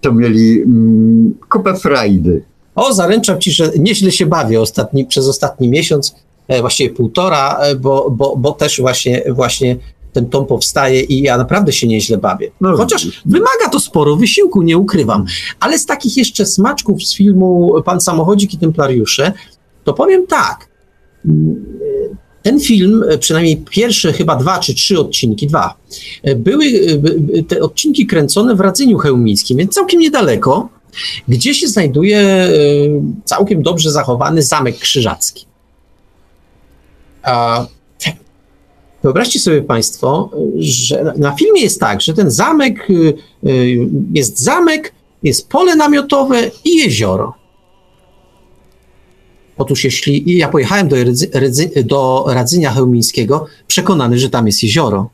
to 0.01 0.13
mieli 0.13 0.63
mm, 0.63 1.35
kupę 1.51 1.75
frajdy. 1.75 2.43
O, 2.75 2.95
zaręczam 2.95 3.41
ci, 3.41 3.51
że 3.53 3.73
nieźle 3.79 4.13
się 4.13 4.27
bawię 4.27 4.61
ostatni, 4.61 5.07
przez 5.07 5.29
ostatni 5.29 5.69
miesiąc, 5.69 6.15
e, 6.49 6.61
właściwie 6.61 6.95
półtora, 6.95 7.59
e, 7.59 7.77
bo, 7.77 8.11
bo, 8.11 8.37
bo 8.37 8.53
też 8.53 8.81
właśnie, 8.81 9.23
właśnie 9.29 9.77
ten 10.13 10.29
tom 10.29 10.47
powstaje 10.47 11.01
i 11.01 11.23
ja 11.23 11.39
naprawdę 11.39 11.73
się 11.73 11.87
nieźle 11.87 12.19
bawię. 12.19 12.51
No, 12.61 12.77
Chociaż 12.77 13.23
wymaga 13.27 13.69
to 13.73 13.81
sporo 13.81 14.17
wysiłku, 14.17 14.63
nie 14.63 14.79
ukrywam. 14.79 15.25
Ale 15.61 15.79
z 15.79 15.87
takich 15.87 16.17
jeszcze 16.17 16.47
smaczków 16.47 17.03
z 17.05 17.17
filmu 17.17 17.75
Pan 17.85 18.01
Samochodzik 18.01 18.55
i 18.55 18.59
Templariusze, 18.59 19.33
to 19.85 19.93
powiem 19.95 20.27
tak. 20.27 20.69
Ten 22.43 22.61
film, 22.61 23.05
przynajmniej 23.21 23.57
pierwsze 23.71 24.13
chyba 24.13 24.37
dwa 24.37 24.59
czy 24.59 24.75
trzy 24.75 25.01
odcinki, 25.01 25.47
dwa, 25.47 25.75
były 26.37 26.65
by- 26.99 27.21
by- 27.21 27.43
te 27.43 27.61
odcinki 27.61 28.07
kręcone 28.07 28.55
w 28.55 28.61
Radzyniu 28.61 28.99
Chełmińskim, 28.99 29.57
więc 29.59 29.73
całkiem 29.75 30.01
niedaleko, 30.01 30.69
gdzie 31.29 31.55
się 31.55 31.69
znajduje 31.69 32.19
e, 32.19 32.51
całkiem 33.25 33.63
dobrze 33.63 33.91
zachowany 33.91 34.43
Zamek 34.43 34.79
Krzyżacki. 34.79 35.47
A 37.23 37.67
Wyobraźcie 39.03 39.41
sobie 39.41 39.63
Państwo, 39.63 40.31
że 40.59 41.05
na- 41.05 41.13
na 41.17 41.33
filmie 41.33 41.63
jest 41.63 41.81
tak, 41.81 42.01
że 42.01 42.15
ten 42.15 42.31
zamek 42.31 42.91
y, 42.91 43.15
y, 43.49 43.89
jest 44.13 44.39
zamek, 44.39 44.93
jest 45.23 45.49
pole 45.49 45.77
namiotowe 45.77 46.51
i 46.65 46.77
jezioro. 46.77 47.35
Otóż 49.59 49.85
jeśli 49.85 50.37
ja 50.39 50.49
pojechałem 50.49 50.89
do, 50.89 50.97
Rydzy, 50.97 51.31
Rydzy, 51.35 51.71
do 51.85 52.25
Radzynia 52.29 52.71
Chełmińskiego, 52.71 53.47
przekonany, 53.67 54.19
że 54.19 54.31
tam 54.31 54.47
jest 54.47 54.63
jezioro. 54.63 55.11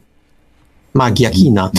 Magia 0.95 1.31
kina. 1.31 1.71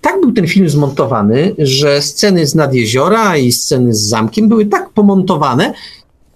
Tak 0.00 0.20
był 0.20 0.32
ten 0.32 0.46
film 0.46 0.68
zmontowany, 0.68 1.54
że 1.58 2.02
sceny 2.02 2.46
z 2.46 2.54
nad 2.54 2.74
jeziora 2.74 3.36
i 3.36 3.52
sceny 3.52 3.94
z 3.94 4.02
zamkiem 4.02 4.48
były 4.48 4.66
tak 4.66 4.90
pomontowane, 4.90 5.72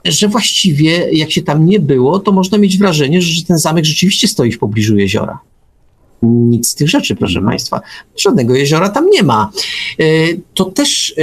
że 0.05 0.29
właściwie 0.29 1.13
jak 1.13 1.31
się 1.31 1.43
tam 1.43 1.67
nie 1.67 1.81
było, 1.81 2.19
to 2.19 2.33
można 2.33 2.59
mieć 2.59 2.79
wrażenie, 2.79 3.23
że 3.23 3.45
ten 3.45 3.59
zamek 3.59 3.85
rzeczywiście 3.85 4.29
stoi 4.29 4.53
w 4.53 4.59
pobliżu 4.59 4.99
jeziora. 4.99 5.39
Nic 6.23 6.69
z 6.69 6.75
tych 6.75 6.89
rzeczy, 6.89 7.17
proszę 7.17 7.43
Państwa. 7.43 7.81
Żadnego 8.17 8.55
jeziora 8.55 8.89
tam 8.89 9.11
nie 9.11 9.23
ma. 9.23 9.51
E, 9.99 10.05
To 10.55 10.65
też, 10.65 11.15
e, 11.19 11.23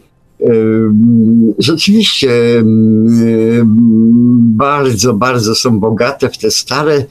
rzeczywiście 1.60 2.30
bardzo, 4.58 5.14
bardzo 5.14 5.56
są 5.56 5.80
bogate 5.80 6.30
w 6.30 6.38
te 6.38 6.52
stare 6.52 6.96
e, 6.96 7.06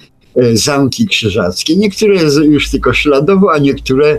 zamki 0.53 1.07
krzyżackie. 1.07 1.77
Niektóre 1.77 2.23
już 2.45 2.71
tylko 2.71 2.93
śladowo, 2.93 3.53
a 3.53 3.59
niektóre 3.59 4.19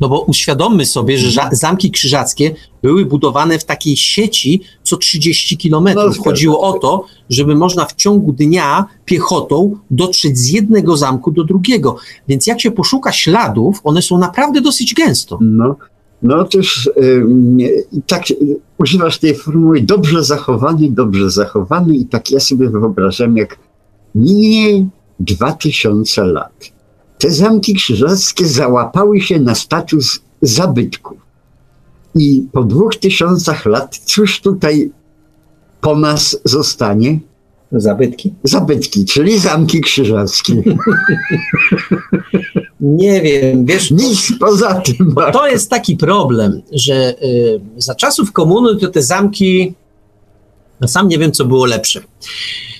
No 0.00 0.08
bo 0.08 0.20
uświadommy 0.20 0.86
sobie, 0.86 1.18
że 1.18 1.40
zamki 1.52 1.90
krzyżackie 1.90 2.54
były 2.82 3.04
budowane 3.04 3.58
w 3.58 3.64
takiej 3.64 3.96
sieci 3.96 4.60
co 4.82 4.96
30 4.96 5.54
No, 5.54 5.58
kilometrów. 5.60 6.14
zgadza 6.14 6.30
Chodziło 6.30 6.60
o 6.60 6.78
to, 6.78 7.04
żeby 7.30 7.54
można 7.54 7.84
w 7.84 7.94
ciągu 7.94 8.32
dnia 8.32 8.84
piechotą 9.04 9.76
dotrzeć 9.90 10.38
z 10.38 10.50
jednego 10.50 10.96
zamku 10.96 11.30
do 11.30 11.44
drugiego. 11.44 11.96
Więc 12.28 12.46
jak 12.46 12.60
się 12.60 12.70
poszuka 12.70 13.12
śladów, 13.12 13.80
one 13.84 14.02
są 14.02 14.18
naprawdę 14.18 14.60
dosyć 14.60 14.94
gęsto. 14.94 15.38
No, 15.40 15.76
no 16.22 16.46
ym, 17.02 17.60
i 17.92 18.02
tak 18.06 18.22
używasz 18.78 19.18
tej 19.18 19.34
formuły 19.34 19.80
dobrze 19.80 20.24
zachowany, 20.24 20.90
dobrze 20.90 21.30
zachowany 21.30 21.96
i 21.96 22.06
tak 22.06 22.30
ja 22.30 22.40
sobie 22.40 22.68
wyobrażam, 22.70 23.36
jak 23.36 23.58
minie 24.14 24.86
2000 25.24 26.24
lat. 26.24 26.72
Te 27.18 27.30
zamki 27.30 27.74
krzyżackie 27.74 28.46
załapały 28.46 29.20
się 29.20 29.40
na 29.40 29.54
status 29.54 30.20
zabytków. 30.42 31.18
I 32.14 32.46
po 32.52 32.64
dwóch 32.64 32.96
tysiącach 32.96 33.66
lat, 33.66 33.98
cóż 34.04 34.40
tutaj 34.40 34.90
po 35.80 35.96
nas 35.96 36.40
zostanie? 36.44 37.20
Zabytki? 37.72 38.34
Zabytki, 38.44 39.04
czyli 39.04 39.38
zamki 39.38 39.80
krzyżackie. 39.80 40.62
Nie 42.80 43.22
wiem, 43.22 43.66
wiesz, 43.66 43.90
Nic 43.90 44.32
poza 44.40 44.74
tym. 44.74 45.14
to 45.32 45.48
jest 45.48 45.70
taki 45.70 45.96
problem, 45.96 46.62
że 46.72 47.14
y, 47.22 47.60
za 47.76 47.94
czasów 47.94 48.32
komuny 48.32 48.76
to 48.76 48.88
te 48.88 49.02
zamki, 49.02 49.74
sam 50.88 51.08
nie 51.08 51.18
wiem, 51.18 51.32
co 51.32 51.44
było 51.44 51.66
lepsze. 51.66 52.00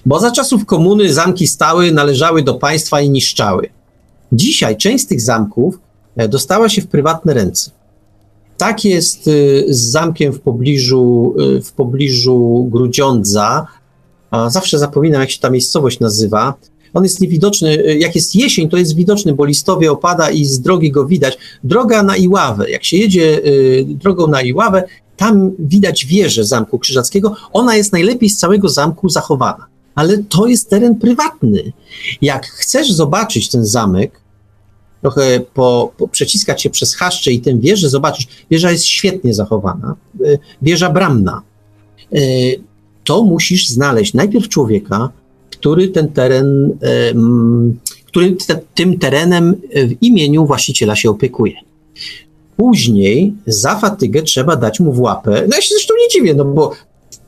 Bo 0.06 0.20
za 0.20 0.30
czasów 0.30 0.66
komuny 0.66 1.12
zamki 1.12 1.46
stały, 1.46 1.92
należały 1.92 2.42
do 2.42 2.54
państwa 2.54 3.00
i 3.00 3.10
niszczały. 3.10 3.68
Dzisiaj 4.32 4.76
część 4.76 5.04
z 5.04 5.06
tych 5.06 5.20
zamków 5.20 5.78
e, 6.16 6.28
dostała 6.28 6.68
się 6.68 6.82
w 6.82 6.86
prywatne 6.86 7.34
ręce. 7.34 7.70
Tak 8.56 8.84
jest 8.84 9.28
y, 9.28 9.64
z 9.68 9.90
zamkiem 9.90 10.32
w 10.32 10.40
pobliżu, 10.40 11.34
y, 11.56 11.62
w 11.62 11.72
pobliżu 11.72 12.68
Grudziądza. 12.70 13.66
Zawsze 14.48 14.78
zapominam, 14.78 15.20
jak 15.20 15.30
się 15.30 15.40
ta 15.40 15.50
miejscowość 15.50 16.00
nazywa. 16.00 16.54
On 16.94 17.04
jest 17.04 17.20
niewidoczny. 17.20 17.96
Jak 17.98 18.14
jest 18.14 18.34
jesień, 18.34 18.68
to 18.68 18.76
jest 18.76 18.94
widoczny, 18.94 19.34
bo 19.34 19.44
listowie 19.44 19.92
opada 19.92 20.30
i 20.30 20.44
z 20.44 20.60
drogi 20.60 20.90
go 20.90 21.06
widać. 21.06 21.38
Droga 21.64 22.02
na 22.02 22.16
Iławę. 22.16 22.70
Jak 22.70 22.84
się 22.84 22.96
jedzie 22.96 23.40
drogą 23.84 24.26
na 24.26 24.42
Iławę, 24.42 24.84
tam 25.22 25.50
widać 25.58 26.06
wieżę 26.06 26.44
Zamku 26.44 26.78
Krzyżackiego. 26.78 27.36
Ona 27.52 27.76
jest 27.76 27.92
najlepiej 27.92 28.30
z 28.30 28.36
całego 28.36 28.68
zamku 28.68 29.08
zachowana. 29.08 29.66
Ale 29.94 30.18
to 30.18 30.46
jest 30.46 30.70
teren 30.70 30.94
prywatny. 30.94 31.72
Jak 32.22 32.46
chcesz 32.46 32.92
zobaczyć 32.92 33.48
ten 33.48 33.66
zamek, 33.66 34.20
trochę 35.00 35.40
po, 35.54 35.92
po, 35.98 36.08
przeciskać 36.08 36.62
się 36.62 36.70
przez 36.70 36.94
chaszcze 36.94 37.32
i 37.32 37.40
tę 37.40 37.58
wieżę 37.58 37.88
zobaczyć, 37.88 38.28
wieża 38.50 38.70
jest 38.70 38.86
świetnie 38.86 39.34
zachowana, 39.34 39.96
y, 40.20 40.38
wieża 40.62 40.90
bramna, 40.90 41.42
y, 42.14 42.60
to 43.04 43.24
musisz 43.24 43.68
znaleźć 43.68 44.14
najpierw 44.14 44.48
człowieka, 44.48 45.08
który 45.50 45.88
ten 45.88 46.08
teren, 46.08 46.78
mm, 46.80 47.78
który 48.06 48.36
te, 48.46 48.60
tym 48.74 48.98
terenem 48.98 49.54
w 49.74 49.92
imieniu 50.00 50.46
właściciela 50.46 50.96
się 50.96 51.10
opiekuje. 51.10 51.54
Później 52.62 53.34
za 53.46 53.78
fatygę 53.78 54.22
trzeba 54.22 54.56
dać 54.56 54.80
mu 54.80 54.92
w 54.92 55.00
łapę. 55.00 55.30
No 55.30 55.56
ja 55.56 55.62
się 55.62 55.74
zresztą 55.74 55.94
nie 56.02 56.08
dziwię, 56.08 56.34
no 56.34 56.44
bo 56.44 56.72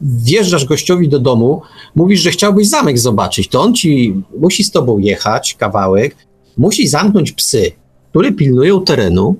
wjeżdżasz 0.00 0.64
gościowi 0.64 1.08
do 1.08 1.18
domu, 1.18 1.62
mówisz, 1.94 2.20
że 2.20 2.30
chciałbyś 2.30 2.68
zamek 2.68 2.98
zobaczyć, 2.98 3.48
to 3.48 3.60
on 3.60 3.74
ci 3.74 4.14
musi 4.38 4.64
z 4.64 4.70
tobą 4.70 4.98
jechać 4.98 5.54
kawałek, 5.54 6.16
musi 6.56 6.88
zamknąć 6.88 7.32
psy, 7.32 7.72
które 8.10 8.32
pilnują 8.32 8.80
terenu, 8.80 9.36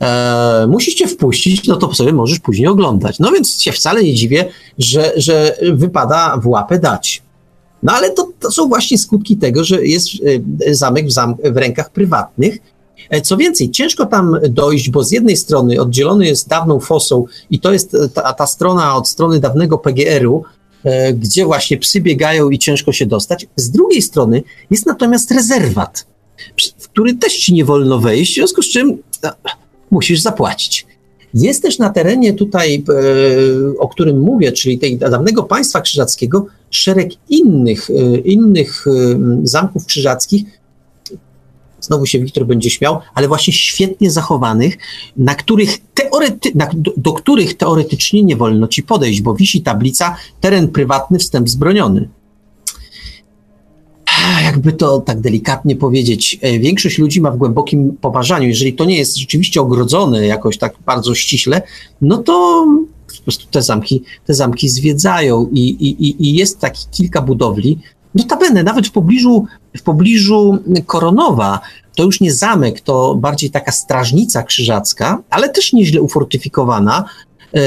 e, 0.00 0.66
musisz 0.68 0.94
cię 0.94 1.08
wpuścić, 1.08 1.66
no 1.66 1.76
to 1.76 1.94
sobie 1.94 2.12
możesz 2.12 2.38
później 2.38 2.68
oglądać. 2.68 3.18
No 3.18 3.32
więc 3.32 3.62
się 3.62 3.72
wcale 3.72 4.04
nie 4.04 4.14
dziwię, 4.14 4.44
że, 4.78 5.12
że 5.16 5.56
wypada 5.72 6.40
w 6.42 6.46
łapę 6.46 6.78
dać. 6.78 7.22
No 7.82 7.92
ale 7.92 8.10
to, 8.10 8.28
to 8.40 8.50
są 8.50 8.68
właśnie 8.68 8.98
skutki 8.98 9.36
tego, 9.36 9.64
że 9.64 9.86
jest 9.86 10.08
e, 10.66 10.74
zamek 10.74 11.06
w, 11.06 11.12
zam 11.12 11.34
w 11.44 11.56
rękach 11.56 11.90
prywatnych. 11.90 12.58
E, 13.10 13.20
co 13.20 13.36
więcej, 13.36 13.70
ciężko 13.70 14.06
tam 14.06 14.36
dojść, 14.48 14.90
bo 14.90 15.04
z 15.04 15.10
jednej 15.10 15.36
strony 15.36 15.80
oddzielony 15.80 16.26
jest 16.26 16.48
dawną 16.48 16.80
fosą 16.80 17.24
i 17.50 17.60
to 17.60 17.72
jest 17.72 17.96
ta, 18.14 18.32
ta 18.32 18.46
strona 18.46 18.96
od 18.96 19.08
strony 19.08 19.40
dawnego 19.40 19.78
PGR-u, 19.78 20.44
e, 20.84 21.12
gdzie 21.12 21.44
właśnie 21.44 21.76
psy 21.76 22.00
biegają 22.00 22.50
i 22.50 22.58
ciężko 22.58 22.92
się 22.92 23.06
dostać. 23.06 23.46
Z 23.56 23.70
drugiej 23.70 24.02
strony 24.02 24.42
jest 24.70 24.86
natomiast 24.86 25.30
rezerwat, 25.30 26.06
w 26.78 26.88
który 26.88 27.14
też 27.14 27.36
ci 27.36 27.54
nie 27.54 27.64
wolno 27.64 27.98
wejść, 27.98 28.32
w 28.32 28.34
związku 28.34 28.62
z 28.62 28.68
czym 28.68 28.98
musisz 29.90 30.20
zapłacić. 30.20 30.86
Jest 31.34 31.62
też 31.62 31.78
na 31.78 31.90
terenie 31.90 32.32
tutaj, 32.32 32.84
e, 32.88 33.78
o 33.78 33.88
którym 33.88 34.20
mówię, 34.20 34.52
czyli 34.52 34.78
tej 34.78 34.98
dawnego 34.98 35.42
państwa 35.42 35.80
krzyżackiego, 35.80 36.46
szereg 36.70 37.10
innych, 37.28 37.90
e, 37.90 38.18
innych 38.18 38.84
e, 38.86 38.90
zamków 39.42 39.86
krzyżackich, 39.86 40.44
znowu 41.80 42.06
się 42.06 42.18
Wiktor 42.18 42.46
będzie 42.46 42.70
śmiał, 42.70 43.00
ale 43.14 43.28
właśnie 43.28 43.52
świetnie 43.52 44.10
zachowanych, 44.10 44.78
na 45.16 45.34
których 45.34 45.78
teorety, 45.94 46.52
na, 46.54 46.70
do, 46.74 46.92
do, 46.96 47.12
których 47.12 47.56
teoretycznie 47.56 48.22
nie 48.22 48.36
wolno 48.36 48.68
ci 48.68 48.82
podejść, 48.82 49.20
bo 49.20 49.34
wisi 49.34 49.62
tablica 49.62 50.16
teren 50.40 50.68
prywatny, 50.68 51.18
wstęp 51.18 51.48
zbroniony 51.48 52.08
jakby 54.42 54.72
to 54.72 55.00
tak 55.00 55.20
delikatnie 55.20 55.76
powiedzieć, 55.76 56.38
e, 56.42 56.58
większość 56.58 56.98
ludzi 56.98 57.20
ma 57.20 57.30
w 57.30 57.36
głębokim 57.36 57.96
poważaniu. 58.00 58.48
Jeżeli 58.48 58.72
to 58.72 58.84
nie 58.84 58.98
jest 58.98 59.16
rzeczywiście 59.16 59.60
ogrodzone 59.60 60.26
jakoś 60.26 60.58
tak 60.58 60.74
bardzo 60.86 61.14
ściśle, 61.14 61.62
no 62.00 62.18
to 62.18 62.66
po 63.16 63.22
prostu 63.22 63.46
te 63.50 63.62
zamki, 63.62 64.02
te 64.26 64.34
zamki 64.34 64.68
zwiedzają 64.68 65.48
i, 65.52 65.60
i, 65.60 66.28
i 66.28 66.34
jest 66.34 66.58
takich 66.58 66.90
kilka 66.90 67.22
budowli. 67.22 67.78
Notabene, 68.14 68.62
nawet 68.62 68.86
w 68.86 68.90
pobliżu, 68.90 69.44
w 69.78 69.82
pobliżu 69.82 70.58
Koronowa, 70.86 71.60
to 71.96 72.04
już 72.04 72.20
nie 72.20 72.32
zamek, 72.32 72.80
to 72.80 73.14
bardziej 73.14 73.50
taka 73.50 73.72
strażnica 73.72 74.42
krzyżacka, 74.42 75.22
ale 75.30 75.48
też 75.48 75.72
nieźle 75.72 76.02
ufortyfikowana, 76.02 77.04
e, 77.54 77.60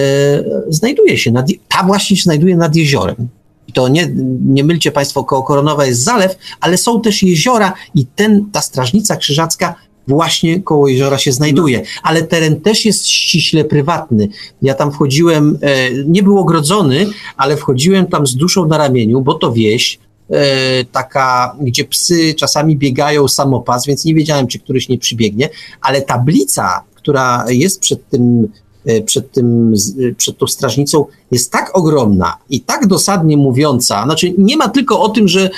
znajduje 0.70 1.18
się, 1.18 1.32
nad, 1.32 1.48
ta 1.68 1.84
właśnie 1.84 2.18
się 2.18 2.24
znajduje 2.24 2.58
nad 2.58 2.76
jeziorem. 2.76 3.28
I 3.68 3.74
to 3.74 3.88
nie, 3.88 4.12
nie 4.46 4.64
mylcie 4.64 4.92
Państwo, 4.92 5.24
koło 5.24 5.44
Koronowa 5.44 5.86
jest 5.86 6.04
zalew, 6.04 6.36
ale 6.60 6.78
są 6.78 7.02
też 7.02 7.24
jeziora 7.24 7.74
i 7.96 8.06
ten, 8.06 8.46
ta 8.52 8.62
strażnica 8.62 9.16
krzyżacka 9.16 9.76
właśnie 10.08 10.62
koło 10.62 10.88
jeziora 10.88 11.18
się 11.18 11.32
znajduje, 11.32 11.82
ale 12.04 12.24
teren 12.24 12.62
też 12.62 12.86
jest 12.86 13.08
ściśle 13.08 13.64
prywatny. 13.64 14.28
Ja 14.62 14.74
tam 14.74 14.92
wchodziłem, 14.92 15.58
e, 15.62 15.94
nie 16.06 16.24
był 16.24 16.40
ogrodzony, 16.40 17.08
ale 17.38 17.58
wchodziłem 17.58 18.08
tam 18.08 18.28
z 18.28 18.36
duszą 18.36 18.66
na 18.66 18.78
ramieniu, 18.78 19.22
bo 19.22 19.34
to 19.34 19.54
wieś, 19.54 20.00
taka, 20.92 21.56
gdzie 21.62 21.86
psy 21.86 22.34
czasami 22.34 22.78
biegają 22.78 23.28
samopas, 23.28 23.86
więc 23.86 24.06
nie 24.06 24.16
wiedziałem, 24.16 24.48
czy 24.48 24.60
któryś 24.60 24.90
nie 24.90 24.98
przybiegnie, 24.98 25.50
ale 25.82 26.02
tablica, 26.02 26.84
która 26.96 27.46
jest 27.50 27.80
przed 27.80 28.10
tym 28.10 28.48
E, 28.86 29.02
przed, 29.02 29.32
tym, 29.32 29.74
e, 30.10 30.16
przed 30.16 30.38
tą 30.38 30.48
strażnicą 30.48 31.06
jest 31.32 31.52
tak 31.52 31.78
ogromna 31.78 32.38
i 32.50 32.62
tak 32.62 32.88
dosadnie 32.88 33.38
mówiąca, 33.38 34.04
znaczy 34.04 34.34
nie 34.38 34.58
ma 34.58 34.70
tylko 34.70 35.02
o 35.02 35.10
tym, 35.10 35.28
że 35.28 35.50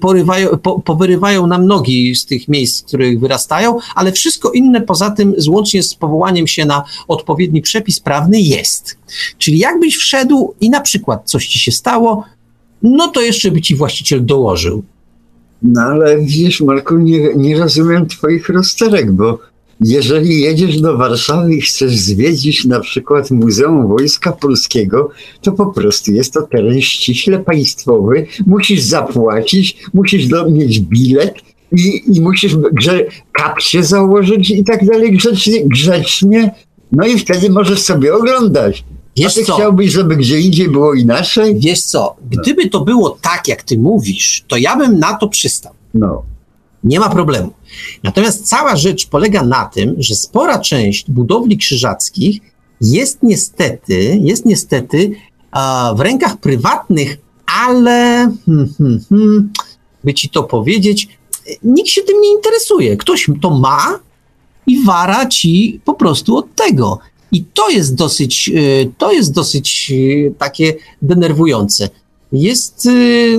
porywają, 0.00 0.48
po, 0.48 0.80
powyrywają 0.80 1.46
nam 1.46 1.66
nogi 1.66 2.14
z 2.14 2.26
tych 2.26 2.48
miejsc, 2.48 2.78
z 2.78 2.82
których 2.82 3.20
wyrastają, 3.20 3.78
ale 3.94 4.12
wszystko 4.12 4.50
inne 4.50 4.80
poza 4.80 5.10
tym, 5.10 5.34
złącznie 5.38 5.82
z 5.82 5.94
powołaniem 5.94 6.46
się 6.46 6.64
na 6.64 6.84
odpowiedni 7.08 7.62
przepis 7.62 8.00
prawny 8.00 8.40
jest. 8.40 8.98
Czyli 9.38 9.58
jakbyś 9.58 9.96
wszedł 9.96 10.54
i 10.60 10.70
na 10.70 10.80
przykład 10.80 11.30
coś 11.30 11.46
ci 11.46 11.58
się 11.58 11.72
stało, 11.72 12.24
no 12.82 13.08
to 13.08 13.20
jeszcze 13.20 13.50
by 13.50 13.60
ci 13.60 13.76
właściciel 13.76 14.26
dołożył. 14.26 14.84
No 15.62 15.82
ale 15.82 16.18
widzisz, 16.18 16.60
Marku, 16.60 16.98
nie, 16.98 17.34
nie 17.34 17.58
rozumiem 17.58 18.06
twoich 18.06 18.48
rozterek, 18.48 19.12
bo 19.12 19.38
jeżeli 19.80 20.40
jedziesz 20.40 20.80
do 20.80 20.96
Warszawy 20.96 21.54
i 21.54 21.60
chcesz 21.60 21.96
zwiedzić 21.96 22.64
na 22.64 22.80
przykład 22.80 23.30
Muzeum 23.30 23.88
Wojska 23.88 24.32
Polskiego, 24.32 25.10
to 25.42 25.52
po 25.52 25.66
prostu 25.66 26.12
jest 26.12 26.32
to 26.32 26.42
teren 26.42 26.80
ściśle 26.80 27.38
państwowy, 27.38 28.26
musisz 28.46 28.80
zapłacić, 28.80 29.76
musisz 29.94 30.26
do, 30.26 30.50
mieć 30.50 30.80
bilet 30.80 31.34
i, 31.72 32.02
i 32.06 32.20
musisz 32.20 32.56
grze, 32.56 33.04
kapcie 33.32 33.84
założyć 33.84 34.50
i 34.50 34.64
tak 34.64 34.86
dalej 34.86 35.12
grzecznie, 35.12 35.66
grzecznie, 35.66 36.54
no 36.92 37.06
i 37.06 37.18
wtedy 37.18 37.50
możesz 37.50 37.82
sobie 37.82 38.14
oglądać. 38.14 38.84
Wiesz 39.16 39.32
A 39.32 39.40
ty 39.40 39.44
co? 39.44 39.54
chciałbyś, 39.54 39.92
żeby 39.92 40.16
gdzie 40.16 40.40
indziej 40.40 40.68
było 40.68 40.94
inaczej? 40.94 41.58
Wiesz 41.58 41.82
co, 41.82 42.16
gdyby 42.30 42.68
to 42.68 42.80
było 42.80 43.10
tak, 43.10 43.48
jak 43.48 43.62
ty 43.62 43.78
mówisz, 43.78 44.44
to 44.48 44.56
ja 44.56 44.76
bym 44.76 44.98
na 44.98 45.14
to 45.14 45.28
przystał. 45.28 45.72
No. 45.94 46.22
Nie 46.84 47.00
ma 47.00 47.08
problemu. 47.08 47.52
Natomiast 48.02 48.48
cała 48.48 48.76
rzecz 48.76 49.06
polega 49.06 49.42
na 49.42 49.64
tym, 49.64 49.94
że 49.98 50.14
spora 50.14 50.58
część 50.58 51.10
budowli 51.10 51.58
krzyżackich 51.58 52.40
jest 52.80 53.22
niestety, 53.22 54.18
jest 54.22 54.46
niestety 54.46 55.10
w 55.96 56.00
rękach 56.00 56.36
prywatnych, 56.36 57.16
ale 57.46 58.28
hmm, 58.46 58.74
hmm, 58.78 59.00
hmm, 59.08 59.52
by 60.04 60.14
ci 60.14 60.28
to 60.28 60.42
powiedzieć, 60.42 61.08
nikt 61.62 61.88
się 61.88 62.02
tym 62.02 62.20
nie 62.20 62.32
interesuje. 62.32 62.96
Ktoś 62.96 63.30
to 63.42 63.50
ma 63.50 63.98
i 64.66 64.84
wara 64.84 65.26
ci 65.26 65.80
po 65.84 65.94
prostu 65.94 66.36
od 66.36 66.54
tego. 66.54 66.98
I 67.34 67.44
to 67.54 67.70
jest 67.70 67.94
dosyć, 67.94 68.50
y, 68.54 68.92
to 68.98 69.12
jest 69.12 69.32
dosyć 69.32 69.92
y, 69.94 70.34
takie 70.38 70.74
denerwujące. 71.02 71.88
Jest, 72.32 72.86
y, 72.86 73.38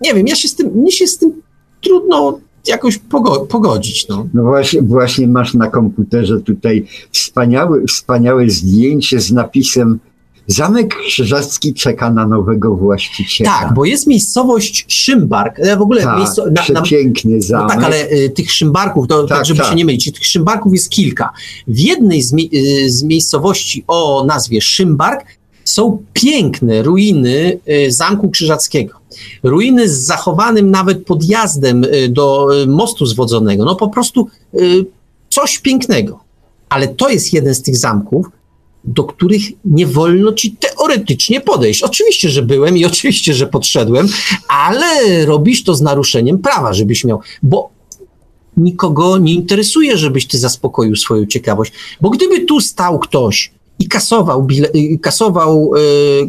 nie 0.00 0.14
wiem, 0.14 0.26
ja 0.26 0.36
się 0.36 0.48
z 0.48 0.54
tym, 0.54 0.70
mnie 0.74 0.92
się 0.92 1.06
z 1.06 1.18
tym 1.18 1.42
trudno 1.80 2.40
jakoś 2.66 2.98
pogo 2.98 3.40
pogodzić. 3.40 4.08
No. 4.08 4.26
no 4.34 4.42
właśnie, 4.42 4.82
właśnie 4.82 5.28
masz 5.28 5.54
na 5.54 5.70
komputerze 5.70 6.40
tutaj 6.40 6.86
wspaniałe, 7.12 7.84
wspaniałe 7.88 8.50
zdjęcie 8.50 9.20
z 9.20 9.32
napisem 9.32 9.98
Zamek 10.50 10.96
Krzyżacki 11.06 11.74
czeka 11.74 12.10
na 12.10 12.26
nowego 12.26 12.74
właściciela. 12.74 13.50
Tak, 13.50 13.74
bo 13.74 13.84
jest 13.84 14.06
miejscowość 14.06 14.84
Szymbark. 14.88 15.60
W 15.78 15.82
ogóle 15.82 16.02
tak, 16.02 16.18
miejsco, 16.18 16.44
na, 16.72 16.82
piękny 16.82 17.42
zamek. 17.42 17.68
No 17.68 17.74
tak, 17.74 17.84
ale 17.84 18.10
y, 18.10 18.30
tych 18.30 18.52
Szymbarków, 18.52 19.08
to, 19.08 19.24
tak, 19.24 19.38
tak, 19.38 19.46
żeby 19.46 19.60
tak. 19.60 19.68
się 19.68 19.74
nie 19.74 19.84
mylić, 19.84 20.12
tych 20.12 20.26
Szymbarków 20.26 20.72
jest 20.72 20.90
kilka. 20.90 21.32
W 21.66 21.78
jednej 21.78 22.22
z, 22.22 22.32
mi, 22.32 22.50
y, 22.54 22.90
z 22.90 23.02
miejscowości 23.02 23.84
o 23.86 24.24
nazwie 24.26 24.60
Szymbark 24.60 25.26
są 25.64 26.02
piękne 26.12 26.82
ruiny 26.82 27.58
y, 27.68 27.92
Zamku 27.92 28.30
Krzyżackiego. 28.30 28.98
Ruiny 29.42 29.88
z 29.88 30.06
zachowanym 30.06 30.70
nawet 30.70 31.04
podjazdem 31.04 31.86
do 32.08 32.48
mostu 32.66 33.06
zwodzonego. 33.06 33.64
No 33.64 33.76
po 33.76 33.88
prostu 33.88 34.28
coś 35.30 35.58
pięknego. 35.58 36.20
Ale 36.68 36.88
to 36.88 37.08
jest 37.08 37.32
jeden 37.32 37.54
z 37.54 37.62
tych 37.62 37.76
zamków, 37.76 38.26
do 38.94 39.04
których 39.04 39.42
nie 39.64 39.86
wolno 39.86 40.32
ci 40.32 40.56
teoretycznie 40.56 41.40
podejść. 41.40 41.82
Oczywiście, 41.82 42.28
że 42.28 42.42
byłem 42.42 42.76
i 42.76 42.84
oczywiście, 42.84 43.34
że 43.34 43.46
podszedłem, 43.46 44.08
ale 44.48 45.26
robisz 45.26 45.64
to 45.64 45.74
z 45.74 45.80
naruszeniem 45.80 46.38
prawa, 46.38 46.72
żebyś 46.72 47.04
miał, 47.04 47.20
bo 47.42 47.70
nikogo 48.56 49.18
nie 49.18 49.34
interesuje, 49.34 49.96
żebyś 49.96 50.26
ty 50.26 50.38
zaspokoił 50.38 50.96
swoją 50.96 51.26
ciekawość. 51.26 51.72
Bo 52.00 52.10
gdyby 52.10 52.40
tu 52.40 52.60
stał 52.60 52.98
ktoś 52.98 53.52
i 53.78 53.88
kasował, 53.88 54.42
bile, 54.42 54.68
kasował 55.02 55.70
y, 55.76 56.28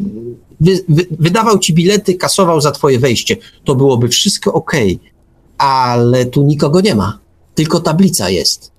wy, 0.60 0.84
wy, 0.90 1.08
wydawał 1.20 1.60
ci 1.60 1.74
bilety, 1.74 2.14
kasował 2.14 2.62
za 2.62 2.72
twoje 2.72 3.00
wejście. 3.00 3.38
To 3.64 3.76
byłoby 3.76 4.08
wszystko 4.08 4.54
ok, 4.54 4.72
ale 5.58 6.26
tu 6.26 6.44
nikogo 6.44 6.82
nie 6.82 6.96
ma, 6.96 7.20
tylko 7.56 7.80
tablica 7.80 8.30
jest. 8.30 8.72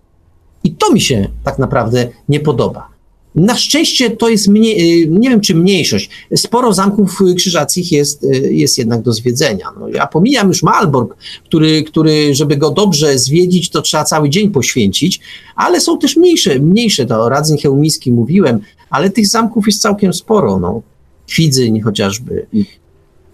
I 0.65 0.73
to 0.73 0.93
mi 0.93 1.01
się 1.01 1.29
tak 1.45 1.59
naprawdę 1.59 2.09
nie 2.29 2.41
podoba. 2.41 2.90
Na 3.35 3.57
szczęście 3.57 4.11
to 4.11 4.29
jest, 4.29 4.49
mniej, 4.49 5.03
y, 5.03 5.09
nie 5.09 5.31
wiem 5.31 5.41
czy 5.41 5.55
mniejszość, 5.55 6.11
sporo 6.37 6.73
zamków 6.73 7.19
krzyżackich 7.37 7.93
jest, 7.93 8.27
jest 8.51 8.79
jednak 8.79 9.03
do 9.03 9.13
zwiedzenia. 9.13 9.67
No, 9.81 9.89
ja 9.89 10.07
pomijam 10.07 10.49
już 10.49 10.63
Malbork, 10.63 11.17
który, 11.45 11.83
który, 11.83 12.35
żeby 12.35 12.57
go 12.57 12.71
dobrze 12.71 13.19
zwiedzić, 13.19 13.71
to 13.71 13.83
trzeba 13.83 14.05
cały 14.05 14.31
dzień 14.31 14.51
poświęcić, 14.51 15.21
ale 15.57 15.81
są 15.81 15.99
też 15.99 16.17
mniejsze, 16.17 16.59
mniejsze 16.59 17.07
to 17.07 17.29
Radzyn 17.29 17.59
Chełmiński 17.59 18.13
mówiłem, 18.13 18.61
ale 18.91 19.11
tych 19.11 19.29
zamków 19.29 19.67
jest 19.67 19.83
całkiem 19.83 20.13
sporo, 20.13 20.59
no. 20.59 20.83
Kwidzyń 21.27 21.81
chociażby. 21.81 22.47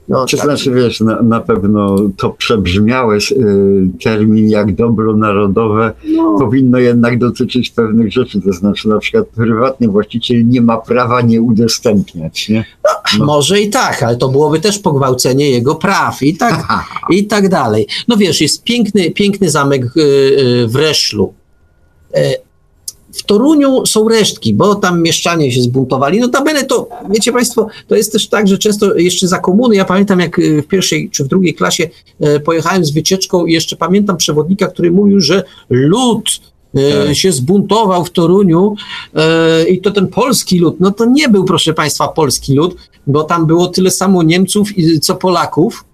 No, 0.08 0.26
Czy 0.26 0.36
tak. 0.36 0.46
znaczy, 0.46 0.70
wiesz, 0.70 1.00
na, 1.00 1.22
na 1.22 1.40
pewno 1.40 1.96
to 2.16 2.30
przebrzmiałe 2.30 3.16
y, 3.16 3.88
termin 4.04 4.48
jak 4.48 4.74
dobro 4.74 5.16
narodowe 5.16 5.92
no. 6.16 6.36
powinno 6.38 6.78
jednak 6.78 7.18
dotyczyć 7.18 7.70
pewnych 7.70 8.12
rzeczy, 8.12 8.40
to 8.40 8.52
znaczy 8.52 8.88
na 8.88 8.98
przykład 8.98 9.26
prywatny 9.26 9.88
właściciel 9.88 10.48
nie 10.48 10.60
ma 10.60 10.76
prawa 10.76 11.20
nie 11.20 11.42
udostępniać, 11.42 12.48
nie? 12.48 12.64
No, 12.84 12.90
no. 13.18 13.24
Może 13.24 13.60
i 13.60 13.70
tak, 13.70 14.02
ale 14.02 14.16
to 14.16 14.28
byłoby 14.28 14.60
też 14.60 14.78
pogwałcenie 14.78 15.50
jego 15.50 15.74
praw 15.74 16.22
i 16.22 16.36
tak, 16.36 16.66
i 17.10 17.26
tak 17.26 17.48
dalej. 17.48 17.86
No 18.08 18.16
wiesz, 18.16 18.40
jest 18.40 18.62
piękny, 18.62 19.10
piękny 19.10 19.50
zamek 19.50 19.96
y, 19.96 20.00
y, 20.00 20.66
w 20.68 20.76
Reszlu. 20.76 21.34
W 23.16 23.22
Toruniu 23.22 23.86
są 23.86 24.09
resztki, 24.09 24.55
bo 24.55 24.74
tam 24.74 25.02
mieszczanie 25.02 25.52
się 25.52 25.62
zbuntowali. 25.62 26.20
Notabene 26.20 26.64
to, 26.64 26.88
wiecie 27.10 27.32
Państwo, 27.32 27.66
to 27.88 27.97
jest 27.97 28.12
też 28.12 28.28
tak, 28.28 28.48
że 28.48 28.59
często 28.59 28.94
jeszcze 28.94 29.28
za 29.28 29.38
komuny, 29.38 29.76
ja 29.76 29.84
pamiętam 29.84 30.20
jak 30.20 30.38
y, 30.38 30.62
w 30.62 30.66
pierwszej 30.66 31.10
czy 31.10 31.24
w 31.24 31.28
drugiej 31.28 31.55
klasie 31.55 31.88
e, 32.20 32.40
pojechałem 32.40 32.84
z 32.84 32.90
wycieczką 32.90 33.47
i 33.47 33.52
jeszcze 33.52 33.76
pamiętam 33.76 34.16
przewodnika, 34.16 34.66
który 34.66 34.90
mówił, 34.90 35.20
że 35.20 35.44
lud 35.70 36.40
e, 37.09 37.14
się 37.14 37.32
zbuntował 37.32 38.05
w 38.05 38.10
Toruniu 38.10 38.74
i 39.70 39.80
to 39.80 39.90
ten 39.90 40.09
polski 40.09 40.59
lud, 40.59 40.76
no 40.80 40.90
to 40.90 41.05
nie 41.05 41.28
był 41.28 41.44
proszę 41.44 41.74
Państwa 41.74 42.09
polski 42.09 42.55
lud, 42.55 42.76
bo 43.06 43.24
tam 43.24 43.47
było 43.47 43.68
tyle 43.68 43.90
samo 43.90 44.22
Niemców 44.22 44.68
co 45.02 45.14
Polaków, 45.14 45.84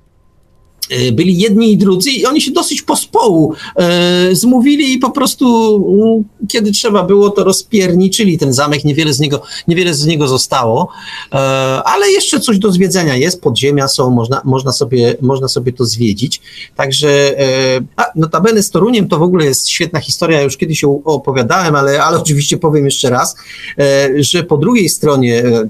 byli 1.12 1.38
jedni 1.38 1.72
i 1.72 1.78
drudzy 1.78 2.10
i 2.10 2.26
oni 2.26 2.40
się 2.40 2.50
dosyć 2.50 2.82
pospołu 2.82 3.54
e, 3.76 4.34
zmówili 4.34 4.92
i 4.92 4.98
po 4.98 5.10
prostu 5.10 5.76
mm, 6.02 6.24
kiedy 6.48 6.72
trzeba 6.72 7.02
było 7.02 7.30
to 7.30 7.44
rozpierniczyli 7.44 8.38
ten 8.38 8.52
zamek, 8.52 8.84
niewiele 8.84 9.12
z 9.12 9.20
niego, 9.20 9.42
niewiele 9.68 9.94
z 9.94 10.06
niego 10.06 10.28
zostało, 10.28 10.88
e, 11.32 11.36
ale 11.84 12.10
jeszcze 12.10 12.40
coś 12.40 12.59
do 12.59 12.72
zwiedzenia 12.72 13.16
jest, 13.16 13.40
podziemia 13.40 13.88
są, 13.88 14.10
można, 14.10 14.40
można, 14.44 14.72
sobie, 14.72 15.16
można 15.20 15.48
sobie 15.48 15.72
to 15.72 15.84
zwiedzić, 15.84 16.40
także 16.76 17.38
e, 17.38 17.80
a, 17.96 18.04
notabene 18.16 18.62
z 18.62 18.70
Toruniem 18.70 19.09
to 19.09 19.18
w 19.18 19.22
ogóle 19.22 19.44
jest 19.44 19.68
świetna 19.68 20.00
historia, 20.00 20.42
już 20.42 20.56
kiedyś 20.56 20.82
ją 20.82 21.02
opowiadałem, 21.04 21.74
ale, 21.74 22.02
ale 22.02 22.20
oczywiście 22.20 22.56
powiem 22.56 22.84
jeszcze 22.84 23.10
raz, 23.10 23.36
e, 23.78 24.09
że 24.16 24.42
po 24.42 24.56
drugiej 24.56 24.88
stronie 24.88 25.44
e, 25.44 25.68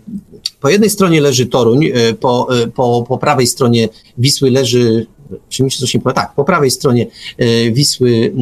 po 0.61 0.69
jednej 0.69 0.91
stronie 0.91 1.21
leży 1.21 1.47
Toruń, 1.47 1.85
e, 1.85 2.15
po, 2.15 2.49
e, 2.63 2.67
po, 2.67 3.05
po 3.09 3.19
prawej 3.19 3.47
stronie 3.47 3.89
Wisły 4.19 4.51
leży 4.51 5.07
czy 5.49 5.63
mi 5.63 5.73
się 5.73 5.79
coś 5.79 5.95
nie 5.95 6.01
powie, 6.01 6.15
tak, 6.15 6.35
po 6.35 6.45
prawej 6.45 6.71
stronie 6.71 7.07
e, 7.39 7.71
Wisły, 7.71 8.33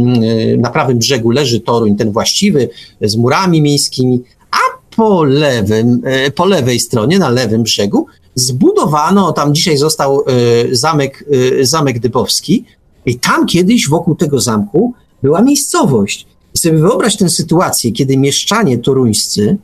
na 0.58 0.70
prawym 0.70 0.98
brzegu 0.98 1.30
leży 1.30 1.60
Toruń, 1.60 1.96
ten 1.96 2.12
właściwy, 2.12 2.68
z 3.00 3.16
murami 3.16 3.62
miejskimi, 3.62 4.22
a 4.50 4.94
po 4.96 5.24
lewym, 5.24 6.02
po 6.34 6.44
lewej 6.44 6.80
stronie, 6.80 7.18
na 7.18 7.28
lewym 7.28 7.62
brzegu, 7.62 8.06
zbudowano, 8.34 9.32
tam 9.32 9.54
dzisiaj 9.54 9.76
został 9.76 10.24
zamek, 10.70 11.24
zamek 11.60 11.98
Dybowski 11.98 12.64
i 13.06 13.18
tam 13.18 13.46
kiedyś 13.46 13.88
wokół 13.88 14.14
tego 14.14 14.40
zamku 14.40 14.94
była 15.22 15.42
miejscowość. 15.42 16.26
I 16.54 16.58
sobie 16.58 16.78
wyobraź 16.78 17.16
tę 17.16 17.28
sytuację, 17.28 17.92
kiedy 17.92 18.16
mieszczanie 18.16 18.78
toruńscy, 18.78 19.56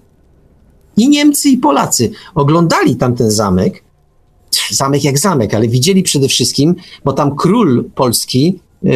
i 0.97 1.09
Niemcy, 1.09 1.49
i 1.49 1.57
Polacy 1.57 2.11
oglądali 2.35 2.97
tamten 2.97 3.31
zamek, 3.31 3.85
zamek 4.71 5.05
jak 5.05 5.19
zamek, 5.19 5.55
ale 5.55 5.69
widzieli 5.69 6.03
przede 6.03 6.29
wszystkim, 6.29 6.75
bo 7.05 7.13
tam 7.13 7.37
król 7.37 7.85
polski 7.95 8.59
yy, 8.83 8.93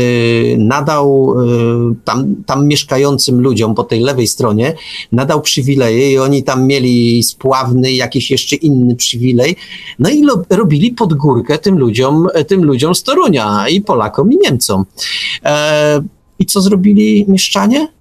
nadał 0.59 1.35
yy, 1.40 1.94
tam, 2.05 2.35
tam 2.47 2.66
mieszkającym 2.66 3.40
ludziom 3.40 3.74
po 3.74 3.85
tej 3.85 4.01
lewej 4.01 4.27
stronie, 4.27 4.74
nadał 5.12 5.40
przywileje 5.40 6.12
i 6.12 6.18
oni 6.18 6.43
tam 6.43 6.66
mieli 6.66 7.22
spławny, 7.22 7.93
jakiś 7.93 8.31
jeszcze 8.31 8.56
inny 8.56 8.97
przywilej, 8.97 9.56
no 9.98 10.10
i 10.10 10.22
lo, 10.22 10.43
robili 10.51 10.93
podgórkę 10.93 11.59
tym 11.59 11.78
ludziom, 11.78 12.28
tym 12.47 12.64
ludziom 12.64 12.94
z 12.94 13.02
Torunia 13.02 13.68
i 13.68 13.81
Polakom 13.81 14.32
i 14.32 14.36
Niemcom. 14.36 14.85
E, 15.44 16.02
I 16.39 16.47
co 16.47 16.60
zrobili 16.60 17.24
mieszczanie? 17.28 17.99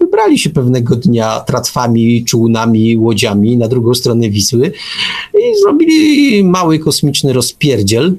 Wybrali 0.00 0.38
się 0.38 0.50
pewnego 0.50 0.96
dnia 0.96 1.40
tratwami, 1.40 2.24
czółnami, 2.24 2.96
łodziami 2.96 3.56
na 3.56 3.68
drugą 3.68 3.94
stronę 3.94 4.30
Wisły 4.30 4.72
i 5.34 5.58
zrobili 5.62 6.44
mały 6.44 6.78
kosmiczny 6.78 7.32
rozpierdziel, 7.32 8.14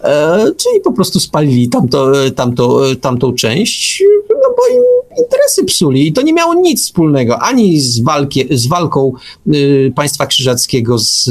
e, 0.00 0.44
czyli 0.56 0.80
po 0.84 0.92
prostu 0.92 1.20
spalili 1.20 1.68
tamto, 1.68 2.12
tamto, 2.36 2.80
tamtą 3.00 3.34
część, 3.34 4.04
no 4.30 4.54
bo 4.56 4.76
im 4.76 4.82
interesy 5.18 5.64
psuli 5.64 6.06
i 6.06 6.12
to 6.12 6.22
nie 6.22 6.32
miało 6.32 6.54
nic 6.54 6.84
wspólnego 6.84 7.38
ani 7.38 7.80
z, 7.80 8.00
walki, 8.00 8.44
z 8.50 8.66
walką 8.66 9.12
y, 9.54 9.92
państwa 9.96 10.26
krzyżackiego 10.26 10.98
z, 10.98 11.24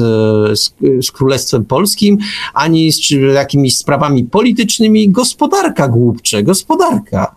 z, 0.59 0.73
z, 1.05 1.11
Królestwem 1.11 1.65
Polskim, 1.65 2.17
ani 2.53 2.91
z 2.91 3.09
jakimiś 3.33 3.77
sprawami 3.77 4.23
politycznymi. 4.23 5.09
Gospodarka 5.09 5.87
głupcze, 5.87 6.43
gospodarka. 6.43 7.35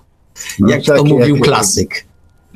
No 0.59 0.71
jak 0.71 0.85
tak, 0.85 0.97
to 0.97 1.05
mówił 1.05 1.37
jak, 1.37 1.45
klasyk. 1.45 2.05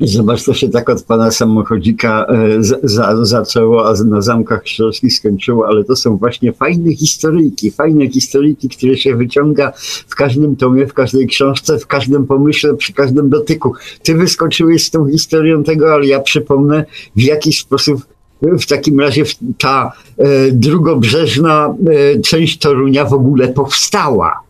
Zobacz, 0.00 0.44
to 0.44 0.54
się 0.54 0.68
tak 0.68 0.90
od 0.90 1.02
pana 1.02 1.30
samochodzika 1.30 2.26
e, 2.26 2.62
za, 2.82 3.24
zaczęło, 3.24 3.88
a 3.88 4.04
na 4.04 4.20
zamkach 4.20 4.62
krzyżowskich 4.62 5.14
skończyło, 5.14 5.66
ale 5.66 5.84
to 5.84 5.96
są 5.96 6.16
właśnie 6.16 6.52
fajne 6.52 6.94
historyjki, 6.94 7.70
fajne 7.70 8.08
historyjki, 8.08 8.68
które 8.68 8.96
się 8.96 9.16
wyciąga 9.16 9.72
w 10.08 10.14
każdym 10.14 10.56
tomie, 10.56 10.86
w 10.86 10.94
każdej 10.94 11.26
książce, 11.26 11.78
w 11.78 11.86
każdym 11.86 12.26
pomyśle, 12.26 12.74
przy 12.74 12.92
każdym 12.92 13.30
dotyku. 13.30 13.72
Ty 14.02 14.14
wyskoczyłeś 14.14 14.84
z 14.84 14.90
tą 14.90 15.08
historią 15.08 15.64
tego, 15.64 15.94
ale 15.94 16.06
ja 16.06 16.20
przypomnę, 16.20 16.84
w 17.16 17.22
jaki 17.22 17.52
sposób 17.52 18.06
w 18.42 18.66
takim 18.66 19.00
razie 19.00 19.24
ta 19.58 19.92
e, 20.18 20.52
drugobrzeżna 20.52 21.74
e, 22.14 22.20
część 22.20 22.58
Torunia 22.58 23.04
w 23.04 23.12
ogóle 23.12 23.48
powstała. 23.48 24.40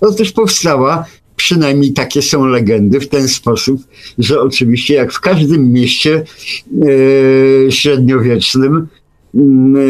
Otóż 0.00 0.32
powstała 0.32 1.04
przynajmniej 1.40 1.92
takie 1.92 2.22
są 2.22 2.46
legendy 2.46 3.00
w 3.00 3.08
ten 3.08 3.28
sposób, 3.28 3.80
że 4.18 4.40
oczywiście 4.40 4.94
jak 4.94 5.12
w 5.12 5.20
każdym 5.20 5.72
mieście 5.72 6.24
e, 7.66 7.72
średniowiecznym 7.72 8.88
mm, 9.34 9.76
e, 9.76 9.80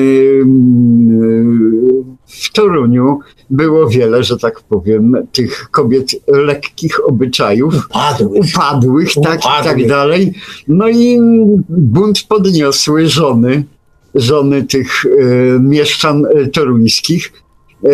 w 2.26 2.52
Toruniu 2.52 3.18
było 3.50 3.88
wiele, 3.88 4.24
że 4.24 4.36
tak 4.38 4.60
powiem, 4.60 5.16
tych 5.32 5.68
kobiet 5.70 6.10
lekkich 6.26 7.08
obyczajów, 7.08 7.74
upadłych, 7.74 8.44
upadłych, 8.44 9.08
tak 9.22 9.40
i 9.40 9.64
tak 9.64 9.86
dalej. 9.86 10.32
No 10.68 10.88
i 10.88 11.18
bunt 11.68 12.22
podniosły 12.28 13.08
żony, 13.08 13.64
żony 14.14 14.62
tych 14.62 15.06
e, 15.06 15.08
mieszczan 15.60 16.26
e, 16.26 16.46
toruńskich. 16.46 17.32
E, 17.84 17.88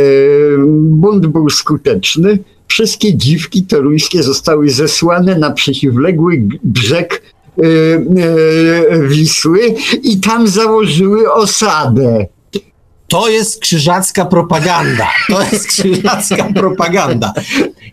bunt 0.75 1.27
był 1.27 1.51
skuteczny 1.51 2.39
wszystkie 2.67 3.17
dziwki 3.17 3.63
toruńskie 3.63 4.23
zostały 4.23 4.71
zesłane 4.71 5.39
na 5.39 5.51
przeciwległy 5.51 6.43
brzeg 6.65 7.23
e, 7.59 7.63
e, 7.63 9.09
Wisły 9.09 9.75
i 10.03 10.21
tam 10.21 10.49
założyły 10.49 11.33
osadę. 11.33 12.27
To 13.09 13.29
jest 13.29 13.61
krzyżacka 13.61 14.25
propaganda. 14.25 15.09
To 15.29 15.43
jest 15.43 15.67
krzyżacka 15.67 16.53
propaganda. 16.55 17.33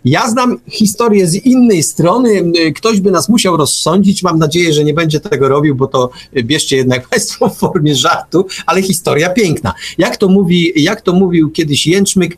Ja 0.04 0.30
znam 0.30 0.58
historię 0.70 1.26
z 1.26 1.34
innej 1.34 1.82
strony. 1.82 2.52
Ktoś 2.74 3.00
by 3.00 3.10
nas 3.10 3.28
musiał 3.28 3.56
rozsądzić. 3.56 4.22
Mam 4.22 4.38
nadzieję, 4.38 4.72
że 4.72 4.84
nie 4.84 4.94
będzie 4.94 5.20
tego 5.20 5.48
robił, 5.48 5.74
bo 5.74 5.86
to 5.86 6.10
bierzcie 6.42 6.76
jednak 6.76 7.08
Państwo 7.10 7.48
w 7.48 7.56
formie 7.56 7.94
żartu, 7.94 8.46
ale 8.66 8.82
historia 8.82 9.30
piękna. 9.30 9.74
Jak 9.98 10.16
to, 10.16 10.28
mówi, 10.28 10.72
jak 10.76 11.00
to 11.00 11.12
mówił 11.12 11.50
kiedyś 11.50 11.86
Jęczmyk, 11.86 12.36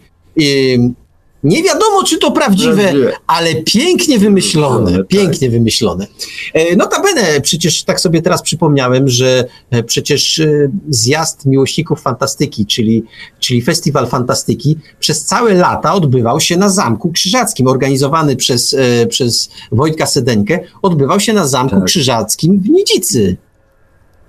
nie 1.45 1.63
wiadomo, 1.63 2.05
czy 2.05 2.19
to 2.19 2.31
prawdziwe, 2.31 2.93
ale 3.27 3.55
pięknie 3.55 4.19
wymyślone, 4.19 4.97
tak. 4.97 5.07
pięknie 5.07 5.51
wymyślone. 5.51 6.07
E, 6.55 6.77
notabene, 6.77 7.41
przecież 7.41 7.85
tak 7.85 8.01
sobie 8.01 8.23
teraz 8.23 8.43
przypomniałem, 8.43 9.09
że 9.09 9.45
e, 9.71 9.83
przecież 9.83 10.39
e, 10.39 10.71
zjazd 10.89 11.47
miłośników 11.47 12.03
fantastyki, 12.03 12.67
czyli, 12.67 13.05
czyli 13.41 13.63
festiwal 13.63 14.07
fantastyki, 14.07 14.79
przez 15.01 15.25
całe 15.25 15.55
lata 15.55 15.95
odbywał 15.95 16.41
się 16.41 16.57
na 16.57 16.69
Zamku 16.69 17.13
Krzyżackim, 17.13 17.67
organizowany 17.67 18.37
przez, 18.37 18.77
przez 19.09 19.51
Wojtka 19.73 20.07
Sedenkę, 20.07 20.61
odbywał 20.83 21.21
się 21.21 21.33
na 21.33 21.47
Zamku 21.47 21.77
tak. 21.77 21.85
Krzyżackim 21.85 22.61
w 22.61 22.69
Nidzicy 22.69 23.37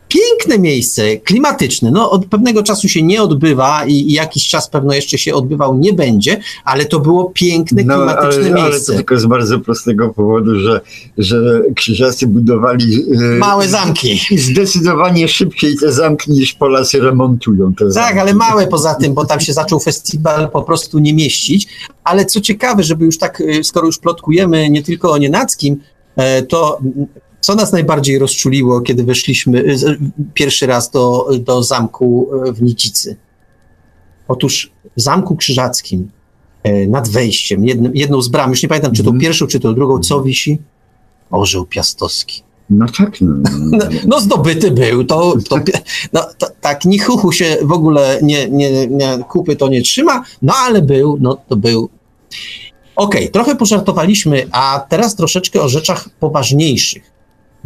piękne 0.07 0.59
miejsce, 0.59 1.17
klimatyczne. 1.17 1.91
No, 1.91 2.11
od 2.11 2.25
pewnego 2.25 2.63
czasu 2.63 2.89
się 2.89 3.03
nie 3.03 3.21
odbywa 3.21 3.85
i, 3.85 3.93
i, 3.93 4.13
jakiś 4.13 4.47
czas 4.47 4.69
pewno 4.69 4.93
jeszcze 4.93 5.17
się 5.17 5.35
odbywał 5.35 5.77
nie 5.77 5.93
będzie, 5.93 6.39
ale 6.65 6.85
to 6.85 6.99
było 6.99 7.31
piękne, 7.33 7.83
no, 7.83 7.95
klimatyczne 7.95 8.45
ale, 8.45 8.53
miejsce. 8.53 8.61
Ale 8.63 8.79
to 8.79 8.93
tylko 8.93 9.17
z 9.17 9.25
bardzo 9.25 9.59
prostego 9.59 10.09
powodu, 10.09 10.59
że, 10.59 10.81
że 11.17 11.61
krzyżacy 11.75 12.27
budowali 12.27 12.91
yy, 12.91 13.37
małe 13.39 13.67
zamki. 13.67 14.19
Zdecydowanie 14.37 15.27
szybciej 15.27 15.77
te 15.77 15.91
zamki 15.91 16.31
niż 16.31 16.53
Polacy 16.53 16.99
remontują 16.99 17.73
te 17.73 17.91
zamki. 17.91 18.09
Tak, 18.09 18.17
ale 18.17 18.33
małe 18.33 18.67
poza 18.67 18.95
tym, 18.95 19.13
bo 19.13 19.25
tam 19.25 19.39
się 19.39 19.53
zaczął 19.53 19.79
festiwal 19.79 20.49
po 20.49 20.61
prostu 20.61 20.99
nie 20.99 21.13
mieścić. 21.13 21.67
Ale 22.03 22.25
co 22.25 22.41
ciekawe, 22.41 22.83
żeby 22.83 23.05
już 23.05 23.17
tak, 23.17 23.41
y, 23.41 23.63
skoro 23.63 23.85
już 23.85 23.97
plotkujemy 23.97 24.69
nie 24.69 24.83
tylko 24.83 25.11
o 25.11 25.17
Nienackim, 25.17 25.81
e, 26.15 26.41
to 26.41 26.79
co 27.41 27.55
nas 27.55 27.71
najbardziej 27.71 28.19
rozczuliło, 28.19 28.81
kiedy 28.81 29.03
weszliśmy 29.03 29.59
y, 29.59 29.75
pierwszy 30.33 30.67
raz 30.67 30.91
do, 30.91 31.29
do 31.39 31.63
zamku 31.63 32.29
y, 32.47 32.53
w 32.53 32.61
Nicicy? 32.61 33.15
Otóż 34.27 34.71
w 34.97 35.01
Zamku 35.01 35.35
Krzyżackim 35.35 36.11
y, 36.67 36.87
nad 36.87 37.09
wejściem, 37.09 37.65
jednym, 37.65 37.95
jedną 37.95 38.21
z 38.21 38.27
bram, 38.27 38.49
już 38.49 38.63
nie 38.63 38.69
pamiętam, 38.69 38.91
czy 38.91 39.03
to 39.03 39.09
mm. 39.09 39.21
pierwszą, 39.21 39.47
czy 39.47 39.59
to 39.59 39.73
drugą, 39.73 39.99
co 39.99 40.21
wisi? 40.21 40.59
Orzeł 41.31 41.65
piastowski. 41.65 42.43
No 42.69 42.85
tak. 42.97 43.21
No, 43.21 43.49
no, 43.71 43.85
no 44.07 44.19
zdobyty 44.19 44.71
był, 44.71 45.03
to, 45.03 45.33
to, 45.49 45.59
no, 46.13 46.25
to, 46.37 46.47
tak, 46.61 46.85
ni 46.85 46.99
chuchu 46.99 47.31
się 47.31 47.57
w 47.61 47.71
ogóle 47.71 48.19
nie, 48.21 48.49
nie, 48.49 48.87
nie, 48.87 49.19
kupy 49.29 49.55
to 49.55 49.67
nie 49.67 49.81
trzyma, 49.81 50.23
no 50.41 50.53
ale 50.55 50.81
był, 50.81 51.17
no 51.21 51.37
to 51.47 51.55
był. 51.55 51.89
Okej, 52.95 53.21
okay, 53.21 53.31
trochę 53.31 53.55
pożartowaliśmy, 53.55 54.47
a 54.51 54.85
teraz 54.89 55.15
troszeczkę 55.15 55.61
o 55.61 55.69
rzeczach 55.69 56.09
poważniejszych. 56.19 57.16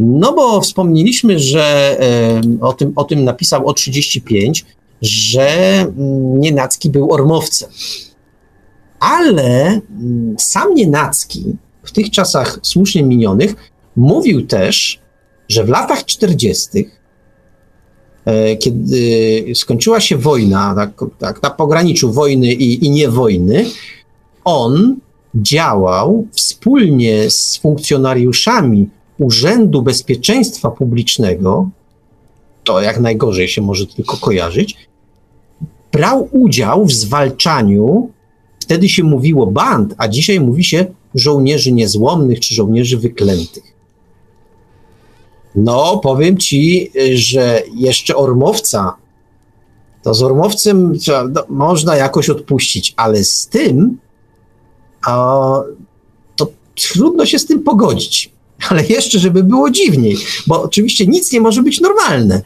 No 0.03 0.34
bo 0.34 0.61
wspomnieliśmy, 0.61 1.40
że 1.40 1.98
o 2.61 2.73
tym, 2.73 2.94
o 2.95 3.03
tym 3.03 3.23
napisał 3.23 3.68
o 3.68 3.73
35, 3.73 4.65
że 5.02 5.80
mm, 5.82 6.40
Nienacki 6.40 6.90
był 6.90 7.11
ormowcem. 7.11 7.69
Ale 8.99 9.82
mm, 9.99 10.36
sam 10.40 10.76
Nienacki 10.76 11.56
w 11.84 11.91
tych 11.91 12.11
czasach 12.11 12.60
słusznie 12.61 13.03
minionych 13.03 13.72
mówił 13.95 14.48
też, 14.48 14.99
że 15.49 15.64
w 15.64 15.69
latach 15.69 16.06
40., 16.06 16.69
e, 18.26 18.57
kiedy 18.57 19.45
skończyła 19.56 19.99
się 19.99 20.18
wojna, 20.18 20.76
tak, 20.76 21.06
tak 21.19 21.44
na 21.44 21.49
pograniczu 21.49 22.11
wojny 22.11 22.53
i, 22.53 22.99
i 23.02 23.07
on 24.44 24.99
działał 25.36 26.28
wspólnie 26.32 27.30
z 27.30 27.57
funkcjonariuszami 27.57 28.90
Urzędu 29.22 29.81
Bezpieczeństwa 29.81 30.72
Publicznego, 30.72 31.69
to 32.64 32.81
jak 32.81 32.99
najgorzej 32.99 33.48
się 33.48 33.61
może 33.61 33.88
tylko 33.88 34.18
kojarzyć, 34.18 34.77
brał 35.91 36.30
udział 36.31 36.85
w 36.85 36.91
zwalczaniu, 36.91 38.10
wtedy 38.60 38.89
się 38.89 39.03
mówiło 39.03 39.48
band, 39.48 39.95
a 39.98 40.07
dzisiaj 40.07 40.39
mówi 40.39 40.64
się 40.64 40.85
żołnierzy 41.15 41.72
niezłomnych 41.72 42.39
czy 42.39 42.56
żołnierzy 42.56 42.98
wyklętych. 42.98 43.64
No, 45.56 45.98
powiem 45.98 46.38
ci, 46.38 46.91
że 47.14 47.64
jeszcze 47.76 48.15
ormowca, 48.15 48.93
to 50.03 50.14
z 50.14 50.23
ormowcem 50.23 50.93
no, 51.34 51.43
można 51.49 51.95
jakoś 51.95 52.30
odpuścić, 52.30 52.93
ale 52.98 53.23
z 53.23 53.48
tym 53.48 53.98
a, 55.06 55.61
to 56.35 56.48
trudno 56.76 57.26
się 57.26 57.39
z 57.39 57.45
tym 57.45 57.64
pogodzić. 57.64 58.31
Ale 58.69 58.85
jeszcze, 58.85 59.19
żeby 59.19 59.43
było 59.43 59.69
dziwniej, 59.69 60.17
bo 60.47 60.63
oczywiście 60.63 61.07
nic 61.07 61.31
nie 61.31 61.41
może 61.41 61.63
być 61.63 61.81
normalne, 61.81 62.41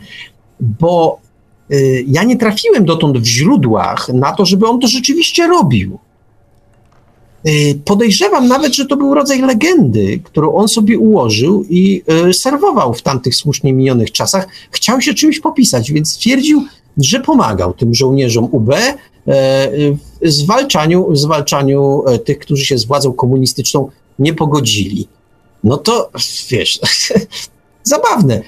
bo 0.59 1.19
y, 1.71 2.05
ja 2.07 2.23
nie 2.23 2.37
trafiłem 2.37 2.85
dotąd 2.85 3.17
w 3.17 3.25
źródłach 3.25 4.09
na 4.09 4.31
to, 4.31 4.45
żeby 4.45 4.67
on 4.67 4.79
to 4.79 4.87
rzeczywiście 4.87 5.47
robił. 5.47 5.99
Y, 7.47 7.79
podejrzewam 7.85 8.47
nawet, 8.47 8.75
że 8.75 8.85
to 8.85 8.97
był 8.97 9.13
rodzaj 9.13 9.41
legendy, 9.41 10.19
którą 10.23 10.53
on 10.53 10.67
sobie 10.67 10.99
ułożył 10.99 11.65
i 11.69 12.03
y, 12.29 12.33
serwował 12.33 12.93
w 12.93 13.01
tamtych 13.01 13.35
słusznie 13.35 13.73
minionych 13.73 14.11
czasach. 14.11 14.47
Chciał 14.71 15.01
się 15.01 15.13
czymś 15.13 15.39
popisać, 15.39 15.91
więc 15.91 16.11
stwierdził, 16.11 16.63
że 16.97 17.19
pomagał 17.19 17.73
tym 17.73 17.93
żołnierzom 17.93 18.47
UB 18.51 18.73
e, 18.73 18.91
w 20.21 20.31
zwalczaniu, 20.31 21.11
w 21.11 21.17
zwalczaniu 21.17 22.03
e, 22.07 22.19
tych, 22.19 22.39
którzy 22.39 22.65
się 22.65 22.77
z 22.77 22.85
władzą 22.85 23.13
komunistyczną 23.13 23.89
nie 24.19 24.33
pogodzili. 24.33 25.07
No 25.65 25.77
to 25.77 26.09
wiesz, 26.49 26.79
zabawne. 27.83 28.41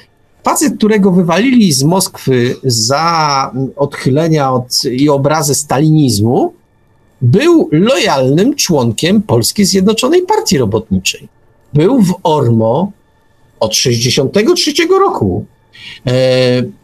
Facet, 0.44 0.78
którego 0.78 1.12
wywalili 1.12 1.74
z 1.74 1.84
Moskwy 1.84 2.56
za 2.64 3.52
odchylenia 3.76 4.52
od 4.52 4.86
i 4.86 5.10
obrazy 5.10 5.56
stalinizmu, 5.56 6.54
był 7.22 7.70
lojalnym 7.72 8.56
członkiem 8.56 9.22
Polskiej 9.22 9.66
Zjednoczonej 9.66 10.22
Partii 10.22 10.58
Robotniczej. 10.58 11.28
Był 11.74 12.02
w 12.02 12.16
Ormo 12.24 12.92
od 13.60 13.72
1963 13.72 14.88
roku. 14.88 15.46
E, 16.08 16.12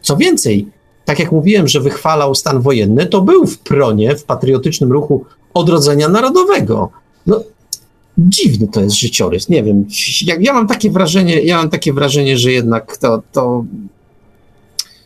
co 0.02 0.16
więcej, 0.16 0.66
tak 1.04 1.18
jak 1.18 1.32
mówiłem, 1.32 1.68
że 1.68 1.80
wychwalał 1.80 2.34
stan 2.34 2.60
wojenny, 2.60 3.06
to 3.06 3.20
był 3.20 3.46
w 3.46 3.58
Pronie, 3.58 4.16
w 4.16 4.24
patriotycznym 4.24 4.92
ruchu 4.92 5.24
odrodzenia 5.54 6.08
narodowego. 6.08 6.90
No, 7.26 7.42
dziwny 8.18 8.68
to 8.68 8.80
jest 8.80 8.98
życiorys. 8.98 9.48
Nie 9.48 9.62
wiem, 9.62 9.84
ja, 10.26 10.34
ja, 10.40 10.52
mam 10.52 10.66
takie 10.66 10.90
wrażenie, 10.90 11.42
ja 11.42 11.56
mam 11.56 11.70
takie 11.70 11.92
wrażenie, 11.92 12.38
że 12.38 12.52
jednak 12.52 12.96
to, 12.96 13.22
to... 13.32 13.64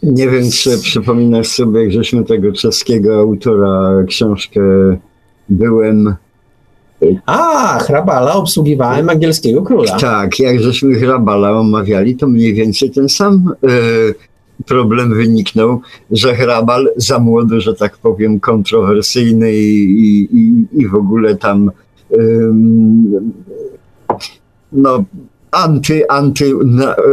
Nie 0.02 0.28
wiem, 0.28 0.50
czy 0.50 0.78
przypominasz 0.78 1.46
sobie, 1.48 1.82
jak 1.82 1.92
żeśmy 1.92 2.24
tego 2.24 2.52
czeskiego 2.52 3.18
autora 3.18 4.04
książkę 4.08 4.60
byłem. 5.48 6.14
A, 7.26 7.78
Hrabala 7.78 8.34
obsługiwałem 8.34 9.10
angielskiego 9.10 9.62
króla. 9.62 9.98
Tak, 9.98 10.38
jak 10.38 10.60
żeśmy 10.60 10.94
Hrabala 10.94 11.52
omawiali, 11.52 12.16
to 12.16 12.28
mniej 12.28 12.54
więcej 12.54 12.90
ten 12.90 13.08
sam 13.08 13.52
e, 13.64 13.68
problem 14.66 15.14
wyniknął, 15.14 15.80
że 16.10 16.34
Hrabal 16.34 16.88
za 16.96 17.18
młody, 17.18 17.60
że 17.60 17.74
tak 17.74 17.96
powiem, 17.96 18.40
kontrowersyjny 18.40 19.52
i, 19.52 20.28
i, 20.32 20.66
i 20.72 20.88
w 20.88 20.94
ogóle 20.94 21.36
tam 21.36 21.70
no, 24.72 25.04
anty, 25.50 26.08
anty 26.08 26.52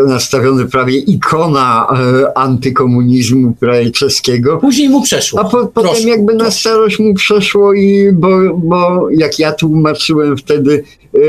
nastawiony 0.07 0.65
prawie 0.65 0.97
ikona 0.97 1.87
e, 1.89 2.37
antykomunizmu 2.37 3.53
prawie 3.59 3.91
czeskiego. 3.91 4.57
Później 4.57 4.89
mu 4.89 5.01
przeszło. 5.01 5.39
A 5.39 5.43
po, 5.43 5.67
potem 5.67 6.07
jakby 6.07 6.33
na 6.33 6.51
starość 6.51 6.99
mu 6.99 7.13
przeszło 7.13 7.73
i 7.73 8.11
bo, 8.13 8.29
bo 8.53 9.09
jak 9.09 9.39
ja 9.39 9.51
tłumaczyłem 9.51 10.37
wtedy, 10.37 10.83
e, 11.13 11.19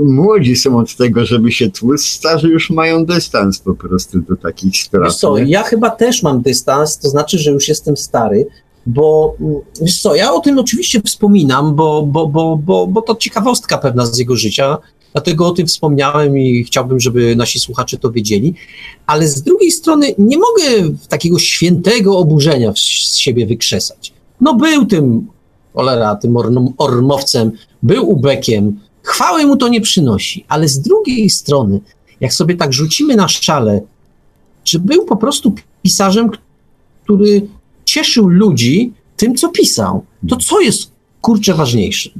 młodzi 0.00 0.56
są 0.56 0.78
od 0.78 0.96
tego, 0.96 1.24
żeby 1.24 1.52
się 1.52 1.70
tłuc, 1.70 2.04
starzy 2.04 2.48
już 2.48 2.70
mają 2.70 3.04
dystans 3.04 3.58
po 3.58 3.74
prostu 3.74 4.20
do 4.20 4.36
takich 4.36 4.76
spraw. 4.76 5.04
Wiesz 5.04 5.16
co, 5.16 5.38
ja 5.38 5.62
chyba 5.62 5.90
też 5.90 6.22
mam 6.22 6.42
dystans, 6.42 6.98
to 6.98 7.08
znaczy, 7.08 7.38
że 7.38 7.50
już 7.50 7.68
jestem 7.68 7.96
stary, 7.96 8.46
bo 8.86 9.36
wiesz 9.82 10.00
co, 10.00 10.14
ja 10.14 10.32
o 10.32 10.40
tym 10.40 10.58
oczywiście 10.58 11.00
wspominam, 11.00 11.74
bo, 11.74 12.02
bo, 12.02 12.26
bo, 12.26 12.56
bo, 12.56 12.86
bo 12.86 13.02
to 13.02 13.16
ciekawostka 13.16 13.78
pewna 13.78 14.06
z 14.06 14.18
jego 14.18 14.36
życia, 14.36 14.78
dlatego 15.12 15.46
o 15.46 15.50
tym 15.50 15.66
wspomniałem 15.66 16.38
i 16.38 16.64
chciałbym, 16.64 17.00
żeby 17.00 17.36
nasi 17.36 17.60
słuchacze 17.60 17.98
to 17.98 18.12
wiedzieli, 18.12 18.54
ale 19.06 19.28
z 19.28 19.42
drugiej 19.42 19.70
strony 19.70 20.14
nie 20.18 20.38
mogę 20.38 20.96
takiego 21.08 21.38
świętego 21.38 22.18
oburzenia 22.18 22.72
z 22.76 23.16
siebie 23.16 23.46
wykrzesać. 23.46 24.12
No 24.40 24.54
był 24.54 24.86
tym, 24.86 25.26
cholera, 25.74 26.16
tym 26.16 26.36
ormowcem, 26.78 27.52
był 27.82 28.10
ubekiem, 28.10 28.80
chwały 29.02 29.46
mu 29.46 29.56
to 29.56 29.68
nie 29.68 29.80
przynosi, 29.80 30.44
ale 30.48 30.68
z 30.68 30.80
drugiej 30.80 31.30
strony, 31.30 31.80
jak 32.20 32.32
sobie 32.32 32.56
tak 32.56 32.72
rzucimy 32.72 33.16
na 33.16 33.28
szale, 33.28 33.80
czy 34.64 34.78
był 34.78 35.04
po 35.04 35.16
prostu 35.16 35.54
pisarzem, 35.82 36.30
który 37.04 37.48
cieszył 37.86 38.28
ludzi 38.28 38.92
tym, 39.16 39.34
co 39.34 39.48
pisał. 39.48 40.04
To 40.28 40.36
co 40.36 40.60
jest 40.60 40.90
kurczę 41.20 41.54
ważniejsze? 41.54 42.10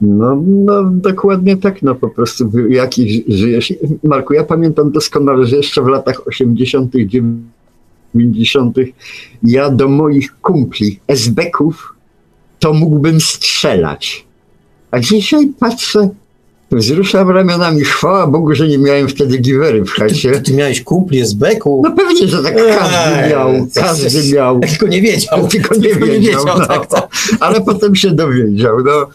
No, 0.00 0.42
no 0.46 0.84
dokładnie 0.84 1.56
tak, 1.56 1.82
no 1.82 1.94
po 1.94 2.08
prostu 2.08 2.50
jaki 2.68 3.24
żyjesz. 3.28 3.74
Marku, 4.02 4.34
ja 4.34 4.44
pamiętam 4.44 4.92
doskonale, 4.92 5.46
że 5.46 5.56
jeszcze 5.56 5.82
w 5.82 5.86
latach 5.86 6.26
80., 6.26 6.92
90. 8.14 8.76
ja 9.42 9.70
do 9.70 9.88
moich 9.88 10.40
kumpli, 10.40 11.00
esbeków, 11.08 11.94
to 12.58 12.72
mógłbym 12.72 13.20
strzelać. 13.20 14.26
A 14.90 15.00
dzisiaj 15.00 15.52
patrzę, 15.58 16.08
Wzruszam 16.70 17.30
ramionami. 17.30 17.84
Chwała 17.84 18.26
Bogu, 18.26 18.54
że 18.54 18.68
nie 18.68 18.78
miałem 18.78 19.08
wtedy 19.08 19.38
giwery 19.38 19.84
w 19.84 19.90
chacie. 19.90 20.32
Ty, 20.32 20.40
ty 20.40 20.54
miałeś 20.54 20.80
kumpli 20.80 21.26
z 21.26 21.34
beku? 21.34 21.82
No 21.84 21.96
pewnie, 21.96 22.28
że 22.28 22.42
tak 22.42 22.56
każdy 22.56 23.30
miał. 23.30 23.66
Każdy 23.74 24.34
miał. 24.34 24.60
Tylko 24.60 24.86
nie 24.86 25.02
wiedział. 25.02 25.46
Tylko 25.48 25.74
nie 25.74 25.80
tylko 25.80 26.06
wiedział. 26.06 26.20
Nie 26.20 26.28
wiedział 26.28 26.58
no. 26.58 26.66
tak, 26.66 26.86
tak. 26.86 27.08
Ale 27.40 27.60
potem 27.60 27.96
się 27.96 28.10
dowiedział. 28.10 28.76
No. 28.84 29.06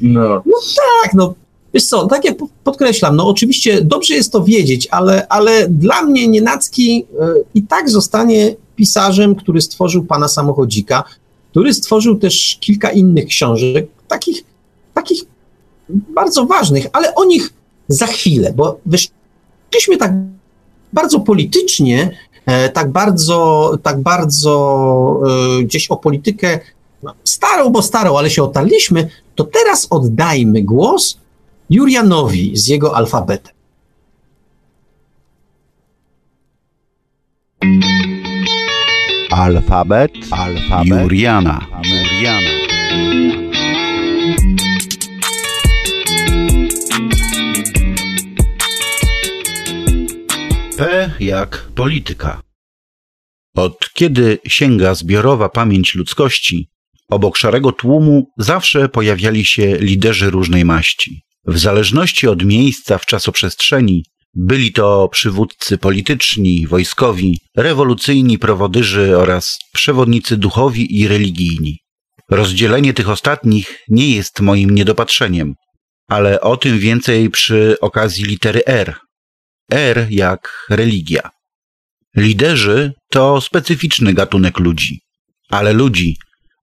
No. 0.00 0.42
no 0.46 0.56
tak, 1.02 1.14
no. 1.14 1.34
Wiesz 1.74 1.84
co, 1.84 2.06
tak 2.06 2.24
jak 2.24 2.36
podkreślam, 2.64 3.16
no 3.16 3.28
oczywiście 3.28 3.82
dobrze 3.82 4.14
jest 4.14 4.32
to 4.32 4.44
wiedzieć, 4.44 4.88
ale, 4.90 5.28
ale 5.28 5.68
dla 5.68 6.02
mnie 6.02 6.28
Nienacki 6.28 7.06
y, 7.12 7.44
i 7.54 7.62
tak 7.62 7.90
zostanie 7.90 8.56
pisarzem, 8.76 9.34
który 9.34 9.60
stworzył 9.60 10.04
Pana 10.04 10.28
Samochodzika, 10.28 11.04
który 11.50 11.74
stworzył 11.74 12.18
też 12.18 12.58
kilka 12.60 12.90
innych 12.90 13.26
książek, 13.26 13.86
takich, 14.08 14.44
takich 14.94 15.22
bardzo 15.88 16.46
ważnych, 16.46 16.86
ale 16.92 17.14
o 17.14 17.24
nich 17.24 17.52
za 17.88 18.06
chwilę, 18.06 18.52
bo 18.56 18.78
wyszliśmy 18.86 19.96
tak 19.98 20.12
bardzo 20.92 21.20
politycznie, 21.20 22.10
e, 22.46 22.68
tak 22.68 22.92
bardzo, 22.92 23.72
tak 23.82 24.00
bardzo 24.00 25.20
e, 25.60 25.62
gdzieś 25.62 25.88
o 25.88 25.96
politykę 25.96 26.60
no, 27.02 27.14
starą, 27.24 27.70
bo 27.70 27.82
starą, 27.82 28.18
ale 28.18 28.30
się 28.30 28.42
otarliśmy, 28.42 29.08
to 29.34 29.44
teraz 29.44 29.86
oddajmy 29.90 30.62
głos 30.62 31.18
Jurianowi 31.70 32.56
z 32.56 32.66
jego 32.66 32.96
alfabetem. 32.96 33.56
Alfabet, 39.30 40.10
alfabet 40.30 41.02
Juriana. 41.02 41.66
Juriana. 41.84 42.55
P 50.76 51.10
jak 51.20 51.68
polityka. 51.74 52.40
Od 53.56 53.92
kiedy 53.94 54.38
sięga 54.48 54.94
zbiorowa 54.94 55.48
pamięć 55.48 55.94
ludzkości, 55.94 56.68
Obok 57.08 57.36
szarego 57.36 57.72
tłumu 57.72 58.30
zawsze 58.38 58.88
pojawiali 58.88 59.44
się 59.44 59.76
liderzy 59.76 60.30
różnej 60.30 60.64
maści. 60.64 61.22
W 61.46 61.58
zależności 61.58 62.28
od 62.28 62.44
miejsca 62.44 62.98
w 62.98 63.06
czasoprzestrzeni 63.06 64.04
byli 64.34 64.72
to 64.72 65.08
przywódcy 65.08 65.78
polityczni, 65.78 66.66
wojskowi, 66.66 67.40
rewolucyjni 67.56 68.38
prowodyrzy 68.38 69.18
oraz 69.18 69.58
przewodnicy 69.72 70.36
duchowi 70.36 71.00
i 71.00 71.08
religijni. 71.08 71.78
Rozdzielenie 72.30 72.94
tych 72.94 73.08
ostatnich 73.08 73.84
nie 73.88 74.10
jest 74.10 74.40
moim 74.40 74.70
niedopatrzeniem, 74.70 75.54
ale 76.08 76.40
o 76.40 76.56
tym 76.56 76.78
więcej 76.78 77.30
przy 77.30 77.76
okazji 77.80 78.24
litery 78.24 78.62
R. 78.66 78.94
R 79.70 80.06
jak 80.10 80.66
religia. 80.70 81.30
Liderzy 82.16 82.92
to 83.10 83.40
specyficzny 83.40 84.14
gatunek 84.14 84.58
ludzi, 84.58 85.00
ale 85.50 85.72
ludzi, 85.72 86.16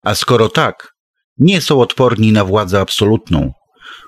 a 0.03 0.15
skoro 0.15 0.49
tak, 0.49 0.93
nie 1.37 1.61
są 1.61 1.81
odporni 1.81 2.31
na 2.31 2.45
władzę 2.45 2.79
absolutną, 2.79 3.51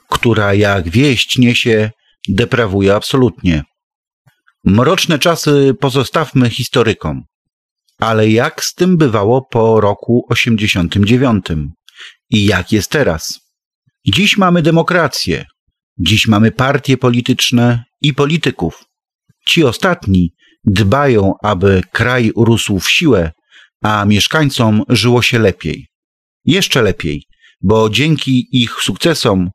która 0.09 0.53
jak 0.53 0.89
wieść 0.89 1.37
niesie, 1.37 1.91
deprawuje 2.29 2.95
absolutnie. 2.95 3.63
Mroczne 4.63 5.19
czasy 5.19 5.73
pozostawmy 5.81 6.49
historykom, 6.49 7.23
ale 7.99 8.29
jak 8.29 8.63
z 8.63 8.73
tym 8.73 8.97
bywało 8.97 9.41
po 9.51 9.81
roku 9.81 10.25
89 10.29 11.45
i 12.29 12.45
jak 12.45 12.71
jest 12.71 12.91
teraz? 12.91 13.39
Dziś 14.07 14.37
mamy 14.37 14.61
demokrację, 14.61 15.45
dziś 15.97 16.27
mamy 16.27 16.51
partie 16.51 16.97
polityczne 16.97 17.83
i 18.01 18.13
polityków. 18.13 18.85
Ci 19.45 19.63
ostatni 19.63 20.33
dbają, 20.63 21.33
aby 21.43 21.81
kraj 21.91 22.31
urósł 22.31 22.79
w 22.79 22.91
siłę, 22.91 23.31
a 23.81 24.05
mieszkańcom 24.05 24.83
żyło 24.89 25.21
się 25.21 25.39
lepiej. 25.39 25.87
Jeszcze 26.45 26.81
lepiej, 26.81 27.23
bo 27.61 27.89
dzięki 27.89 28.47
ich 28.51 28.81
sukcesom 28.81 29.49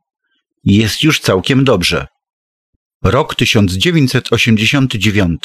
jest 0.64 1.02
już 1.02 1.20
całkiem 1.20 1.64
dobrze. 1.64 2.06
Rok 3.04 3.34
1989. 3.34 5.40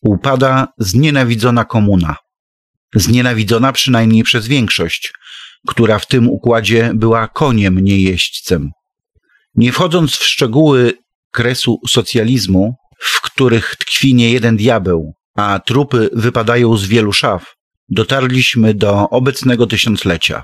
Upada 0.00 0.68
znienawidzona 0.78 1.64
komuna. 1.64 2.16
Znienawidzona 2.94 3.72
przynajmniej 3.72 4.22
przez 4.22 4.46
większość, 4.46 5.12
która 5.68 5.98
w 5.98 6.06
tym 6.06 6.28
układzie 6.28 6.90
była 6.94 7.28
koniem, 7.28 7.78
nie 7.78 7.98
jeźdźcem. 7.98 8.70
Nie 9.54 9.72
wchodząc 9.72 10.16
w 10.16 10.24
szczegóły 10.24 10.92
kresu 11.30 11.80
socjalizmu, 11.88 12.74
w 12.98 13.20
których 13.20 13.76
tkwi 13.76 14.14
nie 14.14 14.30
jeden 14.30 14.56
diabeł, 14.56 15.14
a 15.36 15.60
trupy 15.66 16.10
wypadają 16.12 16.76
z 16.76 16.86
wielu 16.86 17.12
szaf, 17.12 17.54
dotarliśmy 17.88 18.74
do 18.74 19.10
obecnego 19.10 19.66
tysiąclecia. 19.66 20.42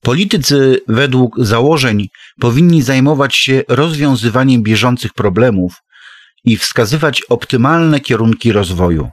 Politycy 0.00 0.80
według 0.88 1.36
założeń 1.38 2.08
powinni 2.40 2.82
zajmować 2.82 3.36
się 3.36 3.62
rozwiązywaniem 3.68 4.62
bieżących 4.62 5.12
problemów 5.12 5.74
i 6.44 6.56
wskazywać 6.56 7.22
optymalne 7.22 8.00
kierunki 8.00 8.52
rozwoju. 8.52 9.10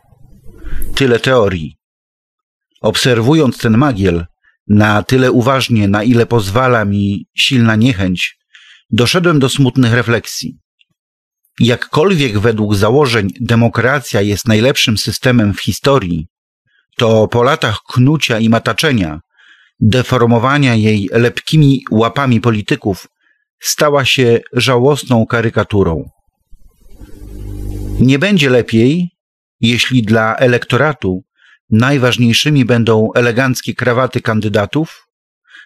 Tyle 0.95 1.19
teorii. 1.19 1.77
Obserwując 2.81 3.57
ten 3.57 3.77
magiel, 3.77 4.25
na 4.67 5.03
tyle 5.03 5.31
uważnie, 5.31 5.87
na 5.87 6.03
ile 6.03 6.25
pozwala 6.25 6.85
mi 6.85 7.25
silna 7.37 7.75
niechęć, 7.75 8.36
doszedłem 8.89 9.39
do 9.39 9.49
smutnych 9.49 9.93
refleksji. 9.93 10.57
Jakkolwiek 11.59 12.39
według 12.39 12.75
założeń 12.75 13.29
demokracja 13.41 14.21
jest 14.21 14.47
najlepszym 14.47 14.97
systemem 14.97 15.53
w 15.53 15.61
historii, 15.61 16.27
to 16.97 17.27
po 17.27 17.43
latach 17.43 17.79
knucia 17.89 18.39
i 18.39 18.49
mataczenia, 18.49 19.19
deformowania 19.79 20.75
jej 20.75 21.09
lepkimi 21.11 21.81
łapami 21.91 22.41
polityków, 22.41 23.07
stała 23.59 24.05
się 24.05 24.39
żałosną 24.53 25.25
karykaturą. 25.25 26.09
Nie 27.99 28.19
będzie 28.19 28.49
lepiej, 28.49 29.09
jeśli 29.61 30.03
dla 30.03 30.35
elektoratu 30.35 31.21
najważniejszymi 31.69 32.65
będą 32.65 33.09
eleganckie 33.15 33.73
krawaty 33.75 34.21
kandydatów, 34.21 35.06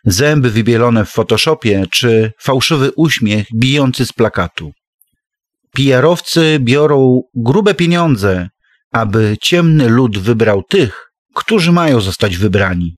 zęby 0.06 0.50
wybielone 0.50 1.06
w 1.06 1.10
Photoshopie 1.10 1.86
czy 1.92 2.32
fałszywy 2.40 2.92
uśmiech 2.96 3.48
bijący 3.56 4.06
z 4.06 4.14
plakatu. 4.14 4.72
PR-owcy 5.74 6.58
biorą 6.60 7.22
grube 7.36 7.74
pieniądze, 7.74 8.50
aby 8.92 9.38
ciemny 9.42 9.90
lud 9.90 10.18
wybrał 10.18 10.64
tych, 10.64 11.12
którzy 11.36 11.72
mają 11.72 12.02
zostać 12.02 12.38
wybrani. 12.38 12.96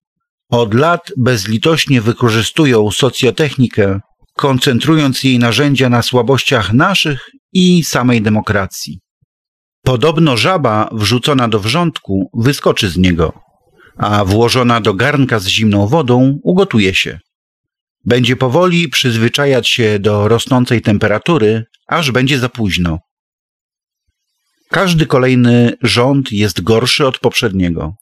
Od 0.50 0.74
lat 0.74 1.12
bezlitośnie 1.18 2.02
wykorzystują 2.02 2.92
socjotechnikę, 2.92 4.00
koncentrując 4.38 5.24
jej 5.24 5.40
narzędzia 5.40 5.90
na 5.90 6.02
słabościach 6.02 6.74
naszych 6.74 7.30
i 7.54 7.84
samej 7.84 8.22
demokracji. 8.22 9.00
Podobno 9.86 10.38
żaba 10.38 10.90
wrzucona 10.92 11.48
do 11.48 11.60
wrzątku 11.60 12.30
wyskoczy 12.34 12.90
z 12.90 12.98
niego, 12.98 13.34
a 13.98 14.26
włożona 14.26 14.82
do 14.82 14.94
garnka 14.94 15.40
z 15.40 15.48
zimną 15.48 15.88
wodą 15.88 16.40
ugotuje 16.44 16.96
się. 16.96 17.20
Będzie 18.06 18.36
powoli 18.36 18.90
przyzwyczajać 18.90 19.70
się 19.70 20.00
do 20.00 20.28
rosnącej 20.28 20.82
temperatury, 20.82 21.64
aż 21.88 22.12
będzie 22.12 22.40
za 22.40 22.50
późno. 22.50 23.00
Każdy 24.70 25.06
kolejny 25.06 25.74
rząd 25.82 26.32
jest 26.32 26.62
gorszy 26.62 27.08
od 27.08 27.20
poprzedniego. 27.20 27.94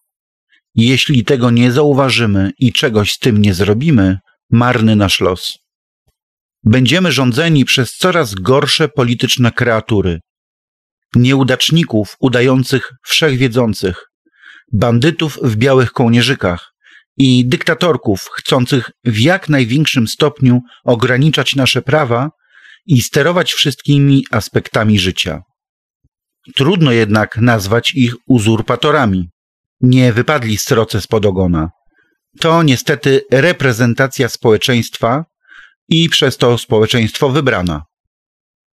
Jeśli 0.75 1.23
tego 1.23 1.51
nie 1.51 1.71
zauważymy 1.71 2.51
i 2.59 2.73
czegoś 2.73 3.11
z 3.11 3.19
tym 3.19 3.41
nie 3.41 3.53
zrobimy, 3.53 4.17
marny 4.51 4.95
nasz 4.95 5.19
los. 5.19 5.57
Będziemy 6.63 7.11
rządzeni 7.11 7.65
przez 7.65 7.91
coraz 7.97 8.33
gorsze 8.33 8.89
polityczne 8.89 9.51
kreatury, 9.51 10.19
nieudaczników 11.15 12.15
udających 12.19 12.91
wszechwiedzących, 13.03 14.10
bandytów 14.73 15.39
w 15.43 15.55
białych 15.55 15.91
kołnierzykach 15.91 16.71
i 17.17 17.45
dyktatorków 17.45 18.29
chcących 18.33 18.91
w 19.03 19.19
jak 19.19 19.49
największym 19.49 20.07
stopniu 20.07 20.61
ograniczać 20.83 21.55
nasze 21.55 21.81
prawa 21.81 22.29
i 22.85 23.01
sterować 23.01 23.53
wszystkimi 23.53 24.25
aspektami 24.31 24.99
życia. 24.99 25.41
Trudno 26.55 26.91
jednak 26.91 27.37
nazwać 27.37 27.91
ich 27.95 28.15
uzurpatorami. 28.27 29.29
Nie 29.81 30.13
wypadli 30.13 30.57
sroce 30.57 31.01
spod 31.01 31.25
ogona. 31.25 31.69
To 32.39 32.63
niestety 32.63 33.21
reprezentacja 33.31 34.29
społeczeństwa 34.29 35.25
i 35.89 36.09
przez 36.09 36.37
to 36.37 36.57
społeczeństwo 36.57 37.29
wybrana. 37.29 37.83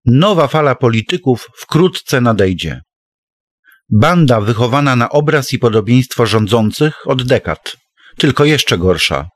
Nowa 0.06 0.48
fala 0.48 0.76
polityków 0.76 1.48
wkrótce 1.58 2.22
nadejdzie. 2.22 2.82
Banda 3.90 4.42
wychowana 4.42 4.96
na 4.96 5.10
obraz 5.10 5.54
i 5.54 5.60
podobieństwo 5.60 6.26
rządzących 6.26 7.08
od 7.08 7.24
dekad, 7.24 7.78
tylko 8.18 8.46
jeszcze 8.46 8.78
gorsza. 8.78 9.30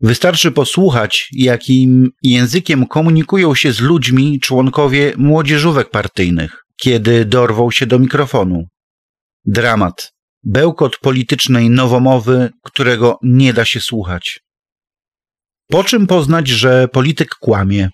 Wystarczy 0.00 0.52
posłuchać, 0.52 1.28
jakim 1.32 2.10
językiem 2.22 2.86
komunikują 2.86 3.54
się 3.54 3.72
z 3.72 3.80
ludźmi 3.80 4.40
członkowie 4.40 5.12
młodzieżówek 5.16 5.90
partyjnych, 5.90 6.64
kiedy 6.82 7.24
dorwą 7.24 7.70
się 7.70 7.86
do 7.86 7.98
mikrofonu. 7.98 8.64
Dramat, 9.44 10.12
bełkot 10.44 10.98
politycznej 10.98 11.70
nowomowy, 11.70 12.50
którego 12.64 13.18
nie 13.22 13.52
da 13.52 13.64
się 13.64 13.80
słuchać. 13.80 14.40
Po 15.68 15.84
czym 15.84 16.06
poznać, 16.06 16.48
że 16.48 16.88
polityk 16.88 17.34
kłamie? 17.34 17.90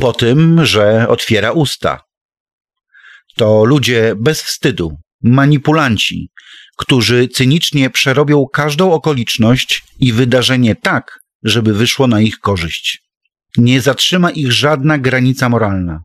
Po 0.00 0.12
tym, 0.12 0.66
że 0.66 1.08
otwiera 1.08 1.52
usta. 1.52 2.00
To 3.36 3.64
ludzie 3.64 4.14
bez 4.16 4.42
wstydu, 4.42 4.96
manipulanci, 5.22 6.30
którzy 6.76 7.28
cynicznie 7.28 7.90
przerobią 7.90 8.46
każdą 8.52 8.92
okoliczność 8.92 9.84
i 10.00 10.12
wydarzenie 10.12 10.76
tak, 10.76 11.18
żeby 11.42 11.74
wyszło 11.74 12.06
na 12.06 12.20
ich 12.20 12.38
korzyść. 12.38 13.02
Nie 13.56 13.80
zatrzyma 13.80 14.30
ich 14.30 14.52
żadna 14.52 14.98
granica 14.98 15.48
moralna. 15.48 16.02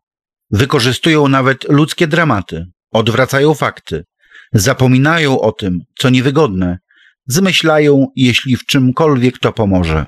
Wykorzystują 0.50 1.28
nawet 1.28 1.68
ludzkie 1.68 2.06
dramaty, 2.06 2.66
odwracają 2.92 3.54
fakty, 3.54 4.04
zapominają 4.52 5.40
o 5.40 5.52
tym, 5.52 5.80
co 5.98 6.10
niewygodne, 6.10 6.78
zmyślają, 7.26 8.06
jeśli 8.16 8.56
w 8.56 8.66
czymkolwiek 8.66 9.38
to 9.38 9.52
pomoże. 9.52 10.06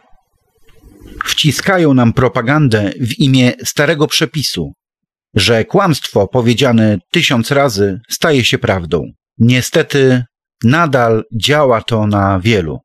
Wciskają 1.24 1.94
nam 1.94 2.12
propagandę 2.12 2.93
w 3.01 3.19
imię 3.19 3.53
starego 3.65 4.07
przepisu, 4.07 4.73
że 5.35 5.65
kłamstwo 5.65 6.29
powiedziane 6.29 6.99
tysiąc 7.11 7.51
razy 7.51 8.01
staje 8.09 8.45
się 8.45 8.59
prawdą. 8.59 9.05
Niestety 9.39 10.25
nadal 10.65 11.25
działa 11.41 11.83
to 11.83 12.07
na 12.07 12.41
wielu. 12.41 12.81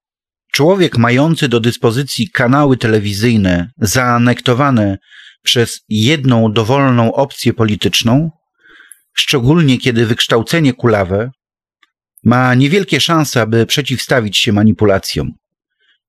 Człowiek 0.51 0.97
mający 0.97 1.49
do 1.49 1.59
dyspozycji 1.59 2.29
kanały 2.29 2.77
telewizyjne 2.77 3.69
zaanektowane 3.77 4.97
przez 5.43 5.79
jedną 5.89 6.51
dowolną 6.51 7.13
opcję 7.13 7.53
polityczną, 7.53 8.31
szczególnie 9.13 9.77
kiedy 9.77 10.05
wykształcenie 10.05 10.73
kulawe, 10.73 11.31
ma 12.23 12.55
niewielkie 12.55 13.01
szanse, 13.01 13.41
aby 13.41 13.65
przeciwstawić 13.65 14.37
się 14.37 14.53
manipulacjom. 14.53 15.31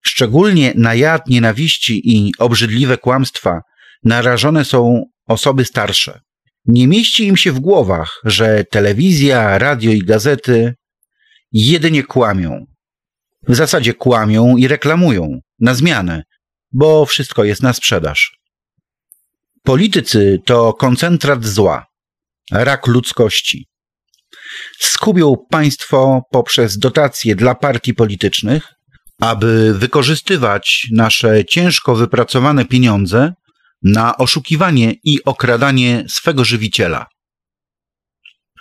Szczególnie 0.03 0.73
na 0.77 0.95
jad 0.95 1.27
nienawiści 1.29 2.17
i 2.17 2.33
obrzydliwe 2.39 2.99
kłamstwa 2.99 3.61
narażone 4.05 4.65
są 4.65 5.05
osoby 5.27 5.65
starsze. 5.65 6.21
Nie 6.69 6.89
mieści 6.89 7.27
im 7.27 7.37
się 7.37 7.53
w 7.53 7.61
głowach, 7.61 8.21
że 8.25 8.65
telewizja, 8.65 9.59
radio 9.59 9.93
i 9.93 9.99
gazety 9.99 10.75
jedynie 11.53 12.03
kłamią. 12.03 12.67
W 13.49 13.55
zasadzie 13.55 13.95
kłamią 13.95 14.57
i 14.57 14.69
reklamują 14.69 15.41
na 15.59 15.75
zmianę, 15.75 16.23
bo 16.73 17.07
wszystko 17.07 17.45
jest 17.45 17.63
na 17.63 17.73
sprzedaż. 17.73 18.39
Politycy 19.63 20.39
to 20.45 20.73
koncentrat 20.73 21.45
zła, 21.45 21.87
rak 22.53 22.87
ludzkości. 22.87 23.67
Skubią 24.79 25.37
państwo 25.51 26.23
poprzez 26.31 26.79
dotacje 26.79 27.37
dla 27.37 27.55
partii 27.55 27.95
politycznych, 27.95 28.69
aby 29.21 29.75
wykorzystywać 29.75 30.87
nasze 30.93 31.45
ciężko 31.45 31.95
wypracowane 31.95 32.65
pieniądze 32.65 33.33
na 33.83 34.17
oszukiwanie 34.17 34.95
i 35.05 35.25
okradanie 35.25 36.05
swego 36.09 36.45
żywiciela. 36.45 37.07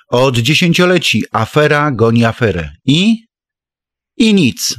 Od 0.09 0.37
dziesięcioleci 0.37 1.23
afera 1.31 1.91
goni 1.91 2.25
aferę 2.25 2.69
i 2.85 3.27
i 4.17 4.33
nic. 4.33 4.75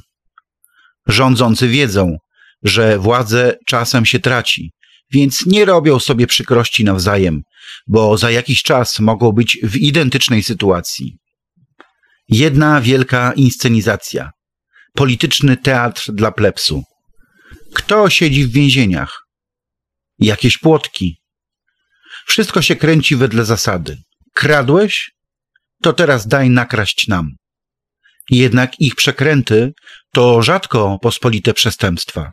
Rządzący 1.06 1.68
wiedzą, 1.68 2.16
że 2.62 2.98
władzę 2.98 3.56
czasem 3.66 4.06
się 4.06 4.18
traci, 4.18 4.70
więc 5.10 5.46
nie 5.46 5.64
robią 5.64 5.98
sobie 5.98 6.26
przykrości 6.26 6.84
nawzajem, 6.84 7.42
bo 7.86 8.18
za 8.18 8.30
jakiś 8.30 8.62
czas 8.62 8.98
mogą 8.98 9.32
być 9.32 9.58
w 9.62 9.76
identycznej 9.76 10.42
sytuacji. 10.42 11.16
Jedna 12.28 12.80
wielka 12.80 13.32
inscenizacja. 13.32 14.30
Polityczny 14.94 15.56
teatr 15.56 16.12
dla 16.12 16.32
plepsu. 16.32 16.82
Kto 17.74 18.10
siedzi 18.10 18.44
w 18.44 18.52
więzieniach? 18.52 19.27
Jakieś 20.18 20.58
płotki. 20.58 21.20
Wszystko 22.26 22.62
się 22.62 22.76
kręci 22.76 23.16
wedle 23.16 23.44
zasady. 23.44 23.98
Kradłeś? 24.34 25.10
To 25.82 25.92
teraz 25.92 26.26
daj 26.26 26.50
nakraść 26.50 27.08
nam. 27.08 27.30
Jednak 28.30 28.80
ich 28.80 28.94
przekręty 28.94 29.72
to 30.12 30.42
rzadko 30.42 30.98
pospolite 31.02 31.54
przestępstwa. 31.54 32.32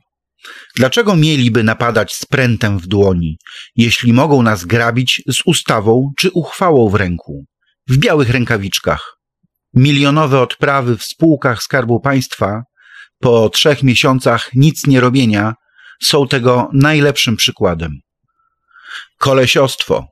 Dlaczego 0.76 1.16
mieliby 1.16 1.64
napadać 1.64 2.14
z 2.14 2.26
prętem 2.26 2.80
w 2.80 2.88
dłoni, 2.88 3.38
jeśli 3.76 4.14
mogą 4.14 4.42
nas 4.42 4.66
grabić 4.66 5.22
z 5.28 5.42
ustawą 5.46 6.12
czy 6.18 6.32
uchwałą 6.32 6.90
w 6.90 6.96
ręku, 6.96 7.46
w 7.88 7.98
białych 7.98 8.30
rękawiczkach? 8.30 9.18
Milionowe 9.74 10.42
odprawy 10.42 10.98
w 10.98 11.04
spółkach 11.04 11.64
Skarbu 11.64 12.00
Państwa 12.00 12.64
po 13.20 13.50
trzech 13.50 13.84
miesiącach 13.84 14.50
nic 14.54 14.88
nie 14.88 15.00
robienia 15.00 15.54
są 16.04 16.28
tego 16.28 16.70
najlepszym 16.74 17.36
przykładem. 17.36 17.92
Kolesiostwo. 19.18 20.08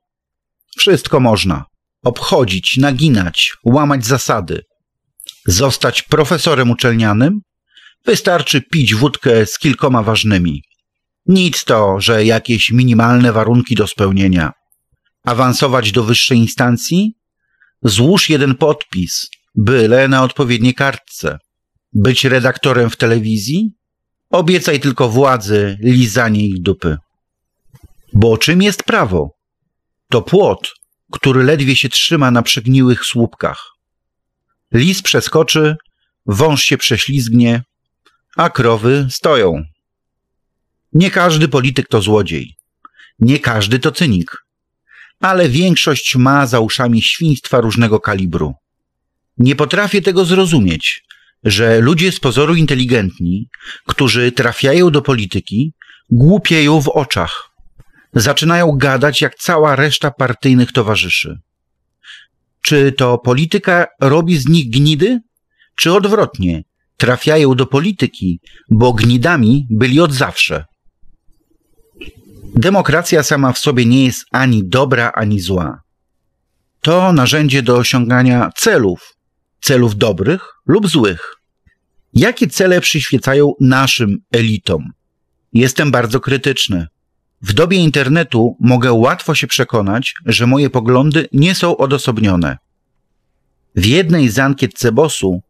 Wszystko 0.78 1.20
można. 1.20 1.66
Obchodzić, 2.04 2.78
naginać, 2.78 3.54
łamać 3.66 4.06
zasady. 4.06 4.62
Zostać 5.46 6.02
profesorem 6.02 6.72
uczelnianym 6.72 7.42
Wystarczy 8.06 8.62
pić 8.62 8.96
wódkę 8.96 9.46
z 9.46 9.60
kilkoma 9.60 10.04
ważnymi. 10.04 10.64
Nic 11.26 11.64
to, 11.64 12.02
że 12.02 12.26
jakieś 12.26 12.72
minimalne 12.72 13.32
warunki 13.34 13.76
do 13.76 13.88
spełnienia. 13.88 14.52
Awansować 15.26 15.92
do 15.92 16.04
wyższej 16.04 16.38
instancji? 16.38 17.14
Złóż 17.82 18.30
jeden 18.30 18.56
podpis, 18.56 19.30
byle 19.56 20.08
na 20.08 20.24
odpowiedniej 20.24 20.74
kartce. 20.74 21.38
Być 21.94 22.26
redaktorem 22.26 22.90
w 22.90 22.98
telewizji? 22.98 23.72
Obiecaj 24.34 24.80
tylko 24.80 25.10
władzy 25.10 25.78
lizanie 25.82 26.46
ich 26.48 26.62
dupy. 26.62 26.98
Bo 28.14 28.38
czym 28.38 28.62
jest 28.62 28.84
prawo? 28.84 29.36
To 30.10 30.22
płot, 30.22 30.74
który 31.12 31.44
ledwie 31.44 31.76
się 31.76 31.90
trzyma 31.90 32.32
na 32.32 32.42
przegniłych 32.42 33.06
słupkach. 33.06 33.72
Lis 34.72 35.02
przeskoczy, 35.02 35.76
wąż 36.26 36.64
się 36.64 36.78
prześlizgnie, 36.78 37.64
a 38.36 38.50
krowy 38.50 39.08
stoją. 39.12 39.64
Nie 40.94 41.12
każdy 41.12 41.48
polityk 41.48 41.88
to 41.88 42.02
złodziej, 42.02 42.56
nie 43.20 43.40
każdy 43.40 43.80
to 43.80 43.92
cynik, 43.92 44.38
ale 45.20 45.50
większość 45.50 46.16
ma 46.16 46.48
za 46.48 46.60
uszami 46.60 47.02
świństwa 47.02 47.62
różnego 47.62 48.00
kalibru. 48.00 48.54
Nie 49.38 49.56
potrafię 49.56 50.02
tego 50.02 50.26
zrozumieć, 50.26 51.04
że 51.44 51.80
ludzie 51.80 52.12
z 52.12 52.20
pozoru 52.20 52.56
inteligentni, 52.56 53.48
którzy 53.88 54.32
trafiają 54.32 54.90
do 54.90 55.02
polityki, 55.02 55.74
głupieją 56.12 56.82
w 56.82 56.90
oczach. 56.90 57.50
Zaczynają 58.14 58.72
gadać 58.72 59.22
jak 59.22 59.36
cała 59.36 59.76
reszta 59.76 60.12
partyjnych 60.12 60.72
towarzyszy. 60.72 61.40
Czy 62.62 62.92
to 62.92 63.18
polityka 63.18 63.88
robi 64.02 64.38
z 64.38 64.48
nich 64.48 64.70
gnidy, 64.70 65.20
czy 65.80 65.94
odwrotnie, 65.94 66.64
trafiają 66.98 67.56
do 67.56 67.66
polityki, 67.66 68.40
bo 68.70 68.94
gnidami 68.94 69.68
byli 69.70 70.00
od 70.00 70.14
zawsze. 70.14 70.66
Demokracja 72.56 73.24
sama 73.24 73.54
w 73.54 73.58
sobie 73.58 73.86
nie 73.86 74.06
jest 74.06 74.26
ani 74.32 74.68
dobra, 74.68 75.12
ani 75.16 75.40
zła. 75.40 75.82
To 76.82 77.14
narzędzie 77.14 77.62
do 77.62 77.78
osiągania 77.78 78.50
celów, 78.58 79.13
celów 79.64 79.98
dobrych 79.98 80.42
lub 80.68 80.88
złych. 80.88 81.36
Jakie 82.14 82.48
cele 82.48 82.82
przyświecają 82.82 83.54
naszym 83.60 84.18
elitom? 84.32 84.92
Jestem 85.54 85.92
bardzo 85.92 86.20
krytyczny. 86.20 86.88
W 87.42 87.54
dobie 87.54 87.78
internetu 87.78 88.58
mogę 88.60 88.94
łatwo 88.94 89.36
się 89.36 89.48
przekonać, 89.48 90.14
że 90.26 90.48
moje 90.48 90.70
poglądy 90.70 91.28
nie 91.32 91.56
są 91.56 91.78
odosobnione. 91.78 92.58
W 93.76 93.86
jednej 93.86 94.30
z 94.30 94.40
ankiet 94.40 94.74
Cebosu 94.74 95.42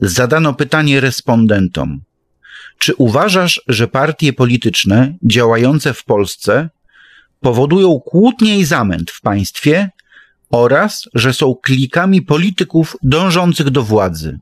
zadano 0.00 0.54
pytanie 0.54 1.00
respondentom. 1.00 2.00
Czy 2.78 2.94
uważasz, 2.94 3.62
że 3.68 3.88
partie 3.88 4.32
polityczne 4.32 5.14
działające 5.22 5.94
w 5.94 6.04
Polsce 6.04 6.70
powodują 7.40 8.00
kłótnie 8.00 8.58
i 8.58 8.64
zamęt 8.64 9.10
w 9.10 9.20
państwie 9.20 9.90
oraz, 10.52 11.08
że 11.14 11.32
są 11.32 11.54
klikami 11.54 12.22
polityków 12.22 12.96
dążących 13.02 13.70
do 13.70 13.82
władzy? 13.82 14.38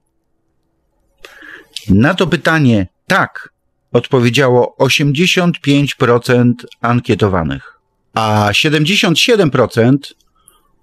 Na 1.88 2.14
to 2.14 2.26
pytanie 2.26 2.86
tak 3.06 3.52
odpowiedziało 3.92 4.76
85% 4.78 6.52
ankietowanych, 6.80 7.78
a 8.14 8.48
77% 8.52 9.96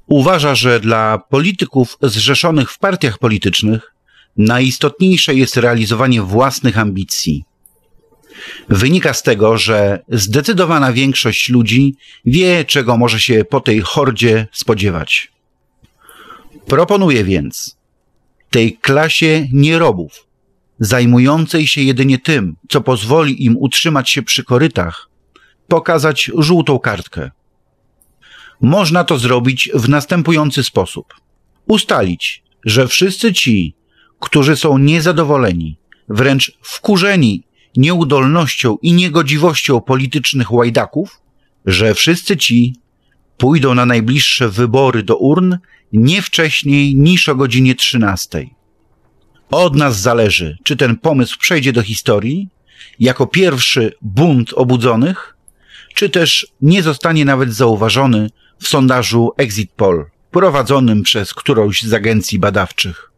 uważa, 0.08 0.56
że 0.56 0.80
dla 0.80 1.18
polityków 1.18 1.98
zrzeszonych 2.02 2.72
w 2.72 2.80
partiach 2.80 3.18
politycznych 3.18 3.94
najistotniejsze 4.38 5.36
jest 5.36 5.58
realizowanie 5.58 6.22
własnych 6.22 6.78
ambicji. 6.78 7.44
Wynika 8.70 9.14
z 9.14 9.24
tego, 9.24 9.58
że 9.58 10.00
zdecydowana 10.10 10.94
większość 10.94 11.50
ludzi 11.50 11.96
wie, 12.26 12.66
czego 12.66 12.98
może 12.98 13.20
się 13.20 13.46
po 13.46 13.60
tej 13.60 13.82
hordzie 13.82 14.48
spodziewać. 14.52 15.32
Proponuję 16.68 17.24
więc 17.24 17.78
tej 18.50 18.78
klasie 18.78 19.48
nierobów, 19.54 20.28
zajmującej 20.80 21.68
się 21.68 21.82
jedynie 21.82 22.20
tym, 22.20 22.56
co 22.70 22.82
pozwoli 22.82 23.46
im 23.46 23.58
utrzymać 23.58 24.10
się 24.10 24.22
przy 24.22 24.44
korytach, 24.44 25.10
pokazać 25.68 26.32
żółtą 26.38 26.80
kartkę. 26.80 27.32
Można 28.62 29.04
to 29.04 29.18
zrobić 29.18 29.70
w 29.74 29.90
następujący 29.90 30.64
sposób. 30.64 31.14
Ustalić, 31.68 32.44
że 32.66 32.88
wszyscy 32.88 33.34
ci, 33.34 33.74
którzy 34.20 34.56
są 34.56 34.78
niezadowoleni, 34.78 35.78
wręcz 36.10 36.58
wkurzeni 36.62 37.44
nieudolnością 37.76 38.78
i 38.82 38.94
niegodziwością 38.94 39.82
politycznych 39.82 40.52
łajdaków, 40.52 41.22
że 41.66 41.94
wszyscy 41.94 42.38
ci 42.38 42.76
pójdą 43.38 43.76
na 43.76 43.86
najbliższe 43.86 44.50
wybory 44.50 45.04
do 45.04 45.18
urn 45.18 45.58
nie 45.94 46.22
wcześniej 46.22 46.96
niż 46.96 47.30
o 47.30 47.36
godzinie 47.36 47.76
13. 47.76 48.46
Od 49.52 49.76
nas 49.76 50.00
zależy, 50.00 50.58
czy 50.64 50.76
ten 50.76 50.98
pomysł 50.98 51.38
przejdzie 51.40 51.74
do 51.74 51.84
historii 51.84 52.50
jako 53.00 53.28
pierwszy 53.28 53.94
bunt 54.02 54.54
obudzonych, 54.54 55.38
czy 55.94 56.10
też 56.10 56.48
nie 56.62 56.84
zostanie 56.84 57.26
nawet 57.26 57.54
zauważony 57.54 58.30
w 58.60 58.68
sondażu 58.68 59.32
Exit 59.38 59.72
Poll 59.72 60.06
prowadzonym 60.32 61.04
przez 61.04 61.34
którąś 61.34 61.82
z 61.82 61.94
agencji 61.94 62.40
badawczych. 62.40 63.12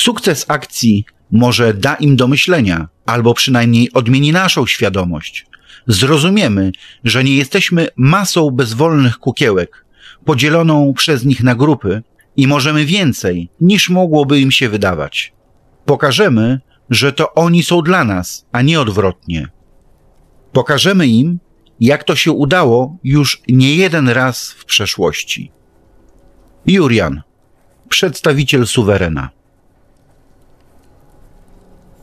Sukces 0.00 0.44
akcji 0.48 1.04
może 1.32 1.74
da 1.74 1.94
im 1.94 2.16
do 2.16 2.28
myślenia, 2.28 2.88
albo 3.06 3.34
przynajmniej 3.34 3.92
odmieni 3.92 4.32
naszą 4.32 4.66
świadomość. 4.66 5.46
Zrozumiemy, 5.86 6.72
że 7.04 7.24
nie 7.24 7.34
jesteśmy 7.34 7.88
masą 7.96 8.50
bezwolnych 8.50 9.18
kukiełek, 9.18 9.84
podzieloną 10.24 10.94
przez 10.94 11.24
nich 11.24 11.42
na 11.42 11.54
grupy 11.54 12.02
i 12.36 12.46
możemy 12.46 12.84
więcej, 12.84 13.48
niż 13.60 13.90
mogłoby 13.90 14.40
im 14.40 14.50
się 14.50 14.68
wydawać. 14.68 15.32
Pokażemy, 15.84 16.60
że 16.90 17.12
to 17.12 17.34
oni 17.34 17.62
są 17.62 17.82
dla 17.82 18.04
nas, 18.04 18.46
a 18.52 18.62
nie 18.62 18.80
odwrotnie. 18.80 19.48
Pokażemy 20.52 21.06
im, 21.06 21.38
jak 21.80 22.04
to 22.04 22.16
się 22.16 22.32
udało 22.32 22.96
już 23.04 23.42
nie 23.48 23.74
jeden 23.74 24.08
raz 24.08 24.50
w 24.50 24.64
przeszłości. 24.64 25.52
Jurian, 26.66 27.22
przedstawiciel 27.88 28.66
suwerena. 28.66 29.39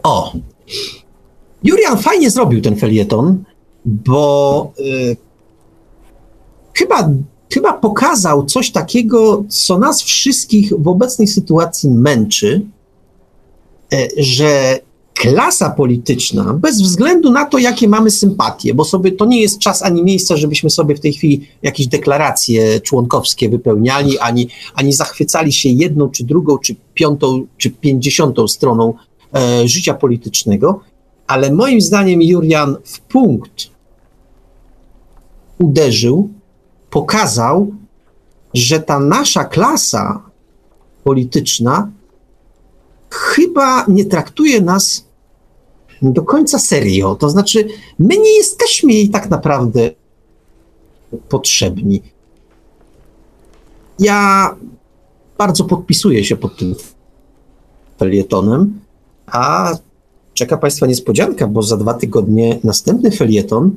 O! 0.08 0.34
Jurian 1.64 1.98
fajnie 1.98 2.32
zrobił 2.32 2.62
ten 2.62 2.76
felieton, 2.76 3.44
bo 3.86 4.72
y, 4.80 5.18
chyba, 6.74 7.10
chyba 7.54 7.74
pokazał 7.74 8.46
coś 8.46 8.72
takiego, 8.72 9.44
co 9.50 9.80
nas 9.80 10.02
wszystkich 10.02 10.74
w 10.80 10.88
obecnej 10.88 11.28
sytuacji 11.28 11.90
męczy, 11.90 12.62
y, 13.94 14.10
że 14.18 14.80
klasa 15.14 15.70
polityczna, 15.70 16.54
bez 16.54 16.82
względu 16.82 17.32
na 17.32 17.46
to, 17.46 17.58
jakie 17.58 17.88
mamy 17.88 18.12
sympatie, 18.12 18.74
bo 18.74 18.86
sobie 18.86 19.12
to 19.12 19.26
nie 19.26 19.42
jest 19.42 19.60
czas 19.60 19.84
ani 19.84 20.04
miejsce, 20.04 20.38
żebyśmy 20.38 20.70
sobie 20.70 20.96
w 20.96 21.00
tej 21.00 21.14
chwili 21.14 21.48
jakieś 21.64 21.88
deklaracje 21.88 22.82
członkowskie 22.82 23.50
wypełniali, 23.50 24.20
ani, 24.20 24.48
ani 24.76 24.94
zachwycali 24.94 25.54
się 25.54 25.70
jedną, 25.70 26.10
czy 26.10 26.24
drugą, 26.24 26.58
czy 26.58 26.76
piątą, 26.94 27.46
czy 27.58 27.70
pięćdziesiątą 27.70 28.48
stroną 28.48 28.94
e, 29.34 29.68
życia 29.68 29.94
politycznego, 29.94 30.80
ale 31.28 31.54
moim 31.54 31.82
zdaniem 31.82 32.22
Jurian 32.22 32.78
w 32.86 33.00
punkt 33.00 33.70
uderzył, 35.60 36.30
pokazał, 36.90 37.72
że 38.54 38.80
ta 38.80 39.00
nasza 39.00 39.44
klasa 39.44 40.22
polityczna 41.04 41.92
chyba 43.10 43.86
nie 43.88 44.06
traktuje 44.06 44.62
nas 44.62 45.08
do 46.02 46.22
końca 46.22 46.60
serio. 46.60 47.16
To 47.16 47.30
znaczy, 47.30 47.68
my 48.00 48.18
nie 48.18 48.38
jesteśmy 48.38 48.94
jej 48.94 49.10
tak 49.10 49.30
naprawdę 49.30 49.92
potrzebni. 51.30 52.02
Ja 54.00 54.56
bardzo 55.38 55.64
podpisuję 55.64 56.26
się 56.26 56.36
pod 56.36 56.58
tym 56.58 56.76
felietonem, 58.00 58.80
a 59.32 59.74
czeka 60.34 60.58
Państwa 60.58 60.86
niespodzianka, 60.86 61.48
bo 61.48 61.64
za 61.64 61.78
dwa 61.78 61.94
tygodnie 61.94 62.60
następny 62.64 63.12
felieton, 63.12 63.76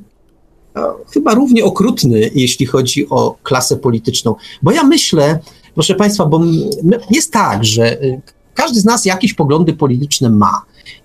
chyba 1.12 1.34
równie 1.34 1.64
okrutny, 1.64 2.30
jeśli 2.34 2.66
chodzi 2.66 3.08
o 3.08 3.36
klasę 3.42 3.76
polityczną. 3.76 4.34
Bo 4.62 4.72
ja 4.72 4.84
myślę, 4.84 5.38
proszę 5.74 5.94
Państwa, 5.94 6.26
bo 6.26 6.40
jest 7.10 7.32
tak, 7.32 7.64
że 7.64 8.02
y, 8.02 8.20
każdy 8.54 8.80
z 8.80 8.84
nas 8.84 9.04
jakieś 9.04 9.34
poglądy 9.34 9.72
polityczne 9.72 10.30
ma. 10.30 10.62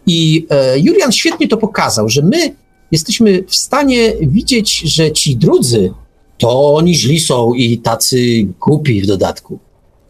I 0.07 0.47
e, 0.49 0.80
Julian 0.80 1.11
świetnie 1.11 1.47
to 1.47 1.57
pokazał, 1.57 2.09
że 2.09 2.22
my 2.22 2.55
jesteśmy 2.91 3.43
w 3.47 3.55
stanie 3.55 4.13
widzieć, 4.22 4.80
że 4.80 5.11
ci 5.11 5.35
drudzy 5.35 5.93
to 6.38 6.76
oni 6.76 6.95
źli 6.95 7.19
są 7.19 7.53
i 7.53 7.77
tacy 7.77 8.17
głupi 8.59 9.01
w 9.01 9.05
dodatku. 9.05 9.59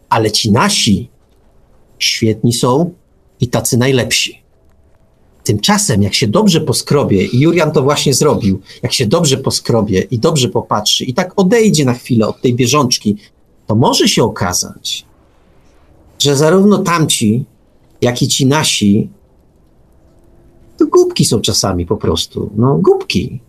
Ale 0.08 0.30
ci 0.30 0.52
nasi 0.52 1.08
świetni 1.98 2.52
są 2.52 2.90
i 3.40 3.48
tacy 3.48 3.76
najlepsi. 3.76 4.42
Tymczasem, 5.44 6.02
jak 6.02 6.14
się 6.14 6.28
dobrze 6.28 6.60
poskrobie, 6.60 7.24
i 7.24 7.40
Jurian 7.40 7.72
to 7.72 7.82
właśnie 7.82 8.14
zrobił, 8.14 8.60
jak 8.82 8.92
się 8.92 9.06
dobrze 9.06 9.36
poskrobie 9.36 10.00
i 10.00 10.18
dobrze 10.18 10.48
popatrzy, 10.48 11.04
i 11.04 11.14
tak 11.14 11.32
odejdzie 11.36 11.84
na 11.84 11.94
chwilę 11.94 12.28
od 12.28 12.40
tej 12.40 12.54
bieżączki, 12.54 13.16
to 13.66 13.74
może 13.74 14.08
się 14.08 14.24
okazać, 14.24 15.06
że 16.18 16.36
zarówno 16.36 16.78
tamci, 16.78 17.44
jak 18.00 18.22
i 18.22 18.28
ci 18.28 18.46
nasi, 18.46 19.10
to 20.76 20.86
głupki 20.86 21.24
są 21.24 21.40
czasami 21.40 21.86
po 21.86 21.96
prostu. 21.96 22.50
No, 22.56 22.78
głupki. 22.78 23.40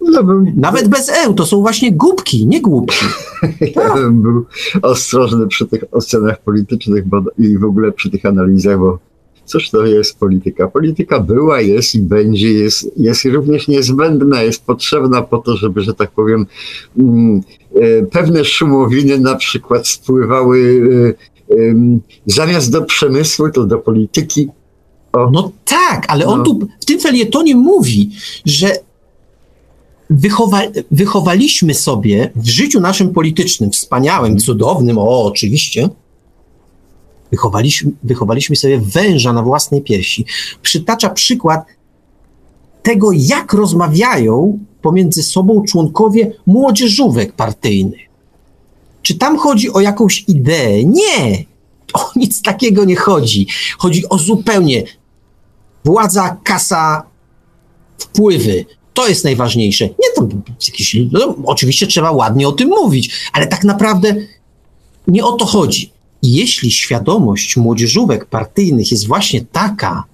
No, 0.00 0.24
bym, 0.24 0.52
Nawet 0.56 0.88
bez 0.88 1.08
E, 1.08 1.34
to 1.34 1.46
są 1.46 1.60
właśnie 1.60 1.92
głupki, 1.92 2.46
nie 2.46 2.60
głupki. 2.60 3.06
ja 3.76 3.94
bym 3.94 4.22
był 4.22 4.44
ostrożny 4.82 5.46
przy 5.46 5.66
tych 5.66 5.84
ocenach 5.92 6.42
politycznych 6.42 7.04
i 7.38 7.58
w 7.58 7.64
ogóle 7.64 7.92
przy 7.92 8.10
tych 8.10 8.26
analizach, 8.26 8.78
bo 8.78 8.98
cóż 9.50 9.70
to 9.70 9.86
jest 9.86 10.18
polityka? 10.18 10.68
Polityka 10.68 11.20
była, 11.20 11.60
jest 11.60 11.94
i 11.94 12.02
będzie, 12.02 12.52
jest, 12.52 12.90
jest 12.96 13.24
również 13.24 13.68
niezbędna, 13.68 14.42
jest 14.42 14.64
potrzebna 14.64 15.22
po 15.22 15.38
to, 15.38 15.56
żeby, 15.56 15.80
że 15.80 15.94
tak 15.94 16.10
powiem, 16.10 16.46
mm, 16.98 17.40
e, 17.74 18.02
pewne 18.06 18.44
szumowiny 18.44 19.18
na 19.18 19.34
przykład 19.34 19.88
spływały 19.88 20.82
e, 21.50 21.54
zamiast 22.26 22.72
do 22.72 22.82
przemysłu, 22.82 23.50
to 23.50 23.66
do 23.66 23.78
polityki. 23.78 24.48
O, 25.12 25.30
No 25.30 25.52
tak, 25.64 26.04
ale 26.08 26.26
on 26.26 26.38
No. 26.38 26.44
tu 26.44 26.68
w 26.80 26.84
tym 26.84 27.00
felietonie 27.00 27.56
mówi, 27.56 28.10
że 28.44 28.72
wychowa, 30.10 30.60
wychowaliśmy 30.90 31.74
sobie 31.74 32.30
w 32.36 32.48
życiu 32.48 32.80
naszym 32.80 33.12
politycznym, 33.12 33.70
wspaniałym, 33.70 34.38
cudownym, 34.38 34.98
o 34.98 35.24
oczywiście, 35.24 35.88
wychowaliśmy, 37.30 37.92
wychowaliśmy 38.02 38.56
sobie 38.56 38.78
węża 38.78 39.32
na 39.32 39.42
własnej 39.42 39.82
piersi. 39.82 40.26
Przytacza 40.62 41.10
przykład 41.10 41.64
tego, 42.82 43.12
jak 43.12 43.52
rozmawiają 43.52 44.58
pomiędzy 44.82 45.22
sobą 45.22 45.64
członkowie 45.68 46.32
młodzieżówek 46.46 47.32
partyjnych. 47.32 48.00
Czy 49.02 49.14
tam 49.14 49.38
chodzi 49.38 49.72
o 49.72 49.80
jakąś 49.80 50.24
ideę? 50.28 50.84
Nie! 50.84 51.44
O 51.92 52.10
nic 52.16 52.42
takiego 52.42 52.84
nie 52.84 52.96
chodzi. 52.96 53.46
Chodzi 53.78 54.08
o 54.08 54.18
zupełnie 54.18 54.84
władza, 55.84 56.36
kasa, 56.44 57.02
wpływy. 57.98 58.64
To 58.94 59.08
jest 59.08 59.24
najważniejsze. 59.24 59.84
Nie 59.84 60.14
to 60.16 60.28
jakieś. 60.68 60.96
No, 61.12 61.34
oczywiście 61.44 61.86
trzeba 61.86 62.10
ładnie 62.10 62.48
o 62.48 62.52
tym 62.52 62.68
mówić, 62.68 63.30
ale 63.32 63.46
tak 63.46 63.64
naprawdę 63.64 64.14
nie 65.08 65.24
o 65.24 65.32
to 65.32 65.46
chodzi. 65.46 65.92
Jeśli 66.22 66.70
świadomość 66.70 67.56
młodzieżówek 67.56 68.26
partyjnych 68.26 68.90
jest 68.90 69.06
właśnie 69.06 69.40
taka, 69.52 70.04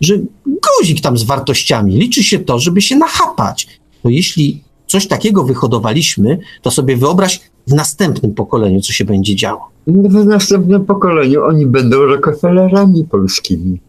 że 0.00 0.14
guzik 0.46 1.00
tam 1.00 1.18
z 1.18 1.22
wartościami, 1.22 1.96
liczy 1.96 2.22
się 2.22 2.38
to, 2.38 2.58
żeby 2.58 2.82
się 2.82 2.96
nachapać, 2.96 3.66
to 4.02 4.08
jeśli 4.08 4.62
coś 4.86 5.06
takiego 5.06 5.44
wyhodowaliśmy, 5.44 6.38
to 6.62 6.70
sobie 6.70 6.96
wyobraź 6.96 7.40
w 7.66 7.74
następnym 7.74 8.34
pokoleniu, 8.34 8.80
co 8.80 8.92
się 8.92 9.04
będzie 9.04 9.36
działo. 9.36 9.70
w 9.86 10.26
następnym 10.26 10.84
pokoleniu 10.84 11.44
oni 11.44 11.66
będą 11.66 12.02
Rockefellerami 12.02 13.04
polskimi. 13.04 13.80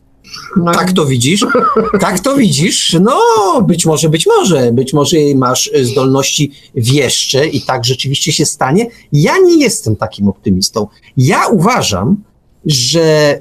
No, 0.57 0.71
Tak 0.73 0.91
to 0.91 1.05
widzisz? 1.05 1.45
Tak 1.99 2.19
to 2.19 2.35
widzisz? 2.35 2.97
No, 3.01 3.17
być 3.61 3.85
może, 3.85 4.09
być 4.09 4.25
może. 4.25 4.71
Być 4.71 4.93
może 4.93 5.17
masz 5.35 5.67
y, 5.67 5.85
zdolności 5.85 6.51
wieszcze 6.75 7.47
i 7.47 7.61
tak 7.61 7.85
rzeczywiście 7.85 8.31
się 8.31 8.45
stanie. 8.45 8.87
Ja 9.11 9.33
nie 9.37 9.63
jestem 9.63 9.95
takim 9.95 10.27
optymistą. 10.27 10.87
Ja 11.17 11.47
uważam, 11.47 12.23
że 12.65 13.39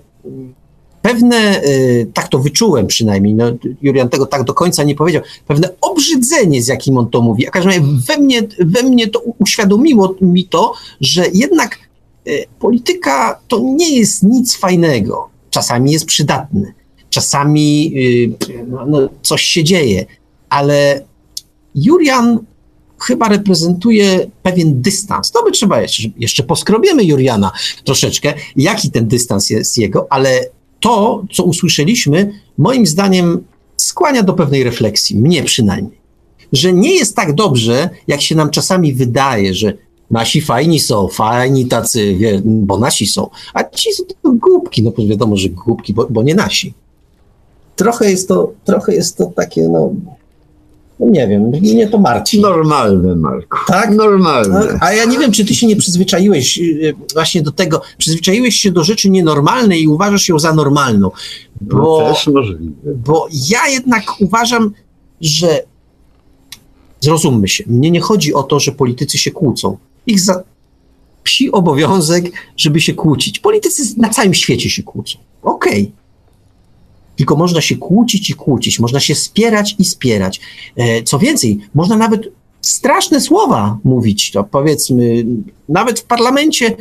pewne, 1.02 1.62
y, 1.64 2.10
tak 2.14 2.28
to 2.28 2.38
wyczułem 2.38 2.86
przynajmniej, 2.86 3.34
no, 3.34 3.44
Julian 3.82 4.08
tego 4.08 4.26
tak 4.26 4.44
do 4.44 4.54
końca 4.54 4.84
nie 4.84 4.94
powiedział, 4.94 5.22
pewne 5.46 5.68
obrzydzenie, 5.80 6.62
z 6.62 6.68
jakim 6.68 6.98
on 6.98 7.10
to 7.10 7.20
mówi, 7.20 7.46
a 7.46 7.50
każdym 7.50 7.72
razie 7.72 7.84
we 8.06 8.18
mnie, 8.18 8.42
we 8.58 8.82
mnie 8.82 9.08
to 9.08 9.20
uświadomiło 9.38 10.14
mi 10.20 10.44
to, 10.44 10.72
że 11.00 11.24
jednak 11.34 11.78
y, 12.28 12.44
polityka 12.58 13.40
to 13.48 13.60
nie 13.64 13.98
jest 13.98 14.22
nic 14.22 14.56
fajnego. 14.56 15.33
Czasami 15.54 15.92
jest 15.92 16.06
przydatne, 16.06 16.72
czasami 17.10 17.92
y, 17.96 18.66
no, 18.68 18.86
no, 18.86 19.08
coś 19.22 19.42
się 19.42 19.64
dzieje, 19.64 20.06
ale 20.48 21.04
Julian 21.74 22.38
chyba 23.00 23.28
reprezentuje 23.28 24.30
pewien 24.42 24.82
dystans. 24.82 25.30
To 25.30 25.44
by 25.44 25.50
trzeba 25.52 25.80
jeszcze, 25.80 26.02
jeszcze 26.18 26.42
poskrobiemy 26.42 27.04
Juriana 27.04 27.52
troszeczkę, 27.84 28.34
jaki 28.56 28.90
ten 28.90 29.08
dystans 29.08 29.50
jest 29.50 29.78
jego, 29.78 30.06
ale 30.10 30.46
to, 30.80 31.24
co 31.32 31.44
usłyszeliśmy, 31.44 32.32
moim 32.58 32.86
zdaniem 32.86 33.44
skłania 33.76 34.22
do 34.22 34.32
pewnej 34.32 34.64
refleksji, 34.64 35.16
mnie 35.16 35.42
przynajmniej, 35.42 35.98
że 36.52 36.72
nie 36.72 36.94
jest 36.94 37.16
tak 37.16 37.34
dobrze, 37.34 37.90
jak 38.06 38.22
się 38.22 38.34
nam 38.34 38.50
czasami 38.50 38.92
wydaje, 38.92 39.54
że 39.54 39.72
nasi 40.10 40.40
fajni 40.40 40.80
są, 40.80 41.08
fajni 41.08 41.66
tacy, 41.66 42.14
wie, 42.14 42.42
bo 42.44 42.78
nasi 42.78 43.06
są, 43.06 43.30
a 43.54 43.64
ci 43.64 43.92
są 43.92 44.04
to 44.22 44.32
głupki, 44.32 44.82
no 44.82 44.92
wiadomo, 45.08 45.36
że 45.36 45.48
głupki, 45.48 45.94
bo, 45.94 46.06
bo 46.10 46.22
nie 46.22 46.34
nasi. 46.34 46.74
Trochę 47.76 48.10
jest 48.10 48.28
to, 48.28 48.52
trochę 48.64 48.94
jest 48.94 49.16
to 49.16 49.26
takie, 49.26 49.68
no, 49.68 49.90
no 51.00 51.08
nie 51.08 51.28
wiem, 51.28 51.42
mnie 51.42 51.88
to 51.88 51.98
martwi. 51.98 52.40
Normalne, 52.40 53.16
Marku. 53.16 53.58
Tak? 53.66 53.90
Normalne. 53.90 54.78
A, 54.80 54.86
a 54.86 54.92
ja 54.92 55.04
nie 55.04 55.18
wiem, 55.18 55.32
czy 55.32 55.44
ty 55.44 55.54
się 55.54 55.66
nie 55.66 55.76
przyzwyczaiłeś 55.76 56.58
y, 56.58 56.94
właśnie 57.12 57.42
do 57.42 57.52
tego, 57.52 57.80
przyzwyczaiłeś 57.98 58.54
się 58.54 58.70
do 58.70 58.84
rzeczy 58.84 59.10
nienormalnej 59.10 59.82
i 59.82 59.88
uważasz 59.88 60.28
ją 60.28 60.38
za 60.38 60.54
normalną. 60.54 61.10
No, 61.60 61.76
Bo, 61.76 62.12
też 62.12 62.26
możliwe. 62.26 62.72
bo 62.84 63.28
ja 63.50 63.68
jednak 63.68 64.04
uważam, 64.20 64.72
że 65.20 65.62
zrozummy 67.00 67.48
się, 67.48 67.64
mnie 67.66 67.90
nie 67.90 68.00
chodzi 68.00 68.34
o 68.34 68.42
to, 68.42 68.60
że 68.60 68.72
politycy 68.72 69.18
się 69.18 69.30
kłócą. 69.30 69.76
Ich 70.06 70.20
za 70.20 70.42
psi 71.22 71.52
obowiązek, 71.52 72.32
żeby 72.56 72.80
się 72.80 72.94
kłócić. 72.94 73.38
Politycy 73.38 73.82
na 73.96 74.08
całym 74.08 74.34
świecie 74.34 74.70
się 74.70 74.82
kłócą. 74.82 75.18
Okej. 75.42 75.92
tylko 77.16 77.36
można 77.36 77.60
się 77.60 77.76
kłócić 77.76 78.30
i 78.30 78.34
kłócić, 78.34 78.80
można 78.80 79.00
się 79.00 79.14
spierać 79.14 79.76
i 79.78 79.84
spierać. 79.84 80.40
E, 80.76 81.02
co 81.02 81.18
więcej, 81.18 81.58
można 81.74 81.96
nawet 81.96 82.28
straszne 82.60 83.20
słowa 83.20 83.78
mówić, 83.84 84.30
to 84.30 84.44
powiedzmy, 84.44 85.24
nawet 85.68 86.00
w 86.00 86.04
parlamencie, 86.04 86.76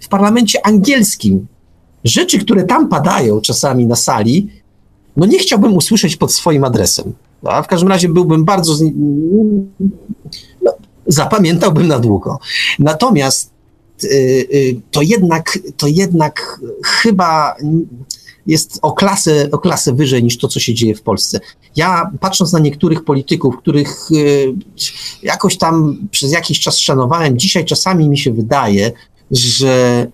w 0.00 0.08
parlamencie 0.08 0.66
angielskim. 0.66 1.46
Rzeczy, 2.04 2.38
które 2.38 2.64
tam 2.64 2.88
padają 2.88 3.40
czasami 3.40 3.86
na 3.86 3.96
sali, 3.96 4.48
no 5.16 5.26
nie 5.26 5.38
chciałbym 5.38 5.76
usłyszeć 5.76 6.16
pod 6.16 6.32
swoim 6.32 6.64
adresem. 6.64 7.12
A 7.44 7.62
w 7.62 7.66
każdym 7.66 7.88
razie 7.88 8.08
byłbym 8.08 8.44
bardzo. 8.44 8.74
Z... 8.74 8.82
Zapamiętałbym 11.08 11.88
na 11.88 11.98
długo. 11.98 12.38
Natomiast 12.78 13.50
y, 14.04 14.08
y, 14.08 14.80
to 14.90 15.02
jednak, 15.02 15.58
to 15.76 15.86
jednak 15.86 16.60
chyba 16.84 17.56
jest 18.46 18.78
o 18.82 18.92
klasę, 18.92 19.48
o 19.52 19.58
klasę 19.58 19.92
wyżej 19.92 20.24
niż 20.24 20.38
to, 20.38 20.48
co 20.48 20.60
się 20.60 20.74
dzieje 20.74 20.94
w 20.94 21.02
Polsce. 21.02 21.40
Ja 21.76 22.10
patrząc 22.20 22.52
na 22.52 22.58
niektórych 22.58 23.04
polityków, 23.04 23.58
których 23.58 24.10
y, 24.12 24.54
jakoś 25.22 25.58
tam 25.58 25.96
przez 26.10 26.32
jakiś 26.32 26.60
czas 26.60 26.78
szanowałem, 26.78 27.38
dzisiaj 27.38 27.64
czasami 27.64 28.08
mi 28.08 28.18
się 28.18 28.32
wydaje, 28.32 28.92
że 29.30 30.06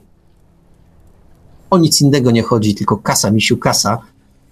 o 1.70 1.78
nic 1.78 2.00
innego 2.00 2.30
nie 2.30 2.42
chodzi, 2.42 2.74
tylko 2.74 2.96
kasa, 2.96 3.30
misiu 3.30 3.56
kasa. 3.56 3.98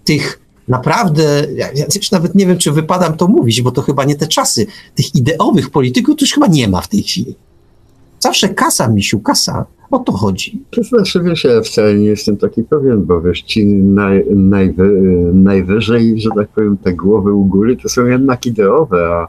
Tych 0.05 0.42
naprawdę, 0.69 1.47
ja, 1.55 1.67
już 1.97 2.11
nawet 2.11 2.35
nie 2.35 2.47
wiem, 2.47 2.59
czy 2.59 2.73
wypadam 2.73 3.17
to 3.17 3.29
mówić, 3.29 3.63
bo 3.63 3.71
to 3.71 3.83
chyba 3.83 4.05
nie 4.05 4.17
te 4.17 4.27
czasy. 4.27 4.67
Tych 4.95 5.15
ideowych 5.15 5.71
polityków 5.71 6.17
to 6.17 6.25
już 6.25 6.33
chyba 6.33 6.47
nie 6.47 6.69
ma 6.69 6.81
w 6.81 6.89
tej 6.89 7.03
chwili. 7.03 7.35
Zawsze 8.21 8.49
kasa, 8.49 8.89
misiu, 8.89 9.21
kasa. 9.21 9.67
O 9.91 9.99
to 9.99 10.13
chodzi. 10.13 10.63
Znaczy, 10.89 11.23
wiesz, 11.23 11.45
ja 11.45 11.61
wcale 11.61 11.95
nie 11.95 12.07
jestem 12.07 12.37
taki 12.37 12.63
pewien, 12.63 13.05
bo 13.05 13.21
wiesz, 13.21 13.43
ci 13.43 13.67
naj, 13.67 14.25
najwy, 14.31 14.89
najwyżej, 15.35 16.21
że 16.21 16.31
tak 16.37 16.49
powiem, 16.49 16.77
te 16.77 16.93
głowy 16.93 17.33
u 17.33 17.45
góry 17.45 17.77
to 17.77 17.89
są 17.89 18.07
jednak 18.07 18.47
ideowe, 18.47 19.09
a, 19.09 19.27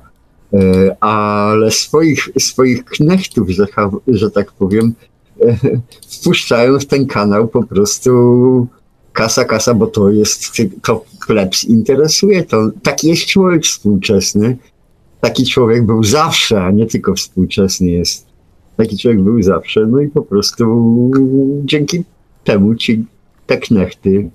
e, 0.58 0.96
ale 1.04 1.72
swoich, 1.72 2.30
swoich 2.40 2.86
knechtów, 2.86 3.50
że, 3.50 3.66
że 4.08 4.32
tak 4.32 4.52
powiem, 4.52 4.94
e, 5.42 5.58
wpuszczają 6.10 6.80
w 6.80 6.86
ten 6.86 7.08
kanał 7.08 7.48
po 7.48 7.64
prostu 7.64 8.12
kasa, 9.14 9.46
kasa, 9.46 9.74
bo 9.74 9.88
to 9.88 10.10
jest, 10.10 10.52
to 10.82 11.06
plebs 11.28 11.64
interesuje, 11.64 12.44
to 12.44 12.70
taki 12.84 13.08
jest 13.08 13.26
człowiek 13.26 13.64
współczesny, 13.64 14.58
taki 15.22 15.46
człowiek 15.46 15.86
był 15.86 16.04
zawsze, 16.04 16.64
a 16.64 16.72
nie 16.72 16.86
tylko 16.86 17.16
współczesny 17.16 17.88
jest. 17.88 18.26
Taki 18.78 18.98
człowiek 18.98 19.22
był 19.22 19.44
zawsze, 19.44 19.86
no 19.88 20.02
i 20.02 20.08
po 20.08 20.22
prostu 20.22 20.66
dzięki 21.66 22.04
temu 22.44 22.76
ci 22.76 23.06
te 23.48 23.58
knechty 23.58 24.30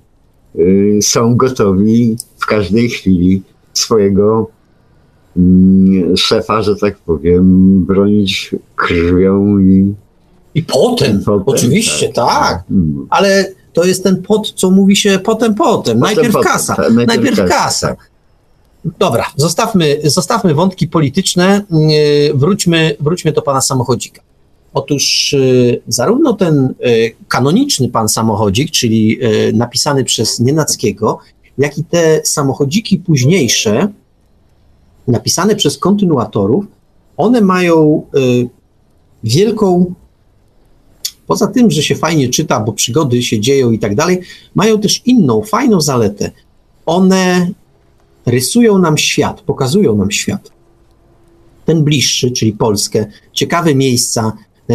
y, 0.58 0.98
są 1.02 1.36
gotowi 1.36 2.16
w 2.38 2.46
każdej 2.46 2.88
chwili 2.88 3.42
swojego 3.74 4.50
y, 5.36 6.16
szefa, 6.16 6.62
że 6.62 6.76
tak 6.76 6.98
powiem, 6.98 7.84
bronić 7.84 8.54
krwią 8.76 9.58
i. 9.58 9.94
I 10.54 10.62
potem, 10.62 11.22
potem 11.24 11.42
oczywiście, 11.46 12.08
tak. 12.08 12.14
tak. 12.14 12.64
Ale 13.10 13.52
to 13.78 13.84
jest 13.84 14.02
ten 14.02 14.22
pot, 14.22 14.52
co 14.52 14.70
mówi 14.70 14.96
się 14.96 15.18
potem, 15.18 15.54
potem. 15.54 15.74
potem 15.74 15.98
najpierw 15.98 16.32
potem, 16.32 16.52
kasa. 16.52 16.74
Ta, 16.74 16.82
najpierw, 16.82 17.06
najpierw 17.06 17.36
kasa. 17.36 17.48
kasa. 17.48 17.88
Tak. 17.88 18.10
Dobra, 18.98 19.24
zostawmy, 19.36 20.00
zostawmy 20.04 20.54
wątki 20.54 20.88
polityczne, 20.88 21.62
y, 22.30 22.32
wróćmy, 22.34 22.96
wróćmy 23.00 23.32
do 23.32 23.42
pana 23.42 23.60
samochodzika. 23.60 24.22
Otóż 24.74 25.32
y, 25.32 25.82
zarówno 25.88 26.32
ten 26.32 26.74
y, 26.86 27.14
kanoniczny 27.28 27.88
pan 27.88 28.08
samochodzik, 28.08 28.70
czyli 28.70 29.18
napisany 29.52 30.04
przez 30.04 30.40
Nienackiego, 30.40 31.18
jak 31.58 31.78
i 31.78 31.84
te 31.84 32.20
samochodziki 32.24 32.98
późniejsze, 32.98 33.88
napisane 35.08 35.56
przez 35.56 35.78
kontynuatorów, 35.78 36.64
one 37.16 37.40
mają 37.40 38.02
wielką 39.24 39.94
poza 41.28 41.46
tym, 41.46 41.70
że 41.70 41.82
się 41.82 41.94
fajnie 41.94 42.28
czyta, 42.28 42.60
bo 42.60 42.72
przygody 42.72 43.22
się 43.22 43.40
dzieją 43.40 43.70
i 43.70 43.78
tak 43.78 43.94
dalej, 43.94 44.20
mają 44.54 44.80
też 44.80 45.02
inną, 45.06 45.42
fajną 45.42 45.80
zaletę. 45.80 46.30
One 46.86 47.50
rysują 48.26 48.78
nam 48.78 48.98
świat, 48.98 49.40
pokazują 49.40 49.96
nam 49.96 50.10
świat. 50.10 50.50
Ten 51.64 51.84
bliższy, 51.84 52.30
czyli 52.30 52.52
Polskę, 52.52 53.06
ciekawe 53.32 53.74
miejsca, 53.74 54.32
e, 54.70 54.74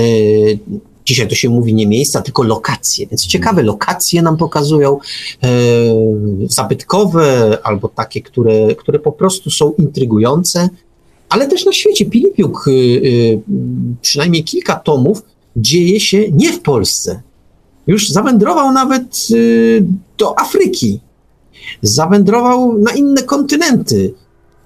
dzisiaj 1.06 1.28
to 1.28 1.36
się 1.36 1.50
mówi 1.50 1.74
nie 1.74 1.88
miejsca, 1.88 2.22
tylko 2.22 2.44
lokacje, 2.44 3.08
więc 3.08 3.28
ciekawe 3.28 3.64
lokacje 3.64 4.22
nam 4.22 4.38
pokazują, 4.38 5.00
e, 5.44 5.50
zabytkowe 6.50 7.58
albo 7.64 7.88
takie, 7.88 8.22
które, 8.22 8.76
które 8.76 9.00
po 9.00 9.12
prostu 9.12 9.50
są 9.52 9.72
intrygujące, 9.72 10.70
ale 11.30 11.48
też 11.48 11.66
na 11.66 11.74
świecie. 11.74 12.06
Pilipiuk, 12.06 12.66
e, 12.68 12.72
przynajmniej 14.02 14.44
kilka 14.44 14.76
tomów, 14.76 15.22
dzieje 15.56 16.00
się 16.00 16.32
nie 16.32 16.54
w 16.54 16.62
Polsce. 16.62 17.22
Już 17.88 18.10
zawędrował 18.10 18.72
nawet 18.72 19.28
y, 19.32 19.86
do 20.18 20.40
Afryki. 20.40 21.00
Zawędrował 21.82 22.78
na 22.78 22.92
inne 22.92 23.24
kontynenty. 23.24 24.14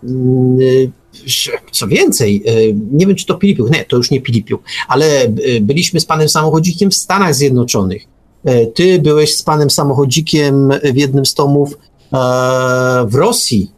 Y, 0.04 0.92
co 1.72 1.88
więcej, 1.88 2.44
y, 2.48 2.76
nie 2.92 3.06
wiem, 3.08 3.16
czy 3.16 3.26
to 3.26 3.36
Pilipiuk, 3.36 3.72
nie, 3.72 3.86
to 3.86 3.98
już 3.98 4.12
nie 4.12 4.22
Pilipiuk, 4.22 4.62
ale 4.88 5.34
byliśmy 5.62 6.00
z 6.00 6.06
panem 6.06 6.30
samochodzikiem 6.30 6.92
w 6.92 6.96
Stanach 6.96 7.36
Zjednoczonych. 7.36 8.04
Ty 8.74 9.00
byłeś 9.00 9.38
z 9.38 9.44
panem 9.44 9.70
samochodzikiem 9.70 10.70
w 10.94 10.96
jednym 10.96 11.26
z 11.26 11.34
tomów 11.34 11.74
e, 11.74 11.78
w 13.08 13.16
Rosji. 13.16 13.72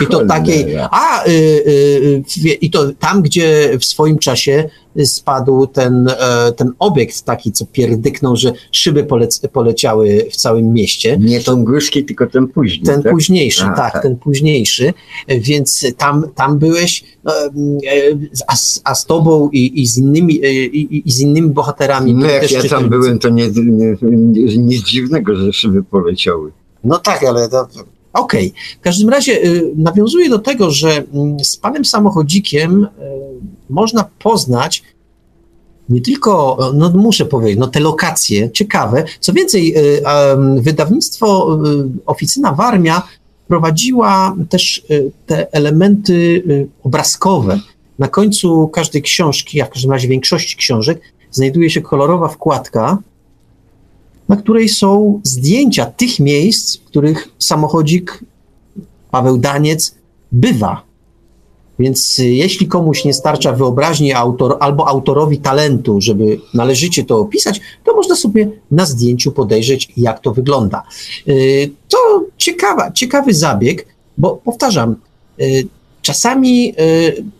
I 0.00 0.06
to 0.06 0.26
takiej, 0.26 0.76
a 0.78 1.24
y, 1.26 1.30
y, 1.30 2.22
y, 2.46 2.48
i 2.52 2.70
to 2.70 2.92
tam, 2.98 3.22
gdzie 3.22 3.78
w 3.78 3.84
swoim 3.84 4.18
czasie 4.18 4.68
spadł 5.04 5.66
ten, 5.66 6.08
e, 6.08 6.52
ten 6.52 6.72
obiekt 6.78 7.22
taki, 7.22 7.52
co 7.52 7.66
pierdyknął, 7.66 8.36
że 8.36 8.52
szyby 8.72 9.04
polec, 9.04 9.40
poleciały 9.52 10.26
w 10.30 10.36
całym 10.36 10.72
mieście. 10.72 11.16
Nie 11.20 11.40
ten 11.40 11.64
górski, 11.64 12.04
tylko 12.04 12.26
ten 12.26 12.48
późniejszy. 12.48 12.92
Ten 12.92 13.02
tak? 13.02 13.12
późniejszy, 13.12 13.64
a, 13.64 13.74
tak, 13.74 13.92
tak, 13.92 14.02
ten 14.02 14.16
późniejszy, 14.16 14.94
więc 15.28 15.86
tam, 15.96 16.26
tam 16.34 16.58
byłeś, 16.58 17.04
no, 17.24 17.32
e, 17.32 17.50
a, 18.48 18.54
a 18.84 18.94
z 18.94 19.06
tobą 19.06 19.50
i, 19.52 19.82
i 19.82 19.86
z 19.86 19.98
innymi, 19.98 20.44
e, 20.44 20.52
i, 20.52 21.08
i 21.08 21.12
z 21.12 21.20
innymi 21.20 21.48
bohaterami. 21.48 22.14
No 22.14 22.26
jak 22.26 22.50
ja 22.50 22.62
tam 22.62 22.88
byłem, 22.88 23.18
to 23.18 23.28
nie, 23.28 23.50
nie, 23.50 23.96
nic 24.56 24.84
dziwnego, 24.84 25.36
że 25.36 25.52
szyby 25.52 25.82
poleciały. 25.82 26.52
No 26.84 26.98
tak, 26.98 27.24
ale 27.24 27.48
to, 27.48 27.68
Okej. 28.12 28.46
Okay. 28.48 28.60
W 28.80 28.80
każdym 28.80 29.08
razie 29.08 29.44
y, 29.44 29.72
nawiązuję 29.76 30.28
do 30.28 30.38
tego, 30.38 30.70
że 30.70 31.04
mm, 31.14 31.44
z 31.44 31.56
panem 31.56 31.84
samochodzikiem 31.84 32.84
y, 32.84 32.88
można 33.70 34.04
poznać 34.18 34.82
nie 35.88 36.00
tylko, 36.00 36.58
no 36.74 36.90
muszę 36.90 37.24
powiedzieć, 37.24 37.58
no 37.58 37.66
te 37.66 37.80
lokacje 37.80 38.50
ciekawe. 38.50 39.04
Co 39.20 39.32
więcej, 39.32 39.74
y, 39.78 40.02
wydawnictwo 40.60 41.58
Oficyna 42.06 42.52
Warmia 42.52 43.02
prowadziła 43.48 44.36
też 44.48 44.86
te 45.26 45.52
elementy 45.52 46.42
obrazkowe. 46.82 47.60
Na 47.98 48.08
końcu 48.08 48.68
każdej 48.68 49.02
książki, 49.02 49.60
a 49.60 49.64
w 49.66 49.70
każdym 49.70 49.90
razie 49.90 50.08
większości 50.08 50.56
książek, 50.56 51.00
znajduje 51.30 51.70
się 51.70 51.80
kolorowa 51.80 52.28
wkładka, 52.28 52.98
na 54.30 54.36
której 54.36 54.68
są 54.68 55.20
zdjęcia 55.24 55.86
tych 55.86 56.20
miejsc, 56.20 56.76
w 56.76 56.84
których 56.84 57.28
samochodzik 57.38 58.24
Paweł 59.10 59.38
Daniec 59.38 59.94
bywa. 60.32 60.82
Więc 61.78 62.18
y, 62.18 62.24
jeśli 62.24 62.66
komuś 62.66 63.04
nie 63.04 63.14
starcza 63.14 63.52
wyobraźni 63.52 64.12
autor, 64.12 64.56
albo 64.60 64.88
autorowi 64.88 65.38
talentu, 65.38 66.00
żeby 66.00 66.40
należycie 66.54 67.04
to 67.04 67.18
opisać, 67.18 67.60
to 67.84 67.94
można 67.94 68.16
sobie 68.16 68.50
na 68.70 68.86
zdjęciu 68.86 69.32
podejrzeć, 69.32 69.92
jak 69.96 70.20
to 70.20 70.32
wygląda. 70.32 70.82
Y, 71.28 71.70
to 71.88 72.24
ciekawa, 72.38 72.92
ciekawy 72.92 73.34
zabieg, 73.34 73.86
bo 74.18 74.36
powtarzam, 74.36 74.96
y, 75.40 75.66
czasami, 76.02 76.74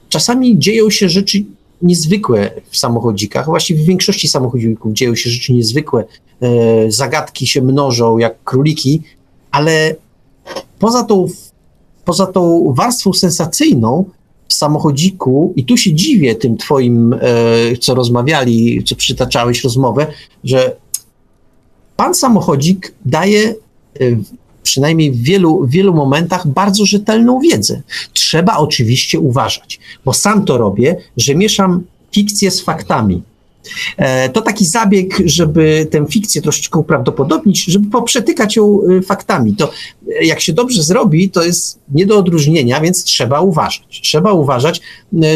czasami 0.09 0.59
dzieją 0.59 0.91
się 0.91 1.09
rzeczy 1.09 1.45
niezwykłe 1.83 2.51
w 2.71 2.77
samochodzikach. 2.77 3.47
Właściwie 3.47 3.83
w 3.83 3.87
większości 3.87 4.29
samochodzików 4.29 4.93
dzieją 4.93 5.15
się 5.15 5.31
rzeczy 5.31 5.53
niezwykłe. 5.53 6.05
E, 6.41 6.47
zagadki 6.91 7.47
się 7.47 7.63
mnożą 7.63 8.19
jak 8.19 8.45
króliki, 8.45 9.03
ale 9.51 9.97
poza 10.79 11.05
tą, 11.05 11.27
poza 12.05 12.27
tą 12.27 12.73
warstwą 12.77 13.13
sensacyjną 13.13 14.05
w 14.49 14.55
samochodziku, 14.55 15.53
i 15.57 15.65
tu 15.65 15.77
się 15.77 15.95
dziwię 15.95 16.35
tym 16.35 16.57
twoim, 16.57 17.13
e, 17.13 17.19
co 17.81 17.95
rozmawiali, 17.95 18.85
co 18.85 18.97
przytaczałeś 18.97 19.65
rozmowę, 19.65 20.07
że 20.45 20.77
pan 21.97 22.15
samochodzik 22.15 22.95
daje 23.05 23.49
e, 23.49 23.55
przynajmniej 24.63 25.13
w 25.13 25.23
wielu, 25.23 25.67
wielu 25.67 25.95
momentach 25.95 26.47
bardzo 26.47 26.87
rzetelną 26.87 27.41
wiedzę. 27.41 27.83
Trzeba 28.13 28.57
oczywiście 28.57 29.21
uważać, 29.21 29.81
bo 30.05 30.13
sam 30.13 30.45
to 30.45 30.59
robię, 30.59 30.97
że 31.17 31.35
mieszam 31.35 31.83
fikcję 32.13 32.51
z 32.51 32.61
faktami. 32.61 33.23
E, 33.97 34.29
to 34.29 34.43
taki 34.43 34.67
zabieg, 34.67 35.23
żeby 35.25 35.87
tę 35.91 36.07
fikcję 36.11 36.43
troszeczkę 36.43 36.79
uprawdopodobnić, 36.79 37.65
żeby 37.65 37.91
poprzetykać 37.91 38.57
ją 38.57 38.81
e, 38.83 39.03
faktami. 39.03 39.57
To 39.57 39.71
e, 40.21 40.25
jak 40.25 40.41
się 40.41 40.53
dobrze 40.53 40.83
zrobi, 40.83 41.31
to 41.31 41.43
jest 41.43 41.79
nie 41.95 42.07
do 42.07 42.19
odróżnienia, 42.19 42.81
więc 42.81 43.05
trzeba 43.05 43.41
uważać. 43.41 44.01
Trzeba 44.03 44.33
uważać. 44.33 44.81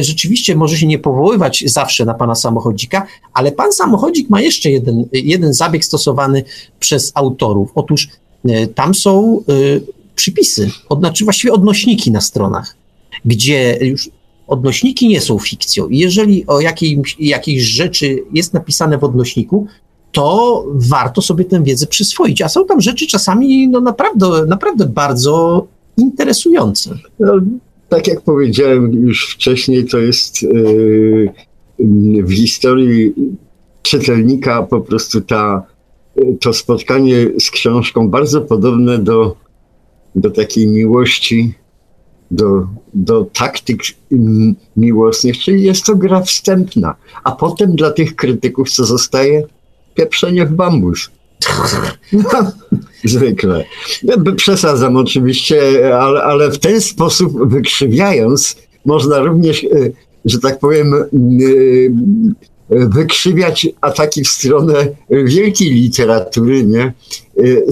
Rzeczywiście 0.00 0.56
może 0.56 0.78
się 0.78 0.86
nie 0.86 0.98
powoływać 0.98 1.64
zawsze 1.66 2.04
na 2.04 2.14
pana 2.14 2.34
samochodzika, 2.34 3.06
ale 3.32 3.52
pan 3.52 3.72
samochodzik 3.72 4.30
ma 4.30 4.40
jeszcze 4.40 4.70
jeden, 4.70 5.04
jeden 5.12 5.54
zabieg 5.54 5.84
stosowany 5.84 6.44
przez 6.80 7.12
autorów. 7.14 7.70
Otóż 7.74 8.08
tam 8.74 8.94
są 8.94 9.42
przypisy, 10.14 10.70
znaczy 10.98 11.24
właściwie 11.24 11.52
odnośniki 11.52 12.10
na 12.10 12.20
stronach, 12.20 12.76
gdzie 13.24 13.78
już 13.80 14.10
odnośniki 14.46 15.08
nie 15.08 15.20
są 15.20 15.38
fikcją. 15.38 15.86
Jeżeli 15.90 16.46
o 16.46 16.60
jakiejś, 16.60 17.16
jakiejś 17.20 17.62
rzeczy 17.62 18.18
jest 18.32 18.54
napisane 18.54 18.98
w 18.98 19.04
odnośniku, 19.04 19.66
to 20.12 20.64
warto 20.74 21.22
sobie 21.22 21.44
tę 21.44 21.62
wiedzę 21.62 21.86
przyswoić. 21.86 22.42
A 22.42 22.48
są 22.48 22.66
tam 22.66 22.80
rzeczy 22.80 23.06
czasami 23.06 23.68
no, 23.68 23.80
naprawdę, 23.80 24.46
naprawdę 24.46 24.86
bardzo 24.86 25.66
interesujące. 25.96 26.98
No, 27.20 27.32
tak 27.88 28.08
jak 28.08 28.20
powiedziałem 28.20 28.92
już 28.92 29.34
wcześniej, 29.34 29.84
to 29.84 29.98
jest 29.98 30.42
yy, 30.42 31.32
w 32.22 32.32
historii 32.32 33.14
czytelnika 33.82 34.62
po 34.62 34.80
prostu 34.80 35.20
ta, 35.20 35.66
to 36.40 36.52
spotkanie 36.52 37.26
z 37.40 37.50
książką 37.50 38.08
bardzo 38.08 38.40
podobne 38.40 38.98
do, 38.98 39.36
do 40.14 40.30
takiej 40.30 40.66
miłości 40.66 41.54
do, 42.30 42.66
do 42.94 43.24
taktyk 43.24 43.80
miłosnych, 44.76 45.38
czyli 45.38 45.62
jest 45.62 45.84
to 45.84 45.96
gra 45.96 46.22
wstępna. 46.22 46.94
A 47.24 47.32
potem 47.32 47.76
dla 47.76 47.90
tych 47.90 48.16
krytyków 48.16 48.70
co 48.70 48.84
zostaje? 48.84 49.46
Pieprzenie 49.94 50.46
w 50.46 50.52
bambus. 50.52 51.10
No, 52.12 52.52
zwykle. 53.04 53.64
Przesadzam 54.36 54.96
oczywiście, 54.96 55.60
ale, 55.98 56.22
ale 56.22 56.50
w 56.50 56.58
ten 56.58 56.80
sposób 56.80 57.48
wykrzywiając, 57.50 58.56
można 58.84 59.18
również, 59.18 59.64
e, 59.64 59.68
że 60.24 60.38
tak 60.38 60.58
powiem, 60.58 60.94
e, 60.94 61.06
wykrzywiać 62.70 63.68
ataki 63.80 64.24
w 64.24 64.28
stronę 64.28 64.74
wielkiej 65.10 65.70
literatury, 65.70 66.64
nie? 66.64 66.82
E, 66.82 66.92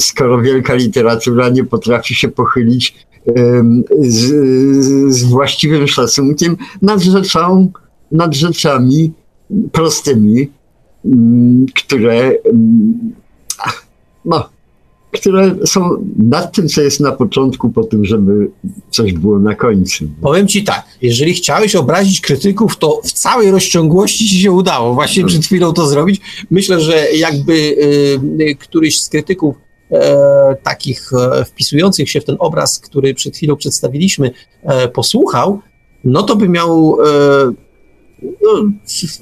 skoro 0.01 0.43
wielka 0.43 0.75
literatura 0.75 1.49
nie 1.49 1.65
potrafi 1.65 2.15
się 2.15 2.29
pochylić 2.29 3.07
z, 4.01 4.33
z 5.15 5.23
właściwym 5.25 5.89
szacunkiem 5.89 6.57
nad 6.83 7.01
rzeczą, 7.01 7.73
nad 8.13 8.35
rzeczami 8.35 9.13
prostymi, 9.73 10.51
które 11.75 12.33
no, 14.25 14.49
które 15.13 15.57
są 15.67 16.05
nad 16.19 16.53
tym, 16.53 16.69
co 16.69 16.83
jest 16.83 17.01
na 17.01 17.13
początku, 17.13 17.71
po 17.71 17.85
tym, 17.85 18.05
żeby 18.05 18.51
coś 18.91 19.13
było 19.13 19.39
na 19.39 19.55
końcu. 19.55 20.05
Powiem 20.21 20.49
ci 20.49 20.65
tak, 20.65 20.85
jeżeli 21.03 21.35
chciałeś 21.35 21.77
obrazić 21.77 22.21
krytyków, 22.21 22.77
to 22.77 23.01
w 23.05 23.13
całej 23.13 23.51
rozciągłości 23.51 24.29
ci 24.29 24.41
się 24.41 24.53
udało 24.53 24.95
właśnie 24.95 25.25
przed 25.25 25.45
chwilą 25.45 25.73
to 25.73 25.87
zrobić. 25.87 26.21
Myślę, 26.51 26.81
że 26.81 27.13
jakby 27.13 27.53
y, 27.53 28.21
y 28.41 28.57
któryś 28.57 29.01
z 29.01 29.09
krytyków 29.09 29.57
e, 29.91 30.57
takich 30.63 31.11
e, 31.13 31.45
wpisujących 31.45 32.11
się 32.11 32.21
w 32.21 32.25
ten 32.25 32.37
obraz, 32.39 32.79
który 32.79 33.15
przed 33.15 33.37
chwilą 33.37 33.57
przedstawiliśmy, 33.57 34.31
e, 34.63 34.89
posłuchał, 34.89 35.61
no 36.05 36.23
to 36.23 36.37
by 36.37 36.49
miał 36.49 36.99
no, 38.43 38.71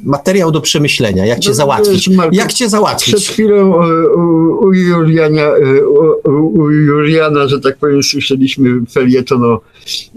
materiał 0.05 0.53
do 0.53 0.61
przemyślenia, 0.61 1.27
jak 1.27 1.39
cię 1.39 1.51
no, 1.51 1.55
załatwić. 1.55 2.09
Marku, 2.09 2.35
jak 2.35 2.53
cię 2.53 2.69
załatwić? 2.69 3.15
Przed 3.15 3.27
chwilą 3.29 3.75
u, 4.15 4.67
u, 4.67 4.73
Juliana, 4.73 5.41
e, 5.41 5.87
u, 6.29 6.61
u 6.61 6.71
Juliana, 6.71 7.49
że 7.49 7.61
tak 7.61 7.79
powiem, 7.79 8.03
słyszeliśmy 8.03 8.71
felieton 8.91 9.45
o, 9.45 9.61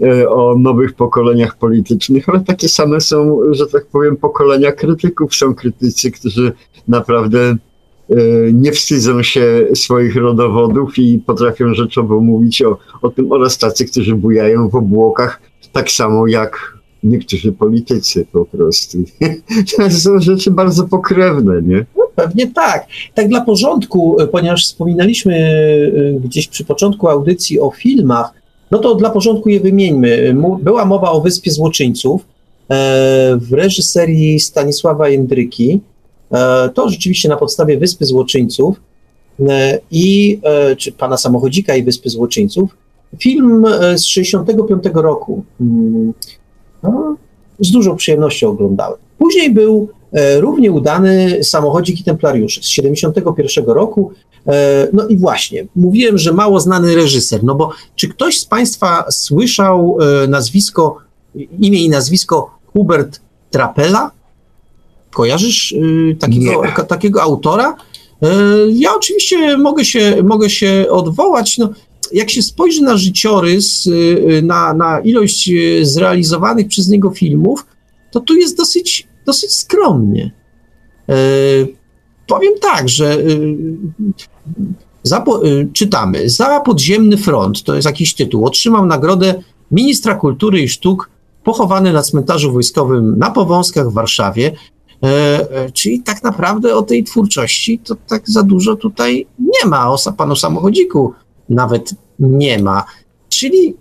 e, 0.02 0.28
o 0.28 0.58
nowych 0.58 0.92
pokoleniach 0.92 1.58
politycznych, 1.58 2.28
ale 2.28 2.40
takie 2.40 2.68
same 2.68 3.00
są, 3.00 3.40
że 3.50 3.66
tak 3.66 3.86
powiem, 3.86 4.16
pokolenia 4.16 4.72
krytyków. 4.72 5.34
Są 5.34 5.54
krytycy, 5.54 6.10
którzy 6.10 6.52
naprawdę 6.88 7.56
E, 8.10 8.16
nie 8.52 8.72
wstydzą 8.72 9.22
się 9.22 9.66
swoich 9.74 10.16
rodowodów 10.16 10.98
i 10.98 11.18
potrafią 11.26 11.74
rzeczowo 11.74 12.20
mówić 12.20 12.62
o, 12.62 12.78
o 13.02 13.10
tym 13.10 13.32
oraz 13.32 13.58
tacy, 13.58 13.84
którzy 13.84 14.14
bujają 14.14 14.68
w 14.68 14.74
obłokach, 14.74 15.40
tak 15.72 15.90
samo 15.90 16.26
jak 16.26 16.73
niektórzy 17.04 17.52
politycy 17.52 18.26
po 18.32 18.44
prostu. 18.44 18.98
To 19.76 19.90
są 19.90 20.20
rzeczy 20.20 20.50
bardzo 20.50 20.88
pokrewne, 20.88 21.62
nie? 21.62 21.86
No, 21.96 22.08
pewnie 22.14 22.46
tak. 22.46 22.86
Tak 23.14 23.28
dla 23.28 23.40
porządku, 23.40 24.20
e, 24.20 24.26
ponieważ 24.26 24.64
wspominaliśmy 24.64 25.34
e, 26.16 26.20
gdzieś 26.20 26.48
przy 26.48 26.64
początku 26.64 27.08
audycji 27.08 27.60
o 27.60 27.70
filmach, 27.70 28.32
no 28.70 28.78
to 28.78 28.94
dla 28.94 29.10
porządku 29.10 29.48
je 29.48 29.60
wymieńmy. 29.60 30.36
Była 30.62 30.84
mowa 30.84 31.10
o 31.10 31.20
Wyspie 31.20 31.50
Złoczyńców 31.50 32.26
w 33.36 33.48
reżyserii 33.52 34.40
Stanisława 34.40 35.08
Jędryki. 35.08 35.80
E, 36.32 36.68
to 36.74 36.88
rzeczywiście 36.88 37.28
na 37.28 37.36
podstawie 37.36 37.78
Wyspy 37.78 38.04
Złoczyńców 38.04 38.80
e, 39.48 39.78
i, 39.90 40.40
e, 40.42 40.76
czy 40.76 40.92
Pana 40.92 41.16
Samochodzika 41.16 41.76
i 41.76 41.82
Wyspy 41.82 42.10
Złoczyńców, 42.10 42.76
film 43.18 43.64
z 43.94 44.04
65 44.04 44.84
roku. 44.94 45.44
No, 46.84 47.16
z 47.60 47.70
dużą 47.70 47.96
przyjemnością 47.96 48.48
oglądałem. 48.48 48.98
Później 49.18 49.50
był 49.50 49.88
równie 50.40 50.72
udany 50.72 51.44
Samochodzik 51.44 52.00
i 52.00 52.04
Templariusze 52.04 52.62
z 52.62 52.66
71 52.66 53.64
roku. 53.64 54.12
No 54.92 55.06
i 55.08 55.16
właśnie, 55.16 55.66
mówiłem, 55.76 56.18
że 56.18 56.32
mało 56.32 56.60
znany 56.60 56.94
reżyser, 56.94 57.44
no 57.44 57.54
bo 57.54 57.70
czy 57.96 58.08
ktoś 58.08 58.40
z 58.40 58.44
Państwa 58.44 59.04
słyszał 59.10 59.98
nazwisko, 60.28 60.96
imię 61.60 61.84
i 61.84 61.88
nazwisko 61.88 62.58
Hubert 62.72 63.20
Trapela? 63.50 64.10
Kojarzysz 65.10 65.74
takiego, 66.18 66.62
takiego 66.88 67.22
autora? 67.22 67.76
Ja 68.72 68.94
oczywiście 68.96 69.56
mogę 69.58 69.84
się, 69.84 70.22
mogę 70.22 70.50
się 70.50 70.86
odwołać. 70.90 71.58
No, 71.58 71.68
jak 72.14 72.30
się 72.30 72.42
spojrzy 72.42 72.82
na 72.82 72.96
życiorys, 72.96 73.86
y, 73.86 74.42
na, 74.42 74.74
na 74.74 75.00
ilość 75.00 75.50
zrealizowanych 75.82 76.68
przez 76.68 76.88
niego 76.88 77.10
filmów, 77.10 77.66
to 78.10 78.20
tu 78.20 78.34
jest 78.34 78.56
dosyć, 78.56 79.08
dosyć 79.26 79.54
skromnie. 79.54 80.30
Powiem 82.26 82.52
tak, 82.60 82.88
że 82.88 83.18
za, 85.02 85.24
czytamy, 85.72 86.30
za 86.30 86.60
podziemny 86.60 87.16
front, 87.16 87.62
to 87.62 87.74
jest 87.74 87.86
jakiś 87.86 88.14
tytuł, 88.14 88.46
otrzymał 88.46 88.86
nagrodę 88.86 89.42
ministra 89.70 90.14
kultury 90.14 90.60
i 90.60 90.68
sztuk 90.68 91.10
pochowany 91.44 91.92
na 91.92 92.02
cmentarzu 92.02 92.52
wojskowym 92.52 93.18
na 93.18 93.30
Powązkach 93.30 93.90
w 93.90 93.92
Warszawie. 93.92 94.52
E, 95.02 95.06
e, 95.50 95.70
czyli 95.70 96.02
tak 96.02 96.22
naprawdę 96.22 96.76
o 96.76 96.82
tej 96.82 97.04
twórczości 97.04 97.78
to 97.78 97.96
tak 98.08 98.30
za 98.30 98.42
dużo 98.42 98.76
tutaj 98.76 99.26
nie 99.38 99.70
ma. 99.70 99.90
O 99.90 99.98
panu 100.16 100.36
samochodziku 100.36 101.12
nawet 101.48 101.94
nie 102.18 102.62
ma. 102.62 102.84
Czyli, 103.28 103.74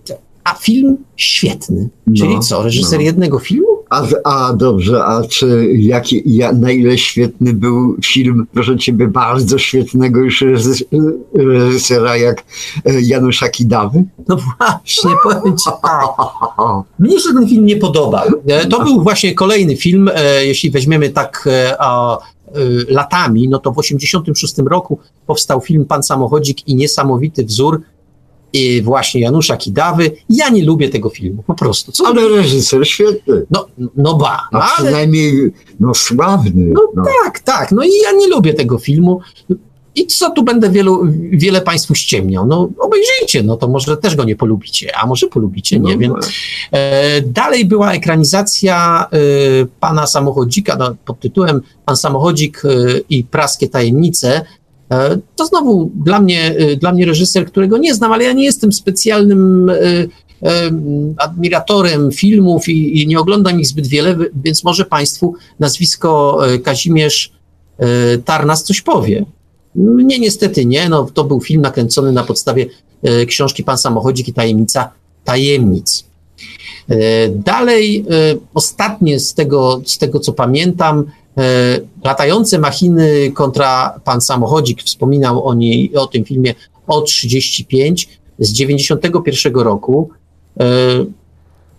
a 0.44 0.54
film 0.54 0.98
świetny. 1.16 1.90
Czyli 2.18 2.36
no, 2.36 2.40
co, 2.40 2.64
reżyser 2.64 3.00
no. 3.00 3.06
jednego 3.06 3.40
filmu? 3.40 3.74
A, 3.90 4.04
a 4.24 4.54
dobrze, 4.54 5.06
a 5.06 5.28
czy 5.28 5.68
jaki, 5.78 6.22
ja, 6.26 6.54
na 6.54 6.72
ile 6.72 6.98
świetny 6.98 7.54
był 7.54 7.98
film, 8.06 8.48
proszę 8.54 8.78
ciebie, 8.78 9.08
bardzo 9.08 9.58
świetnego 9.58 10.20
już 10.20 10.44
reżysera 11.34 12.18
jak 12.18 12.44
e, 12.86 13.02
Janusza 13.02 13.50
Kidawy? 13.50 14.04
No 14.28 14.38
właśnie, 14.38 15.12
powiem 15.24 15.58
ci 15.58 15.70
tak. 15.82 16.06
Mnie 17.00 17.20
się 17.20 17.34
ten 17.34 17.48
film 17.48 17.66
nie 17.66 17.78
podobał. 17.78 18.28
E, 18.48 18.66
to 18.66 18.84
był 18.84 19.04
właśnie 19.04 19.36
kolejny 19.36 19.76
film, 19.76 20.10
e, 20.14 20.46
jeśli 20.46 20.72
weźmiemy 20.72 21.10
tak 21.10 21.50
latami, 22.88 23.50
no 23.50 23.60
to 23.60 23.72
w 23.72 23.78
86 23.78 24.56
roku 24.58 25.00
powstał 25.28 25.62
film 25.62 25.86
Pan 25.86 26.04
Samochodzik 26.04 26.68
i 26.68 26.76
Niesamowity 26.76 27.46
Wzór, 27.46 27.82
i 28.54 28.82
właśnie 28.82 29.22
Janusza 29.22 29.58
Kidawy. 29.58 30.12
Ja 30.30 30.50
nie 30.50 30.66
lubię 30.66 30.90
tego 30.90 31.10
filmu, 31.10 31.44
po 31.48 31.54
prostu. 31.54 31.92
Co 31.92 32.08
ale 32.08 32.30
reżyser 32.30 32.88
świetny. 32.88 33.46
No, 33.52 33.68
no 33.96 34.14
ba. 34.14 34.48
A 34.52 34.60
ale... 34.60 34.70
przynajmniej 34.76 35.54
no, 35.80 35.94
sławny. 35.94 36.66
No, 36.74 36.82
no, 36.96 37.04
tak, 37.24 37.40
tak. 37.40 37.72
No 37.72 37.84
i 37.84 37.92
ja 38.04 38.12
nie 38.12 38.28
lubię 38.28 38.54
tego 38.54 38.78
filmu. 38.78 39.22
I 39.96 40.08
co 40.08 40.30
tu 40.30 40.44
będę 40.44 40.70
wielu, 40.70 41.02
wiele 41.32 41.62
Państwu 41.62 41.96
ściemniał? 41.96 42.46
No 42.46 42.70
obejrzyjcie, 42.80 43.44
no 43.44 43.58
to 43.58 43.68
może 43.68 43.98
też 43.98 44.16
go 44.16 44.24
nie 44.24 44.36
polubicie, 44.36 44.92
a 44.98 45.08
może 45.08 45.28
polubicie, 45.28 45.80
nie 45.80 45.94
no, 45.94 46.00
wiem. 46.00 46.14
E, 46.72 47.22
dalej 47.22 47.66
była 47.66 47.94
ekranizacja 47.94 49.08
e, 49.12 49.18
pana 49.80 50.08
samochodzika 50.08 50.76
no, 50.76 50.96
pod 51.06 51.20
tytułem 51.20 51.62
Pan 51.86 51.98
samochodzik 51.98 52.62
e, 52.66 52.70
i 53.10 53.24
praskie 53.24 53.70
tajemnice. 53.70 54.42
E, 54.92 55.18
to 55.36 55.46
znowu 55.46 55.92
dla 55.96 56.20
mnie, 56.20 56.56
e, 56.58 56.76
dla 56.76 56.92
mnie 56.92 57.06
reżyser, 57.06 57.46
którego 57.46 57.78
nie 57.78 57.96
znam, 57.96 58.12
ale 58.12 58.24
ja 58.24 58.34
nie 58.34 58.44
jestem 58.44 58.72
specjalnym 58.72 59.70
e, 59.70 59.76
admiratorem 61.18 62.12
filmów 62.12 62.70
i, 62.70 63.02
i, 63.02 63.08
nie 63.08 63.20
oglądam 63.20 63.60
ich 63.60 63.68
zbyt 63.68 63.88
wiele, 63.88 64.16
więc 64.44 64.64
może 64.64 64.86
Państwu 64.86 65.36
nazwisko 65.60 66.40
Kazimierz 66.64 67.32
Tarnas 68.26 68.64
coś 68.64 68.82
powie. 68.82 69.26
Nie, 69.76 70.20
niestety 70.20 70.66
nie. 70.66 70.90
No, 70.90 71.08
to 71.14 71.24
był 71.24 71.42
film 71.42 71.62
nakręcony 71.62 72.12
na 72.12 72.24
podstawie 72.24 72.66
książki 73.28 73.64
Pan 73.64 73.78
Samochodzik 73.78 74.28
i 74.28 74.34
Tajemnica 74.34 74.92
Tajemnic. 75.24 76.06
Dalej, 77.30 78.06
ostatnie 78.54 79.20
z 79.20 79.34
tego, 79.34 79.82
z 79.86 79.98
tego 79.98 80.20
co 80.20 80.34
pamiętam, 80.34 81.06
E, 81.38 81.80
latające 82.04 82.60
machiny 82.60 83.32
kontra 83.32 84.00
pan 84.04 84.22
samochodzik, 84.22 84.84
wspominał 84.84 85.46
o, 85.46 85.54
niej, 85.54 85.96
o 85.96 86.08
tym 86.08 86.26
filmie 86.26 86.56
o 86.88 87.02
35 87.02 88.10
z 88.40 88.52
91 88.52 89.56
roku 89.56 90.10
e, 90.60 90.66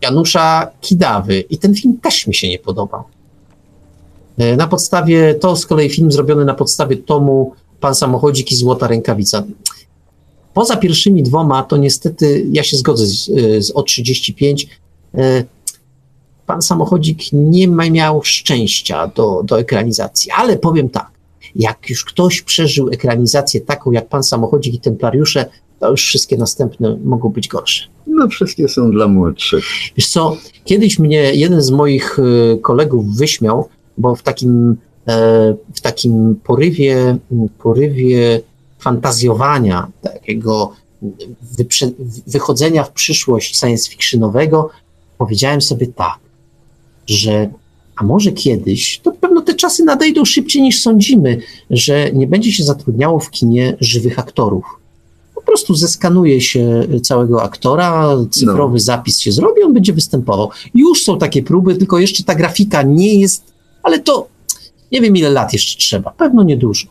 Janusza 0.03 0.71
Kidawy 0.81 1.41
i 1.41 1.59
ten 1.59 1.75
film 1.75 1.99
też 2.03 2.27
mi 2.27 2.35
się 2.35 2.49
nie 2.49 2.59
podobał. 2.59 3.03
E, 4.39 4.57
na 4.57 4.67
podstawie, 4.67 5.35
to 5.35 5.57
z 5.57 5.67
kolei 5.67 5.91
film 5.91 6.13
zrobiony 6.13 6.45
na 6.45 6.55
podstawie 6.55 6.97
tomu 6.97 7.53
Pan 7.85 7.95
Samochodzik 7.95 8.53
i 8.53 8.57
Złota 8.57 8.87
Rękawica. 8.87 9.45
Poza 10.55 10.77
pierwszymi 10.77 11.23
dwoma, 11.23 11.63
to 11.63 11.77
niestety 11.77 12.47
ja 12.53 12.63
się 12.63 12.77
zgodzę 12.77 13.07
z, 13.07 13.25
z 13.67 13.73
O35 13.73 14.67
pan 16.47 16.63
samochodzik 16.63 17.19
nie 17.33 17.69
miał 17.69 18.23
szczęścia 18.23 19.07
do, 19.07 19.43
do 19.43 19.61
ekranizacji, 19.61 20.31
ale 20.31 20.57
powiem 20.57 20.89
tak, 20.89 21.11
jak 21.57 21.91
już 21.91 22.05
ktoś 22.05 22.43
przeżył 22.43 22.89
ekranizację 22.89 23.61
taką 23.61 23.93
jak 23.93 24.09
pan 24.09 24.23
samochodzik 24.23 24.75
i 24.75 24.81
templariusze, 24.81 25.47
to 25.81 25.91
już 25.91 26.05
wszystkie 26.05 26.37
następne 26.37 26.99
mogą 27.05 27.29
być 27.29 27.49
gorsze. 27.49 27.87
No 28.07 28.29
wszystkie 28.29 28.69
są 28.69 28.91
dla 28.91 29.09
młodszych. 29.09 29.65
Wiesz 29.97 30.09
co, 30.09 30.37
kiedyś 30.65 30.99
mnie 30.99 31.35
jeden 31.35 31.63
z 31.63 31.71
moich 31.71 32.19
e, 32.19 32.59
kolegów 32.59 33.17
wyśmiał, 33.17 33.69
bo 33.99 34.15
w 34.15 34.23
takim, 34.23 34.71
e, 34.71 34.77
w 35.75 35.81
takim 35.83 36.37
porywie, 36.45 37.17
porywie 37.59 38.41
fantazjowania, 38.79 39.91
takiego 40.03 40.73
wychodzenia 42.27 42.85
w 42.85 42.93
przyszłość 42.93 43.61
science 43.61 43.91
fictionowego, 43.91 44.71
powiedziałem 45.19 45.63
sobie 45.63 45.87
tak, 45.87 46.19
że 47.07 47.51
a 47.97 48.05
może 48.05 48.33
kiedyś, 48.33 49.01
to 49.03 49.13
pewno 49.13 49.41
te 49.41 49.55
czasy 49.55 49.85
nadejdą 49.85 50.25
szybciej 50.25 50.63
niż 50.63 50.83
sądzimy, 50.83 51.41
że 51.71 52.13
nie 52.13 52.27
będzie 52.27 52.53
się 52.53 52.65
zatrudniało 52.65 53.21
w 53.21 53.31
kinie 53.31 53.77
żywych 53.81 54.19
aktorów. 54.19 54.65
Po 55.35 55.43
prostu 55.43 55.75
zeskanuje 55.75 56.41
się 56.41 56.87
całego 57.03 57.43
aktora, 57.43 58.09
cyfrowy 58.31 58.75
no. 58.75 58.81
zapis 58.81 59.21
się 59.21 59.33
zrobi, 59.33 59.63
on 59.63 59.75
będzie 59.75 59.93
występował. 59.93 60.51
Już 60.75 61.05
są 61.05 61.19
takie 61.19 61.43
próby, 61.43 61.77
tylko 61.77 61.99
jeszcze 61.99 62.25
ta 62.25 62.35
grafika 62.35 62.83
nie 62.83 63.21
jest, 63.21 63.45
ale 63.83 63.99
to 63.99 64.34
nie 64.95 65.01
wiem 65.01 65.17
ile 65.17 65.31
lat 65.31 65.53
jeszcze 65.53 65.79
trzeba, 65.79 66.11
pewno 66.11 66.43
niedużo. 66.43 66.87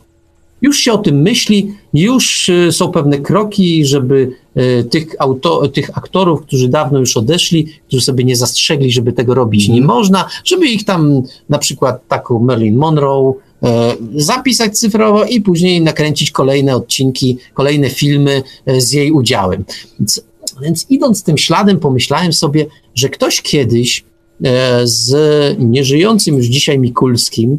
Już 0.62 0.78
się 0.78 0.92
o 0.92 0.98
tym 0.98 1.22
myśli, 1.22 1.74
już 1.94 2.48
y, 2.48 2.72
są 2.72 2.92
pewne 2.92 3.18
kroki, 3.18 3.86
żeby 3.86 4.32
y, 4.56 4.84
tych, 4.84 5.06
auto, 5.18 5.68
tych 5.68 5.98
aktorów, 5.98 6.42
którzy 6.42 6.68
dawno 6.68 6.98
już 6.98 7.16
odeszli, 7.16 7.66
którzy 7.86 8.04
sobie 8.04 8.24
nie 8.24 8.36
zastrzegli, 8.36 8.92
żeby 8.92 9.12
tego 9.12 9.34
robić 9.34 9.68
nie 9.68 9.80
mhm. 9.80 9.96
można, 9.96 10.28
żeby 10.44 10.66
ich 10.66 10.84
tam 10.84 11.22
na 11.48 11.58
przykład 11.58 12.08
taką 12.08 12.38
Marilyn 12.38 12.76
Monroe 12.76 13.34
e, 13.62 13.96
zapisać 14.14 14.78
cyfrowo 14.78 15.24
i 15.24 15.40
później 15.40 15.80
nakręcić 15.80 16.30
kolejne 16.30 16.76
odcinki, 16.76 17.38
kolejne 17.54 17.90
filmy 17.90 18.42
e, 18.66 18.80
z 18.80 18.92
jej 18.92 19.12
udziałem. 19.12 19.64
Więc, 19.98 20.24
więc 20.62 20.86
idąc 20.90 21.22
tym 21.22 21.38
śladem, 21.38 21.80
pomyślałem 21.80 22.32
sobie, 22.32 22.66
że 22.94 23.08
ktoś 23.08 23.42
kiedyś 23.42 24.04
e, 24.44 24.80
z 24.84 25.14
nieżyjącym 25.58 26.36
już 26.36 26.46
dzisiaj 26.46 26.78
Mikulskim 26.78 27.58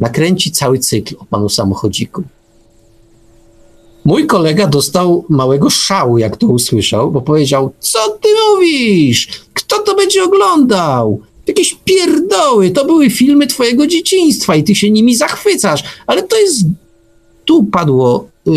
nakręci 0.00 0.52
cały 0.52 0.78
cykl 0.78 1.14
o 1.18 1.24
panu 1.24 1.48
samochodziku. 1.48 2.22
Mój 4.04 4.26
kolega 4.26 4.66
dostał 4.66 5.24
małego 5.28 5.70
szału, 5.70 6.18
jak 6.18 6.36
to 6.36 6.46
usłyszał, 6.46 7.10
bo 7.10 7.20
powiedział: 7.20 7.72
Co 7.78 7.98
ty 8.08 8.28
mówisz? 8.50 9.28
Kto 9.54 9.78
to 9.78 9.94
będzie 9.94 10.24
oglądał? 10.24 11.20
Jakieś 11.46 11.76
pierdoły, 11.84 12.70
to 12.70 12.84
były 12.84 13.10
filmy 13.10 13.46
twojego 13.46 13.86
dzieciństwa 13.86 14.56
i 14.56 14.64
ty 14.64 14.74
się 14.74 14.90
nimi 14.90 15.16
zachwycasz, 15.16 15.82
ale 16.06 16.22
to 16.22 16.36
jest. 16.36 16.60
Tu 17.44 17.64
padło 17.64 18.28
yy, 18.46 18.52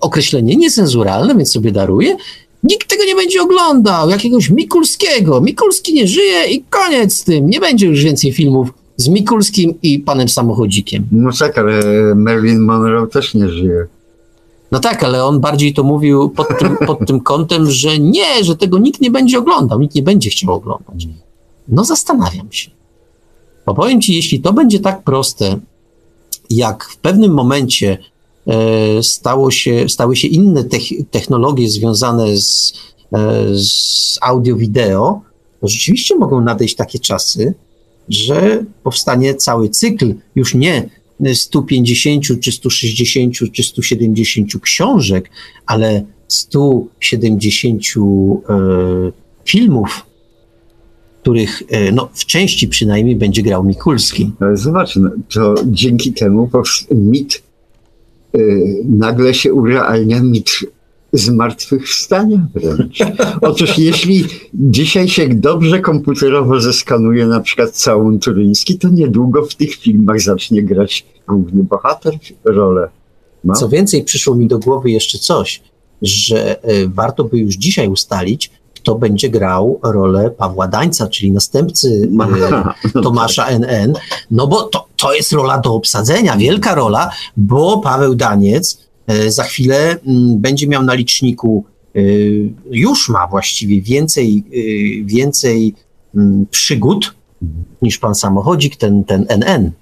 określenie 0.00 0.56
niecenzuralne, 0.56 1.34
więc 1.34 1.52
sobie 1.52 1.72
daruję. 1.72 2.16
Nikt 2.62 2.88
tego 2.88 3.04
nie 3.04 3.14
będzie 3.14 3.42
oglądał, 3.42 4.10
jakiegoś 4.10 4.50
Mikulskiego. 4.50 5.40
Mikulski 5.40 5.94
nie 5.94 6.06
żyje 6.06 6.46
i 6.46 6.64
koniec 6.70 7.14
z 7.14 7.24
tym. 7.24 7.50
Nie 7.50 7.60
będzie 7.60 7.86
już 7.86 8.04
więcej 8.04 8.32
filmów 8.32 8.68
z 8.96 9.08
Mikulskim 9.08 9.74
i 9.82 9.98
panem 9.98 10.28
samochodzikiem. 10.28 11.08
No 11.12 11.30
tak, 11.38 11.58
ale 11.58 11.82
Marilyn 12.14 12.60
Monroe 12.60 13.06
też 13.06 13.34
nie 13.34 13.48
żyje. 13.48 13.86
No 14.72 14.78
tak, 14.78 15.04
ale 15.04 15.24
on 15.24 15.40
bardziej 15.40 15.74
to 15.74 15.82
mówił 15.82 16.30
pod 16.30 16.58
tym, 16.58 16.76
pod 16.86 17.06
tym 17.06 17.20
kątem, 17.20 17.70
że 17.70 17.98
nie, 17.98 18.44
że 18.44 18.56
tego 18.56 18.78
nikt 18.78 19.00
nie 19.00 19.10
będzie 19.10 19.38
oglądał, 19.38 19.80
nikt 19.80 19.94
nie 19.94 20.02
będzie 20.02 20.30
chciał 20.30 20.54
oglądać. 20.54 21.08
No 21.68 21.84
zastanawiam 21.84 22.52
się. 22.52 22.70
Bo 23.66 23.74
powiem 23.74 24.00
ci, 24.00 24.14
jeśli 24.14 24.40
to 24.40 24.52
będzie 24.52 24.80
tak 24.80 25.02
proste, 25.02 25.58
jak 26.50 26.84
w 26.84 26.96
pewnym 26.96 27.34
momencie 27.34 27.98
e, 28.46 29.02
stało 29.02 29.50
się, 29.50 29.88
stały 29.88 30.16
się 30.16 30.28
inne 30.28 30.64
technologie 31.10 31.68
związane 31.68 32.36
z, 32.36 32.74
e, 33.12 33.44
z 33.54 34.18
audio-wideo, 34.22 35.20
to 35.60 35.68
rzeczywiście 35.68 36.16
mogą 36.16 36.40
nadejść 36.40 36.74
takie 36.74 36.98
czasy, 36.98 37.54
że 38.08 38.64
powstanie 38.82 39.34
cały 39.34 39.68
cykl 39.68 40.14
już 40.34 40.54
nie 40.54 40.88
150 41.34 42.24
czy 42.40 42.52
160 42.52 43.34
czy 43.52 43.62
170 43.62 44.60
książek, 44.60 45.30
ale 45.66 46.04
170 46.28 47.82
e, 48.48 49.12
filmów, 49.44 50.06
których 51.22 51.62
e, 51.68 51.92
no, 51.92 52.08
w 52.14 52.26
części 52.26 52.68
przynajmniej 52.68 53.16
będzie 53.16 53.42
grał 53.42 53.64
Mikulski. 53.64 54.32
Ale 54.40 54.56
zobacz, 54.56 54.96
no, 54.96 55.10
to 55.34 55.54
dzięki 55.66 56.12
temu 56.12 56.50
mit 56.90 57.42
e, 58.34 58.38
nagle 58.84 59.34
się 59.34 59.54
urealnia 59.54 60.22
mit 60.22 60.50
zmartwychwstania 61.12 62.46
wręcz. 62.54 62.98
Otóż 63.40 63.78
jeśli 63.78 64.24
dzisiaj 64.54 65.08
się 65.08 65.28
dobrze 65.28 65.80
komputerowo 65.80 66.60
zeskanuje 66.60 67.26
na 67.26 67.40
przykład 67.40 67.70
całun 67.70 68.18
turyński, 68.18 68.78
to 68.78 68.88
niedługo 68.88 69.46
w 69.46 69.54
tych 69.54 69.74
filmach 69.74 70.20
zacznie 70.20 70.62
grać 70.62 71.06
główny 71.28 71.64
bohater 71.64 72.14
rolę. 72.44 72.88
No. 73.44 73.54
Co 73.54 73.68
więcej, 73.68 74.04
przyszło 74.04 74.34
mi 74.34 74.46
do 74.46 74.58
głowy 74.58 74.90
jeszcze 74.90 75.18
coś, 75.18 75.62
że 76.02 76.62
e, 76.62 76.88
warto 76.88 77.24
by 77.24 77.38
już 77.38 77.54
dzisiaj 77.54 77.88
ustalić, 77.88 78.50
kto 78.74 78.94
będzie 78.94 79.30
grał 79.30 79.80
rolę 79.82 80.30
Pawła 80.30 80.68
Dańca, 80.68 81.08
czyli 81.08 81.32
następcy 81.32 82.10
e, 82.94 83.02
Tomasza 83.02 83.46
NN, 83.46 83.92
no 84.30 84.46
bo 84.46 84.62
to, 84.62 84.86
to 84.96 85.14
jest 85.14 85.32
rola 85.32 85.58
do 85.58 85.74
obsadzenia, 85.74 86.36
wielka 86.36 86.74
rola, 86.74 87.10
bo 87.36 87.78
Paweł 87.78 88.14
Daniec 88.14 88.85
za 89.28 89.44
chwilę 89.44 89.96
mm, 90.06 90.38
będzie 90.38 90.68
miał 90.68 90.82
na 90.82 90.94
liczniku, 90.94 91.64
e, 91.96 92.00
już 92.70 93.08
ma 93.08 93.26
właściwie 93.26 93.82
więcej, 93.82 94.44
e, 94.52 95.04
więcej 95.04 95.74
mm, 96.14 96.46
przygód 96.50 97.14
niż 97.82 97.98
pan 97.98 98.14
samochodzik, 98.14 98.76
ten, 98.76 99.04
ten 99.04 99.26
NN. 99.28 99.72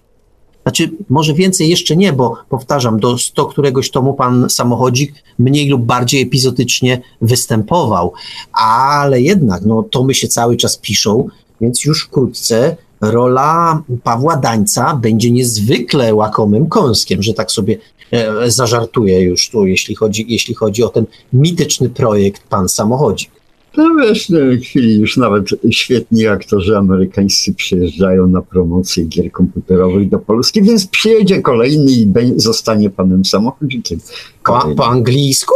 Znaczy, 0.62 0.90
może 1.10 1.34
więcej 1.34 1.68
jeszcze 1.68 1.96
nie, 1.96 2.12
bo 2.12 2.36
powtarzam, 2.48 3.00
do 3.00 3.18
100 3.18 3.46
któregoś 3.46 3.90
tomu 3.90 4.14
pan 4.14 4.50
samochodzik 4.50 5.14
mniej 5.38 5.68
lub 5.68 5.82
bardziej 5.82 6.22
epizodycznie 6.22 7.00
występował, 7.20 8.12
ale 8.52 9.20
jednak, 9.20 9.62
no, 9.64 9.82
tomy 9.82 10.14
się 10.14 10.28
cały 10.28 10.56
czas 10.56 10.76
piszą, 10.76 11.28
więc 11.60 11.84
już 11.84 12.04
wkrótce 12.04 12.76
rola 13.00 13.82
Pawła 14.02 14.36
Dańca 14.36 14.96
będzie 14.96 15.30
niezwykle 15.30 16.14
łakomym 16.14 16.66
kąskiem, 16.66 17.22
że 17.22 17.34
tak 17.34 17.52
sobie 17.52 17.78
e, 18.10 18.50
zażartuję 18.50 19.20
już 19.20 19.50
tu, 19.50 19.66
jeśli 19.66 19.94
chodzi, 19.94 20.26
jeśli 20.28 20.54
chodzi 20.54 20.82
o 20.82 20.88
ten 20.88 21.06
mityczny 21.32 21.88
projekt 21.88 22.42
Pan 22.48 22.68
Samochodzik. 22.68 23.30
No 23.76 23.90
wiesz, 24.00 24.24
w 24.24 24.32
tej 24.32 24.60
chwili 24.60 25.00
już 25.00 25.16
nawet 25.16 25.44
świetni 25.70 26.26
aktorzy 26.26 26.76
amerykańscy 26.76 27.54
przyjeżdżają 27.54 28.26
na 28.26 28.42
promocję 28.42 29.04
gier 29.04 29.32
komputerowych 29.32 30.08
do 30.08 30.18
Polski, 30.18 30.62
więc 30.62 30.86
przyjedzie 30.86 31.42
kolejny 31.42 31.92
i 31.92 32.12
zostanie 32.36 32.90
panem 32.90 33.24
samochodzikiem. 33.24 34.00
Po, 34.44 34.74
po 34.76 34.86
angielsku? 34.86 35.54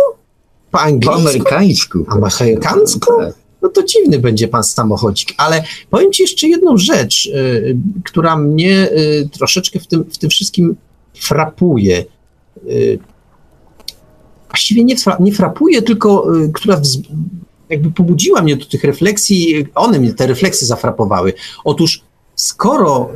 Po 0.70 0.80
angielsku? 0.80 1.22
Po 1.22 1.28
amerykańsku. 1.28 2.04
Amerykańsku? 2.08 3.12
Tak 3.18 3.48
no 3.62 3.68
to 3.68 3.82
dziwny 3.82 4.18
będzie 4.18 4.48
pan 4.48 4.64
samochodzik. 4.64 5.34
Ale 5.36 5.64
powiem 5.90 6.12
ci 6.12 6.22
jeszcze 6.22 6.48
jedną 6.48 6.76
rzecz, 6.76 7.26
y, 7.26 7.76
która 8.04 8.36
mnie 8.36 8.90
y, 8.92 9.28
troszeczkę 9.32 9.80
w 9.80 9.86
tym, 9.86 10.04
w 10.04 10.18
tym 10.18 10.30
wszystkim 10.30 10.76
frapuje. 11.14 12.04
Y, 12.66 12.98
właściwie 14.48 14.84
nie, 14.84 14.96
fra, 14.96 15.16
nie 15.20 15.32
frapuje, 15.32 15.82
tylko 15.82 16.26
która 16.54 16.76
wz, 16.76 16.98
jakby 17.68 17.90
pobudziła 17.90 18.42
mnie 18.42 18.56
do 18.56 18.66
tych 18.66 18.84
refleksji, 18.84 19.66
one 19.74 19.98
mnie 19.98 20.14
te 20.14 20.26
refleksje 20.26 20.66
zafrapowały. 20.66 21.32
Otóż 21.64 22.02
skoro 22.34 23.10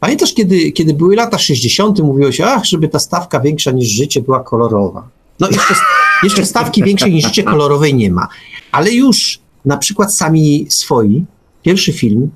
Pamiętasz, 0.00 0.34
kiedy, 0.34 0.72
kiedy 0.72 0.94
były 0.94 1.16
lata 1.16 1.38
60., 1.38 1.98
mówiło 1.98 2.32
się, 2.32 2.46
ach, 2.46 2.64
żeby 2.64 2.88
ta 2.88 2.98
stawka 2.98 3.40
większa 3.40 3.70
niż 3.70 3.88
życie 3.88 4.22
była 4.22 4.40
kolorowa. 4.40 5.08
No 5.40 5.48
jeszcze, 5.48 5.74
jeszcze 6.22 6.46
stawki 6.46 6.82
większej 6.82 7.12
niż 7.12 7.24
życie 7.24 7.42
kolorowej 7.42 7.94
nie 7.94 8.10
ma. 8.10 8.28
Ale 8.72 8.92
już 8.92 9.38
na 9.64 9.76
przykład 9.76 10.14
sami 10.14 10.66
swoi, 10.68 11.24
pierwszy 11.62 11.92
film, 11.92 12.30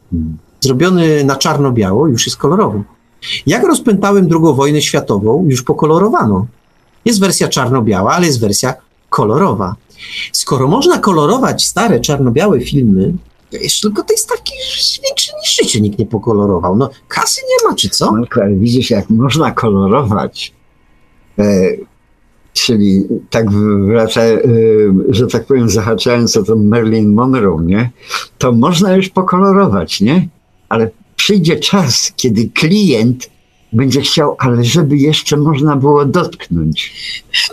zrobiony 0.60 1.24
na 1.24 1.36
czarno-biało, 1.36 2.06
już 2.06 2.26
jest 2.26 2.36
kolorowy. 2.36 2.82
Jak 3.46 3.64
rozpętałem 3.66 4.28
II 4.30 4.54
wojnę 4.54 4.82
światową, 4.82 5.46
już 5.48 5.62
pokolorowano. 5.62 6.46
Jest 7.04 7.20
wersja 7.20 7.48
czarno-biała, 7.48 8.12
ale 8.12 8.26
jest 8.26 8.40
wersja 8.40 8.74
kolorowa. 9.10 9.74
Skoro 10.32 10.68
można 10.68 10.98
kolorować 10.98 11.66
stare 11.66 12.00
czarno-białe 12.00 12.60
filmy, 12.60 13.12
to 13.50 13.56
jeszcze 13.56 13.88
tylko 13.88 14.02
tej 14.02 14.16
stawki 14.16 14.52
większej 15.04 15.34
niż 15.42 15.56
życie 15.56 15.80
nikt 15.80 15.98
nie 15.98 16.06
pokolorował. 16.06 16.76
No 16.76 16.90
kasy 17.08 17.40
nie 17.48 17.68
ma, 17.68 17.76
czy 17.76 17.88
co? 17.88 18.12
Marko, 18.12 18.42
ale 18.42 18.54
widzisz, 18.54 18.90
jak 18.90 19.10
można 19.10 19.50
kolorować, 19.50 20.54
e, 21.38 21.44
czyli 22.52 23.04
tak 23.30 23.50
wraca, 23.86 24.20
e, 24.22 24.38
że 25.08 25.26
tak 25.26 25.46
powiem, 25.46 25.70
zahaczając 25.70 26.36
o 26.36 26.42
to 26.42 26.56
Marilyn 26.56 27.14
Monroe, 27.14 27.62
nie? 27.62 27.90
To 28.38 28.52
można 28.52 28.96
już 28.96 29.08
pokolorować, 29.08 30.00
nie? 30.00 30.28
Ale 30.68 30.90
przyjdzie 31.22 31.56
czas, 31.56 32.12
kiedy 32.16 32.48
klient 32.54 33.30
będzie 33.72 34.00
chciał, 34.00 34.36
ale 34.38 34.64
żeby 34.64 34.96
jeszcze 34.96 35.36
można 35.36 35.76
było 35.76 36.04
dotknąć. 36.04 36.92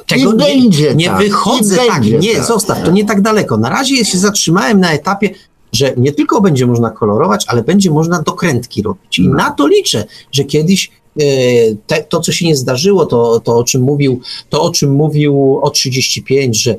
Tego 0.08 0.32
I 0.32 0.36
nie, 0.36 0.44
będzie 0.44 0.96
nie 0.96 1.06
tak, 1.06 1.18
wychodzę 1.18 1.76
tak, 1.76 2.02
będzie 2.02 2.18
nie, 2.18 2.36
tak. 2.36 2.46
zostaw, 2.46 2.84
to 2.84 2.92
nie 2.92 3.06
tak 3.06 3.22
daleko. 3.22 3.58
Na 3.58 3.70
razie 3.70 4.06
się 4.06 4.18
zatrzymałem 4.18 4.80
na 4.80 4.92
etapie, 4.92 5.30
że 5.74 5.94
nie 5.98 6.12
tylko 6.12 6.42
będzie 6.42 6.68
można 6.68 6.90
kolorować, 6.90 7.46
ale 7.48 7.64
będzie 7.64 7.92
można 7.92 8.22
dokrętki 8.22 8.84
robić. 8.84 9.20
I 9.20 9.28
No. 9.28 9.36
na 9.36 9.52
to 9.52 9.68
liczę, 9.68 10.06
że 10.32 10.44
kiedyś 10.44 10.92
e, 11.20 11.24
te, 11.88 12.04
to, 12.04 12.20
co 12.20 12.32
się 12.32 12.46
nie 12.46 12.56
zdarzyło, 12.56 13.06
to, 13.06 13.40
to, 13.40 13.58
o 13.58 13.64
czym 13.64 13.82
mówił, 13.82 14.22
to, 14.50 14.62
o 14.62 14.72
czym 14.72 14.92
mówił 14.92 15.60
o 15.62 15.70
35, 15.70 16.64
że 16.64 16.76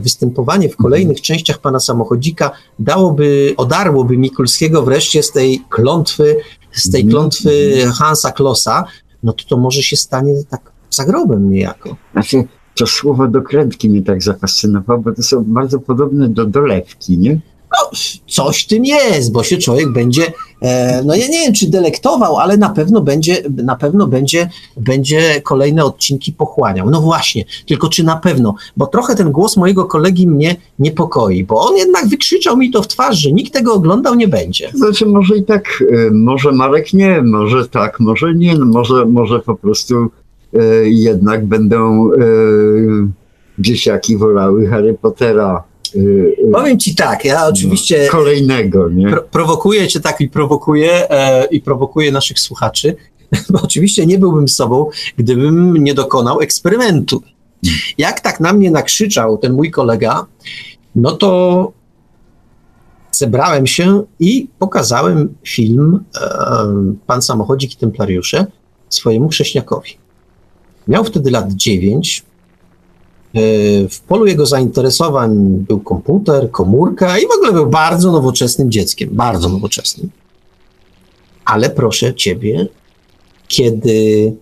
występowanie 0.00 0.68
w 0.68 0.76
kolejnych 0.76 1.20
częściach 1.20 1.58
pana 1.58 1.80
samochodzika 1.80 2.50
dałoby, 2.78 3.54
odarłoby 3.56 4.16
Mikulskiego 4.16 4.82
wreszcie 4.82 5.22
z 5.22 5.32
tej 5.32 5.62
klątwy, 5.68 6.36
z 6.72 6.90
tej 6.90 7.00
Mhm. 7.00 7.10
klątwy 7.10 7.72
Hansa 7.98 8.32
Klossa, 8.32 8.84
no 9.22 9.32
to 9.32 9.44
to 9.48 9.56
może 9.56 9.82
się 9.82 9.96
stanie 9.96 10.34
tak 10.50 10.72
zagrobem 10.90 11.50
niejako. 11.50 11.96
Znaczy, 12.12 12.44
to 12.74 12.86
słowo 12.86 13.28
dokrętki 13.28 13.90
mnie 13.90 14.02
tak 14.02 14.22
zafascynowało, 14.22 15.00
bo 15.00 15.12
to 15.12 15.22
są 15.22 15.44
bardzo 15.44 15.78
podobne 15.78 16.28
do 16.28 16.44
dolewki, 16.46 17.18
nie? 17.18 17.40
No, 17.72 17.90
coś 18.28 18.66
tym 18.66 18.84
jest, 18.84 19.32
bo 19.32 19.42
się 19.42 19.58
człowiek 19.58 19.92
będzie, 19.92 20.26
e, 20.26 20.32
no 21.04 21.14
ja 21.14 21.28
nie 21.28 21.40
wiem, 21.44 21.52
czy 21.52 21.70
delektował, 21.70 22.36
ale 22.36 22.56
na 22.56 22.68
pewno 22.68 23.00
będzie, 23.00 23.42
na 23.64 23.76
pewno 23.76 24.06
będzie, 24.06 24.48
będzie 24.76 25.40
kolejne 25.40 25.84
odcinki 25.84 26.32
pochłaniał. 26.32 26.90
No 26.90 27.00
właśnie, 27.00 27.44
tylko 27.66 27.88
czy 27.88 28.04
na 28.04 28.16
pewno, 28.16 28.54
bo 28.76 28.86
trochę 28.86 29.14
ten 29.14 29.32
głos 29.32 29.56
mojego 29.56 29.84
kolegi 29.84 30.28
mnie 30.28 30.56
niepokoi, 30.78 31.44
bo 31.44 31.60
on 31.60 31.76
jednak 31.76 32.08
wykrzyczał 32.08 32.56
mi 32.56 32.70
to 32.70 32.82
w 32.82 32.88
twarz, 32.88 33.18
że 33.18 33.32
nikt 33.32 33.52
tego 33.52 33.74
oglądał 33.74 34.14
nie 34.14 34.28
będzie. 34.28 34.70
Znaczy, 34.74 35.06
może 35.06 35.36
i 35.36 35.44
tak, 35.44 35.64
y, 35.80 36.10
może 36.12 36.52
Marek 36.52 36.92
nie, 36.92 37.22
może 37.22 37.68
tak, 37.68 38.00
może 38.00 38.34
nie, 38.34 38.58
no 38.58 38.64
może, 38.64 39.06
może 39.06 39.40
po 39.40 39.54
prostu 39.54 39.94
y, 40.54 40.90
jednak 40.90 41.46
będą 41.46 42.10
dzieciaki 43.58 44.16
wolały 44.16 44.66
Harry 44.66 44.94
Pottera 44.94 45.71
Powiem 46.52 46.78
ci 46.78 46.94
tak, 46.94 47.24
ja 47.24 47.46
oczywiście 47.46 48.08
kolejnego, 48.10 48.88
nie? 48.88 49.10
pro, 49.10 49.22
prowokuję 49.22 49.88
cię 49.88 50.00
tak 50.00 50.20
i 50.20 50.28
prowokuję 50.28 51.10
e, 51.10 51.44
i 51.44 51.60
prowokuję 51.60 52.12
naszych 52.12 52.40
słuchaczy, 52.40 52.96
bo 53.50 53.60
oczywiście 53.62 54.06
nie 54.06 54.18
byłbym 54.18 54.48
sobą, 54.48 54.90
gdybym 55.16 55.76
nie 55.76 55.94
dokonał 55.94 56.40
eksperymentu. 56.40 57.22
Jak 57.98 58.20
tak 58.20 58.40
na 58.40 58.52
mnie 58.52 58.70
nakrzyczał 58.70 59.38
ten 59.38 59.52
mój 59.52 59.70
kolega, 59.70 60.26
no 60.94 61.12
to 61.12 61.72
zebrałem 63.12 63.66
się 63.66 64.02
i 64.20 64.48
pokazałem 64.58 65.34
film 65.44 66.04
e, 66.16 66.28
Pan 67.06 67.22
Samochodzik 67.22 67.72
i 67.72 67.76
Templariusze 67.76 68.46
swojemu 68.88 69.28
chrześniakowi. 69.28 69.90
Miał 70.88 71.04
wtedy 71.04 71.30
lat 71.30 71.52
9. 71.52 72.24
E, 73.34 73.88
W 73.88 74.00
polu 74.00 74.26
jego 74.26 74.46
zainteresowań 74.46 75.38
był 75.68 75.80
komputer, 75.80 76.50
komórka 76.50 77.18
i 77.18 77.26
w 77.26 77.30
ogóle 77.36 77.52
był 77.52 77.66
bardzo 77.66 78.12
nowoczesnym 78.12 78.70
dzieckiem, 78.70 79.08
bardzo 79.12 79.48
nowoczesnym. 79.48 80.10
Ale 81.44 81.70
proszę 81.70 82.14
ciebie, 82.14 82.66
kiedy 83.48 84.32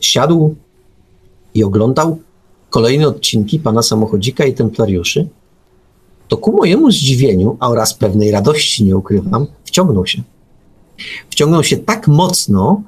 siadł 0.00 0.54
i 1.54 1.64
oglądał 1.64 2.18
kolejne 2.70 3.08
odcinki 3.08 3.58
pana 3.58 3.82
samochodzika 3.82 4.44
i 4.44 4.54
templariuszy, 4.54 5.28
to 6.28 6.36
ku 6.36 6.52
mojemu 6.52 6.90
zdziwieniu, 6.90 7.56
a 7.60 7.68
oraz 7.68 7.94
pewnej 7.94 8.30
radości, 8.30 8.84
nie 8.84 8.96
ukrywam, 8.96 9.46
wciągnął 9.64 10.06
się. 10.06 10.22
Wciągnął 11.30 11.64
się 11.64 11.76
tak 11.76 12.08
mocno, 12.08 12.82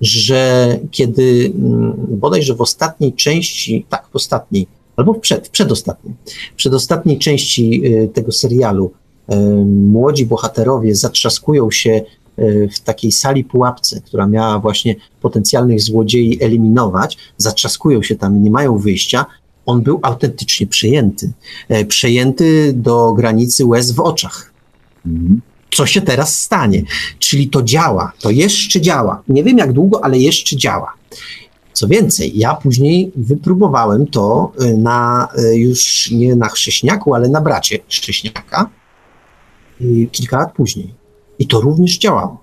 że 0.00 0.78
kiedy 0.90 1.52
mm, 1.54 1.94
bodajże 2.08 2.54
w 2.54 2.60
ostatniej 2.60 3.12
części, 3.12 3.86
tak, 3.88 4.08
w 4.12 4.16
ostatniej, 4.16 4.66
albo 4.96 5.12
w, 5.12 5.20
przed, 5.20 5.48
w 5.48 5.50
przedostatniej, 5.50 6.14
w 6.52 6.56
przedostatniej 6.56 7.18
części 7.18 7.86
y, 7.86 8.08
tego 8.08 8.32
serialu 8.32 8.92
y, 9.32 9.36
młodzi 9.66 10.26
bohaterowie 10.26 10.94
zatrzaskują 10.94 11.70
się 11.70 12.02
y, 12.38 12.68
w 12.72 12.80
takiej 12.80 13.12
sali 13.12 13.44
pułapce, 13.44 14.00
która 14.00 14.26
miała 14.26 14.58
właśnie 14.58 14.94
potencjalnych 15.20 15.80
złodziei 15.80 16.42
eliminować, 16.42 17.18
zatrzaskują 17.36 18.02
się 18.02 18.16
tam 18.16 18.36
i 18.36 18.40
nie 18.40 18.50
mają 18.50 18.78
wyjścia, 18.78 19.26
on 19.66 19.82
był 19.82 20.00
autentycznie 20.02 20.66
przejęty. 20.66 21.32
E, 21.68 21.84
Przejęty 21.84 22.72
do 22.72 23.12
granicy 23.12 23.66
łez 23.66 23.92
w 23.92 24.00
oczach. 24.00 24.52
Mhm. 25.06 25.40
Co 25.70 25.86
się 25.86 26.00
teraz 26.00 26.42
stanie? 26.42 26.82
Czyli 27.18 27.48
to 27.48 27.62
działa, 27.62 28.12
to 28.20 28.30
jeszcze 28.30 28.80
działa. 28.80 29.22
Nie 29.28 29.44
wiem 29.44 29.58
jak 29.58 29.72
długo, 29.72 30.04
ale 30.04 30.18
jeszcze 30.18 30.56
działa. 30.56 30.92
Co 31.72 31.88
więcej, 31.88 32.38
ja 32.38 32.54
później 32.54 33.12
wypróbowałem 33.16 34.06
to 34.06 34.52
y, 34.62 34.76
na 34.76 35.28
y, 35.38 35.56
już 35.56 36.10
nie 36.10 36.36
na 36.36 36.48
chrześniaku, 36.48 37.14
ale 37.14 37.28
na 37.28 37.40
bracie 37.40 37.78
chrześniaka 37.88 38.70
y, 39.80 40.08
kilka 40.12 40.38
lat 40.38 40.52
później. 40.52 40.94
I 41.38 41.46
to 41.46 41.60
również 41.60 41.98
działało. 41.98 42.42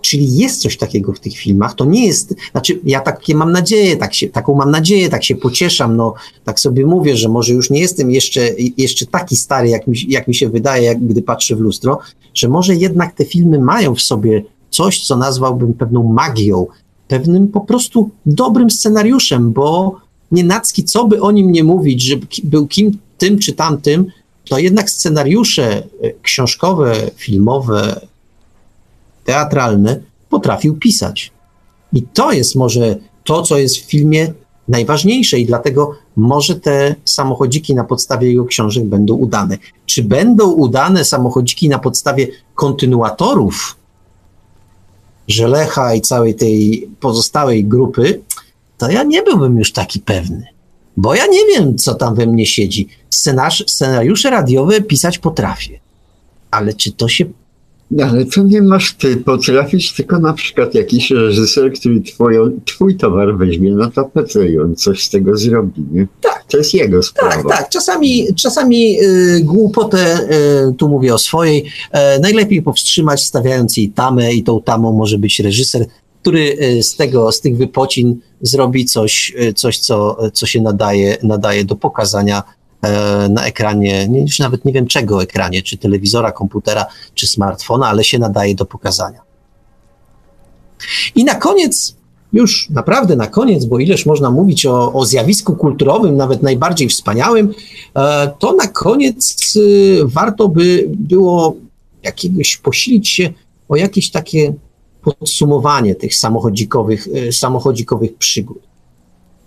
Czyli 0.00 0.36
jest 0.36 0.62
coś 0.62 0.76
takiego 0.76 1.12
w 1.12 1.20
tych 1.20 1.36
filmach. 1.36 1.74
To 1.74 1.84
nie 1.84 2.06
jest, 2.06 2.34
znaczy 2.52 2.80
ja 2.84 3.00
takie 3.00 3.34
mam 3.34 3.52
nadzieję, 3.52 3.96
tak 3.96 4.14
się, 4.14 4.28
taką 4.28 4.54
mam 4.54 4.70
nadzieję, 4.70 5.08
tak 5.08 5.24
się 5.24 5.34
pocieszam, 5.34 5.96
no 5.96 6.14
tak 6.44 6.60
sobie 6.60 6.86
mówię, 6.86 7.16
że 7.16 7.28
może 7.28 7.52
już 7.52 7.70
nie 7.70 7.80
jestem 7.80 8.10
jeszcze, 8.10 8.40
jeszcze 8.76 9.06
taki 9.06 9.36
stary, 9.36 9.68
jak 9.68 9.86
mi, 9.86 9.96
jak 10.08 10.28
mi 10.28 10.34
się 10.34 10.48
wydaje, 10.48 10.84
jak 10.84 11.06
gdy 11.06 11.22
patrzę 11.22 11.56
w 11.56 11.60
lustro, 11.60 11.98
że 12.34 12.48
może 12.48 12.76
jednak 12.76 13.14
te 13.14 13.24
filmy 13.24 13.58
mają 13.58 13.94
w 13.94 14.00
sobie 14.00 14.42
coś, 14.70 15.06
co 15.06 15.16
nazwałbym 15.16 15.74
pewną 15.74 16.02
magią, 16.02 16.66
pewnym 17.12 17.48
po 17.48 17.60
prostu 17.60 18.10
dobrym 18.26 18.70
scenariuszem, 18.70 19.52
bo 19.52 19.96
nienacki, 20.30 20.84
co 20.84 21.04
by 21.04 21.20
o 21.20 21.30
nim 21.30 21.52
nie 21.52 21.64
mówić, 21.64 22.02
że 22.02 22.16
był 22.44 22.66
kim 22.66 22.98
tym 23.18 23.38
czy 23.38 23.52
tamtym, 23.52 24.06
to 24.44 24.58
jednak 24.58 24.90
scenariusze 24.90 25.76
e, 25.76 25.82
książkowe, 26.22 27.10
filmowe, 27.16 28.00
teatralne 29.24 30.00
potrafił 30.28 30.76
pisać. 30.76 31.32
I 31.92 32.02
to 32.02 32.32
jest 32.32 32.56
może 32.56 32.96
to, 33.24 33.42
co 33.42 33.58
jest 33.58 33.76
w 33.76 33.84
filmie 33.84 34.32
najważniejsze 34.68 35.38
i 35.38 35.46
dlatego 35.46 35.94
może 36.16 36.60
te 36.60 36.94
samochodziki 37.04 37.74
na 37.74 37.84
podstawie 37.84 38.28
jego 38.28 38.44
książek 38.44 38.84
będą 38.84 39.14
udane. 39.14 39.58
Czy 39.86 40.02
będą 40.02 40.50
udane 40.50 41.04
samochodziki 41.04 41.68
na 41.68 41.78
podstawie 41.78 42.28
kontynuatorów 42.54 43.81
Żelecha 45.28 45.94
i 45.94 46.00
całej 46.00 46.34
tej 46.34 46.88
pozostałej 47.00 47.64
grupy, 47.64 48.20
to 48.78 48.90
ja 48.90 49.02
nie 49.02 49.22
byłbym 49.22 49.58
już 49.58 49.72
taki 49.72 50.00
pewny. 50.00 50.46
Bo 50.96 51.14
ja 51.14 51.26
nie 51.26 51.46
wiem, 51.46 51.78
co 51.78 51.94
tam 51.94 52.14
we 52.14 52.26
mnie 52.26 52.46
siedzi. 52.46 52.88
Scenarz, 53.10 53.64
scenariusze 53.66 54.30
radiowe 54.30 54.80
pisać 54.80 55.18
potrafię. 55.18 55.80
Ale 56.50 56.74
czy 56.74 56.92
to 56.92 57.08
się 57.08 57.24
ale 58.00 58.24
to 58.24 58.42
nie 58.42 58.62
masz 58.62 58.94
ty 58.94 59.16
potrafić, 59.16 59.92
tylko 59.92 60.18
na 60.18 60.32
przykład 60.32 60.74
jakiś 60.74 61.10
reżyser, 61.10 61.72
który 61.72 62.00
twoją, 62.00 62.60
twój 62.64 62.96
towar 62.96 63.36
weźmie 63.36 63.72
na 63.72 63.90
tapetę 63.90 64.48
i 64.48 64.58
on 64.58 64.76
coś 64.76 65.04
z 65.04 65.10
tego 65.10 65.36
zrobi, 65.36 65.84
nie? 65.92 66.06
Tak. 66.20 66.44
To 66.48 66.58
jest 66.58 66.74
jego 66.74 67.02
sprawa. 67.02 67.34
Tak, 67.34 67.48
tak. 67.48 67.68
Czasami, 67.68 68.26
czasami 68.36 69.02
y, 69.02 69.40
głupotę, 69.44 70.28
y, 70.70 70.74
tu 70.74 70.88
mówię 70.88 71.14
o 71.14 71.18
swojej, 71.18 71.64
e, 71.90 72.18
najlepiej 72.18 72.62
powstrzymać, 72.62 73.24
stawiając 73.24 73.76
jej 73.76 73.90
tamę 73.90 74.32
i 74.32 74.42
tą 74.42 74.62
tamą 74.62 74.92
może 74.92 75.18
być 75.18 75.40
reżyser, 75.40 75.86
który 76.22 76.56
y, 76.62 76.82
z 76.82 76.96
tego, 76.96 77.32
z 77.32 77.40
tych 77.40 77.56
wypocin 77.56 78.20
zrobi 78.40 78.84
coś, 78.84 79.32
y, 79.40 79.52
coś 79.52 79.78
co, 79.78 80.18
co 80.32 80.46
się 80.46 80.62
nadaje, 80.62 81.16
nadaje 81.22 81.64
do 81.64 81.76
pokazania 81.76 82.42
na 83.30 83.46
ekranie, 83.46 84.08
nie, 84.08 84.20
już 84.20 84.38
nawet 84.38 84.64
nie 84.64 84.72
wiem 84.72 84.86
czego 84.86 85.22
ekranie, 85.22 85.62
czy 85.62 85.78
telewizora, 85.78 86.32
komputera, 86.32 86.86
czy 87.14 87.26
smartfona, 87.26 87.88
ale 87.88 88.04
się 88.04 88.18
nadaje 88.18 88.54
do 88.54 88.64
pokazania. 88.64 89.20
I 91.14 91.24
na 91.24 91.34
koniec, 91.34 91.96
już 92.32 92.70
naprawdę 92.70 93.16
na 93.16 93.26
koniec, 93.26 93.64
bo 93.64 93.78
ileż 93.78 94.06
można 94.06 94.30
mówić 94.30 94.66
o, 94.66 94.92
o 94.92 95.06
zjawisku 95.06 95.56
kulturowym, 95.56 96.16
nawet 96.16 96.42
najbardziej 96.42 96.88
wspaniałym, 96.88 97.54
e, 97.96 98.30
to 98.38 98.52
na 98.52 98.66
koniec 98.66 99.56
y, 99.56 100.00
warto 100.04 100.48
by 100.48 100.84
było 100.88 101.56
jakiegoś 102.02 102.56
posilić 102.56 103.08
się 103.08 103.32
o 103.68 103.76
jakieś 103.76 104.10
takie 104.10 104.54
podsumowanie 105.02 105.94
tych 105.94 106.14
samochodzikowych, 106.14 107.06
y, 107.06 107.32
samochodzikowych 107.32 108.16
przygód. 108.16 108.71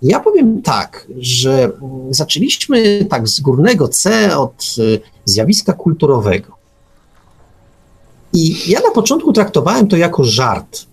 Ja 0.06 0.20
powiem 0.20 0.62
tak, 0.62 1.08
że 1.18 1.72
zaczęliśmy 2.10 3.06
tak 3.10 3.28
z 3.28 3.42
górnego 3.42 3.88
C 3.88 4.38
od 4.38 4.76
y, 4.78 5.00
zjawiska 5.26 5.74
kulturowego. 5.74 6.56
I 8.34 8.72
ja 8.72 8.80
na 8.80 8.92
początku 8.92 9.34
traktowałem 9.34 9.88
to 9.88 9.98
jako 9.98 10.24
żart, 10.24 10.86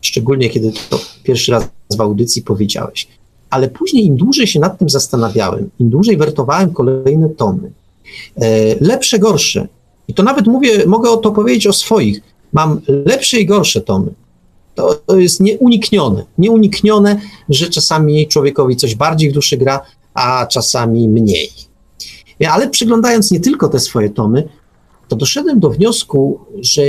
szczególnie 0.00 0.50
kiedy 0.50 0.72
to 0.90 1.00
pierwszy 1.22 1.52
raz 1.52 1.68
w 1.96 2.00
audycji 2.00 2.42
powiedziałeś. 2.42 3.08
Ale 3.50 3.68
później 3.68 4.06
im 4.06 4.16
dłużej 4.16 4.46
się 4.46 4.60
nad 4.60 4.78
tym 4.78 4.88
zastanawiałem, 4.88 5.70
im 5.78 5.90
dłużej 5.90 6.16
wertowałem 6.16 6.72
kolejne 6.72 7.28
tomy, 7.28 7.70
e, 8.36 8.74
lepsze, 8.80 9.18
gorsze. 9.18 9.68
I 10.08 10.14
to 10.14 10.22
nawet 10.22 10.46
mówię, 10.46 10.86
mogę 10.86 11.10
o 11.10 11.16
to 11.16 11.32
powiedzieć 11.32 11.66
o 11.66 11.72
swoich. 11.72 12.20
Mam 12.52 12.80
lepsze 12.88 13.40
i 13.40 13.46
gorsze 13.46 13.80
tomy. 13.80 14.14
To, 14.76 14.94
to 14.94 15.18
jest 15.18 15.40
nieuniknione. 15.40 16.24
Nieuniknione, 16.38 17.20
że 17.48 17.68
czasami 17.68 18.28
człowiekowi 18.28 18.76
coś 18.76 18.94
bardziej 18.94 19.30
w 19.30 19.32
duszy 19.32 19.56
gra, 19.56 19.80
a 20.14 20.46
czasami 20.46 21.08
mniej. 21.08 21.50
Ale 22.48 22.70
przyglądając 22.70 23.30
nie 23.30 23.40
tylko 23.40 23.68
te 23.68 23.80
swoje 23.80 24.10
tomy, 24.10 24.48
to 25.08 25.16
doszedłem 25.16 25.60
do 25.60 25.70
wniosku, 25.70 26.40
że 26.60 26.82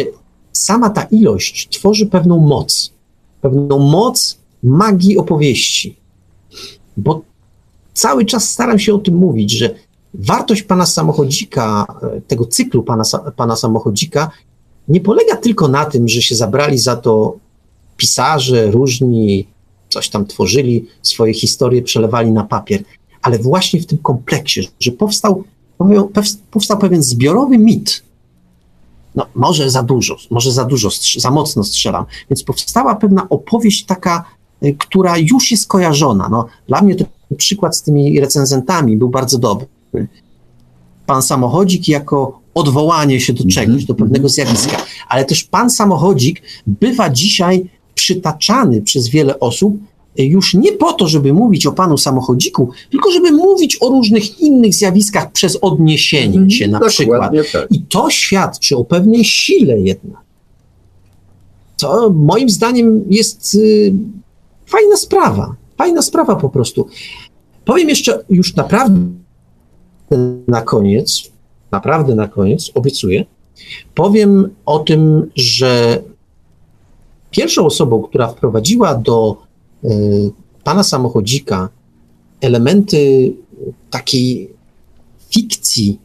sama 0.52 0.90
ta 0.90 1.04
ilość 1.04 1.70
tworzy 1.70 2.06
pewną 2.06 2.40
moc. 2.40 2.94
Pewną 3.42 3.80
moc 3.80 4.38
magii 4.64 5.18
opowieści. 5.18 5.96
Bo 6.98 7.22
cały 7.94 8.26
czas 8.26 8.50
staram 8.50 8.80
się 8.80 8.94
o 8.94 8.98
tym 8.98 9.16
mówić, 9.16 9.52
że 9.52 9.76
wartość 10.14 10.64
pana 10.64 10.86
samochodzika, 10.86 11.86
tego 12.28 12.46
cyklu 12.46 12.84
pana, 12.84 13.04
pana 13.36 13.56
samochodzika, 13.56 14.32
nie 14.88 15.02
polega 15.02 15.36
tylko 15.36 15.68
na 15.68 15.86
tym, 15.86 16.08
że 16.08 16.22
się 16.22 16.36
zabrali 16.36 16.78
za 16.78 16.96
to 16.96 17.38
pisarze 17.98 18.72
różni, 18.72 19.48
coś 19.90 20.10
tam 20.10 20.26
tworzyli, 20.26 20.86
swoje 21.02 21.34
historie 21.34 21.82
przelewali 21.82 22.32
na 22.32 22.44
papier, 22.44 22.84
ale 23.22 23.40
właśnie 23.40 23.82
w 23.82 23.86
tym 23.86 23.98
kompleksie, 23.98 24.68
że 24.80 24.92
powstał, 24.92 25.44
powstał 26.52 26.78
pewien 26.78 27.04
zbiorowy 27.04 27.58
mit. 27.58 28.04
No, 29.16 29.26
może 29.36 29.70
za 29.70 29.84
dużo, 29.84 30.18
może 30.32 30.52
za 30.52 30.66
dużo, 30.66 30.90
za 31.18 31.32
mocno 31.32 31.64
strzelam. 31.64 32.06
Więc 32.30 32.44
powstała 32.44 32.96
pewna 32.96 33.30
opowieść 33.30 33.86
taka, 33.86 34.26
y, 34.64 34.76
która 34.80 35.18
już 35.18 35.52
jest 35.52 35.68
kojarzona. 35.68 36.30
No, 36.30 36.46
dla 36.68 36.82
mnie 36.82 36.96
ten 36.96 37.08
przykład 37.38 37.78
z 37.78 37.82
tymi 37.82 38.20
recenzentami 38.20 38.98
był 38.98 39.10
bardzo 39.10 39.38
dobry. 39.38 39.68
Pan 41.06 41.22
samochodzik 41.22 41.88
jako 41.88 42.40
odwołanie 42.54 43.20
się 43.20 43.34
do 43.34 43.44
czegoś, 43.46 43.86
do 43.86 43.96
pewnego 43.96 44.30
zjawiska, 44.30 44.78
ale 45.08 45.26
też 45.26 45.44
pan 45.44 45.70
samochodzik 45.70 46.42
bywa 46.68 47.10
dzisiaj 47.10 47.70
przytaczany 47.98 48.82
przez 48.82 49.08
wiele 49.08 49.40
osób 49.40 49.78
e, 50.20 50.24
już 50.24 50.54
nie 50.54 50.72
po 50.72 50.94
to, 50.94 51.08
żeby 51.08 51.34
mówić 51.34 51.66
o 51.66 51.72
panu 51.72 51.98
samochodziku, 51.98 52.70
tylko 52.92 53.12
żeby 53.12 53.32
mówić 53.32 53.78
o 53.82 53.90
różnych 53.90 54.40
innych 54.40 54.74
zjawiskach 54.74 55.32
przez 55.32 55.58
odniesienie 55.62 56.26
mhm. 56.26 56.50
się 56.50 56.68
na 56.68 56.80
przykład. 56.80 57.32
Tak. 57.54 57.68
I 57.72 57.82
to 57.82 58.10
świadczy 58.10 58.78
o 58.78 58.84
pewnej 58.84 59.26
sile 59.26 59.80
jednak. 59.80 60.22
To 61.78 62.10
moim 62.10 62.50
zdaniem 62.50 63.04
jest 63.10 63.56
y, 63.56 63.94
fajna 64.66 64.98
sprawa. 64.98 65.56
Fajna 65.78 66.02
sprawa 66.02 66.36
po 66.36 66.50
prostu. 66.50 66.88
Powiem 67.66 67.90
jeszcze 67.90 68.24
już 68.30 68.56
naprawdę 68.56 69.00
na 70.48 70.62
koniec, 70.62 71.32
naprawdę 71.72 72.16
na 72.16 72.28
koniec, 72.28 72.72
obiecuję, 72.76 73.26
powiem 73.96 74.50
o 74.66 74.80
tym, 74.80 75.32
że 75.36 76.02
Pierwszą 77.38 77.66
osobą, 77.66 78.02
która 78.02 78.28
wprowadziła 78.28 78.96
do 78.96 79.38
y, 79.84 79.88
pana 80.64 80.84
samochodzika 80.84 81.70
elementy 82.42 83.34
takiej 83.90 84.50
fikcji, 85.30 86.00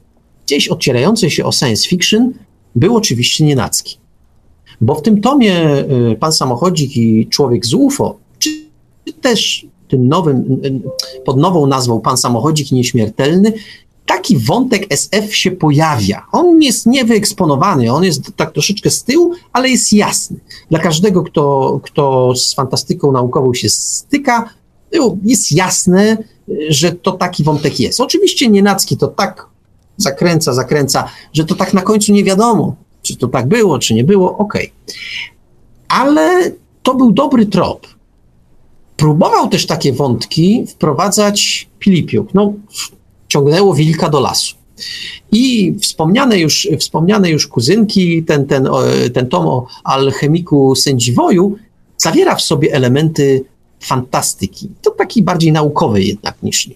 gdzieś 0.47 0.69
ocierającej 0.69 1.31
się 1.31 1.45
o 1.45 1.53
science 1.53 1.89
fiction, 1.89 2.33
był 2.75 2.97
oczywiście 2.97 3.45
Nienacki. 3.45 3.97
Bo 4.81 4.95
w 4.95 5.03
tym 5.03 5.21
tomie 5.21 5.85
y, 6.13 6.17
Pan 6.21 6.33
Samochodzik 6.33 6.97
i 6.97 7.27
Człowiek 7.27 7.67
z 7.67 7.75
UFO, 7.75 8.19
czy 8.39 8.51
też 9.21 9.67
tym 9.89 10.09
nowym, 10.09 10.61
y, 10.65 10.81
pod 11.25 11.37
nową 11.37 11.67
nazwą 11.67 12.01
Pan 12.01 12.17
Samochodzik 12.17 12.73
Nieśmiertelny, 12.73 13.53
taki 14.07 14.39
wątek 14.39 14.87
SF 14.91 15.37
się 15.37 15.51
pojawia. 15.51 16.27
On 16.33 16.63
jest 16.63 16.87
niewyeksponowany, 16.87 17.93
on 17.93 18.05
jest 18.05 18.37
tak 18.37 18.53
troszeczkę 18.53 18.91
z 18.91 19.05
tyłu, 19.05 19.35
ale 19.53 19.69
jest 19.69 19.93
jasny. 19.93 20.41
Dla 20.71 20.79
każdego, 20.79 21.23
kto, 21.23 21.81
kto 21.83 22.35
z 22.37 22.55
fantastyką 22.55 23.13
naukową 23.13 23.55
się 23.55 23.69
styka, 23.69 24.49
jest 25.25 25.53
jasne, 25.53 26.17
że 26.69 26.93
to 26.93 27.13
taki 27.13 27.45
wątek 27.45 27.81
jest. 27.81 28.01
Oczywiście 28.01 28.49
Nienacki 28.49 28.97
to 28.97 29.09
tak 29.09 29.47
zakręca, 29.97 30.53
zakręca, 30.55 31.09
że 31.33 31.45
to 31.45 31.55
tak 31.55 31.75
na 31.75 31.83
końcu 31.83 32.13
nie 32.13 32.25
wiadomo, 32.25 32.77
czy 33.03 33.17
to 33.17 33.29
tak 33.29 33.49
było, 33.49 33.79
czy 33.79 33.95
nie 33.95 34.05
było, 34.05 34.39
okej. 34.39 34.73
Okay. 34.85 34.97
Ale 35.89 36.53
to 36.83 36.95
był 36.95 37.13
dobry 37.13 37.47
trop. 37.47 37.87
Próbował 38.97 39.49
też 39.49 39.67
takie 39.67 39.93
wątki 39.93 40.67
wprowadzać 40.67 41.69
Pilipiuk. 41.79 42.35
No, 42.35 42.53
ciągnęło 43.33 43.75
wilka 43.75 44.09
do 44.09 44.21
lasu. 44.21 44.55
I 45.33 45.75
wspomniane 45.81 46.39
już, 46.39 46.69
wspomniane 46.79 47.31
już 47.31 47.47
kuzynki, 47.47 48.23
ten, 48.23 48.47
ten, 48.47 48.69
ten 49.15 49.29
tom 49.29 49.47
o 49.47 49.67
alchemiku 49.85 50.75
sędziwoju 50.75 51.57
zawiera 51.97 52.35
w 52.37 52.43
sobie 52.43 52.73
elementy 52.73 53.45
fantastyki. 53.81 54.69
To 54.83 54.91
taki 54.91 55.23
bardziej 55.23 55.53
naukowy 55.53 56.03
jednak 56.03 56.43
niż 56.43 56.69
nie. 56.69 56.75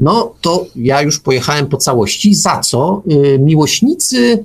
No 0.00 0.34
to 0.40 0.66
ja 0.76 1.02
już 1.02 1.20
pojechałem 1.20 1.66
po 1.66 1.76
całości, 1.76 2.34
za 2.34 2.60
co 2.60 3.02
y, 3.10 3.38
miłośnicy, 3.38 4.44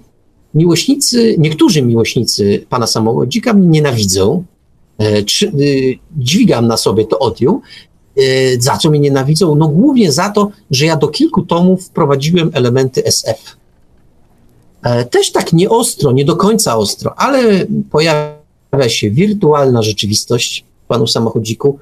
miłośnicy, 0.53 1.35
niektórzy 1.37 1.81
miłośnicy 1.81 2.65
pana 2.69 2.87
samochodzika 2.87 3.53
mnie 3.53 3.67
nienawidzą, 3.67 4.43
e, 4.99 5.17
y, 5.59 5.99
dźwigam 6.17 6.67
na 6.67 6.77
sobie 6.77 7.05
to 7.05 7.19
odium, 7.19 7.61
za 8.59 8.77
co 8.77 8.89
mnie 8.89 8.99
nienawidzą? 8.99 9.55
No 9.55 9.67
głównie 9.67 10.11
za 10.11 10.29
to, 10.29 10.51
że 10.71 10.85
ja 10.85 10.95
do 10.95 11.07
kilku 11.07 11.41
tomów 11.41 11.85
wprowadziłem 11.85 12.51
elementy 12.53 13.05
SF. 13.05 13.59
E, 14.83 15.05
też 15.05 15.31
tak 15.31 15.53
nie 15.53 15.69
ostro, 15.69 16.11
nie 16.11 16.25
do 16.25 16.35
końca 16.35 16.77
ostro, 16.77 17.19
ale 17.19 17.65
pojawia 17.91 18.87
się 18.87 19.09
wirtualna 19.09 19.81
rzeczywistość 19.81 20.65
panu 20.87 21.07
samochodziku, 21.07 21.79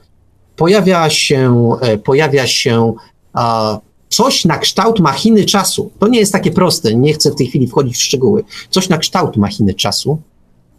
pojawia 0.55 1.09
się, 1.09 1.71
e, 1.81 1.97
pojawia 1.97 2.47
się 2.47 2.93
a, 3.33 3.79
coś 4.09 4.45
na 4.45 4.57
kształt 4.57 4.99
machiny 4.99 5.45
czasu. 5.45 5.91
To 5.99 6.07
nie 6.07 6.19
jest 6.19 6.31
takie 6.31 6.51
proste, 6.51 6.95
nie 6.95 7.13
chcę 7.13 7.31
w 7.31 7.35
tej 7.35 7.47
chwili 7.47 7.67
wchodzić 7.67 7.95
w 7.95 8.03
szczegóły. 8.03 8.43
Coś 8.69 8.89
na 8.89 8.97
kształt 8.97 9.37
machiny 9.37 9.73
czasu. 9.73 10.17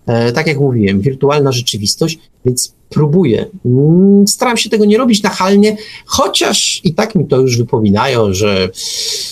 E, 0.07 0.33
tak 0.33 0.47
jak 0.47 0.61
mówiłem, 0.61 1.01
wirtualna 1.01 1.53
rzeczywistość, 1.53 2.19
więc 2.45 2.73
próbuję. 2.89 3.47
Mm, 3.65 4.29
staram 4.29 4.57
się 4.57 4.71
tego 4.71 4.85
nie 4.85 4.99
robić 4.99 5.23
nachalnie, 5.23 5.77
chociaż 6.07 6.81
i 6.85 6.95
tak 6.95 7.15
mi 7.15 7.27
to 7.27 7.37
już 7.41 7.59
wypominają, 7.59 8.33
że 8.33 8.69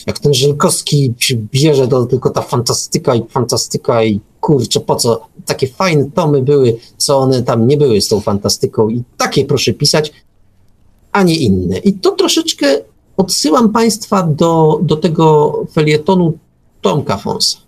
jak 0.07 0.19
ten 0.19 0.35
Żelkowski 0.35 1.15
bierze, 1.53 1.89
to 1.89 2.07
tylko 2.07 2.31
ta 2.31 2.43
fantastyka 2.43 3.15
i 3.15 3.23
fantastyka 3.29 4.05
i 4.05 4.21
kurczę, 4.41 4.81
po 4.81 4.97
co 4.97 5.27
takie 5.47 5.67
fajne 5.67 6.11
tomy 6.15 6.43
były, 6.43 6.77
co 6.97 7.19
one 7.19 7.43
tam 7.43 7.67
nie 7.67 7.77
były 7.77 8.01
z 8.01 8.09
tą 8.09 8.21
fantastyką 8.21 8.89
i 8.89 9.03
takie 9.17 9.45
proszę 9.45 9.73
pisać, 9.73 10.13
a 11.13 11.23
nie 11.23 11.37
inne. 11.37 11.79
I 11.79 11.93
to 11.93 12.11
troszeczkę 12.11 12.67
odsyłam 13.17 13.73
Państwa 13.73 14.23
do, 14.23 14.81
do 14.83 14.97
tego 14.97 15.53
felietonu 15.73 16.39
Tomka 16.81 17.17
Fonsa. 17.17 17.59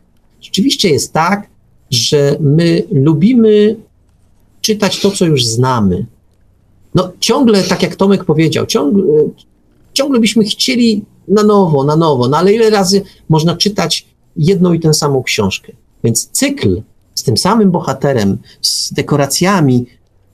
Rzeczywiście 0.40 0.90
jest 0.90 1.12
tak, 1.12 1.48
że 1.90 2.36
my 2.40 2.82
lubimy 2.92 3.76
czytać 4.60 5.00
to, 5.00 5.10
co 5.10 5.26
już 5.26 5.46
znamy. 5.46 6.06
No 6.94 7.12
ciągle, 7.20 7.62
tak 7.62 7.82
jak 7.82 7.96
Tomek 7.96 8.24
powiedział, 8.24 8.66
ciągle, 8.66 9.04
ciągle 9.92 10.20
byśmy 10.20 10.44
chcieli 10.44 11.04
na 11.28 11.42
nowo, 11.42 11.84
na 11.84 11.96
nowo, 11.96 12.28
no 12.28 12.36
ale 12.36 12.52
ile 12.52 12.70
razy 12.70 13.02
można 13.28 13.56
czytać 13.56 14.06
jedną 14.36 14.72
i 14.72 14.80
tę 14.80 14.94
samą 14.94 15.22
książkę? 15.22 15.72
Więc 16.04 16.28
cykl 16.32 16.82
z 17.14 17.22
tym 17.22 17.36
samym 17.36 17.70
bohaterem, 17.70 18.38
z 18.62 18.92
dekoracjami, 18.92 19.86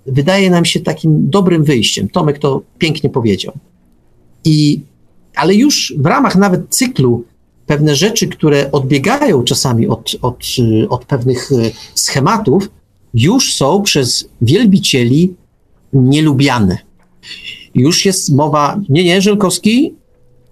wydaje 0.06 0.50
nam 0.50 0.64
się 0.64 0.80
takim 0.80 1.30
dobrym 1.30 1.64
wyjściem. 1.64 2.08
Tomek 2.08 2.38
to 2.38 2.62
pięknie 2.78 3.10
powiedział. 3.10 3.52
I 4.44 4.80
ale 5.34 5.54
już 5.54 5.94
w 5.98 6.06
ramach 6.06 6.36
nawet 6.36 6.62
cyklu 6.68 7.24
pewne 7.66 7.96
rzeczy, 7.96 8.28
które 8.28 8.72
odbiegają 8.72 9.44
czasami 9.44 9.88
od, 9.88 10.16
od, 10.22 10.44
od 10.88 11.04
pewnych 11.04 11.50
schematów, 11.94 12.70
już 13.14 13.54
są 13.54 13.82
przez 13.82 14.28
wielbicieli 14.40 15.34
nielubiane. 15.92 16.78
Już 17.74 18.04
jest 18.04 18.32
mowa, 18.32 18.80
nie, 18.88 19.04
nie, 19.04 19.22
Żelkowski, 19.22 19.94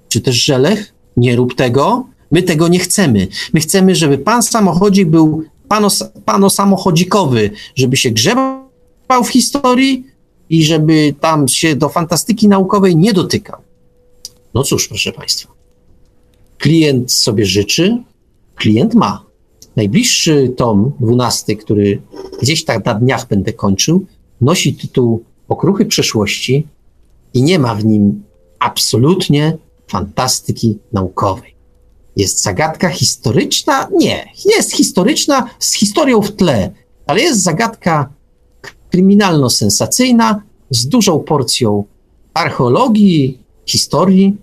czy 0.08 0.20
też 0.20 0.44
Żelech, 0.44 0.94
nie 1.16 1.36
rób 1.36 1.54
tego, 1.54 2.06
my 2.30 2.42
tego 2.42 2.68
nie 2.68 2.78
chcemy. 2.78 3.28
My 3.52 3.60
chcemy, 3.60 3.94
żeby 3.94 4.18
pan 4.18 4.42
samochodzik 4.42 5.08
był 5.08 5.44
pano, 5.68 5.88
pano 6.24 6.50
samochodzikowy, 6.50 7.50
żeby 7.74 7.96
się 7.96 8.10
grzebał 8.10 9.24
w 9.24 9.28
historii 9.28 10.06
i 10.50 10.64
żeby 10.64 11.14
tam 11.20 11.48
się 11.48 11.76
do 11.76 11.88
fantastyki 11.88 12.48
naukowej 12.48 12.96
nie 12.96 13.12
dotykał. 13.12 13.60
No 14.54 14.62
cóż, 14.62 14.88
proszę 14.88 15.12
państwa, 15.12 15.52
klient 16.58 17.12
sobie 17.12 17.46
życzy, 17.46 18.02
klient 18.54 18.94
ma. 18.94 19.31
Najbliższy 19.76 20.54
tom, 20.56 20.92
dwunasty, 21.00 21.56
który 21.56 22.02
gdzieś 22.42 22.64
tak 22.64 22.84
na 22.84 22.94
dniach 22.94 23.28
będę 23.28 23.52
kończył, 23.52 24.06
nosi 24.40 24.74
tytuł 24.74 25.24
Okruchy 25.48 25.86
przeszłości 25.86 26.66
i 27.34 27.42
nie 27.42 27.58
ma 27.58 27.74
w 27.74 27.84
nim 27.84 28.22
absolutnie 28.58 29.58
fantastyki 29.88 30.78
naukowej. 30.92 31.54
Jest 32.16 32.42
zagadka 32.42 32.88
historyczna? 32.88 33.88
Nie. 33.92 34.28
Jest 34.44 34.72
historyczna 34.72 35.48
z 35.58 35.72
historią 35.72 36.22
w 36.22 36.32
tle, 36.32 36.70
ale 37.06 37.20
jest 37.20 37.42
zagadka 37.42 38.12
kryminalno-sensacyjna 38.90 40.42
z 40.70 40.86
dużą 40.88 41.20
porcją 41.20 41.84
archeologii, 42.34 43.38
historii. 43.66 44.36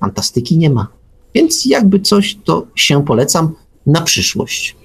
Fantastyki 0.00 0.58
nie 0.58 0.70
ma. 0.70 0.88
Więc 1.34 1.66
jakby 1.66 2.00
coś, 2.00 2.36
to 2.44 2.66
się 2.74 3.04
polecam 3.04 3.54
na 3.86 4.00
przyszłość. 4.00 4.76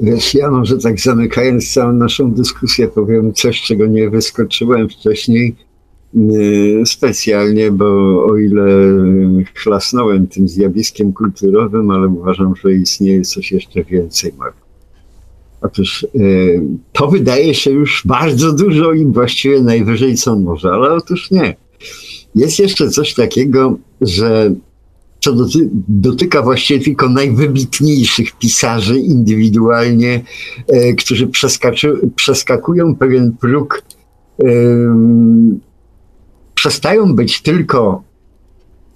Wiesz, 0.00 0.34
ja 0.34 0.50
może 0.50 0.78
tak 0.78 1.00
zamykając 1.00 1.72
całą 1.72 1.92
naszą 1.92 2.32
dyskusję 2.32 2.88
powiem 2.88 3.32
coś, 3.32 3.62
czego 3.62 3.86
nie 3.86 4.10
wyskoczyłem 4.10 4.88
wcześniej 4.88 5.56
y, 6.16 6.82
specjalnie, 6.86 7.70
bo 7.70 7.86
o 8.24 8.38
ile 8.38 8.66
chlasnąłem 9.54 10.26
tym 10.26 10.48
zjawiskiem 10.48 11.12
kulturowym, 11.12 11.90
ale 11.90 12.08
uważam, 12.08 12.54
że 12.56 12.74
istnieje 12.74 13.22
coś 13.22 13.52
jeszcze 13.52 13.84
więcej. 13.84 14.32
Otóż 15.60 16.06
y, 16.14 16.60
to 16.92 17.08
wydaje 17.08 17.54
się 17.54 17.70
już 17.70 18.02
bardzo 18.04 18.52
dużo 18.52 18.92
i 18.92 19.06
właściwie 19.06 19.62
najwyżej 19.62 20.14
co 20.14 20.38
może, 20.38 20.70
ale 20.70 20.92
otóż 20.92 21.30
nie. 21.30 21.56
Jest 22.34 22.58
jeszcze 22.58 22.90
coś 22.90 23.14
takiego, 23.14 23.78
że 24.00 24.54
co 25.24 25.32
doty 25.32 25.70
dotyka 25.88 26.42
właściwie 26.42 26.84
tylko 26.84 27.08
najwybitniejszych 27.08 28.38
pisarzy 28.38 28.98
indywidualnie, 28.98 30.20
e, 30.68 30.92
którzy 30.92 31.30
przeskakują 32.16 32.96
pewien 32.96 33.32
próg, 33.40 33.82
e, 34.42 34.46
przestają 36.54 37.14
być 37.14 37.42
tylko 37.42 38.02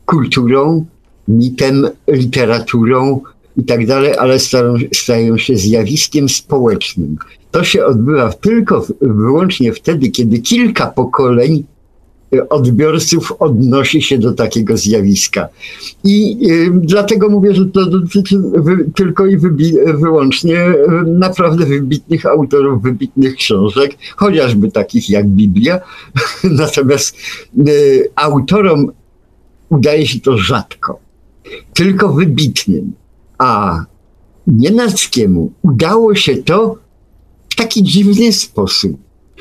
kulturą, 0.07 0.85
mitem, 1.29 1.89
literaturą 2.09 3.21
i 3.57 3.65
tak 3.65 3.87
dalej, 3.87 4.15
ale 4.19 4.39
stają, 4.39 4.75
stają 4.95 5.39
się 5.39 5.57
zjawiskiem 5.57 6.29
społecznym. 6.29 7.17
To 7.51 7.65
się 7.65 7.85
odbywa 7.85 8.33
tylko 8.33 8.87
wyłącznie 9.01 9.73
wtedy, 9.73 10.09
kiedy 10.11 10.39
kilka 10.39 10.87
pokoleń 10.87 11.65
odbiorców 12.49 13.33
odnosi 13.39 14.03
się 14.03 14.19
do 14.19 14.33
takiego 14.33 14.77
zjawiska. 14.77 15.49
I 16.05 16.39
y, 16.51 16.71
dlatego 16.75 17.29
mówię, 17.29 17.55
że 17.55 17.67
to 17.67 17.87
dotyczy 17.87 18.37
tylko 18.95 19.27
i 19.27 19.37
wyłącznie 19.95 20.69
y, 20.69 20.77
naprawdę 21.07 21.67
wybitnych 21.67 22.27
autorów, 22.27 22.83
wybitnych 22.83 23.35
książek, 23.35 23.97
chociażby 24.17 24.71
takich 24.71 25.11
jak 25.11 25.27
Biblia. 25.27 25.81
Natomiast 26.45 27.17
y, 27.69 28.11
autorom 28.15 28.93
udaje 29.69 30.07
się 30.07 30.21
to 30.21 30.39
rzadko, 30.39 31.01
tylko 31.75 32.13
wybitnym. 32.13 32.93
A 33.39 33.85
Nienackiemu 34.49 35.53
udało 35.63 36.15
się 36.15 36.37
to 36.37 36.77
w 37.49 37.55
taki 37.55 37.83
dziwny 37.83 38.33
sposób. 38.33 38.97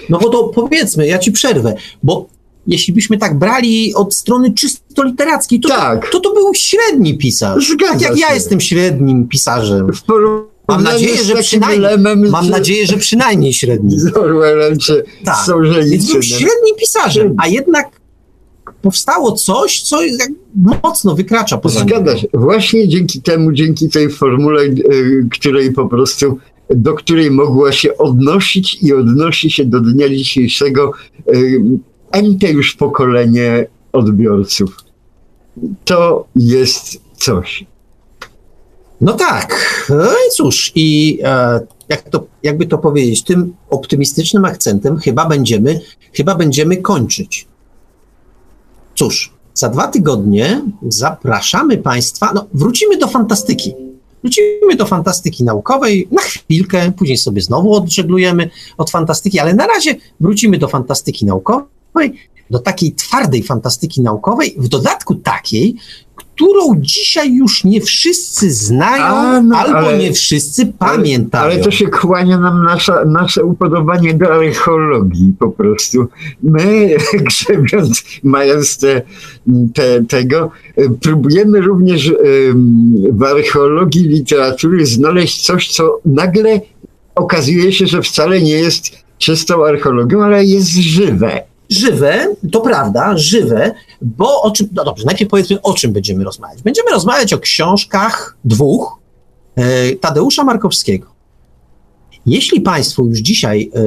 No 0.10 0.20
bo 0.20 0.30
to 0.30 0.44
powiedzmy, 0.44 1.08
ja 1.08 1.20
ci 1.20 1.32
przerwę, 1.32 1.76
bo 2.04 2.28
jeśli 2.68 2.94
byśmy 2.94 3.18
tak 3.18 3.40
brali 3.40 3.94
od 3.96 4.16
strony 4.16 4.54
czysto 4.54 5.04
literackiej, 5.04 5.60
to, 5.60 5.70
tak. 5.70 6.10
to, 6.10 6.20
to 6.20 6.34
był 6.34 6.54
średni 6.54 7.18
pisarz. 7.18 7.70
Zgadza 7.70 7.94
tak 7.94 8.02
jak 8.02 8.14
się. 8.14 8.20
ja 8.20 8.34
jestem 8.34 8.62
średnim 8.62 9.28
pisarzem. 9.28 9.92
Mam 10.68 10.84
nadzieję, 10.84 11.24
że 11.24 11.36
przynajmniej, 11.36 11.98
mam 12.32 12.50
nadzieję, 12.50 12.88
że 12.88 12.98
przynajmniej 12.98 13.54
średni. 13.54 14.00
Z 14.00 14.18
Orwellem 14.18 14.78
czy 14.78 15.04
tak. 15.26 15.46
Więc 15.90 16.12
był 16.12 16.24
średnim 16.24 16.76
pisarzem, 16.80 17.36
a 17.38 17.48
jednak 17.48 18.02
powstało 18.82 19.32
coś, 19.32 19.82
co 19.82 20.00
mocno 20.84 21.16
wykracza 21.16 21.58
poza 21.58 21.80
Zgadza 21.80 22.18
się. 22.18 22.28
Właśnie 22.34 22.88
dzięki 22.88 23.22
temu, 23.22 23.52
dzięki 23.52 23.90
tej 23.90 24.10
formule, 24.10 24.62
e, 24.62 24.74
której 25.32 25.74
po 25.74 25.88
prostu 25.88 26.38
do 26.70 26.94
której 26.94 27.32
mogła 27.32 27.72
się 27.72 27.98
odnosić 27.98 28.78
i 28.82 28.94
odnosi 28.94 29.52
się 29.52 29.66
do 29.66 29.80
dnia 29.80 30.10
dzisiejszego 30.10 30.92
e, 31.18 31.32
ente 32.12 32.52
już 32.52 32.76
pokolenie 32.76 33.68
odbiorców. 33.92 34.78
To 35.86 36.28
jest 36.36 37.02
coś. 37.18 37.66
No 39.02 39.14
tak. 39.14 39.56
No 39.90 40.12
i 40.12 40.32
cóż, 40.36 40.72
i 40.76 41.20
e, 41.24 41.60
jak 41.90 42.10
to, 42.10 42.28
jakby 42.44 42.66
to 42.66 42.78
powiedzieć, 42.78 43.24
tym 43.24 43.56
optymistycznym 43.70 44.46
akcentem 44.46 44.98
chyba 44.98 45.26
będziemy, 45.26 45.82
chyba 46.14 46.36
będziemy 46.36 46.78
kończyć. 46.78 47.48
Cóż, 48.96 49.34
za 49.54 49.70
dwa 49.70 49.88
tygodnie 49.88 50.62
zapraszamy 50.88 51.78
Państwa, 51.78 52.32
no 52.36 52.48
wrócimy 52.54 52.98
do 52.98 53.08
fantastyki. 53.08 53.74
Wrócimy 54.24 54.76
do 54.78 54.86
fantastyki 54.86 55.44
naukowej 55.44 56.08
na 56.12 56.22
chwilkę, 56.22 56.92
później 56.92 57.18
sobie 57.18 57.42
znowu 57.42 57.74
odżeglujemy 57.74 58.50
od 58.78 58.90
fantastyki, 58.90 59.40
ale 59.40 59.54
na 59.54 59.68
razie 59.68 59.96
wrócimy 60.20 60.58
do 60.58 60.68
fantastyki 60.68 61.26
naukowej 61.26 61.77
do 62.50 62.60
takiej 62.60 62.92
twardej 62.92 63.44
fantastyki 63.44 64.02
naukowej, 64.02 64.56
w 64.58 64.68
dodatku 64.68 65.16
takiej, 65.16 65.76
którą 66.16 66.76
dzisiaj 66.80 67.34
już 67.34 67.64
nie 67.64 67.82
wszyscy 67.82 68.52
znają, 68.52 69.04
A, 69.04 69.42
no, 69.42 69.58
albo 69.58 69.78
ale, 69.78 69.98
nie 69.98 70.14
wszyscy 70.14 70.66
pamiętają. 70.66 71.44
Ale, 71.44 71.54
ale, 71.54 71.64
to 71.64 71.72
się 71.72 71.88
kłania 71.88 72.38
nam 72.40 72.64
nasza, 72.64 73.06
nasze 73.06 73.44
upodobanie 73.44 74.14
do 74.14 74.34
archeologii 74.34 75.34
po 75.40 75.50
prostu. 75.50 76.08
My, 76.44 76.98
grzebiąc, 77.28 78.04
mając 78.24 78.78
te, 78.78 79.02
te, 79.74 80.04
tego, 80.04 80.52
próbujemy 81.02 81.62
również 81.62 82.14
w 83.12 83.24
archeologii 83.24 84.04
literatury 84.04 84.86
znaleźć 84.86 85.46
coś, 85.46 85.72
co 85.72 86.00
nagle 86.06 86.62
okazuje 87.16 87.74
się, 87.74 87.88
że 87.88 88.02
wcale 88.02 88.42
nie 88.42 88.54
jest 88.54 88.98
czystą 89.18 89.66
archeologią, 89.66 90.24
ale 90.24 90.46
jest 90.46 90.72
żywe 90.72 91.44
żywe, 91.70 92.36
to 92.52 92.62
prawda, 92.62 93.18
żywe, 93.18 93.72
bo 94.02 94.42
o 94.42 94.52
czym, 94.52 94.68
no 94.74 94.84
dobrze, 94.84 95.06
najpierw 95.06 95.30
powiedzmy, 95.30 95.62
o 95.62 95.74
czym 95.74 95.94
będziemy 95.94 96.24
rozmawiać. 96.24 96.62
Będziemy 96.62 96.92
rozmawiać 96.92 97.34
o 97.34 97.40
książkach 97.40 98.38
dwóch 98.46 99.00
e, 99.56 99.96
Tadeusza 99.96 100.44
Markowskiego. 100.44 101.08
Jeśli 102.26 102.62
Państwu 102.62 103.06
już 103.06 103.20
dzisiaj 103.20 103.72
e, 103.76 103.80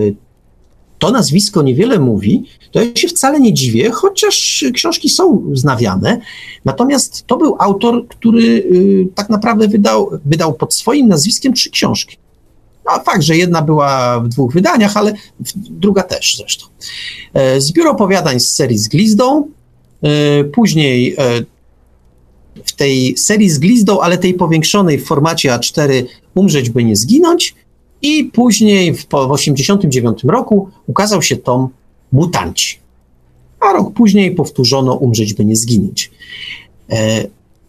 to 0.98 1.10
nazwisko 1.10 1.62
niewiele 1.62 1.98
mówi, 1.98 2.44
to 2.70 2.82
ja 2.82 2.86
się 2.94 3.08
wcale 3.08 3.40
nie 3.40 3.52
dziwię, 3.52 3.90
chociaż 3.90 4.64
książki 4.74 5.08
są 5.08 5.50
znawiane. 5.52 6.20
Natomiast 6.64 7.26
to 7.26 7.36
był 7.36 7.56
autor, 7.58 8.08
który 8.08 8.64
e, 9.04 9.14
tak 9.14 9.30
naprawdę 9.30 9.68
wydał, 9.68 10.10
wydał 10.24 10.54
pod 10.54 10.74
swoim 10.74 11.08
nazwiskiem 11.08 11.52
trzy 11.52 11.70
książki. 11.70 12.16
No, 12.86 13.02
fakt, 13.04 13.22
że 13.22 13.36
jedna 13.36 13.62
była 13.62 14.20
w 14.20 14.28
dwóch 14.28 14.52
wydaniach, 14.52 14.96
ale 14.96 15.12
druga 15.56 16.02
też 16.02 16.36
zresztą. 16.36 16.66
E, 17.34 17.60
zbiór 17.60 17.88
opowiadań 17.88 18.40
z 18.40 18.52
serii 18.52 18.78
z 18.78 18.88
Glizdą, 18.88 19.48
e, 20.02 20.44
później 20.44 21.14
e, 21.18 21.44
w 22.64 22.72
tej 22.72 23.16
serii 23.16 23.50
z 23.50 23.58
Glizdą, 23.58 24.00
ale 24.00 24.18
tej 24.18 24.34
powiększonej 24.34 24.98
w 24.98 25.06
formacie 25.06 25.50
A4 25.50 26.04
Umrzeć 26.34 26.70
by 26.70 26.84
nie 26.84 26.96
zginąć 26.96 27.54
i 28.02 28.24
później 28.24 28.94
w 28.94 29.06
1989 29.06 30.24
roku 30.24 30.70
ukazał 30.86 31.22
się 31.22 31.36
tom 31.36 31.68
Mutanci. 32.12 32.78
A 33.60 33.72
rok 33.72 33.92
później 33.94 34.34
powtórzono 34.34 34.94
Umrzeć 34.94 35.34
by 35.34 35.44
nie 35.44 35.56
zginąć. 35.56 36.10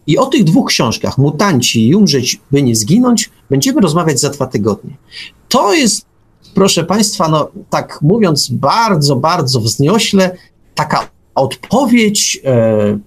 I 0.06 0.18
o 0.18 0.26
tych 0.26 0.44
dwóch 0.44 0.68
książkach, 0.68 1.18
Mutanci 1.18 1.88
i 1.88 1.94
Umrzeć 1.94 2.40
by 2.50 2.62
nie 2.62 2.76
zginąć, 2.76 3.30
będziemy 3.50 3.80
rozmawiać 3.80 4.20
za 4.20 4.30
dwa 4.30 4.46
tygodnie. 4.46 4.96
To 5.48 5.74
jest, 5.74 6.06
proszę 6.54 6.84
Państwa, 6.84 7.28
no 7.28 7.48
tak 7.70 7.98
mówiąc 8.02 8.48
bardzo, 8.50 9.16
bardzo 9.16 9.60
wzniośle, 9.60 10.36
taka 10.74 11.08
odpowiedź 11.34 12.40
e, 12.44 12.98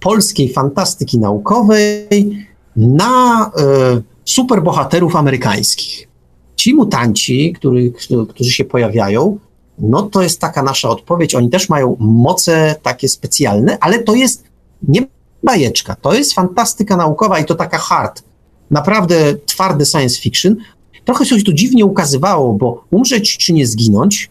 polskiej 0.00 0.52
fantastyki 0.52 1.18
naukowej 1.18 2.46
na 2.76 3.50
e, 3.56 4.02
superbohaterów 4.24 5.16
amerykańskich. 5.16 6.08
Ci 6.56 6.74
mutanci, 6.74 7.52
który, 7.52 7.92
którzy 8.28 8.50
się 8.50 8.64
pojawiają, 8.64 9.38
no 9.78 10.02
to 10.02 10.22
jest 10.22 10.40
taka 10.40 10.62
nasza 10.62 10.88
odpowiedź. 10.88 11.34
Oni 11.34 11.50
też 11.50 11.68
mają 11.68 11.96
moce 12.00 12.74
takie 12.82 13.08
specjalne, 13.08 13.78
ale 13.80 13.98
to 13.98 14.14
jest 14.14 14.44
nie 14.88 15.06
bajeczka, 15.44 15.96
to 15.96 16.14
jest 16.14 16.32
fantastyka 16.32 16.96
naukowa 16.96 17.38
i 17.38 17.44
to 17.44 17.54
taka 17.54 17.78
hard, 17.78 18.22
naprawdę 18.70 19.34
twardy 19.46 19.86
science 19.86 20.20
fiction. 20.20 20.56
Trochę 21.04 21.24
coś 21.24 21.44
tu 21.44 21.52
dziwnie 21.52 21.84
ukazywało, 21.84 22.52
bo 22.52 22.84
umrzeć 22.90 23.36
czy 23.36 23.52
nie 23.52 23.66
zginąć 23.66 24.30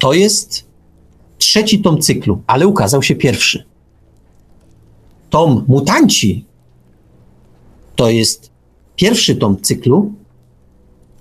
to 0.00 0.12
jest 0.12 0.64
trzeci 1.38 1.82
tom 1.82 2.00
cyklu, 2.00 2.42
ale 2.46 2.66
ukazał 2.66 3.02
się 3.02 3.14
pierwszy. 3.14 3.64
Tom 5.30 5.64
Mutanci 5.68 6.44
to 7.96 8.10
jest 8.10 8.50
pierwszy 8.96 9.36
tom 9.36 9.62
cyklu, 9.62 10.12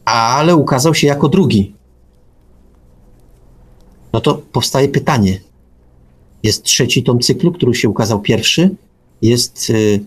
ale 0.05 0.55
ukazał 0.55 0.95
się 0.95 1.07
jako 1.07 1.29
drugi. 1.29 1.75
No 4.13 4.21
to 4.21 4.41
powstaje 4.51 4.87
pytanie. 4.87 5.39
Jest 6.43 6.63
trzeci 6.63 7.03
tom 7.03 7.19
cyklu, 7.19 7.51
który 7.51 7.75
się 7.75 7.89
ukazał 7.89 8.21
pierwszy. 8.21 8.69
Jest, 9.21 9.69
y, 9.69 9.99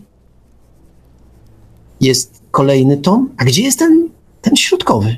jest 2.00 2.42
kolejny 2.50 2.96
tom. 2.96 3.28
A 3.36 3.44
gdzie 3.44 3.62
jest 3.62 3.78
ten, 3.78 4.08
ten 4.42 4.56
środkowy? 4.56 5.16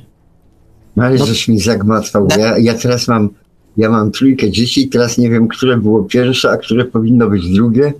No 0.96 1.04
ale 1.04 1.16
no, 1.16 1.26
żeś 1.26 1.48
mi 1.48 1.60
zagmatwał. 1.60 2.28
Ja, 2.38 2.58
ja 2.58 2.74
teraz 2.74 3.08
mam, 3.08 3.30
ja 3.76 3.90
mam 3.90 4.10
trójkę 4.10 4.50
dzieci 4.50 4.82
i 4.82 4.88
teraz 4.88 5.18
nie 5.18 5.30
wiem, 5.30 5.48
które 5.48 5.76
było 5.76 6.02
pierwsze, 6.02 6.50
a 6.50 6.56
które 6.56 6.84
powinno 6.84 7.30
być 7.30 7.48
drugie, 7.48 7.92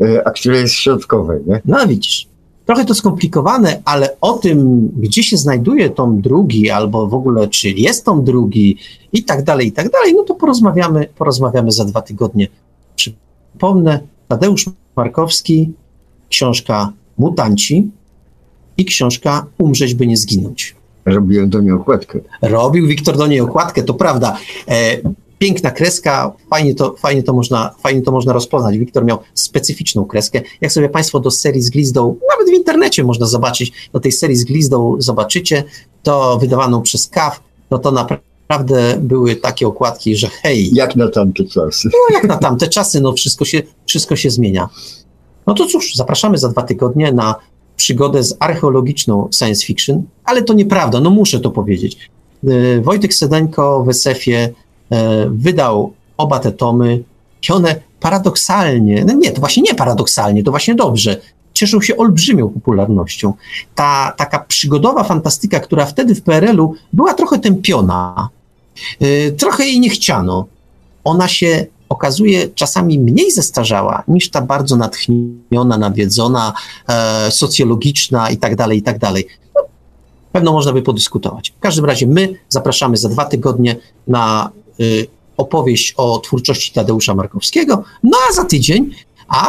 y, 0.00 0.24
a 0.24 0.30
które 0.30 0.60
jest 0.60 0.74
środkowe, 0.74 1.40
nie? 1.46 1.60
No 1.64 1.86
widzisz. 1.86 2.29
Trochę 2.70 2.84
to 2.84 2.94
skomplikowane, 2.94 3.82
ale 3.84 4.16
o 4.20 4.32
tym, 4.32 4.88
gdzie 4.96 5.22
się 5.22 5.36
znajduje 5.36 5.90
tom 5.90 6.20
drugi, 6.20 6.70
albo 6.70 7.06
w 7.06 7.14
ogóle 7.14 7.48
czy 7.48 7.70
jest 7.70 8.04
tom 8.04 8.24
drugi 8.24 8.76
i 9.12 9.24
tak 9.24 9.44
dalej, 9.44 9.66
i 9.66 9.72
tak 9.72 9.90
dalej, 9.90 10.14
no 10.14 10.22
to 10.22 10.34
porozmawiamy, 10.34 11.08
porozmawiamy 11.18 11.72
za 11.72 11.84
dwa 11.84 12.02
tygodnie. 12.02 12.48
Przypomnę, 12.96 14.00
Tadeusz 14.28 14.66
Markowski, 14.96 15.72
książka 16.28 16.92
Mutanci 17.18 17.90
i 18.76 18.84
książka 18.84 19.46
Umrzeć, 19.58 19.94
by 19.94 20.06
nie 20.06 20.16
zginąć. 20.16 20.76
Robiłem 21.04 21.50
do 21.50 21.60
niej 21.60 21.72
okładkę. 21.72 22.20
Robił 22.42 22.86
Wiktor 22.86 23.16
do 23.16 23.26
niej 23.26 23.40
okładkę, 23.40 23.82
to 23.82 23.94
prawda. 23.94 24.36
E, 24.68 24.96
piękna 25.40 25.70
kreska, 25.70 26.32
fajnie 26.50 26.74
to, 26.74 26.94
fajnie, 26.98 27.22
to 27.22 27.32
można, 27.32 27.74
fajnie 27.82 28.02
to 28.02 28.12
można 28.12 28.32
rozpoznać. 28.32 28.78
Wiktor 28.78 29.04
miał 29.04 29.18
specyficzną 29.34 30.04
kreskę. 30.04 30.40
Jak 30.60 30.72
sobie 30.72 30.88
Państwo 30.88 31.20
do 31.20 31.30
serii 31.30 31.62
z 31.62 31.70
glizdą, 31.70 32.16
nawet 32.30 32.54
w 32.54 32.58
internecie 32.58 33.04
można 33.04 33.26
zobaczyć, 33.26 33.72
do 33.92 34.00
tej 34.00 34.12
serii 34.12 34.36
z 34.36 34.44
glizdą 34.44 34.96
zobaczycie, 34.98 35.64
to 36.02 36.38
wydawaną 36.38 36.82
przez 36.82 37.08
KAF, 37.08 37.40
no 37.70 37.78
to 37.78 37.92
naprawdę 37.92 38.96
były 39.00 39.36
takie 39.36 39.66
okładki, 39.66 40.16
że 40.16 40.28
hej. 40.28 40.74
Jak 40.74 40.96
na 40.96 41.08
tamte 41.08 41.44
czasy. 41.44 41.88
No 41.92 42.14
jak 42.14 42.24
na 42.24 42.36
tamte 42.36 42.68
czasy, 42.68 43.00
no 43.00 43.12
wszystko 43.12 43.44
się, 43.44 43.62
wszystko 43.86 44.16
się 44.16 44.30
zmienia. 44.30 44.68
No 45.46 45.54
to 45.54 45.66
cóż, 45.66 45.94
zapraszamy 45.94 46.38
za 46.38 46.48
dwa 46.48 46.62
tygodnie 46.62 47.12
na 47.12 47.34
przygodę 47.76 48.22
z 48.22 48.36
archeologiczną 48.40 49.28
science 49.38 49.66
fiction, 49.66 50.02
ale 50.24 50.42
to 50.42 50.52
nieprawda, 50.52 51.00
no 51.00 51.10
muszę 51.10 51.40
to 51.40 51.50
powiedzieć. 51.50 52.10
Y, 52.44 52.80
Wojtek 52.84 53.14
Sedeńko 53.14 53.84
w 53.84 53.88
SF-ie 53.88 54.54
wydał 55.30 55.92
oba 56.16 56.38
te 56.38 56.52
tomy 56.52 57.02
i 57.48 57.52
one 57.52 57.80
paradoksalnie, 58.00 59.04
no 59.04 59.12
nie, 59.12 59.30
to 59.30 59.40
właśnie 59.40 59.62
nie 59.62 59.74
paradoksalnie, 59.74 60.44
to 60.44 60.50
właśnie 60.50 60.74
dobrze, 60.74 61.20
cieszą 61.54 61.80
się 61.80 61.96
olbrzymią 61.96 62.48
popularnością. 62.48 63.32
Ta 63.74 64.14
taka 64.16 64.38
przygodowa 64.38 65.04
fantastyka, 65.04 65.60
która 65.60 65.86
wtedy 65.86 66.14
w 66.14 66.22
PRL-u 66.22 66.74
była 66.92 67.14
trochę 67.14 67.38
tępiona, 67.38 68.28
yy, 69.00 69.32
trochę 69.32 69.64
jej 69.64 69.80
nie 69.80 69.90
chciano. 69.90 70.46
Ona 71.04 71.28
się 71.28 71.66
okazuje 71.90 72.48
czasami 72.48 72.98
mniej 72.98 73.30
zestarzała 73.30 74.02
niż 74.08 74.30
ta 74.30 74.40
bardzo 74.40 74.76
natchniona, 74.76 75.78
nawiedzona, 75.78 76.52
e, 76.88 77.30
socjologiczna 77.30 78.30
i 78.30 78.36
tak 78.36 78.56
dalej, 78.56 78.78
i 78.78 78.82
tak 78.82 78.98
dalej. 78.98 79.26
No, 79.54 79.60
pewno 80.32 80.52
można 80.52 80.72
by 80.72 80.82
podyskutować. 80.82 81.50
W 81.50 81.60
każdym 81.60 81.84
razie 81.84 82.06
my 82.06 82.34
zapraszamy 82.48 82.96
za 82.96 83.08
dwa 83.08 83.24
tygodnie 83.24 83.76
na 84.08 84.50
opowieść 85.36 85.94
o 85.96 86.18
twórczości 86.18 86.72
Tadeusza 86.72 87.14
Markowskiego, 87.14 87.84
no 88.02 88.18
a 88.30 88.32
za 88.32 88.44
tydzień, 88.44 88.90
a 89.28 89.46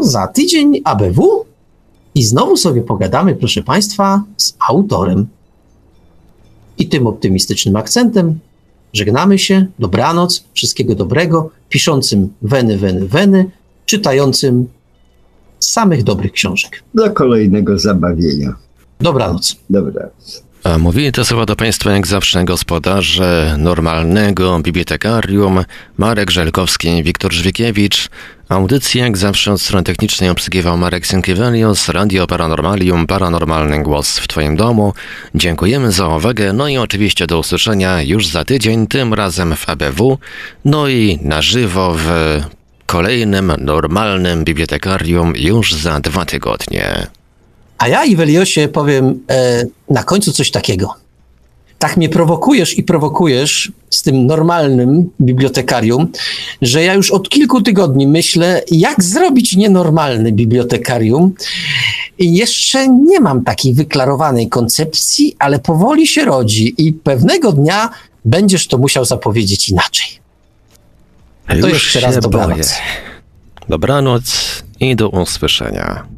za 0.00 0.26
tydzień 0.26 0.80
ABW 0.84 1.44
i 2.14 2.22
znowu 2.22 2.56
sobie 2.56 2.82
pogadamy, 2.82 3.34
proszę 3.34 3.62
Państwa, 3.62 4.22
z 4.36 4.54
autorem. 4.68 5.26
I 6.78 6.88
tym 6.88 7.06
optymistycznym 7.06 7.76
akcentem 7.76 8.38
żegnamy 8.92 9.38
się, 9.38 9.66
dobranoc, 9.78 10.44
wszystkiego 10.54 10.94
dobrego, 10.94 11.50
piszącym 11.68 12.32
weny, 12.42 12.78
weny, 12.78 13.06
weny, 13.06 13.50
czytającym 13.86 14.68
samych 15.60 16.02
dobrych 16.02 16.32
książek. 16.32 16.82
Do 16.94 17.10
kolejnego 17.10 17.78
zabawienia. 17.78 18.54
Dobranoc. 19.00 19.56
Dobranoc. 19.70 20.47
A 20.64 20.78
mówili 20.78 21.12
te 21.12 21.24
słowa 21.24 21.46
do 21.46 21.56
Państwa 21.56 21.92
jak 21.92 22.06
zawsze 22.06 22.44
gospodarze 22.44 23.56
normalnego 23.58 24.58
bibliotekarium 24.58 25.64
Marek 25.98 26.30
Żelkowski, 26.30 27.02
Wiktor 27.02 27.32
Żwikiewicz. 27.32 28.08
Audycję 28.48 29.02
jak 29.02 29.16
zawsze 29.16 29.52
od 29.52 29.60
strony 29.60 29.84
technicznej 29.84 30.30
obsługiwał 30.30 30.78
Marek 30.78 31.06
Synkiewelios, 31.06 31.88
Radio 31.88 32.26
Paranormalium, 32.26 33.06
Paranormalny 33.06 33.82
Głos 33.82 34.18
w 34.18 34.28
Twoim 34.28 34.56
domu. 34.56 34.92
Dziękujemy 35.34 35.92
za 35.92 36.08
uwagę, 36.08 36.52
no 36.52 36.68
i 36.68 36.78
oczywiście 36.78 37.26
do 37.26 37.38
usłyszenia 37.38 38.02
już 38.02 38.26
za 38.26 38.44
tydzień, 38.44 38.86
tym 38.86 39.14
razem 39.14 39.56
w 39.56 39.68
ABW, 39.68 40.18
no 40.64 40.88
i 40.88 41.18
na 41.22 41.42
żywo 41.42 41.94
w 41.98 42.08
kolejnym 42.86 43.52
normalnym 43.58 44.44
bibliotekarium 44.44 45.32
już 45.36 45.74
za 45.74 46.00
dwa 46.00 46.24
tygodnie. 46.24 47.06
A 47.78 47.88
ja, 47.88 48.04
Iweliosie, 48.04 48.68
powiem 48.68 49.20
e, 49.30 49.64
na 49.90 50.02
końcu 50.02 50.32
coś 50.32 50.50
takiego. 50.50 50.94
Tak 51.78 51.96
mnie 51.96 52.08
prowokujesz 52.08 52.78
i 52.78 52.82
prowokujesz 52.82 53.72
z 53.90 54.02
tym 54.02 54.26
normalnym 54.26 55.10
bibliotekarium, 55.20 56.12
że 56.62 56.82
ja 56.82 56.94
już 56.94 57.10
od 57.10 57.28
kilku 57.28 57.62
tygodni 57.62 58.06
myślę, 58.06 58.62
jak 58.70 59.04
zrobić 59.04 59.56
nienormalny 59.56 60.32
bibliotekarium. 60.32 61.34
I 62.18 62.34
jeszcze 62.34 62.88
nie 62.88 63.20
mam 63.20 63.44
takiej 63.44 63.74
wyklarowanej 63.74 64.48
koncepcji, 64.48 65.36
ale 65.38 65.58
powoli 65.58 66.06
się 66.06 66.24
rodzi 66.24 66.74
i 66.78 66.92
pewnego 66.92 67.52
dnia 67.52 67.90
będziesz 68.24 68.66
to 68.66 68.78
musiał 68.78 69.04
zapowiedzieć 69.04 69.68
inaczej. 69.68 70.08
To 71.60 71.68
jeszcze 71.68 72.00
raz 72.00 72.18
dobranoc. 72.18 72.56
Boję. 72.56 72.68
Dobranoc 73.68 74.24
i 74.80 74.96
do 74.96 75.08
usłyszenia. 75.08 76.17